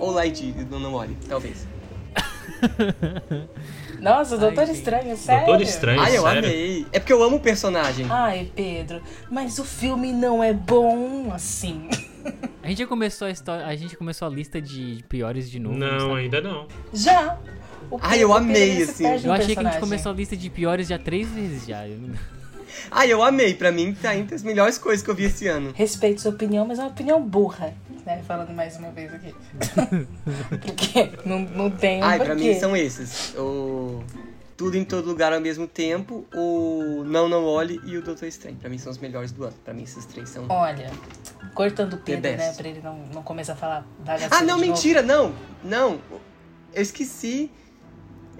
Ou 0.00 0.10
Lightyear, 0.10 0.66
Não 0.70 0.78
Não 0.80 0.94
Olhe, 0.94 1.16
talvez. 1.28 1.66
Nossa, 4.00 4.36
o 4.36 4.38
Doutor 4.38 4.64
Ai. 4.64 4.72
Estranho, 4.72 5.16
sério? 5.16 5.46
Doutor 5.46 5.62
Estranho, 5.62 6.00
Ai, 6.00 6.16
eu 6.16 6.22
sério. 6.22 6.38
amei. 6.38 6.86
É 6.92 6.98
porque 6.98 7.12
eu 7.12 7.22
amo 7.22 7.36
o 7.36 7.40
personagem. 7.40 8.06
Ai, 8.10 8.50
Pedro, 8.54 9.00
mas 9.30 9.58
o 9.58 9.64
filme 9.64 10.12
não 10.12 10.42
é 10.42 10.52
bom 10.52 11.32
assim. 11.32 11.88
A 12.62 12.68
gente 12.68 12.78
já 12.78 12.86
começou 12.86 13.28
a 13.28 13.30
história, 13.30 13.64
a 13.64 13.76
gente 13.76 13.96
começou 13.96 14.26
a 14.26 14.30
lista 14.30 14.60
de 14.60 15.02
piores 15.08 15.50
de 15.50 15.58
novo. 15.58 15.76
Não, 15.78 16.00
sabe? 16.00 16.14
ainda 16.20 16.40
não. 16.40 16.66
Já. 16.92 17.38
O 17.90 17.98
Ai, 18.00 18.22
eu 18.22 18.32
amei, 18.32 18.82
assim. 18.82 19.04
Eu 19.24 19.32
achei 19.32 19.54
que 19.54 19.60
a 19.60 19.70
gente 19.70 19.80
começou 19.80 20.12
a 20.12 20.14
lista 20.14 20.36
de 20.36 20.50
piores 20.50 20.88
já 20.88 20.98
três 20.98 21.28
vezes 21.28 21.66
já. 21.66 21.86
Eu 21.86 21.98
Ai, 22.90 23.12
eu 23.12 23.22
amei. 23.22 23.54
Pra 23.54 23.72
mim 23.72 23.94
tá 23.94 24.14
entre 24.14 24.34
as 24.34 24.42
melhores 24.42 24.78
coisas 24.78 25.04
que 25.04 25.10
eu 25.10 25.14
vi 25.14 25.24
esse 25.24 25.46
ano. 25.46 25.72
Respeito 25.74 26.20
sua 26.20 26.32
opinião, 26.32 26.66
mas 26.66 26.78
é 26.78 26.82
uma 26.82 26.90
opinião 26.90 27.22
burra. 27.22 27.74
Né? 28.04 28.22
Falando 28.26 28.52
mais 28.52 28.76
uma 28.76 28.90
vez 28.90 29.12
aqui. 29.12 29.34
Porque 30.62 31.10
não, 31.24 31.40
não 31.40 31.70
tem 31.70 32.00
um 32.00 32.04
Ai, 32.04 32.18
pra 32.18 32.34
mim 32.34 32.54
são 32.58 32.76
esses. 32.76 33.34
O 33.36 34.02
Tudo 34.56 34.76
em 34.76 34.84
Todo 34.84 35.08
Lugar 35.08 35.32
ao 35.32 35.40
mesmo 35.40 35.66
tempo, 35.66 36.24
o 36.32 37.02
Não 37.04 37.28
Não 37.28 37.44
Olhe 37.44 37.80
e 37.84 37.96
o 37.96 38.02
Doutor 38.02 38.26
Estranho. 38.26 38.56
Pra 38.56 38.70
mim 38.70 38.78
são 38.78 38.92
os 38.92 38.98
melhores 38.98 39.32
do 39.32 39.44
ano. 39.44 39.54
Pra 39.64 39.74
mim 39.74 39.82
esses 39.82 40.04
três 40.04 40.28
são... 40.28 40.46
Olha, 40.48 40.90
cortando 41.52 41.94
o 41.94 41.98
Pedro, 41.98 42.30
né? 42.36 42.52
Pra 42.52 42.68
ele 42.68 42.80
não, 42.80 42.98
não 43.12 43.22
começar 43.22 43.54
a 43.54 43.56
falar 43.56 43.86
Ah, 44.30 44.42
não, 44.42 44.56
de 44.58 44.66
novo. 44.66 44.66
mentira, 44.66 45.02
não. 45.02 45.34
Não, 45.64 45.98
eu 46.72 46.82
esqueci. 46.82 47.50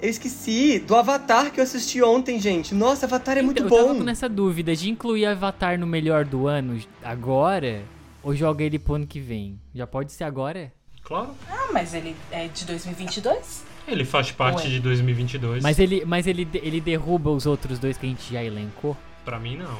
Eu 0.01 0.11
esqueci 0.11 0.79
do 0.79 0.95
Avatar 0.95 1.51
que 1.51 1.59
eu 1.59 1.65
assisti 1.65 2.03
ontem, 2.03 2.39
gente. 2.39 2.75
Nossa, 2.75 3.07
Avatar 3.07 3.39
é 3.39 3.43
muito 3.43 3.63
Então, 3.63 3.77
Eu 3.77 3.83
tava 3.83 3.93
bom. 3.95 4.01
com 4.01 4.05
nessa 4.05 4.29
dúvida 4.29 4.77
de 4.77 4.91
incluir 4.91 5.25
Avatar 5.27 5.79
no 5.79 5.87
melhor 5.87 6.25
do 6.25 6.47
ano 6.47 6.79
agora 7.03 7.83
ou 8.23 8.35
joga 8.35 8.63
ele 8.63 8.79
pro 8.79 8.95
ano 8.95 9.07
que 9.07 9.21
vem. 9.21 9.59
Já 9.75 9.87
pode 9.87 10.13
ser 10.13 10.25
agora? 10.25 10.73
Claro. 11.03 11.31
Ah, 11.49 11.69
mas 11.73 11.95
ele 11.95 12.15
é 12.31 12.49
de 12.49 12.65
2022? 12.65 13.65
Ele 13.89 14.05
faz 14.05 14.33
parte 14.33 14.65
Ué. 14.65 14.69
de 14.69 14.81
2022. 14.81 15.63
Mas 15.63 15.79
ele, 15.79 16.05
mas 16.05 16.27
ele, 16.27 16.47
ele 16.55 16.81
derruba 16.81 17.31
os 17.31 17.47
outros 17.47 17.79
dois 17.79 17.97
que 17.97 18.05
a 18.05 18.09
gente 18.09 18.33
já 18.33 18.43
elencou. 18.43 18.97
Pra 19.25 19.39
mim 19.39 19.57
não. 19.57 19.79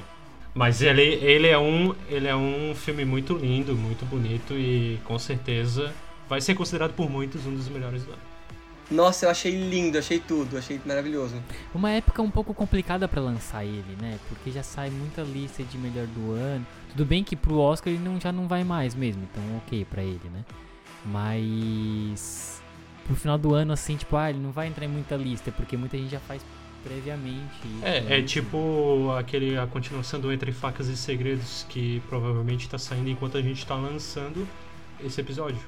Mas 0.55 0.81
ele, 0.81 1.03
ele 1.03 1.49
é 1.49 1.59
um 1.59 1.95
ele 2.09 2.27
é 2.29 2.35
um 2.35 2.75
filme 2.75 3.05
muito 3.05 3.35
lindo, 3.35 3.75
muito 3.75 4.07
bonito 4.07 4.55
e 4.55 4.99
com 5.05 5.19
certeza 5.19 5.93
vai 6.29 6.41
ser 6.41 6.55
considerado 6.55 6.95
por 6.95 7.11
muitos 7.11 7.45
um 7.45 7.55
dos 7.55 7.69
melhores 7.69 8.05
do 8.05 8.13
ano. 8.13 8.36
Nossa, 8.91 9.27
eu 9.27 9.31
achei 9.31 9.53
lindo, 9.53 9.99
achei 9.99 10.21
tudo, 10.21 10.57
achei 10.57 10.81
maravilhoso. 10.85 11.43
Uma 11.75 11.91
época 11.91 12.23
um 12.23 12.31
pouco 12.31 12.55
complicada 12.55 13.09
pra 13.09 13.21
lançar 13.21 13.65
ele, 13.65 13.97
né? 14.01 14.19
Porque 14.29 14.51
já 14.51 14.63
sai 14.63 14.91
muita 14.91 15.23
lista 15.23 15.63
de 15.65 15.77
melhor 15.77 16.07
do 16.07 16.33
ano. 16.33 16.65
Tudo 16.91 17.05
bem 17.05 17.25
que 17.25 17.35
pro 17.35 17.59
Oscar 17.59 17.93
ele 17.93 18.03
não, 18.03 18.21
já 18.21 18.31
não 18.31 18.47
vai 18.47 18.63
mais 18.63 18.95
mesmo, 18.95 19.25
então 19.31 19.43
ok 19.59 19.85
pra 19.85 20.03
ele, 20.03 20.29
né? 20.33 20.45
Mas 21.05 22.63
pro 23.05 23.17
final 23.17 23.39
do 23.39 23.55
ano, 23.55 23.73
assim, 23.73 23.97
tipo, 23.97 24.17
ah, 24.17 24.31
ele 24.31 24.39
não 24.39 24.51
vai 24.51 24.69
entrar 24.69 24.85
em 24.85 24.89
muita 24.89 25.17
lista, 25.17 25.51
porque 25.53 25.77
muita 25.77 25.97
gente 25.97 26.11
já 26.11 26.21
faz 26.21 26.45
previamente. 26.83 27.67
É, 27.83 28.01
né? 28.01 28.19
é 28.19 28.23
tipo 28.23 29.11
aquele 29.19 29.59
a 29.59 29.67
continuação 29.67 30.21
do 30.21 30.33
Entre 30.33 30.53
Facas 30.53 30.87
e 30.87 30.97
Segredos 30.97 31.67
que 31.69 32.01
provavelmente 32.09 32.69
tá 32.69 32.79
saindo 32.79 33.11
enquanto 33.11 33.37
a 33.37 33.43
gente 33.43 33.67
tá 33.67 33.75
lançando 33.75 34.47
esse 35.05 35.21
episódio, 35.21 35.59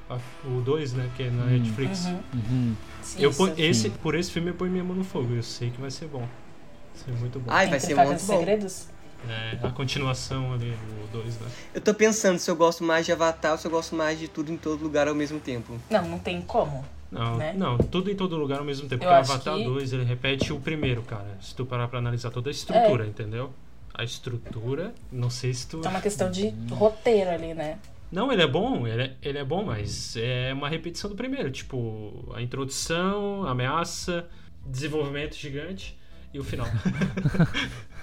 o 0.45 0.61
2, 0.61 0.93
né, 0.93 1.09
que 1.15 1.23
é 1.23 1.29
na 1.29 1.43
Hum. 1.43 1.47
Netflix. 1.59 2.05
Uhum. 2.05 2.19
Uhum. 2.33 2.75
Eu 3.17 3.29
Isso. 3.29 3.37
pon- 3.47 3.53
esse 3.57 3.89
por 3.89 4.15
esse 4.15 4.31
filme 4.31 4.49
eu 4.49 4.53
ponho 4.55 4.71
minha 4.71 4.83
mão 4.83 4.95
no 4.95 5.03
fogo, 5.03 5.33
eu 5.33 5.43
sei 5.43 5.69
que 5.69 5.79
vai 5.79 5.91
ser 5.91 6.07
bom. 6.07 6.19
Vai 6.19 7.05
ser 7.05 7.11
muito 7.19 7.39
bom. 7.39 7.51
Ai, 7.51 7.67
vai 7.67 7.77
Entre 7.77 7.87
ser 7.87 7.95
muito 7.95 8.09
bom. 8.25 8.37
Segredos? 8.37 8.87
É, 9.27 9.57
a 9.67 9.69
continuação 9.71 10.53
ali, 10.53 10.73
o 11.03 11.07
2, 11.11 11.39
né? 11.41 11.47
Eu 11.73 11.81
tô 11.81 11.93
pensando 11.93 12.39
se 12.39 12.49
eu 12.49 12.55
gosto 12.55 12.83
mais 12.85 13.05
de 13.05 13.11
Avatar 13.11 13.51
ou 13.51 13.57
se 13.57 13.67
eu 13.67 13.71
gosto 13.71 13.93
mais 13.95 14.17
de 14.17 14.27
tudo 14.29 14.51
em 14.51 14.55
todo 14.57 14.81
lugar 14.81 15.07
ao 15.09 15.15
mesmo 15.15 15.39
tempo. 15.41 15.77
Não, 15.89 16.07
não 16.07 16.19
tem 16.19 16.41
como. 16.41 16.85
Não, 17.11 17.35
Né? 17.37 17.53
não, 17.57 17.77
tudo 17.77 18.09
em 18.09 18.15
todo 18.15 18.37
lugar 18.37 18.59
ao 18.59 18.65
mesmo 18.65 18.87
tempo. 18.87 19.03
Eu 19.03 19.09
Porque 19.09 19.31
Avatar 19.31 19.55
que- 19.57 19.63
2, 19.65 19.91
ele 19.93 20.03
repete 20.05 20.53
o 20.53 20.59
primeiro, 20.59 21.01
cara. 21.01 21.37
Se 21.41 21.53
tu 21.53 21.65
parar 21.65 21.87
pra 21.87 21.99
analisar 21.99 22.29
toda 22.29 22.49
a 22.49 22.51
estrutura, 22.51 23.03
É. 23.03 23.07
entendeu? 23.07 23.51
A 23.93 24.03
estrutura, 24.03 24.93
não 25.11 25.29
sei 25.29 25.53
se 25.53 25.67
tu... 25.67 25.81
É 25.83 25.89
uma 25.89 25.99
questão 25.99 26.31
de 26.31 26.53
roteiro 26.71 27.29
ali, 27.31 27.53
né? 27.53 27.77
Não, 28.11 28.31
ele 28.31 28.41
é 28.41 28.47
bom, 28.47 28.87
ele 28.87 29.03
é, 29.03 29.17
ele 29.21 29.37
é 29.37 29.43
bom, 29.43 29.63
mas 29.63 30.15
é 30.15 30.51
uma 30.53 30.67
repetição 30.67 31.09
do 31.09 31.15
primeiro. 31.15 31.51
Tipo, 31.51 32.31
a 32.33 32.41
introdução, 32.41 33.43
a 33.43 33.51
ameaça, 33.51 34.27
desenvolvimento 34.65 35.35
gigante 35.35 35.97
e 36.33 36.39
o 36.39 36.43
final. 36.43 36.67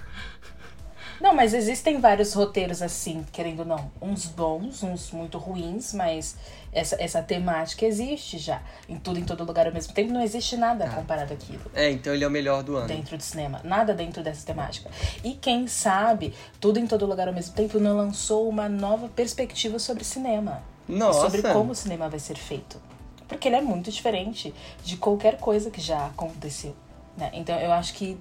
Não, 1.19 1.33
mas 1.35 1.53
existem 1.53 1.99
vários 1.99 2.33
roteiros 2.33 2.81
assim, 2.81 3.25
querendo 3.31 3.59
ou 3.59 3.65
não. 3.65 3.91
Uns 4.01 4.25
bons, 4.25 4.83
uns 4.83 5.11
muito 5.11 5.37
ruins, 5.37 5.93
mas 5.93 6.35
essa, 6.71 6.95
essa 7.01 7.21
temática 7.23 7.85
existe 7.85 8.37
já. 8.37 8.61
Em 8.87 8.97
tudo, 8.97 9.19
em 9.19 9.23
todo 9.25 9.43
lugar 9.43 9.65
ao 9.67 9.73
mesmo 9.73 9.93
tempo, 9.93 10.13
não 10.13 10.21
existe 10.21 10.55
nada 10.55 10.85
Ah. 10.85 10.89
comparado 10.89 11.33
àquilo. 11.33 11.61
É, 11.73 11.89
então 11.89 12.13
ele 12.13 12.23
é 12.23 12.27
o 12.27 12.31
melhor 12.31 12.61
do 12.63 12.75
ano. 12.77 12.87
dentro 12.87 13.17
do 13.17 13.23
cinema, 13.23 13.61
nada 13.63 13.93
dentro 13.93 14.21
dessa 14.21 14.45
temática. 14.45 14.89
E 15.23 15.33
quem 15.33 15.67
sabe, 15.67 16.33
tudo 16.59 16.77
em 16.79 16.85
todo 16.85 17.05
lugar 17.05 17.27
ao 17.27 17.33
mesmo 17.33 17.53
tempo 17.55 17.79
não 17.79 17.97
lançou 17.97 18.47
uma 18.47 18.69
nova 18.69 19.07
perspectiva 19.09 19.79
sobre 19.79 20.03
cinema. 20.03 20.61
Nossa. 20.87 21.21
sobre 21.29 21.41
como 21.41 21.71
o 21.71 21.75
cinema 21.75 22.07
vai 22.07 22.19
ser 22.19 22.37
feito. 22.37 22.79
Porque 23.27 23.49
ele 23.49 23.57
é 23.57 23.61
muito 23.61 23.91
diferente 23.91 24.53
de 24.85 24.95
qualquer 24.95 25.37
coisa 25.37 25.69
que 25.69 25.81
já 25.81 26.05
aconteceu. 26.05 26.73
Né? 27.17 27.29
Então 27.33 27.59
eu 27.59 27.73
acho 27.73 27.93
que 27.95 28.17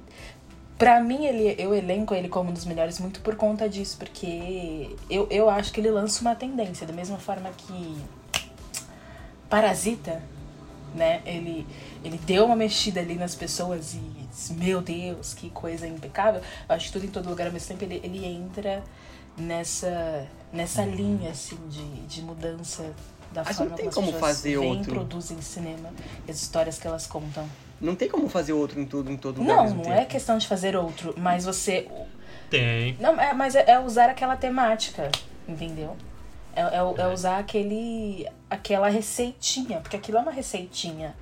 Pra 0.79 1.01
mim, 1.01 1.24
ele, 1.24 1.55
eu 1.59 1.74
elenco 1.74 2.14
ele 2.14 2.29
como 2.29 2.51
um 2.51 2.53
dos 2.53 2.66
melhores 2.66 3.01
muito 3.01 3.20
por 3.20 3.35
conta 3.35 3.66
disso, 3.68 3.97
porque 3.99 4.95
eu, 5.09 5.27
eu 5.31 5.49
acho 5.49 5.72
que 5.72 5.81
ele 5.81 5.91
lança 5.91 6.20
uma 6.20 6.35
tendência, 6.35 6.87
da 6.87 6.93
mesma 6.93 7.16
forma 7.16 7.51
que 7.57 7.97
Parasita, 9.49 10.22
né? 10.95 11.22
Ele, 11.24 11.66
ele 12.05 12.18
deu 12.18 12.45
uma 12.45 12.57
mexida 12.57 13.01
ali 13.01 13.14
nas 13.14 13.35
pessoas 13.35 13.95
e, 13.95 14.53
meu 14.55 14.83
Deus, 14.83 15.33
que 15.35 15.49
coisa 15.51 15.87
impecável. 15.87 16.43
Eu 16.68 16.74
acho 16.74 16.87
que 16.87 16.93
tudo 16.93 17.07
em 17.07 17.11
todo 17.11 17.29
lugar 17.29 17.47
ao 17.47 17.53
mesmo 17.53 17.68
tempo 17.68 17.85
ele, 17.85 18.01
ele 18.03 18.27
entra 18.27 18.83
nessa, 19.37 20.27
nessa 20.53 20.85
linha, 20.85 21.31
assim, 21.31 21.57
de, 21.68 21.85
de 22.07 22.22
mudança 22.22 22.93
da 23.37 23.45
Mas 23.45 23.57
forma 23.57 23.70
não 23.70 23.76
tem 23.76 23.84
como 23.87 23.89
as 23.91 23.95
como 23.95 24.07
pessoas 24.12 24.37
fazer 24.37 24.59
veem, 24.59 24.70
outro. 24.78 24.93
produzem 24.95 25.41
cinema, 25.43 25.91
e 26.26 26.30
as 26.30 26.37
histórias 26.43 26.78
que 26.78 26.87
elas 26.87 27.07
contam. 27.07 27.49
Não 27.80 27.95
tem 27.95 28.09
como 28.09 28.28
fazer 28.28 28.53
outro 28.55 28.80
em 28.80 28.87
tudo 28.87 29.11
em 29.12 29.16
todo 29.16 29.41
lugar 29.41 29.57
Não, 29.57 29.74
não 29.74 29.82
tempo. 29.82 29.93
é 29.93 30.05
questão 30.07 30.39
de 30.39 30.47
fazer 30.49 30.74
outro, 30.76 31.14
mas 31.18 31.45
você 31.45 31.87
Tem. 32.51 32.97
não, 32.99 33.20
é, 33.20 33.32
mas 33.34 33.55
é, 33.55 33.64
é 33.70 33.78
usar 33.78 34.09
aquela 34.09 34.37
temática, 34.37 35.11
entendeu? 35.47 35.97
É, 36.55 36.62
é, 36.78 36.82
o- 36.82 36.95
é 36.97 37.12
usar 37.12 37.39
aquele, 37.39 38.26
aquela 38.49 38.89
receitinha, 38.89 39.80
porque 39.80 39.97
aquilo 39.97 40.16
é 40.16 40.20
uma 40.22 40.32
receitinha 40.32 41.14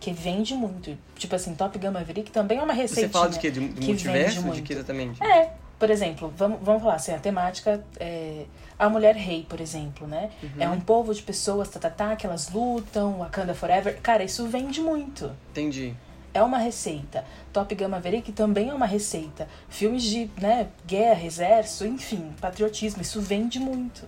que 0.00 0.12
vende 0.12 0.54
muito. 0.54 0.96
Tipo 1.16 1.34
assim, 1.36 1.54
Top 1.54 1.78
Gun 1.78 1.90
Maverick 1.90 2.30
também 2.30 2.58
é 2.58 2.62
uma 2.62 2.72
receitinha. 2.72 3.08
Você 3.08 3.12
fala 3.12 3.28
de 3.28 3.38
quê? 3.38 3.50
De, 3.50 3.60
do 3.60 3.74
que 3.80 3.86
multiverso? 3.86 4.28
vende 4.28 4.40
De 4.40 4.46
muito. 4.46 4.62
que 4.62 4.72
exatamente? 4.72 5.22
É, 5.22 5.50
por 5.78 5.90
exemplo, 5.90 6.32
vamos, 6.36 6.58
vamos 6.62 6.82
falar 6.82 6.94
assim, 6.94 7.12
a 7.12 7.18
temática 7.18 7.84
é 8.00 8.46
a 8.78 8.88
mulher 8.88 9.14
rei, 9.14 9.46
por 9.48 9.60
exemplo, 9.60 10.06
né? 10.06 10.30
Uhum. 10.42 10.50
É 10.58 10.68
um 10.68 10.80
povo 10.80 11.14
de 11.14 11.22
pessoas, 11.22 11.68
tá, 11.68 11.78
tá, 11.80 11.90
tá, 11.90 12.16
que 12.16 12.26
elas 12.26 12.50
lutam, 12.50 13.18
Wakanda 13.18 13.54
Forever. 13.54 13.98
Cara, 14.00 14.22
isso 14.22 14.46
vende 14.46 14.80
muito 14.80 15.30
Entendi. 15.50 15.94
é 16.34 16.42
uma 16.42 16.58
receita. 16.58 17.24
Top 17.52 17.74
Gun 17.74 17.88
Maverick 17.88 18.32
também 18.32 18.68
é 18.68 18.74
uma 18.74 18.86
receita. 18.86 19.48
Filmes 19.68 20.02
de 20.02 20.30
né, 20.40 20.68
guerra, 20.86 21.24
exército, 21.24 21.86
enfim, 21.86 22.34
patriotismo, 22.40 23.00
isso 23.00 23.20
vende 23.20 23.58
muito. 23.58 24.06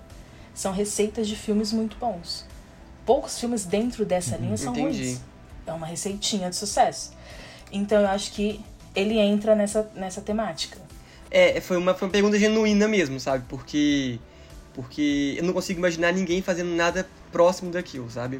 São 0.54 0.72
receitas 0.72 1.28
de 1.28 1.36
filmes 1.36 1.72
muito 1.72 1.96
bons. 1.98 2.46
Poucos 3.06 3.38
filmes 3.38 3.64
dentro 3.64 4.04
dessa 4.04 4.36
linha 4.36 4.56
são 4.56 4.72
Entendi. 4.72 5.04
ruins. 5.04 5.20
É 5.66 5.72
uma 5.72 5.86
receitinha 5.86 6.50
de 6.50 6.56
sucesso. 6.56 7.12
Então 7.72 8.00
eu 8.02 8.08
acho 8.08 8.32
que 8.32 8.60
ele 8.94 9.18
entra 9.18 9.54
nessa, 9.54 9.90
nessa 9.94 10.20
temática. 10.20 10.87
É, 11.30 11.60
foi 11.60 11.76
uma, 11.76 11.94
foi 11.94 12.08
uma 12.08 12.12
pergunta 12.12 12.38
genuína 12.38 12.88
mesmo, 12.88 13.18
sabe? 13.18 13.44
Porque. 13.48 14.18
Porque 14.74 15.34
eu 15.36 15.42
não 15.42 15.52
consigo 15.52 15.80
imaginar 15.80 16.12
ninguém 16.12 16.40
fazendo 16.40 16.70
nada 16.70 17.08
próximo 17.32 17.70
daquilo, 17.70 18.08
sabe? 18.08 18.38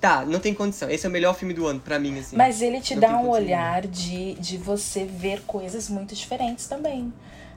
Tá, 0.00 0.24
não 0.24 0.38
tem 0.38 0.54
condição. 0.54 0.88
Esse 0.90 1.06
é 1.06 1.08
o 1.08 1.12
melhor 1.12 1.34
filme 1.34 1.54
do 1.54 1.66
ano, 1.66 1.80
pra 1.80 1.98
mim, 1.98 2.18
assim. 2.18 2.36
Mas 2.36 2.60
ele 2.60 2.80
te 2.80 2.94
Não 2.94 3.00
dá 3.00 3.16
um 3.16 3.28
olhar 3.28 3.86
de, 3.86 4.34
de 4.34 4.58
você 4.58 5.04
ver 5.04 5.42
coisas 5.42 5.88
muito 5.88 6.14
diferentes 6.14 6.66
também. 6.66 7.12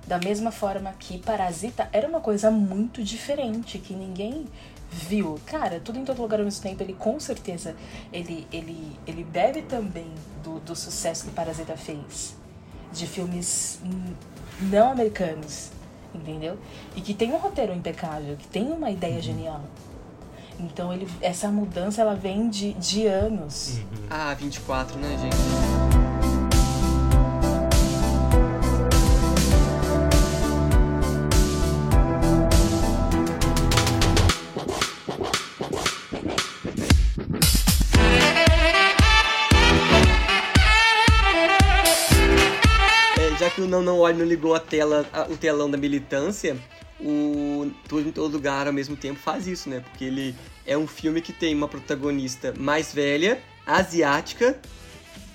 Da 0.08 0.18
mesma 0.18 0.50
forma 0.50 0.94
que 0.98 1.20
Parasita 1.20 1.88
era 1.94 2.08
uma 2.08 2.20
coisa 2.20 2.50
muito 2.50 3.04
diferente, 3.04 3.78
que 3.78 3.94
ninguém 3.94 4.48
viu, 4.92 5.40
cara, 5.46 5.80
tudo 5.80 6.00
em 6.00 6.04
todo 6.04 6.22
lugar 6.22 6.40
ao 6.40 6.46
mesmo 6.46 6.62
tempo, 6.62 6.84
ele 6.84 6.94
com 6.94 7.18
certeza 7.20 7.76
ele, 8.12 8.46
ele, 8.52 9.00
ele 9.08 9.24
bebe 9.24 9.62
também 9.62 10.12
do, 10.44 10.60
do 10.60 10.76
sucesso 10.76 11.26
que 11.26 11.32
Parasita 11.32 11.78
fez. 11.78 12.36
De 12.92 13.08
filmes 13.08 13.80
não 14.66 14.92
americanos, 14.92 15.72
entendeu? 16.14 16.58
E 16.96 17.02
que 17.02 17.14
tem 17.14 17.32
um 17.34 17.38
roteiro 17.38 17.74
impecável, 17.74 18.36
que 18.38 18.48
tem 18.48 18.72
uma 18.72 18.90
ideia 18.90 19.22
genial. 19.22 19.62
Então 20.60 20.94
ele, 20.94 21.08
essa 21.22 21.50
mudança 21.50 22.02
ela 22.02 22.16
vem 22.16 22.50
de, 22.50 22.74
de 22.74 23.08
anos. 23.08 23.80
Ah, 24.10 24.34
24, 24.34 24.98
né, 25.00 25.18
gente? 25.20 26.11
Não 43.72 43.82
Não 43.82 44.00
Olhe 44.00 44.18
não 44.18 44.26
ligou 44.26 44.54
a 44.54 44.60
tela, 44.60 45.08
a- 45.12 45.28
o 45.30 45.38
telão 45.38 45.70
da 45.72 45.78
militância, 45.78 46.56
o 47.00 47.72
Tudo 47.88 48.08
em 48.10 48.12
Todo 48.12 48.32
Lugar 48.34 48.68
ao 48.68 48.74
mesmo 48.74 48.96
tempo 48.96 49.20
faz 49.20 49.48
isso, 49.48 49.70
né? 49.70 49.80
Porque 49.80 50.04
ele 50.04 50.36
é 50.66 50.78
um 50.78 50.86
filme 50.86 51.22
que 51.22 51.34
tem 51.34 51.56
uma 51.56 51.68
protagonista 51.68 52.54
mais 52.58 52.94
velha, 52.94 53.42
asiática, 53.66 54.60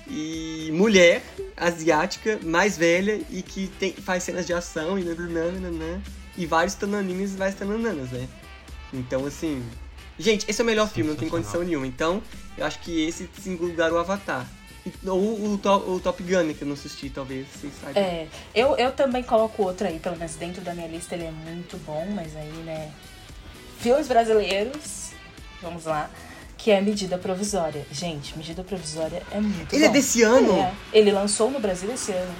e 0.09 0.71
mulher 0.73 1.21
asiática 1.57 2.39
mais 2.45 2.77
velha 2.79 3.21
e 3.31 3.43
que 3.43 3.67
tem, 3.79 3.93
faz 3.93 4.23
cenas 4.23 4.47
de 4.47 4.53
ação 4.53 4.97
e 4.99 5.03
nananana, 5.03 6.01
e 6.39 6.47
vários 6.47 6.75
tananinhos 6.75 7.33
e 7.33 7.37
várias 7.37 7.57
tanananas, 7.59 8.11
né? 8.11 8.29
Então, 8.93 9.27
assim... 9.27 9.65
Gente, 10.19 10.49
esse 10.49 10.61
é 10.61 10.65
o 10.65 10.67
melhor 10.67 10.89
filme, 10.89 11.11
não 11.11 11.17
tem 11.17 11.29
condição 11.29 11.63
nenhuma. 11.63 11.87
Então, 11.87 12.23
eu 12.57 12.65
acho 12.65 12.79
que 12.81 13.05
esse, 13.07 13.29
lugar, 13.61 13.93
o 13.93 13.99
Avatar. 13.99 14.47
Ou 15.07 15.19
o, 15.21 15.61
o 15.95 16.01
Top 16.01 16.23
Gun, 16.23 16.55
que 16.55 16.63
eu 16.63 16.69
não 16.69 16.75
assisti, 16.75 17.11
talvez 17.11 17.47
vocês 17.49 17.73
saibam. 17.81 18.03
É, 18.03 18.27
eu, 18.55 18.77
eu 18.77 18.93
também 18.93 19.23
coloco 19.23 19.63
outro 19.63 19.87
aí, 19.87 19.99
pelo 19.99 20.17
menos 20.17 20.35
dentro 20.37 20.63
da 20.63 20.75
minha 20.75 20.89
lista 20.89 21.15
ele 21.15 21.25
é 21.25 21.31
muito 21.31 21.77
bom, 21.85 22.07
mas 22.15 22.37
aí, 22.37 22.53
né. 22.65 22.91
Filmes 23.79 24.09
brasileiros, 24.09 25.11
vamos 25.63 25.85
lá, 25.85 26.11
que 26.57 26.71
é 26.71 26.81
Medida 26.81 27.19
Provisória. 27.19 27.87
Gente, 27.93 28.37
Medida 28.37 28.65
Provisória 28.65 29.23
é 29.31 29.41
muito 29.41 29.75
Ele 29.75 29.85
é 29.85 29.89
bom. 29.89 29.93
desse 29.93 30.23
ano? 30.23 30.59
É. 30.59 30.73
Ele 30.93 31.13
lançou 31.13 31.51
no 31.51 31.61
Brasil 31.61 31.93
esse 31.93 32.13
ano. 32.13 32.35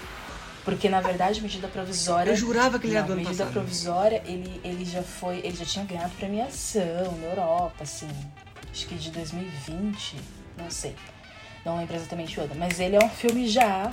Porque, 0.65 0.89
na 0.89 1.01
verdade, 1.01 1.41
Medida 1.41 1.69
Provisória. 1.69 2.31
Eu 2.31 2.37
jurava 2.37 2.77
que 2.79 2.89
ele 2.89 2.97
era 2.97 3.03
Não, 3.03 3.09
do 3.09 3.13
ano 3.13 3.23
Medida 3.23 3.45
passado. 3.45 3.53
Provisória, 3.53 4.21
ele, 4.27 4.61
ele 4.65 4.85
já 4.85 5.01
foi. 5.01 5.37
Ele 5.45 5.55
já 5.57 5.65
tinha 5.65 5.85
ganhado 5.85 6.13
premiação 6.17 7.17
na 7.21 7.27
Europa, 7.29 7.85
assim. 7.85 8.09
Acho 8.73 8.87
que 8.89 8.97
de 8.97 9.11
2020, 9.13 10.17
não 10.59 10.69
sei. 10.69 10.97
Não 11.67 11.79
lembro 11.79 11.97
exatamente 11.97 12.39
o 12.39 12.45
ano. 12.45 12.55
Mas 12.55 12.79
ele 12.79 12.95
é 12.95 13.05
um 13.05 13.09
filme 13.11 13.49
já 13.49 13.91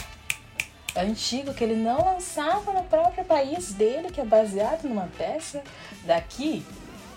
antigo 0.95 1.55
que 1.55 1.63
ele 1.63 1.76
não 1.76 2.05
lançava 2.05 2.71
no 2.71 2.84
próprio 2.84 3.26
país 3.26 3.74
dele, 3.74 4.11
que 4.11 4.21
é 4.21 4.26
baseado 4.26 4.84
numa 4.84 5.09
peça 5.17 5.63
daqui, 6.05 6.63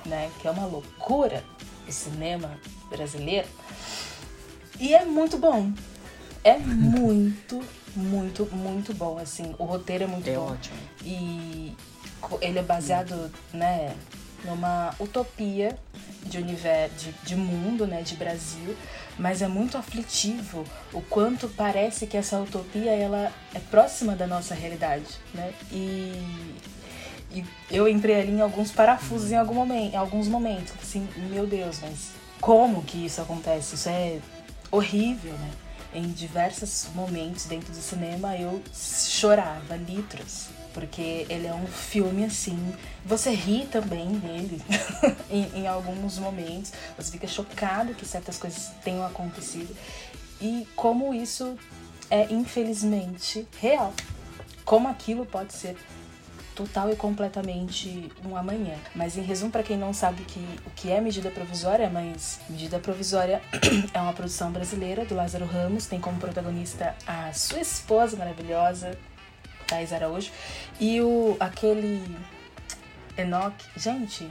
né? 0.06 0.30
Que 0.40 0.48
é 0.48 0.50
uma 0.50 0.64
loucura 0.64 1.44
o 1.86 1.92
cinema 1.92 2.58
brasileiro. 2.88 3.46
E 4.80 4.94
é 4.94 5.04
muito 5.04 5.36
bom. 5.36 5.70
É 6.42 6.56
muito, 6.56 7.62
muito, 7.94 8.46
muito 8.50 8.94
bom, 8.94 9.18
assim. 9.18 9.54
O 9.58 9.64
roteiro 9.64 10.04
é 10.04 10.06
muito 10.06 10.28
É 10.30 10.36
bom. 10.36 10.52
ótimo. 10.52 10.78
E 11.04 11.76
ele 12.40 12.58
é 12.58 12.62
baseado, 12.62 13.30
né, 13.52 13.94
numa 14.44 14.94
utopia 14.98 15.76
de 16.22 16.38
universo, 16.38 16.94
de, 16.96 17.12
de 17.24 17.36
mundo, 17.36 17.86
né, 17.86 18.02
de 18.02 18.16
Brasil, 18.16 18.76
mas 19.18 19.42
é 19.42 19.48
muito 19.48 19.78
aflitivo 19.78 20.64
o 20.92 21.00
quanto 21.00 21.48
parece 21.48 22.06
que 22.06 22.16
essa 22.16 22.38
utopia 22.38 22.90
ela 22.90 23.32
é 23.54 23.58
próxima 23.58 24.14
da 24.14 24.26
nossa 24.26 24.54
realidade, 24.54 25.06
né? 25.32 25.52
E, 25.72 26.12
e 27.32 27.44
eu 27.70 27.88
entrei 27.88 28.20
ali 28.20 28.32
em 28.32 28.40
alguns 28.40 28.70
parafusos 28.70 29.30
em 29.30 29.36
algum 29.36 29.54
momento, 29.54 29.94
em 29.94 29.96
alguns 29.96 30.28
momentos, 30.28 30.74
assim, 30.82 31.08
meu 31.30 31.46
Deus, 31.46 31.80
mas 31.80 32.10
como 32.40 32.82
que 32.82 33.06
isso 33.06 33.20
acontece? 33.20 33.74
Isso 33.74 33.88
é 33.88 34.18
horrível, 34.70 35.32
né? 35.32 35.50
Em 35.94 36.08
diversos 36.08 36.88
momentos 36.94 37.46
dentro 37.46 37.72
do 37.72 37.80
cinema 37.80 38.36
eu 38.36 38.62
chorava 38.74 39.76
litros. 39.76 40.48
Porque 40.76 41.26
ele 41.30 41.46
é 41.46 41.54
um 41.54 41.66
filme 41.66 42.26
assim. 42.26 42.74
Você 43.02 43.30
ri 43.30 43.66
também 43.66 44.18
dele 44.18 44.60
em, 45.32 45.60
em 45.60 45.66
alguns 45.66 46.18
momentos. 46.18 46.70
Você 46.98 47.12
fica 47.12 47.26
chocado 47.26 47.94
que 47.94 48.04
certas 48.04 48.36
coisas 48.36 48.72
tenham 48.84 49.06
acontecido. 49.06 49.74
E 50.38 50.68
como 50.76 51.14
isso 51.14 51.56
é 52.10 52.30
infelizmente 52.30 53.48
real. 53.58 53.94
Como 54.66 54.86
aquilo 54.86 55.24
pode 55.24 55.54
ser 55.54 55.78
total 56.54 56.90
e 56.90 56.96
completamente 56.96 58.12
um 58.22 58.36
amanhã. 58.36 58.74
Mas 58.94 59.16
em 59.16 59.22
resumo, 59.22 59.50
para 59.50 59.62
quem 59.62 59.78
não 59.78 59.94
sabe 59.94 60.24
que, 60.24 60.40
o 60.66 60.70
que 60.70 60.90
é 60.90 61.00
medida 61.00 61.30
provisória, 61.30 61.88
mas 61.88 62.40
medida 62.50 62.78
provisória 62.78 63.40
é 63.94 64.00
uma 64.00 64.12
produção 64.12 64.50
brasileira 64.50 65.06
do 65.06 65.14
Lázaro 65.14 65.46
Ramos, 65.46 65.86
tem 65.86 66.00
como 66.00 66.18
protagonista 66.18 66.94
a 67.06 67.32
sua 67.32 67.60
esposa 67.60 68.16
maravilhosa, 68.16 68.98
Thais 69.66 69.92
Araújo, 69.92 70.30
e 70.80 71.00
o 71.00 71.36
aquele 71.40 72.02
Enoch, 73.16 73.54
gente, 73.76 74.30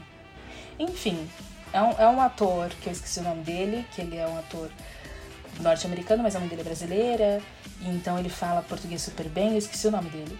enfim, 0.79 1.29
é 1.73 1.81
um, 1.81 1.91
é 1.91 2.07
um 2.07 2.21
ator 2.21 2.69
que 2.81 2.87
eu 2.87 2.93
esqueci 2.93 3.19
o 3.19 3.23
nome 3.23 3.43
dele, 3.43 3.85
que 3.93 4.01
ele 4.01 4.17
é 4.17 4.27
um 4.27 4.37
ator 4.37 4.69
norte-americano, 5.59 6.23
mas 6.23 6.35
a 6.35 6.39
mãe 6.39 6.47
dele 6.47 6.61
é 6.61 6.65
brasileira, 6.65 7.41
então 7.81 8.17
ele 8.17 8.29
fala 8.29 8.61
português 8.61 9.01
super 9.01 9.27
bem, 9.27 9.51
eu 9.51 9.57
esqueci 9.57 9.87
o 9.87 9.91
nome 9.91 10.09
dele 10.09 10.37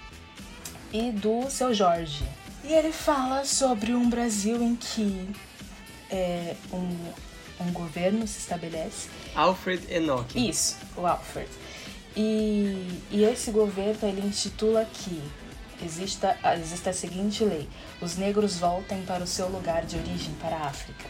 e 0.94 1.12
do 1.12 1.50
seu 1.50 1.74
Jorge. 1.74 2.24
E 2.64 2.74
ele 2.74 2.92
fala 2.92 3.46
sobre 3.46 3.94
um 3.94 4.10
Brasil 4.10 4.62
em 4.64 4.76
que 4.76 5.30
é, 6.10 6.56
um, 6.72 7.66
um 7.66 7.72
governo 7.72 8.26
se 8.28 8.40
estabelece. 8.40 9.10
Alfred 9.36 9.94
Enoch. 9.94 10.26
Isso, 10.36 10.78
o 10.96 11.06
Alfred. 11.06 11.50
E, 12.16 13.02
e 13.12 13.24
esse 13.24 13.52
governo 13.52 14.08
ele 14.08 14.26
institula 14.26 14.86
que 14.86 15.22
exista, 15.84 16.38
exista 16.58 16.92
a 16.92 16.94
seguinte 16.94 17.44
lei: 17.44 17.68
os 18.02 18.16
negros 18.16 18.58
voltem 18.58 19.04
para 19.04 19.24
o 19.24 19.28
seu 19.28 19.50
lugar 19.50 19.86
de 19.86 19.98
origem, 19.98 20.34
para 20.36 20.56
a 20.56 20.68
África. 20.68 21.06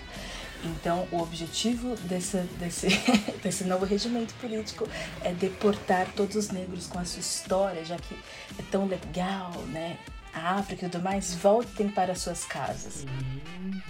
Então, 0.63 1.07
o 1.11 1.21
objetivo 1.21 1.95
desse, 2.07 2.37
desse, 2.59 2.87
desse 3.43 3.63
novo 3.65 3.85
regimento 3.85 4.33
político 4.35 4.87
é 5.23 5.31
deportar 5.31 6.07
todos 6.15 6.35
os 6.35 6.49
negros 6.49 6.87
com 6.87 6.97
a 6.97 7.05
sua 7.05 7.19
história, 7.19 7.85
já 7.85 7.97
que 7.97 8.15
é 8.57 8.63
tão 8.71 8.87
legal, 8.87 9.51
né? 9.67 9.97
A 10.33 10.55
África 10.55 10.87
e 10.87 10.89
tudo 10.89 11.03
mais, 11.03 11.35
voltem 11.35 11.87
para 11.87 12.15
suas 12.15 12.43
casas. 12.43 13.05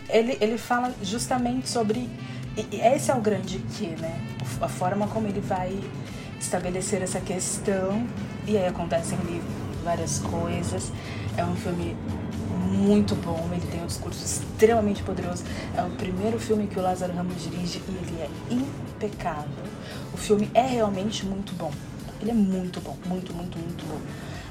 Ele, 0.10 0.38
ele 0.42 0.58
fala 0.58 0.94
justamente 1.02 1.70
sobre. 1.70 2.10
E 2.58 2.76
esse 2.82 3.10
é 3.10 3.16
o 3.16 3.22
grande 3.22 3.60
que, 3.60 3.88
né? 3.88 4.22
A 4.62 4.68
forma 4.68 5.08
como 5.08 5.28
ele 5.28 5.40
vai 5.40 5.80
estabelecer 6.46 7.02
essa 7.02 7.20
questão. 7.20 8.08
E 8.48 8.58
aí 8.58 8.68
acontecem 8.68 9.18
várias 9.84 10.20
coisas. 10.20 10.92
É 11.38 11.44
um 11.44 11.56
filme 11.56 11.96
muito 12.76 13.16
bom, 13.16 13.50
ele 13.52 13.66
tem 13.68 13.82
um 13.82 13.88
discurso 13.88 14.24
extremamente 14.24 15.04
poderoso. 15.04 15.44
É 15.76 15.82
o 15.84 15.90
primeiro 15.92 16.40
filme 16.40 16.68
que 16.68 16.80
o 16.80 16.82
Lázaro 16.82 17.14
Ramos 17.14 17.42
dirige 17.44 17.82
e 17.88 17.92
ele 17.92 18.22
é 18.22 18.54
impecável. 18.54 19.66
O 20.14 20.18
filme 20.18 20.50
é 20.54 20.62
realmente 20.62 21.26
muito 21.26 21.54
bom. 21.54 21.72
Ele 22.22 22.32
é 22.32 22.34
muito 22.34 22.80
bom, 22.82 22.98
muito, 23.06 23.34
muito, 23.34 23.58
muito 23.58 23.86
bom. 23.86 24.00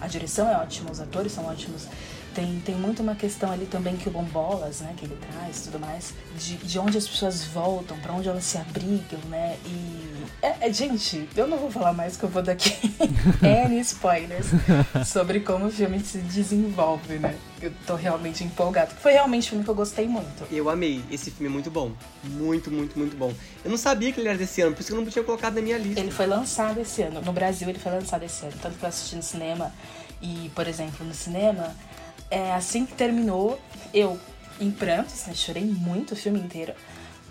A 0.01 0.07
direção 0.07 0.49
é 0.49 0.57
ótima, 0.57 0.91
os 0.91 1.01
atores 1.01 1.33
são 1.33 1.47
ótimos. 1.47 1.87
Tem, 2.35 2.61
tem 2.65 2.75
muito 2.75 3.03
uma 3.03 3.15
questão 3.15 3.51
ali 3.51 3.65
também 3.65 3.97
que 3.97 4.09
o 4.09 4.13
Bombolas, 4.13 4.81
né, 4.81 4.93
que 4.97 5.05
ele 5.05 5.17
traz 5.33 5.63
tudo 5.63 5.79
mais, 5.79 6.13
de, 6.37 6.57
de 6.57 6.79
onde 6.79 6.99
as 6.99 7.07
pessoas 7.09 7.45
voltam, 7.45 7.97
para 8.01 8.13
onde 8.13 8.29
elas 8.29 8.45
se 8.45 8.59
abrigam, 8.59 9.21
né? 9.31 9.57
E. 9.65 10.14
É, 10.45 10.69
é, 10.69 10.73
gente, 10.75 11.27
eu 11.35 11.47
não 11.47 11.57
vou 11.57 11.71
falar 11.71 11.95
mais 11.95 12.19
que 12.19 12.25
eu 12.25 12.29
vou 12.29 12.43
daqui 12.43 12.71
N 13.43 13.81
spoilers 13.81 14.45
sobre 15.07 15.41
como 15.41 15.69
o 15.69 15.71
filme 15.71 15.99
se 16.01 16.19
desenvolve, 16.19 17.19
né? 17.19 17.35
Eu 17.63 17.73
tô 17.87 17.95
realmente 17.95 18.45
empolgado. 18.45 18.93
Foi 18.95 19.13
realmente 19.13 19.47
um 19.47 19.49
filme 19.49 19.65
que 19.65 19.71
eu 19.71 19.75
gostei 19.75 20.07
muito. 20.07 20.45
Eu 20.53 20.69
amei. 20.69 21.03
Esse 21.11 21.31
filme 21.31 21.47
é 21.47 21.51
muito 21.51 21.71
bom. 21.71 21.93
Muito, 22.25 22.71
muito, 22.71 22.99
muito 22.99 23.17
bom. 23.17 23.33
Eu 23.65 23.71
não 23.71 23.79
sabia 23.79 24.13
que 24.13 24.21
ele 24.21 24.29
era 24.29 24.37
desse 24.37 24.61
ano, 24.61 24.75
por 24.75 24.83
isso 24.83 24.93
que 24.93 24.99
eu 24.99 25.03
não 25.03 25.11
tinha 25.11 25.25
colocado 25.25 25.55
na 25.55 25.63
minha 25.63 25.79
lista. 25.79 25.99
Ele 25.99 26.11
foi 26.11 26.27
lançado 26.27 26.79
esse 26.79 27.01
ano. 27.01 27.23
No 27.23 27.33
Brasil, 27.33 27.67
ele 27.67 27.79
foi 27.79 27.93
lançado 27.93 28.23
esse 28.25 28.45
ano. 28.45 28.55
Tanto 28.61 28.77
que 28.77 28.85
eu 28.85 28.89
assisti 28.91 29.17
no 29.17 29.23
cinema. 29.23 29.73
E, 30.21 30.51
por 30.55 30.69
exemplo, 30.69 31.07
no 31.07 31.15
cinema, 31.15 31.75
é, 32.31 32.53
assim 32.53 32.85
que 32.85 32.93
terminou, 32.93 33.59
eu, 33.95 34.21
em 34.61 34.71
prantos, 34.71 35.25
né? 35.25 35.33
Chorei 35.33 35.65
muito 35.65 36.13
o 36.13 36.17
filme 36.17 36.39
inteiro. 36.39 36.75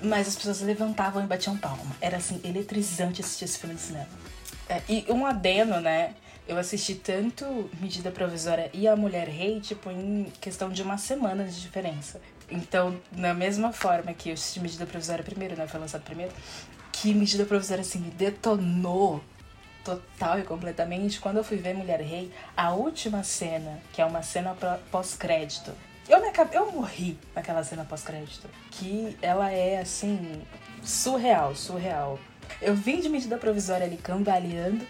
Mas 0.03 0.27
as 0.27 0.35
pessoas 0.35 0.61
levantavam 0.61 1.23
e 1.23 1.27
batiam 1.27 1.57
palma. 1.57 1.95
Era, 2.01 2.17
assim, 2.17 2.41
eletrizante 2.43 3.21
assistir 3.21 3.45
esse 3.45 3.57
filme 3.57 3.73
no 3.75 3.79
cinema. 3.79 4.07
É, 4.67 4.81
e 4.89 5.05
um 5.09 5.25
adeno, 5.25 5.79
né? 5.79 6.13
Eu 6.45 6.57
assisti 6.57 6.95
tanto 6.95 7.69
Medida 7.79 8.11
Provisória 8.11 8.69
e 8.73 8.85
A 8.85 8.95
Mulher 8.97 9.29
Rei, 9.29 9.61
tipo, 9.61 9.89
em 9.89 10.31
questão 10.41 10.69
de 10.69 10.81
uma 10.81 10.97
semana 10.97 11.45
de 11.45 11.61
diferença. 11.61 12.19
Então, 12.51 12.99
na 13.13 13.33
mesma 13.33 13.71
forma 13.71 14.13
que 14.13 14.29
eu 14.29 14.33
assisti 14.33 14.59
Medida 14.59 14.85
Provisória 14.85 15.23
primeiro, 15.23 15.55
né? 15.55 15.67
Foi 15.67 15.79
lançado 15.79 16.03
primeiro. 16.03 16.33
Que 16.91 17.13
Medida 17.13 17.45
Provisória, 17.45 17.81
assim, 17.81 17.99
me 17.99 18.11
detonou 18.11 19.23
total 19.85 20.39
e 20.39 20.43
completamente. 20.43 21.19
Quando 21.19 21.37
eu 21.37 21.43
fui 21.43 21.57
ver 21.57 21.73
Mulher 21.73 22.01
Rei, 22.01 22.31
a 22.55 22.73
última 22.73 23.23
cena, 23.23 23.81
que 23.93 24.01
é 24.01 24.05
uma 24.05 24.21
cena 24.21 24.55
pós-crédito, 24.91 25.71
eu, 26.07 26.21
me 26.21 26.27
acabei, 26.27 26.57
eu 26.57 26.71
morri 26.71 27.17
naquela 27.35 27.63
cena 27.63 27.85
pós-crédito. 27.85 28.47
Que 28.71 29.17
ela 29.21 29.51
é, 29.51 29.79
assim, 29.79 30.41
surreal, 30.83 31.55
surreal. 31.55 32.19
Eu 32.61 32.75
vim 32.75 32.99
de 32.99 33.09
medida 33.09 33.37
provisória 33.37 33.85
ali 33.85 33.97
cambaleando 33.97 34.85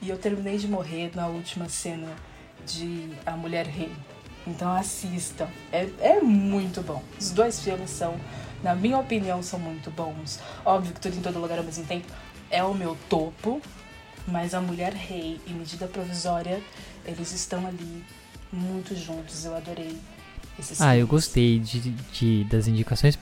e 0.00 0.08
eu 0.08 0.18
terminei 0.18 0.58
de 0.58 0.68
morrer 0.68 1.10
na 1.14 1.26
última 1.26 1.68
cena 1.68 2.08
de 2.64 3.10
A 3.24 3.32
Mulher 3.32 3.66
Rei. 3.66 3.92
Então 4.46 4.72
assistam. 4.72 5.48
É, 5.72 5.88
é 6.00 6.20
muito 6.20 6.80
bom. 6.82 7.02
Os 7.18 7.30
dois 7.30 7.60
filmes 7.60 7.90
são, 7.90 8.18
na 8.62 8.74
minha 8.74 8.98
opinião, 8.98 9.42
são 9.42 9.58
muito 9.58 9.90
bons. 9.90 10.40
Óbvio 10.64 10.94
que 10.94 11.00
tudo 11.00 11.16
em 11.16 11.22
todo 11.22 11.38
lugar 11.38 11.58
ao 11.58 11.64
mesmo 11.64 11.84
tempo 11.84 12.06
é 12.50 12.62
o 12.62 12.74
meu 12.74 12.96
topo. 13.08 13.60
Mas 14.26 14.54
A 14.54 14.60
Mulher 14.60 14.92
Rei 14.92 15.40
e 15.46 15.50
Medida 15.50 15.86
Provisória, 15.86 16.60
eles 17.04 17.32
estão 17.32 17.64
ali 17.66 18.04
muito 18.52 18.94
juntos. 18.96 19.44
Eu 19.44 19.56
adorei 19.56 19.96
esses 20.58 20.80
Ah, 20.80 20.86
filmes. 20.86 21.00
eu 21.00 21.06
gostei 21.06 21.58
de, 21.58 21.80
de, 22.12 22.44
das 22.44 22.66
indicações. 22.68 23.18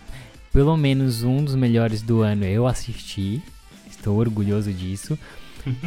Pelo 0.52 0.76
menos 0.76 1.22
um 1.22 1.44
dos 1.44 1.54
melhores 1.54 2.00
do 2.02 2.22
ano 2.22 2.44
eu 2.44 2.66
assisti. 2.66 3.42
Estou 3.90 4.16
orgulhoso 4.18 4.72
disso. 4.72 5.18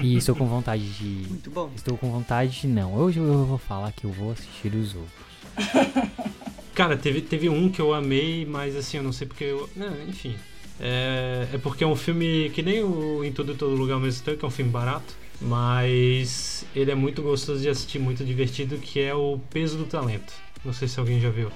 E 0.02 0.18
estou 0.18 0.36
com 0.36 0.48
vontade 0.48 0.84
de. 0.93 1.30
Muito 1.30 1.52
bom. 1.52 1.70
Estou 1.76 1.95
com 2.00 2.10
vontade 2.12 2.62
de 2.62 2.68
não. 2.68 2.95
Hoje 2.95 3.20
eu 3.20 3.45
vou 3.45 3.60
falar 3.60 3.91
que 3.91 4.06
eu 4.06 4.12
vou 4.12 4.32
assistir 4.32 4.74
os 4.74 4.95
outros. 4.95 5.14
Cara, 6.74 6.98
teve, 6.98 7.22
teve 7.22 7.48
um 7.48 7.70
que 7.70 7.80
eu 7.80 7.93
amei, 7.93 8.43
mas 8.43 8.76
assim, 8.76 8.98
eu 8.98 9.04
não 9.04 9.12
sei 9.14 9.28
porque 9.28 9.43
eu. 9.43 9.70
Não, 9.76 9.93
enfim. 10.08 10.36
É, 10.80 11.48
é 11.54 11.58
porque 11.60 11.84
é 11.84 11.88
um 11.88 11.95
filme 11.95 12.50
que 12.56 12.64
nem 12.64 12.84
o 12.84 13.24
Em 13.24 13.32
Tudo 13.32 13.52
e 13.52 13.56
Todo 13.56 13.76
Lugar 13.76 13.95
ao 13.95 14.00
mesmo 14.00 14.24
tempo, 14.26 14.38
que 14.39 14.45
é 14.45 14.48
um 14.48 14.52
filme 14.52 14.72
barato. 14.72 15.14
Mas 15.39 16.66
ele 16.76 16.89
é 16.91 16.95
muito 16.95 17.22
gostoso 17.22 17.62
de 17.62 17.70
assistir, 17.70 18.00
muito 18.00 18.24
divertido, 18.26 18.78
que 18.78 19.00
é 19.00 19.14
o 19.14 19.39
Peso 19.52 19.78
do 19.78 19.86
Talento. 19.86 20.34
Não 20.64 20.74
sei 20.74 20.88
se 20.88 20.99
alguém 20.99 21.20
já 21.20 21.30
viu. 21.30 21.51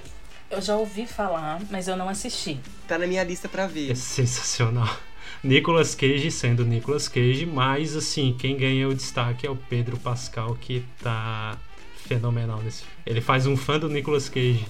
Eu 0.50 0.60
já 0.60 0.76
ouvi 0.76 1.06
falar, 1.06 1.60
mas 1.70 1.88
eu 1.88 1.96
não 1.96 2.08
assisti. 2.08 2.58
Tá 2.86 2.98
na 2.98 3.06
minha 3.06 3.24
lista 3.24 3.48
pra 3.48 3.64
É 3.64 3.68
ver. 3.68 3.96
sensacional. 3.96 4.88
Nicolas 5.42 5.94
Cage 5.94 6.30
sendo 6.30 6.64
Nicolas 6.64 7.08
Cage, 7.08 7.46
mas 7.46 7.96
assim, 7.96 8.34
quem 8.38 8.56
ganha 8.56 8.88
o 8.88 8.94
destaque 8.94 9.46
é 9.46 9.50
o 9.50 9.56
Pedro 9.56 9.96
Pascal, 9.98 10.54
que 10.60 10.84
tá 11.02 11.58
fenomenal 12.06 12.60
nesse 12.62 12.78
filme. 12.84 12.92
Ele 13.06 13.20
faz 13.20 13.46
um 13.46 13.56
fã 13.56 13.78
do 13.78 13.88
Nicolas 13.88 14.28
Cage. 14.28 14.66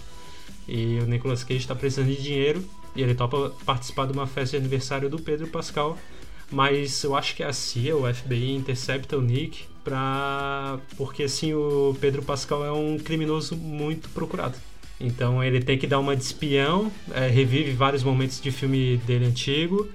E 0.69 0.99
o 1.01 1.07
Nicolas 1.07 1.43
Cage 1.43 1.67
tá 1.67 1.75
precisando 1.75 2.07
de 2.07 2.23
dinheiro 2.23 2.65
e 2.95 3.03
ele 3.03 3.15
topa 3.15 3.51
participar 3.65 4.07
de 4.07 4.13
uma 4.13 4.27
festa 4.27 4.53
de 4.57 4.59
aniversário 4.59 5.11
do 5.11 5.19
Pedro 5.19 5.49
Pascal. 5.49 5.99
Mas 6.51 7.03
eu 7.03 7.17
acho 7.17 7.35
que 7.35 7.43
a 7.43 7.53
CIA, 7.53 7.97
o 7.97 8.13
FBI, 8.15 8.53
intercepta 8.55 9.17
o 9.17 9.21
Nick 9.23 9.65
pra. 9.85 10.79
Porque 10.97 11.25
assim, 11.25 11.53
o 11.55 11.97
Pedro 12.01 12.23
Pascal 12.23 12.65
é 12.65 12.73
um 12.73 12.99
criminoso 12.99 13.57
muito 13.57 14.09
procurado. 14.11 14.57
Então 15.01 15.43
ele 15.43 15.61
tem 15.61 15.77
que 15.77 15.87
dar 15.87 15.99
uma 15.99 16.15
de 16.15 16.23
espião, 16.23 16.91
é, 17.13 17.27
revive 17.27 17.73
vários 17.73 18.05
momentos 18.05 18.41
de 18.41 18.51
filme 18.53 18.99
dele 18.99 19.27
antigo 19.27 19.89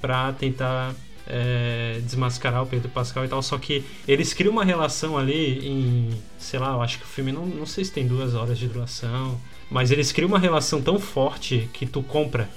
pra 0.00 0.32
tentar 0.32 0.94
é, 1.26 2.00
desmascarar 2.02 2.62
o 2.62 2.66
Pedro 2.66 2.88
Pascal 2.88 3.24
e 3.24 3.28
tal. 3.28 3.42
Só 3.42 3.58
que 3.58 3.84
eles 4.06 4.32
criam 4.32 4.52
uma 4.52 4.64
relação 4.64 5.16
ali 5.16 5.66
em, 5.66 6.10
sei 6.38 6.58
lá, 6.58 6.72
eu 6.72 6.82
acho 6.82 6.98
que 6.98 7.04
o 7.04 7.08
filme 7.08 7.30
não, 7.30 7.46
não 7.46 7.66
sei 7.66 7.84
se 7.84 7.92
tem 7.92 8.06
duas 8.06 8.34
horas 8.34 8.58
de 8.58 8.66
duração, 8.66 9.38
mas 9.70 9.90
eles 9.90 10.10
criam 10.10 10.28
uma 10.28 10.38
relação 10.38 10.82
tão 10.82 10.98
forte 10.98 11.68
que 11.72 11.86
tu 11.86 12.02
compra. 12.02 12.48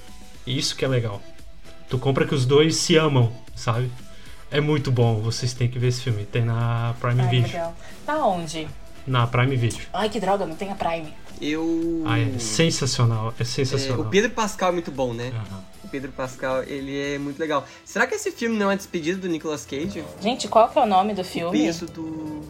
Isso 0.48 0.76
que 0.76 0.84
é 0.84 0.88
legal. 0.88 1.22
Tu 1.90 2.00
compra 2.00 2.26
que 2.26 2.34
os 2.34 2.46
dois 2.46 2.78
se 2.78 2.96
amam, 2.96 3.32
sabe? 3.54 3.92
É 4.52 4.60
muito 4.60 4.92
bom, 4.92 5.16
vocês 5.22 5.54
têm 5.54 5.68
que 5.68 5.80
ver 5.80 5.88
esse 5.88 6.02
filme. 6.02 6.26
Tem 6.26 6.44
na 6.44 6.94
Prime 7.00 7.22
Ai, 7.22 7.28
Video. 7.30 7.48
legal. 7.48 7.76
Tá 8.06 8.26
onde? 8.26 8.68
Na 9.08 9.26
Prime 9.26 9.56
Video. 9.56 9.80
Ai, 9.94 10.10
que 10.10 10.20
droga, 10.20 10.46
não 10.46 10.56
tem 10.56 10.72
a 10.72 10.76
Prime. 10.76 11.08
Eu. 11.42 12.04
Ah, 12.06 12.20
é 12.20 12.38
sensacional, 12.38 13.34
é 13.40 13.42
É, 13.42 13.46
sensacional. 13.46 14.02
o 14.02 14.10
Pedro 14.10 14.30
Pascal 14.32 14.70
é 14.70 14.72
muito 14.74 14.92
bom, 14.92 15.14
né? 15.14 15.32
Aham. 15.34 15.64
O 15.84 15.88
Pedro 15.88 16.12
Pascal, 16.12 16.64
ele 16.64 17.16
é 17.16 17.18
muito 17.18 17.40
legal. 17.40 17.66
Será 17.84 18.06
que 18.06 18.14
esse 18.16 18.32
filme 18.32 18.56
não 18.58 18.66
é 18.68 18.70
uma 18.70 18.78
despedida 18.78 19.20
do 19.20 19.28
Nicolas 19.28 19.66
Cage? 19.66 20.04
Gente, 20.22 20.48
qual 20.48 20.70
que 20.70 20.78
é 20.78 20.84
o 20.84 20.86
nome 20.86 21.14
do 21.14 21.22
O 21.22 21.26
filme? 21.26 21.58
peso 21.58 21.86
do. 21.88 22.42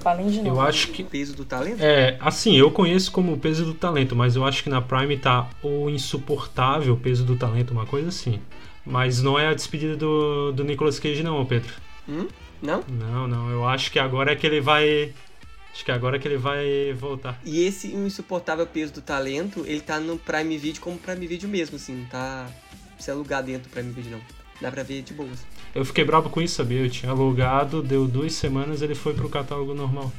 Falem 0.00 0.28
de 0.30 0.38
novo. 0.40 0.56
Eu 0.56 0.60
acho 0.62 0.88
que 0.88 1.02
O 1.02 1.06
peso 1.06 1.34
do 1.36 1.44
talento? 1.44 1.82
É, 1.82 2.16
assim, 2.20 2.56
eu 2.56 2.70
conheço 2.70 3.12
como 3.12 3.34
o 3.34 3.36
peso 3.38 3.66
do 3.66 3.74
talento, 3.74 4.16
mas 4.16 4.34
eu 4.36 4.46
acho 4.46 4.62
que 4.62 4.70
na 4.70 4.80
Prime 4.80 5.18
tá 5.18 5.46
o 5.62 5.90
insuportável 5.90 6.96
peso 6.96 7.22
do 7.24 7.36
talento, 7.36 7.72
uma 7.72 7.84
coisa 7.84 8.08
assim. 8.08 8.40
Mas 8.90 9.22
não 9.22 9.38
é 9.38 9.46
a 9.46 9.54
despedida 9.54 9.96
do, 9.96 10.50
do 10.50 10.64
Nicolas 10.64 10.98
Cage, 10.98 11.22
não, 11.22 11.46
Pedro. 11.46 11.72
Hum? 12.08 12.26
Não? 12.60 12.84
Não, 12.88 13.28
não. 13.28 13.50
Eu 13.50 13.66
acho 13.66 13.90
que 13.92 14.00
agora 14.00 14.32
é 14.32 14.36
que 14.36 14.46
ele 14.46 14.60
vai. 14.60 15.14
Acho 15.72 15.84
que 15.84 15.92
agora 15.92 16.16
é 16.16 16.18
que 16.18 16.26
ele 16.26 16.36
vai 16.36 16.92
voltar. 16.94 17.40
E 17.44 17.64
esse 17.64 17.94
insuportável 17.94 18.66
peso 18.66 18.92
do 18.92 19.00
talento, 19.00 19.64
ele 19.64 19.80
tá 19.80 20.00
no 20.00 20.18
Prime 20.18 20.58
Video 20.58 20.82
como 20.82 20.98
Prime 20.98 21.24
Video 21.24 21.48
mesmo, 21.48 21.76
assim, 21.76 21.94
não 21.94 22.06
tá. 22.06 22.50
Não 22.72 22.94
precisa 22.94 23.12
alugar 23.12 23.44
dentro 23.44 23.68
do 23.68 23.72
Prime 23.72 23.92
Video, 23.92 24.10
não. 24.10 24.20
Dá 24.60 24.70
pra 24.72 24.82
ver 24.82 25.02
de 25.02 25.14
boas. 25.14 25.46
Eu 25.72 25.84
fiquei 25.84 26.04
bravo 26.04 26.28
com 26.28 26.42
isso, 26.42 26.56
sabia? 26.56 26.80
Eu 26.80 26.90
tinha 26.90 27.12
alugado, 27.12 27.82
deu 27.82 28.06
duas 28.08 28.34
semanas, 28.34 28.82
ele 28.82 28.96
foi 28.96 29.14
pro 29.14 29.28
catálogo 29.28 29.72
normal. 29.72 30.12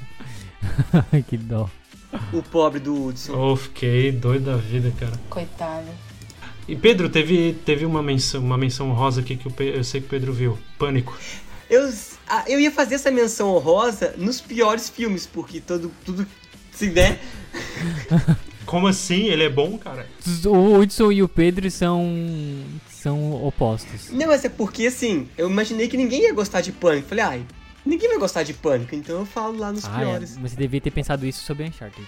que 1.27 1.37
dó. 1.37 1.69
O 2.31 2.41
pobre 2.41 2.79
do 2.79 3.07
Hudson. 3.07 3.33
Oh, 3.37 3.55
fiquei 3.55 4.11
doido 4.11 4.45
da 4.45 4.55
vida, 4.55 4.91
cara. 4.97 5.19
Coitado. 5.29 5.87
E 6.71 6.75
Pedro, 6.77 7.09
teve, 7.09 7.53
teve 7.65 7.85
uma 7.85 8.01
menção, 8.01 8.39
uma 8.41 8.57
menção 8.57 8.93
rosa 8.93 9.19
aqui 9.19 9.35
que 9.35 9.51
Pe- 9.51 9.73
eu 9.75 9.83
sei 9.83 9.99
que 9.99 10.07
o 10.07 10.09
Pedro 10.09 10.31
viu. 10.31 10.57
Pânico. 10.79 11.17
Eu, 11.69 11.91
eu 12.47 12.59
ia 12.61 12.71
fazer 12.71 12.95
essa 12.95 13.11
menção 13.11 13.49
honrosa 13.49 14.13
nos 14.17 14.39
piores 14.39 14.89
filmes, 14.89 15.25
porque 15.27 15.59
todo, 15.59 15.91
tudo, 16.05 16.25
se 16.71 16.87
der, 16.89 17.19
Como 18.65 18.87
assim? 18.87 19.25
Ele 19.25 19.43
é 19.43 19.49
bom, 19.49 19.77
cara? 19.77 20.07
O 20.45 20.75
Hudson 20.77 21.11
e 21.11 21.21
o 21.21 21.27
Pedro 21.27 21.69
são. 21.69 22.07
são 22.89 23.33
opostos. 23.43 24.09
Não, 24.11 24.27
mas 24.27 24.45
é 24.45 24.49
porque 24.49 24.85
assim, 24.87 25.27
eu 25.37 25.49
imaginei 25.49 25.89
que 25.89 25.97
ninguém 25.97 26.21
ia 26.23 26.33
gostar 26.33 26.61
de 26.61 26.71
Pânico. 26.71 27.09
Falei, 27.09 27.23
ai, 27.25 27.41
ninguém 27.85 28.09
vai 28.09 28.17
gostar 28.17 28.43
de 28.43 28.53
Pânico, 28.53 28.95
então 28.95 29.19
eu 29.19 29.25
falo 29.25 29.57
lá 29.57 29.71
nos 29.71 29.85
Ah, 29.85 29.93
é. 30.01 30.05
piores. 30.05 30.37
Você 30.37 30.55
devia 30.55 30.79
ter 30.81 30.91
pensado 30.91 31.25
isso 31.25 31.43
sobre 31.43 31.65
Uncharted. 31.65 32.07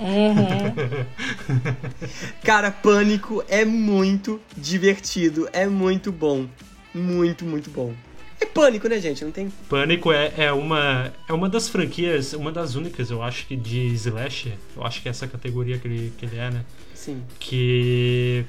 Uhum. 0.00 1.06
Cara, 2.42 2.70
Pânico 2.70 3.42
é 3.48 3.64
muito 3.64 4.40
divertido, 4.56 5.48
é 5.52 5.66
muito 5.66 6.10
bom. 6.12 6.46
Muito, 6.94 7.44
muito 7.44 7.70
bom. 7.70 7.92
É 8.40 8.44
Pânico, 8.46 8.88
né, 8.88 9.00
gente? 9.00 9.24
Não 9.24 9.30
tem. 9.30 9.50
Pânico 9.68 10.12
é, 10.12 10.32
é, 10.36 10.52
uma, 10.52 11.12
é 11.28 11.32
uma 11.32 11.48
das 11.48 11.68
franquias, 11.68 12.32
uma 12.32 12.50
das 12.50 12.74
únicas, 12.74 13.10
eu 13.10 13.22
acho 13.22 13.46
que 13.46 13.56
de 13.56 13.86
Slash. 13.94 14.52
Eu 14.76 14.84
acho 14.84 15.00
que 15.00 15.08
é 15.08 15.10
essa 15.10 15.26
categoria 15.28 15.78
que 15.78 15.86
ele, 15.86 16.12
que 16.18 16.26
ele 16.26 16.36
é, 16.38 16.50
né? 16.50 16.64
Sim. 16.92 17.22
Que 17.38 18.44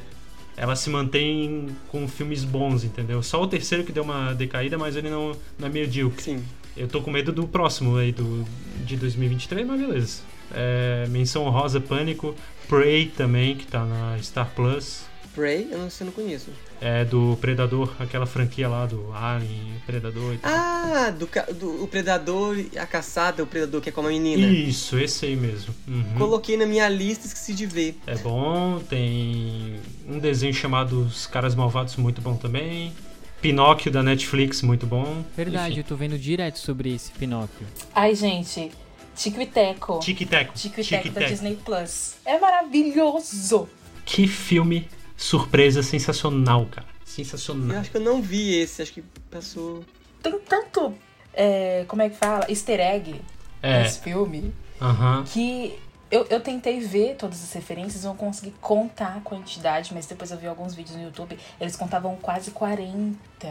ela 0.56 0.76
se 0.76 0.89
mantém 0.89 1.68
com 1.89 2.08
filmes 2.08 2.43
bons, 2.43 2.84
entendeu? 2.84 3.22
Só 3.24 3.41
o 3.41 3.47
terceiro 3.47 3.84
que 3.84 3.91
deu 3.91 4.04
uma 4.04 4.34
decaída, 4.34 4.78
mas 4.78 4.95
ele 4.95 5.10
não, 5.10 5.36
não 5.58 5.68
é 5.68 5.70
medíocre. 5.70 6.22
Sim. 6.22 6.43
Eu 6.76 6.88
tô 6.88 7.01
com 7.01 7.12
medo 7.12 7.32
do 7.32 7.47
próximo 7.47 7.97
aí, 7.97 8.12
do, 8.12 8.45
de 8.86 8.97
2023, 8.97 9.66
mas 9.66 9.80
beleza. 9.80 10.22
É, 10.54 11.08
menção 11.10 11.49
rosa 11.49 11.80
Pânico. 11.80 12.36
Prey 12.68 13.07
também, 13.07 13.56
que 13.56 13.68
tá 13.68 13.86
na 13.86 14.18
Star 14.22 14.49
Plus. 14.56 15.06
Prey, 15.34 15.68
eu 15.72 15.80
não 15.80 15.89
sei, 15.89 16.05
eu 16.05 16.07
não 16.07 16.14
conheço. 16.14 16.49
É 16.80 17.03
do 17.03 17.38
Predador, 17.41 17.91
aquela 17.99 18.26
franquia 18.26 18.68
lá 18.68 18.85
do 18.85 19.11
Alien, 19.14 19.73
Predador 19.85 20.34
e 20.34 20.38
tal. 20.38 20.51
Ah, 20.51 21.10
do, 21.10 21.27
do 21.53 21.84
o 21.84 21.88
Predador, 21.88 22.57
e 22.57 22.77
a 22.77 22.85
caçada, 22.85 23.41
o 23.43 23.47
Predador 23.47 23.81
que 23.81 23.89
é 23.89 23.91
com 23.91 24.01
a 24.01 24.10
menina. 24.10 24.45
Isso, 24.45 24.97
esse 24.99 25.26
aí 25.26 25.35
mesmo. 25.35 25.73
Uhum. 25.88 26.15
Coloquei 26.18 26.55
na 26.57 26.65
minha 26.65 26.88
lista 26.88 27.26
e 27.26 27.27
esqueci 27.27 27.53
de 27.53 27.65
ver. 27.65 27.97
É 28.05 28.15
bom, 28.15 28.80
tem 28.89 29.80
um 30.07 30.19
desenho 30.19 30.53
chamado 30.53 31.01
Os 31.01 31.26
Caras 31.26 31.55
Malvados, 31.55 31.95
muito 31.95 32.22
bom 32.22 32.35
também. 32.35 32.93
Pinóquio 33.41 33.91
da 33.91 34.01
Netflix, 34.01 34.61
muito 34.61 34.85
bom. 34.85 35.23
Verdade, 35.35 35.72
Enfim. 35.72 35.80
eu 35.80 35.84
tô 35.84 35.95
vendo 35.95 36.18
direto 36.18 36.60
sobre 36.60 36.93
esse 36.93 37.11
Pinóquio. 37.11 37.68
Ai, 37.93 38.15
gente. 38.15 38.72
Tico 39.15 39.41
e 39.41 39.45
Teco. 39.45 39.99
Tic 39.99 40.27
Teco. 40.27 40.53
Tico 40.53 40.80
e 40.80 40.84
Teco 40.84 41.10
da. 41.10 41.27
Disney 41.27 41.57
Plus. 41.64 42.15
É 42.26 42.39
maravilhoso. 42.39 43.68
Que 44.05 44.27
filme 44.27 44.88
surpresa 45.18 45.81
sensacional, 45.84 46.65
cara. 46.68 46.88
Eu 47.02 47.06
Sensacional. 47.07 47.77
acho 47.80 47.91
que 47.91 47.98
eu 47.98 48.02
não 48.02 48.22
vi 48.22 48.56
esse, 48.56 48.81
acho 48.81 48.94
que 48.94 49.02
passou. 49.30 49.84
Tem 50.22 50.38
tanto. 50.40 50.94
é, 51.34 51.85
como 51.88 52.02
é 52.02 52.10
que 52.10 52.15
fala? 52.15 52.45
Easter 52.49 52.80
egg 52.80 53.22
É, 53.61 53.84
nesse 53.84 53.99
filme. 53.99 54.53
aham. 54.81 55.23
que 55.26 55.77
eu, 56.10 56.26
eu 56.30 56.40
tentei 56.40 56.80
ver 56.80 57.15
todas 57.15 57.44
as 57.44 57.52
referências, 57.53 58.03
não 58.03 58.15
consegui 58.15 58.53
contar 58.61 59.18
a 59.18 59.22
quantidade, 59.22 59.94
mas 59.94 60.06
depois 60.06 60.30
eu 60.31 60.38
vi 60.38 60.45
alguns 60.48 60.73
vídeos 60.76 60.95
no 60.95 61.03
YouTube, 61.03 61.38
eles 61.60 61.76
contavam 61.76 62.15
quase 62.15 62.52
40 62.52 63.48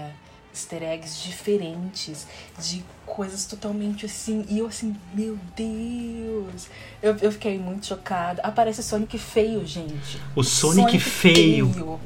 easter 0.53 0.83
eggs 0.83 1.23
diferentes, 1.23 2.27
de 2.59 2.85
coisas 3.07 3.47
totalmente 3.47 4.07
assim. 4.07 4.45
E 4.49 4.59
eu 4.59 4.67
assim, 4.67 4.95
meu 5.15 5.39
Deus! 5.57 6.69
Eu, 7.03 7.17
eu 7.21 7.33
fiquei 7.33 7.59
muito 7.59 7.87
chocada. 7.87 8.41
Aparece 8.43 8.83
Sonic 8.83 9.17
feio, 9.19 9.67
gente. 9.67 10.19
O 10.37 10.43
Sonic, 10.43 10.99
feio. 10.99 12.01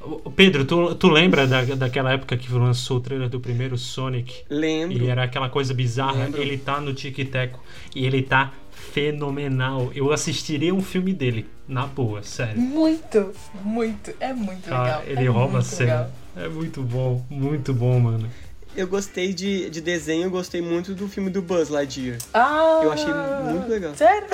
Ô, 0.00 0.30
Pedro, 0.30 0.64
tu, 0.64 0.94
tu 0.96 1.08
lembra 1.08 1.46
da, 1.46 1.62
daquela 1.62 2.12
época 2.12 2.36
que 2.36 2.52
lançou 2.52 2.96
o 2.96 3.00
trailer 3.00 3.28
do 3.28 3.38
primeiro 3.38 3.78
Sonic? 3.78 4.42
Lembro. 4.50 4.98
E 5.04 5.08
era 5.08 5.22
aquela 5.22 5.48
coisa 5.48 5.72
bizarra. 5.72 6.24
Lembro. 6.24 6.42
Ele 6.42 6.58
tá 6.58 6.80
no 6.80 6.92
Tic 6.92 7.16
Teco 7.30 7.60
e 7.94 8.04
ele 8.04 8.22
tá 8.22 8.52
fenomenal. 8.72 9.90
Eu 9.94 10.12
assistiria 10.12 10.74
um 10.74 10.82
filme 10.82 11.12
dele, 11.12 11.46
na 11.68 11.86
boa, 11.86 12.22
sério. 12.22 12.60
Muito, 12.60 13.32
muito. 13.62 14.12
É 14.18 14.32
muito 14.32 14.68
Tá, 14.68 14.82
legal. 14.82 15.02
ele 15.06 15.24
é 15.24 15.28
rouba 15.28 15.58
a 15.58 15.62
cena. 15.62 15.90
legal. 15.92 16.10
É 16.36 16.48
muito 16.48 16.82
bom, 16.82 17.24
muito 17.28 17.72
bom, 17.74 17.98
mano. 18.00 18.28
Eu 18.74 18.86
gostei 18.88 19.34
de, 19.34 19.68
de 19.68 19.80
desenho, 19.82 20.24
eu 20.24 20.30
gostei 20.30 20.62
muito 20.62 20.94
do 20.94 21.06
filme 21.06 21.28
do 21.28 21.42
Buzz 21.42 21.68
Lightyear. 21.68 22.18
Ah! 22.32 22.80
Eu 22.82 22.90
achei 22.92 23.12
muito 23.12 23.68
legal. 23.68 23.94
Sério? 23.94 24.28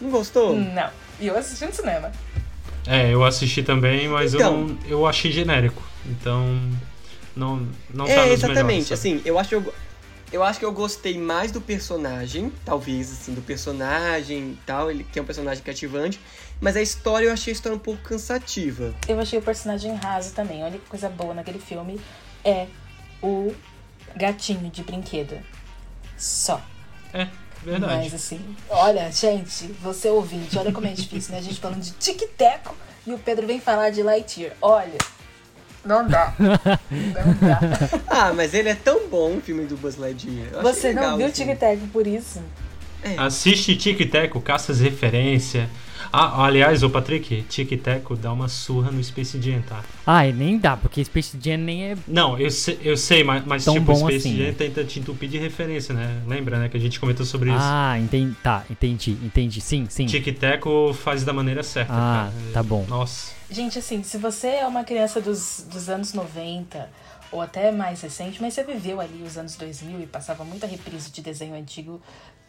Não 0.00 0.10
gostou? 0.10 0.56
Não. 0.56 0.90
E 1.20 1.26
eu 1.28 1.36
assisti 1.36 1.64
no 1.64 1.72
cinema. 1.72 2.10
É, 2.86 3.12
eu 3.12 3.24
assisti 3.24 3.62
também, 3.62 4.08
mas 4.08 4.34
eu, 4.34 4.40
Então. 4.40 4.60
não, 4.66 4.78
eu 4.88 5.06
achei 5.06 5.30
genérico. 5.30 5.82
Então, 6.06 6.58
não, 7.36 7.68
não 7.92 8.06
tá 8.06 8.12
é, 8.12 8.22
nos 8.24 8.32
exatamente. 8.32 8.64
melhores, 8.64 8.92
assim, 8.92 9.20
eu 9.24 9.38
acho 9.38 9.48
que 9.50 9.54
eu, 9.54 9.74
eu 10.32 10.42
acho 10.42 10.58
que 10.58 10.64
eu 10.64 10.72
gostei 10.72 11.18
mais 11.18 11.52
do 11.52 11.60
personagem, 11.60 12.52
talvez, 12.64 13.12
assim, 13.12 13.34
do 13.34 13.42
personagem 13.42 14.38
e 14.38 14.58
tal, 14.66 14.90
ele 14.90 15.04
que 15.04 15.18
é 15.18 15.22
um 15.22 15.24
personagem 15.24 15.62
cativante, 15.62 16.18
mas 16.60 16.76
a 16.76 16.82
história 16.82 17.26
eu 17.26 17.32
achei 17.32 17.52
a 17.52 17.54
história 17.54 17.76
um 17.76 17.80
pouco 17.80 18.02
cansativa. 18.02 18.94
Eu 19.06 19.18
achei 19.20 19.38
o 19.38 19.42
personagem 19.42 19.94
raso 19.94 20.32
também. 20.34 20.62
A 20.62 20.66
única 20.66 20.84
coisa 20.88 21.08
boa 21.08 21.34
naquele 21.34 21.58
filme 21.58 22.00
é 22.44 22.66
o 23.22 23.54
gatinho 24.16 24.70
de 24.70 24.82
brinquedo. 24.82 25.38
Só. 26.16 26.60
É, 27.12 27.28
verdade. 27.62 27.94
Mas 27.94 28.14
assim, 28.14 28.40
olha, 28.68 29.10
gente, 29.12 29.66
você 29.80 30.08
ouvinte, 30.08 30.58
olha 30.58 30.72
como 30.72 30.86
é 30.86 30.92
difícil, 30.92 31.32
né? 31.32 31.38
A 31.38 31.42
gente 31.42 31.60
falando 31.60 31.80
de 31.80 31.92
tic-teco 31.92 32.74
e 33.06 33.12
o 33.12 33.18
Pedro 33.18 33.46
vem 33.46 33.60
falar 33.60 33.90
de 33.90 34.02
Lightyear. 34.02 34.52
Olha, 34.60 34.98
não 35.84 36.06
dá. 36.06 36.34
Não 36.38 36.48
dá. 37.40 37.60
Ah, 38.10 38.32
mas 38.32 38.52
ele 38.52 38.68
é 38.68 38.74
tão 38.74 39.08
bom, 39.08 39.36
o 39.36 39.40
filme 39.40 39.64
do 39.64 39.76
Buzz 39.76 39.96
Lightyear. 39.96 40.48
Eu 40.52 40.62
Você 40.62 40.92
não 40.92 41.16
viu 41.16 41.26
assim. 41.26 41.46
tic-teco 41.46 41.86
por 41.88 42.06
isso? 42.06 42.42
Assiste 43.16 43.76
Tic 43.76 44.10
Teco, 44.10 44.40
caça 44.40 44.72
as 44.72 44.80
referências. 44.80 45.68
Ah, 46.12 46.44
aliás, 46.46 46.82
ô 46.82 46.88
Patrick, 46.90 47.42
Tic 47.42 47.70
Teco 47.82 48.16
dá 48.16 48.32
uma 48.32 48.48
surra 48.48 48.90
no 48.90 49.02
Space 49.02 49.40
Jam, 49.40 49.60
tá? 49.62 49.82
Ah, 50.06 50.24
nem 50.24 50.58
dá, 50.58 50.76
porque 50.76 51.04
Space 51.04 51.36
Jam 51.40 51.58
nem 51.58 51.90
é. 51.92 51.96
Não, 52.06 52.38
eu 52.38 52.50
sei, 52.50 52.78
eu 52.82 52.96
sei 52.96 53.22
mas, 53.22 53.44
mas 53.44 53.64
Tão 53.64 53.74
tipo, 53.74 53.94
Space 53.94 54.16
assim, 54.16 54.36
Jam 54.36 54.46
né? 54.46 54.52
tenta 54.56 54.84
te 54.84 55.00
entupir 55.00 55.28
de 55.28 55.38
referência, 55.38 55.94
né? 55.94 56.22
Lembra, 56.26 56.58
né? 56.58 56.68
Que 56.68 56.76
a 56.76 56.80
gente 56.80 56.98
comentou 56.98 57.26
sobre 57.26 57.50
isso. 57.50 57.58
Ah, 57.60 57.98
entendi. 57.98 58.34
Tá, 58.42 58.64
entendi, 58.70 59.12
entendi. 59.22 59.60
Sim, 59.60 59.86
sim. 59.90 60.06
Tic 60.06 60.38
Teco 60.38 60.92
faz 60.94 61.24
da 61.24 61.32
maneira 61.32 61.62
certa, 61.62 61.92
Ah, 61.92 62.30
cara. 62.30 62.52
tá 62.52 62.62
bom. 62.62 62.86
Nossa. 62.88 63.32
Gente, 63.50 63.78
assim, 63.78 64.02
se 64.02 64.16
você 64.18 64.46
é 64.48 64.66
uma 64.66 64.84
criança 64.84 65.20
dos, 65.20 65.66
dos 65.70 65.88
anos 65.88 66.12
90 66.14 66.88
ou 67.30 67.40
até 67.42 67.70
mais 67.70 68.00
recente, 68.00 68.40
mas 68.40 68.54
você 68.54 68.64
viveu 68.64 69.00
ali 69.00 69.22
os 69.22 69.36
anos 69.36 69.56
2000 69.56 70.00
e 70.00 70.06
passava 70.06 70.44
muita 70.44 70.66
reprise 70.66 71.10
de 71.10 71.20
desenho 71.20 71.54
antigo 71.54 72.00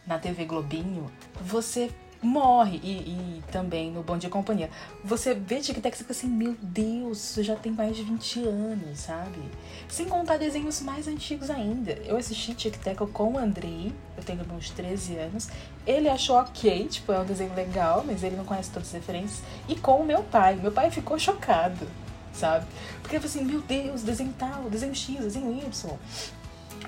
na 0.06 0.18
TV 0.18 0.44
Globinho, 0.46 1.10
você 1.42 1.90
morre. 2.22 2.80
E, 2.82 2.90
e 2.90 3.42
também 3.50 3.90
no 3.90 4.02
Bom 4.02 4.18
Dia 4.18 4.30
Companhia. 4.30 4.70
Você 5.04 5.34
vê 5.34 5.60
Tic 5.60 5.80
Tac 5.80 5.94
e 5.94 5.98
fica 5.98 6.12
assim, 6.12 6.28
meu 6.28 6.56
Deus, 6.60 7.18
isso 7.18 7.42
já 7.42 7.56
tem 7.56 7.72
mais 7.72 7.96
de 7.96 8.02
20 8.02 8.44
anos, 8.44 8.98
sabe? 9.00 9.40
Sem 9.88 10.06
contar 10.06 10.36
desenhos 10.36 10.80
mais 10.80 11.08
antigos 11.08 11.50
ainda. 11.50 11.92
Eu 12.04 12.16
assisti 12.16 12.54
Tic 12.54 12.76
Tac 12.76 12.98
com 13.12 13.32
o 13.32 13.38
Andrei, 13.38 13.92
eu 14.16 14.22
tenho 14.22 14.44
uns 14.52 14.70
13 14.70 15.16
anos. 15.16 15.48
Ele 15.86 16.08
achou 16.08 16.36
ok, 16.36 16.86
tipo, 16.88 17.12
é 17.12 17.20
um 17.20 17.24
desenho 17.24 17.54
legal, 17.54 18.04
mas 18.06 18.22
ele 18.22 18.36
não 18.36 18.44
conhece 18.44 18.70
todas 18.70 18.88
as 18.88 18.94
referências. 18.94 19.42
E 19.68 19.76
com 19.76 19.96
o 19.96 20.06
meu 20.06 20.22
pai. 20.22 20.56
Meu 20.56 20.72
pai 20.72 20.90
ficou 20.90 21.18
chocado, 21.18 21.86
sabe? 22.32 22.66
Porque 23.00 23.16
ele 23.16 23.26
falou 23.28 23.42
assim, 23.42 23.50
meu 23.50 23.60
Deus, 23.62 24.02
desenho 24.02 24.34
tal, 24.38 24.64
desenho 24.70 24.94
X, 24.94 25.18
desenho 25.20 25.52
Y. 25.52 25.98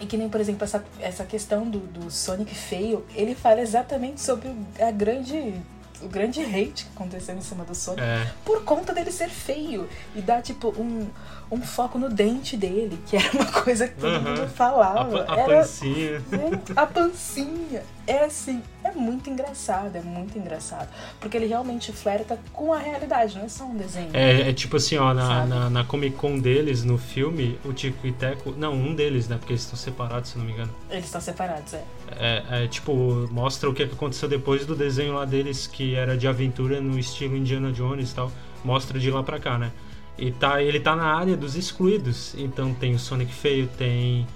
E 0.01 0.06
que 0.06 0.16
nem, 0.16 0.28
por 0.28 0.40
exemplo, 0.40 0.64
essa, 0.64 0.85
essa 1.01 1.24
questão 1.24 1.69
do, 1.69 1.78
do 1.78 2.10
Sonic 2.10 2.55
feio, 2.55 3.05
ele 3.14 3.35
fala 3.35 3.60
exatamente 3.60 4.20
sobre 4.20 4.48
o- 4.48 4.66
a 4.81 4.90
grande, 4.90 5.55
o 6.01 6.09
grande 6.09 6.40
hate 6.43 6.86
que 6.86 6.90
aconteceu 6.97 7.36
em 7.36 7.40
cima 7.40 7.64
do 7.64 7.74
Sonic 7.74 8.02
É, 8.02 8.27
por 8.44 8.64
conta 8.64 8.93
dele 8.93 9.12
ser 9.12 9.28
feio. 9.28 9.89
E 10.16 10.20
dá, 10.20 10.43
tipo, 10.43 10.69
um, 10.70 11.06
um 11.51 11.60
foco 11.62 11.98
no 11.98 12.09
dente 12.09 12.56
dele, 12.56 12.98
que 13.06 13.16
era 13.16 13.31
uma 13.32 13.52
coisa 13.62 13.86
que 13.86 13.94
todo 13.94 14.16
Aham. 14.16 14.20
mundo 14.31 14.43
a, 14.43 14.48
falava. 14.48 15.24
pa- 15.24 15.35
a 15.35 15.39
era, 15.40 15.56
pancinha. 15.59 16.23
A 16.74 16.86
pancinha. 16.86 17.82
É 18.12 18.26
assim, 18.26 18.62
é 18.84 18.90
muito 18.90 19.30
engraçado, 19.30 19.97
é 19.97 20.02
muito 20.02 20.39
engraçado. 20.39 20.86
Porque 21.18 21.34
ele 21.34 21.47
realmente 21.47 21.93
flerta 21.93 22.39
com 22.52 22.70
a 22.70 22.78
realidade, 22.78 23.39
não 23.39 23.47
é 23.47 23.48
só 23.48 23.64
um 23.64 23.74
desenho. 23.74 24.10
É, 24.12 24.51
é 24.51 24.52
tipo 24.52 24.76
assim, 24.76 24.98
ó, 24.98 25.14
na, 25.14 25.47
na, 25.47 25.70
na 25.70 25.84
Comic 25.84 26.14
Con 26.16 26.39
deles, 26.39 26.84
no 26.84 26.98
filme, 26.98 27.59
o 27.64 27.72
Tico 27.72 28.06
e 28.06 28.12
Teco. 28.12 28.52
Não, 28.55 28.74
um 28.74 28.94
deles, 28.94 29.28
né? 29.28 29.39
Porque 29.39 29.55
eles 29.55 29.62
estão 29.62 29.78
separados, 29.78 30.28
se 30.28 30.36
não 30.36 30.44
me 30.44 30.52
engano. 30.52 30.70
Eles 30.90 31.06
estão 31.06 31.22
separados, 31.22 31.72
é. 31.72 31.84
É, 32.18 32.44
é, 32.51 32.66
tipo, 32.66 33.26
mostra 33.30 33.70
o 33.70 33.72
que 33.72 33.86
que 33.86 33.94
aconteceu 33.94 34.28
depois 34.28 34.66
do 34.66 34.76
desenho 34.76 35.14
lá 35.14 35.24
deles, 35.24 35.66
que 35.66 35.94
era 35.94 36.14
de 36.14 36.28
aventura 36.28 36.82
no 36.82 36.98
estilo 36.98 37.34
Indiana 37.34 37.72
Jones 37.72 38.10
e 38.10 38.14
tal. 38.14 38.30
Mostra 38.62 38.98
de 38.98 39.10
lá 39.10 39.22
pra 39.22 39.40
cá, 39.40 39.56
né? 39.56 39.72
E 40.18 40.30
tá, 40.30 40.62
ele 40.62 40.78
tá 40.78 40.94
na 40.94 41.16
área 41.16 41.34
dos 41.34 41.56
excluídos. 41.56 42.34
Então 42.36 42.74
tem 42.74 42.94
o 42.94 42.98
Sonic 42.98 43.32
feio, 43.32 43.66
tem. 43.78 44.26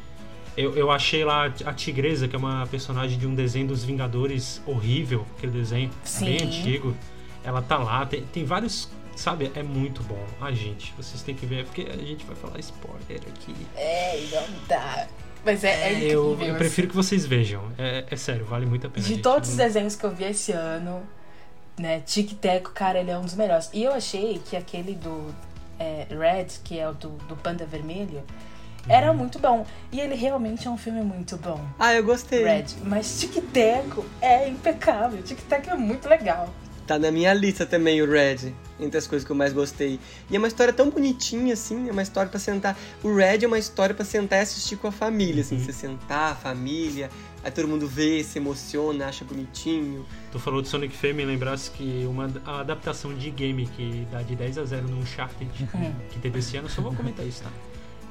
Eu, 0.57 0.75
eu 0.75 0.91
achei 0.91 1.25
lá 1.25 1.53
a 1.65 1.73
Tigresa, 1.73 2.27
que 2.27 2.35
é 2.35 2.39
uma 2.39 2.67
personagem 2.67 3.19
de 3.19 3.27
um 3.27 3.35
desenho 3.35 3.67
dos 3.67 3.85
Vingadores 3.85 4.63
horrível, 4.67 5.27
aquele 5.37 5.53
desenho 5.53 5.91
bem 6.21 6.39
Sim. 6.39 6.47
antigo. 6.47 6.97
Ela 7.45 7.61
tá 7.63 7.77
lá, 7.77 8.07
tem, 8.07 8.23
tem 8.23 8.45
vários. 8.45 8.89
Sabe, 9.15 9.51
é 9.55 9.63
muito 9.63 10.03
bom. 10.03 10.23
A 10.41 10.53
gente, 10.53 10.93
vocês 10.97 11.23
têm 11.23 11.35
que 11.35 11.47
ver, 11.47 11.65
porque 11.65 11.83
a 11.91 11.97
gente 11.97 12.25
vai 12.27 12.37
falar 12.37 12.59
spoiler 12.59 13.23
aqui. 13.27 13.55
É, 13.75 14.21
não 14.31 14.45
dá. 14.69 15.07
Mas 15.45 15.63
é, 15.63 15.71
é 15.71 15.93
incrível. 15.93 16.11
eu, 16.11 16.31
eu 16.41 16.47
assim. 16.49 16.55
prefiro 16.59 16.89
que 16.89 16.97
vocês 16.97 17.25
vejam. 17.25 17.63
É, 17.79 18.05
é 18.11 18.17
sério, 18.17 18.45
vale 18.45 18.67
muito 18.67 18.87
a 18.87 18.91
pena. 18.91 19.03
De 19.03 19.15
gente. 19.15 19.23
todos 19.23 19.49
os 19.51 19.57
Não- 19.57 19.65
desenhos 19.65 19.95
que 19.95 20.05
eu 20.05 20.11
vi 20.11 20.25
esse 20.25 20.53
ano, 20.53 21.03
né, 21.79 22.01
Tic 22.01 22.33
Teco, 22.35 22.73
cara, 22.73 22.99
ele 22.99 23.11
é 23.11 23.19
um 23.19 23.23
dos 23.23 23.35
melhores. 23.35 23.71
E 23.73 23.85
eu 23.85 23.93
achei 23.93 24.41
que 24.45 24.57
aquele 24.57 24.95
do 24.95 25.33
é, 25.79 26.07
Red, 26.11 26.49
que 26.65 26.79
é 26.79 26.89
o 26.89 26.93
do, 26.93 27.11
do 27.29 27.37
Panda 27.37 27.65
Vermelho, 27.65 28.23
era 28.89 29.11
Uhum. 29.11 29.17
muito 29.19 29.39
bom. 29.39 29.67
E 29.93 30.01
ele 30.01 30.15
realmente 30.15 30.67
é 30.67 30.71
um 30.71 30.77
filme 30.79 31.03
muito 31.03 31.37
bom. 31.37 31.61
Ah, 31.79 31.95
eu 31.95 32.05
gostei. 32.05 32.43
Red. 32.45 32.67
Mas 32.85 33.19
Tic 33.21 33.35
Teco 33.53 34.05
é 34.21 34.49
impecável. 34.49 35.23
Tic 35.23 35.39
Teco 35.49 35.71
é 35.71 35.77
muito 35.77 36.09
legal. 36.09 36.53
Tá 36.87 36.99
na 37.01 37.11
minha 37.11 37.35
lista 37.35 37.67
também 37.67 38.01
o 38.01 38.09
Red, 38.09 38.53
entre 38.79 38.97
as 38.97 39.09
coisas 39.09 39.27
que 39.27 39.33
eu 39.33 39.35
mais 39.37 39.53
gostei. 39.53 39.99
E 40.31 40.37
é 40.37 40.39
uma 40.39 40.47
história 40.47 40.73
tão 40.73 40.89
bonitinha, 40.89 41.53
assim, 41.55 41.89
é 41.89 41.91
uma 41.93 42.03
história 42.03 42.31
pra 42.31 42.39
sentar. 42.39 42.79
O 43.03 43.13
Red 43.13 43.43
é 43.43 43.47
uma 43.49 43.59
história 43.59 43.93
pra 43.93 44.05
sentar 44.05 44.39
e 44.39 44.43
assistir 44.43 44.77
com 44.77 44.87
a 44.87 44.93
família, 44.93 45.41
assim, 45.43 45.57
Uhum. 45.57 45.65
você 45.65 45.73
sentar, 45.73 46.31
a 46.31 46.35
família, 46.37 47.11
aí 47.43 47.51
todo 47.51 47.67
mundo 47.67 47.89
vê, 47.89 48.23
se 48.23 48.39
emociona, 48.39 49.07
acha 49.09 49.25
bonitinho. 49.25 50.07
Tu 50.31 50.39
falou 50.39 50.63
de 50.63 50.69
Sonic 50.69 50.97
Feio, 50.97 51.13
me 51.17 51.25
lembrasse 51.25 51.73
que 51.73 52.07
uma 52.09 52.31
a 52.47 52.61
adaptação 52.61 53.13
de 53.13 53.31
game 53.33 53.67
que 53.67 54.07
dá 54.13 54.23
de 54.23 54.37
10 54.37 54.57
a 54.59 54.65
0 54.65 54.87
no 54.87 54.99
Uncharted 54.99 55.51
Hum. 55.75 55.93
que 56.11 56.21
teve 56.21 56.39
esse 56.39 56.57
ano, 56.57 56.69
só 56.71 56.81
vou 56.81 56.95
comentar 56.95 57.27
isso, 57.27 57.43
tá? 57.43 57.51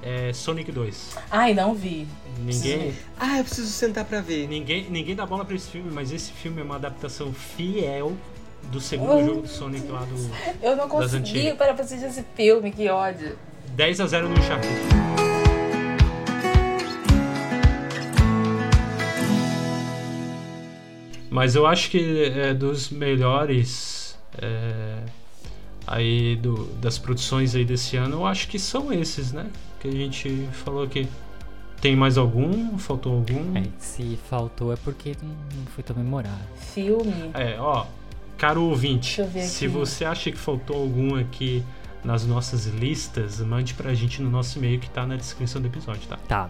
É 0.08 0.32
Sonic 0.34 0.72
2. 0.72 1.18
Ai, 1.32 1.54
não 1.56 1.74
vi. 1.74 2.08
Ninguém, 2.40 2.94
Ah, 3.18 3.40
eu 3.40 3.44
preciso 3.44 3.68
sentar 3.70 4.06
pra 4.06 4.22
ver. 4.22 4.48
ninguém, 4.48 4.86
ninguém 4.90 5.16
dá 5.16 5.26
bola 5.26 5.44
pra 5.44 5.56
esse 5.56 5.68
filme, 5.70 5.90
mas 5.92 6.12
esse 6.12 6.32
filme 6.32 6.62
é 6.62 6.64
uma 6.64 6.76
adaptação 6.76 7.34
fiel 7.34 8.14
do 8.72 8.80
segundo 8.80 9.12
Oh. 9.14 9.26
jogo 9.26 9.42
do 9.42 9.48
Sonic 9.48 9.88
lá 9.88 10.02
do 10.02 10.16
Eu 10.62 10.76
não 10.76 10.88
consegui 10.88 11.54
para 11.56 11.72
assistir 11.74 12.06
esse 12.06 12.24
filme, 12.36 12.72
que 12.72 12.88
ódio. 12.90 13.38
10 13.70 14.00
a 14.02 14.06
0 14.08 14.30
no 14.30 14.36
Uncharted. 14.40 14.70
Mas 21.30 21.56
eu 21.56 21.66
acho 21.66 21.90
que 21.90 22.24
é 22.34 22.54
dos 22.54 22.90
melhores 22.90 24.18
é, 24.42 25.00
aí 25.86 26.36
do, 26.38 26.66
das 26.76 26.98
produções 26.98 27.56
aí 27.56 27.66
desse 27.66 27.98
ano, 27.98 28.18
eu 28.18 28.26
acho 28.26 28.48
que 28.48 28.58
são 28.58 28.92
esses, 28.94 29.32
né? 29.34 29.48
Que 29.86 29.90
a 29.90 30.00
gente 30.00 30.50
falou 30.52 30.84
aqui. 30.84 31.08
Tem 31.80 31.96
mais 31.96 32.18
algum? 32.18 32.76
Faltou 32.80 33.14
algum? 33.14 33.56
É, 33.56 33.64
se 33.78 34.18
faltou 34.28 34.74
é 34.74 34.76
porque 34.78 35.16
não 35.22 35.66
foi 35.68 35.84
tão 35.84 35.96
memorável. 35.96 36.48
Filme. 36.56 37.30
É, 37.36 37.58
ó, 37.60 37.86
caro 38.36 38.64
ouvinte, 38.64 39.18
Deixa 39.18 39.22
eu 39.22 39.28
ver 39.28 39.44
se 39.44 39.66
aqui. 39.66 39.74
você 39.76 40.04
acha 40.04 40.32
que 40.32 40.38
faltou 40.38 40.78
algum 40.78 41.16
aqui 41.16 41.64
nas 42.04 42.26
nossas 42.26 42.66
listas, 42.66 43.40
mande 43.42 43.76
pra 43.76 43.94
gente 43.94 44.24
no 44.24 44.30
nosso 44.32 44.58
e-mail 44.58 44.80
que 44.80 44.90
tá 44.90 45.06
na 45.06 45.16
descrição 45.18 45.62
do 45.62 45.68
episódio, 45.68 46.02
tá? 46.08 46.18
Tá. 46.28 46.50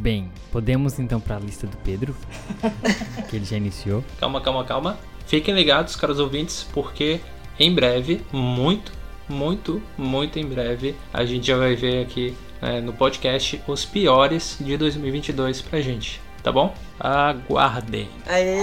Bem, 0.00 0.30
podemos 0.52 1.00
então 1.00 1.18
pra 1.18 1.36
lista 1.40 1.66
do 1.66 1.76
Pedro, 1.78 2.14
que 3.28 3.34
ele 3.34 3.44
já 3.44 3.56
iniciou. 3.56 4.04
Calma, 4.20 4.40
calma, 4.40 4.62
calma. 4.64 4.98
Fiquem 5.26 5.52
ligados, 5.52 5.96
caros 5.96 6.20
ouvintes, 6.20 6.64
porque 6.72 7.20
em 7.58 7.74
breve, 7.74 8.20
muito, 8.32 8.92
muito, 9.28 9.82
muito 9.96 10.38
em 10.38 10.46
breve 10.46 10.94
a 11.12 11.24
gente 11.24 11.48
já 11.48 11.56
vai 11.56 11.74
ver 11.74 12.02
aqui 12.04 12.36
né, 12.60 12.80
no 12.80 12.92
podcast 12.92 13.60
os 13.66 13.84
piores 13.84 14.56
de 14.60 14.76
2022 14.76 15.62
pra 15.62 15.80
gente, 15.80 16.20
tá 16.42 16.52
bom? 16.52 16.74
Aguardem. 16.98 18.08
Aê! 18.26 18.58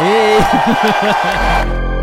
Ei! 0.00 0.38